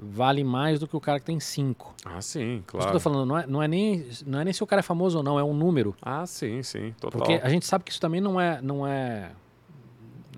vale 0.01 0.43
mais 0.43 0.79
do 0.79 0.87
que 0.87 0.95
o 0.95 1.01
cara 1.01 1.19
que 1.19 1.25
tem 1.25 1.39
5. 1.39 1.95
Ah, 2.05 2.21
sim, 2.21 2.63
claro. 2.65 2.85
Isso 2.85 2.87
que 2.87 2.95
eu 2.95 2.99
tô 2.99 2.99
falando, 2.99 3.27
não 3.27 3.37
é, 3.37 3.45
não, 3.45 3.61
é 3.61 3.67
nem, 3.67 4.07
não 4.25 4.39
é 4.39 4.43
nem 4.45 4.53
se 4.53 4.63
o 4.63 4.67
cara 4.67 4.79
é 4.79 4.83
famoso 4.83 5.17
ou 5.17 5.23
não, 5.23 5.37
é 5.37 5.43
um 5.43 5.53
número. 5.53 5.95
Ah, 6.01 6.25
sim, 6.25 6.63
sim, 6.63 6.93
total. 6.99 7.19
Porque 7.19 7.33
a 7.43 7.49
gente 7.49 7.65
sabe 7.65 7.83
que 7.83 7.91
isso 7.91 7.99
também 7.99 8.21
não 8.21 8.39
é. 8.39 8.61
Não, 8.61 8.87
é, 8.87 9.31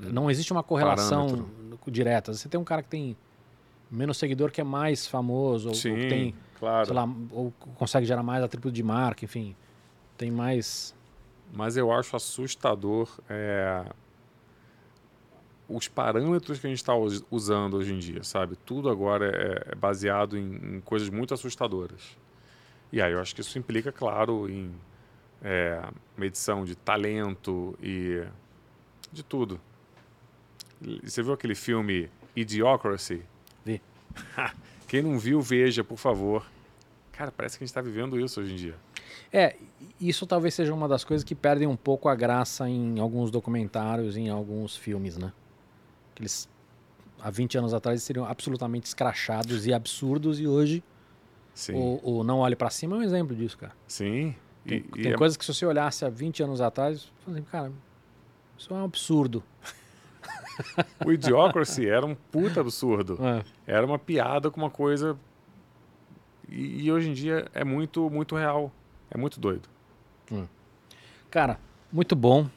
não 0.02 0.32
existe 0.32 0.52
uma 0.52 0.64
correlação 0.64 1.28
Parâmetro. 1.28 1.92
direta. 1.92 2.34
Você 2.34 2.50
tem 2.50 2.60
um 2.60 2.64
cara 2.64 2.82
que 2.82 2.90
tem 2.90 3.16
menos 3.90 4.18
seguidor 4.18 4.52
que 4.52 4.60
é 4.60 4.64
mais 4.64 5.06
famoso, 5.06 5.76
sim, 5.76 5.92
ou 5.92 5.96
que 5.96 6.08
tem, 6.08 6.36
claro. 6.58 6.86
sei 6.86 6.96
lá, 6.96 7.08
ou 7.32 7.54
consegue 7.76 8.06
gerar 8.06 8.24
mais 8.24 8.44
atributo 8.44 8.74
de 8.74 8.82
marca, 8.82 9.24
enfim. 9.26 9.56
Tem 10.18 10.32
mais. 10.32 10.96
Mas 11.54 11.78
eu 11.78 11.92
acho 11.92 12.16
assustador 12.16 13.10
é, 13.30 13.86
os 15.76 15.88
parâmetros 15.88 16.60
que 16.60 16.68
a 16.68 16.70
gente 16.70 16.80
está 16.80 16.94
usando 17.30 17.78
hoje 17.78 17.94
em 17.94 18.00
dia, 18.00 18.24
sabe? 18.24 18.56
Tudo 18.56 18.90
agora 18.90 19.28
é, 19.28 19.72
é 19.72 19.76
baseado 19.76 20.38
em, 20.38 20.78
em, 20.78 20.82
coisas 20.82 21.10
muito 21.10 21.34
assustadoras. 21.34 22.18
E 22.92 23.02
aí 23.02 23.14
eu 23.14 23.20
acho 23.20 23.34
que 23.34 23.42
isso 23.42 23.58
implica, 23.58 23.92
claro, 23.92 24.50
em 24.50 24.74
é, 25.42 25.82
medição 26.18 26.66
de 26.66 26.76
talento 26.76 27.78
e 27.82 28.24
de 29.12 29.24
tudo. 29.24 29.60
Você 31.04 31.22
viu 31.22 31.34
aquele 31.34 31.56
filme 31.56 32.10
Idiocracy? 32.36 33.22
Vi. 33.64 33.82
Quem 34.88 35.02
não 35.02 35.18
viu, 35.18 35.42
veja, 35.42 35.84
por 35.84 35.98
favor. 35.98 36.46
Cara, 37.12 37.32
parece 37.32 37.58
que 37.58 37.64
a 37.64 37.66
gente 37.66 37.72
está 37.72 37.82
vivendo 37.82 38.20
isso 38.20 38.42
hoje 38.42 38.54
em 38.54 38.56
dia. 38.56 38.76
É, 39.32 39.56
isso 40.00 40.26
talvez 40.26 40.54
seja 40.54 40.74
uma 40.74 40.88
das 40.88 41.04
coisas 41.04 41.24
que 41.24 41.36
perdem 41.36 41.68
um 41.68 41.76
pouco 41.76 42.10
a 42.10 42.16
graça 42.16 42.68
em 42.68 43.00
alguns 43.00 43.32
documentários, 43.32 44.18
em 44.18 44.30
alguns 44.30 44.76
filmes, 44.76 45.18
né? 45.18 45.32
Eles, 46.22 46.48
há 47.20 47.30
20 47.32 47.58
anos 47.58 47.74
atrás, 47.74 48.02
seriam 48.04 48.26
absolutamente 48.26 48.86
escrachados 48.86 49.66
e 49.66 49.74
absurdos 49.74 50.40
e 50.40 50.48
hoje. 50.48 50.84
O, 51.74 52.20
o 52.20 52.24
Não 52.24 52.40
Olhe 52.40 52.56
para 52.56 52.70
Cima 52.70 52.96
é 52.96 53.00
um 53.00 53.04
exemplo 53.04 53.36
disso, 53.36 53.58
cara. 53.58 53.74
Sim. 53.88 54.36
Tem, 54.66 54.78
e, 54.78 54.82
tem 54.82 55.04
e 55.04 55.08
é 55.08 55.18
coisas 55.18 55.36
é... 55.36 55.40
que 55.40 55.46
se 55.46 55.54
você 55.54 55.66
olhasse 55.66 56.06
há 56.06 56.10
20 56.10 56.44
anos 56.44 56.62
atrás, 56.62 57.12
assim, 57.28 57.42
cara, 57.44 57.72
isso 58.58 58.74
é 58.74 58.78
um 58.78 58.86
absurdo. 58.86 59.44
o 61.06 61.12
Idiocracy 61.12 61.88
era 61.88 62.06
um 62.06 62.16
puta 62.16 62.62
absurdo. 62.62 63.18
É. 63.20 63.44
Era 63.66 63.86
uma 63.86 64.00
piada 64.00 64.50
com 64.52 64.62
uma 64.62 64.70
coisa... 64.70 65.18
E, 66.48 66.84
e, 66.84 66.92
hoje 66.92 67.10
em 67.10 67.14
dia 67.14 67.48
é 67.54 67.64
muito, 67.64 68.10
muito 68.10 68.36
real. 68.36 68.72
É 69.10 69.18
muito 69.18 69.40
doido. 69.40 69.70
Hum. 70.32 70.46
Cara, 71.30 71.58
muito 71.92 72.14
bom. 72.14 72.50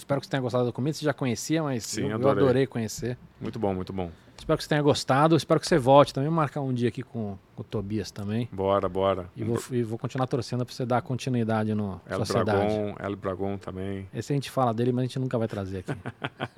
Espero 0.00 0.20
que 0.20 0.26
você 0.26 0.30
tenha 0.30 0.40
gostado 0.40 0.64
do 0.64 0.68
documento. 0.68 0.96
Você 0.96 1.04
já 1.04 1.12
conhecia, 1.12 1.62
mas 1.62 1.84
Sim, 1.84 2.08
eu, 2.08 2.14
adorei. 2.14 2.26
eu 2.26 2.30
adorei 2.30 2.66
conhecer. 2.66 3.18
Muito 3.40 3.58
bom, 3.58 3.74
muito 3.74 3.92
bom. 3.92 4.10
Espero 4.40 4.56
que 4.56 4.64
você 4.64 4.68
tenha 4.70 4.80
gostado. 4.80 5.36
Espero 5.36 5.60
que 5.60 5.68
você 5.68 5.76
volte 5.76 6.14
também. 6.14 6.30
Marcar 6.30 6.62
um 6.62 6.72
dia 6.72 6.88
aqui 6.88 7.02
com, 7.02 7.36
com 7.54 7.60
o 7.60 7.64
Tobias 7.64 8.10
também. 8.10 8.48
Bora, 8.50 8.88
bora. 8.88 9.26
E 9.36 9.44
vou, 9.44 9.62
e 9.70 9.82
vou 9.82 9.98
continuar 9.98 10.26
torcendo 10.26 10.64
para 10.64 10.74
você 10.74 10.86
dar 10.86 11.02
continuidade 11.02 11.74
no 11.74 12.00
El 12.06 12.18
Sociedade. 12.20 12.74
Bragon, 12.74 12.94
El 12.98 13.16
Bragon 13.16 13.58
também. 13.58 14.08
Esse 14.14 14.32
a 14.32 14.34
gente 14.34 14.50
fala 14.50 14.72
dele, 14.72 14.92
mas 14.92 15.02
a 15.02 15.06
gente 15.06 15.18
nunca 15.18 15.36
vai 15.36 15.46
trazer 15.46 15.84
aqui. 15.86 15.92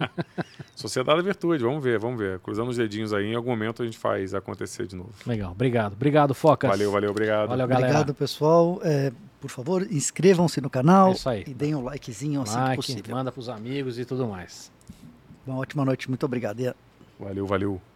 Sociedade 0.76 1.18
da 1.18 1.24
Virtude, 1.24 1.64
vamos 1.64 1.82
ver, 1.82 1.98
vamos 1.98 2.20
ver. 2.20 2.38
Cruzando 2.38 2.68
os 2.68 2.76
dedinhos 2.76 3.12
aí, 3.12 3.32
em 3.32 3.34
algum 3.34 3.50
momento 3.50 3.82
a 3.82 3.84
gente 3.84 3.98
faz 3.98 4.32
acontecer 4.32 4.86
de 4.86 4.94
novo. 4.94 5.10
Legal, 5.26 5.50
obrigado. 5.50 5.94
Obrigado, 5.94 6.34
Focas. 6.34 6.70
Valeu, 6.70 6.92
valeu, 6.92 7.10
obrigado. 7.10 7.48
Valeu, 7.48 7.66
galera. 7.66 7.88
Obrigado, 7.88 8.14
pessoal. 8.14 8.80
É, 8.84 9.12
por 9.40 9.50
favor, 9.50 9.82
inscrevam-se 9.90 10.60
no 10.60 10.70
canal 10.70 11.08
é 11.08 11.12
isso 11.14 11.28
aí. 11.28 11.44
e 11.48 11.52
deem 11.52 11.74
um 11.74 11.82
likezinho 11.82 12.42
assim 12.42 12.54
like, 12.54 12.70
que 12.70 12.76
possível. 12.76 13.16
Manda 13.16 13.32
pros 13.32 13.48
amigos 13.48 13.98
e 13.98 14.04
tudo 14.04 14.28
mais. 14.28 14.70
Uma 15.44 15.58
ótima 15.58 15.84
noite, 15.84 16.08
muito 16.08 16.24
obrigado. 16.24 16.60
Valeu, 17.22 17.46
valeu. 17.46 17.91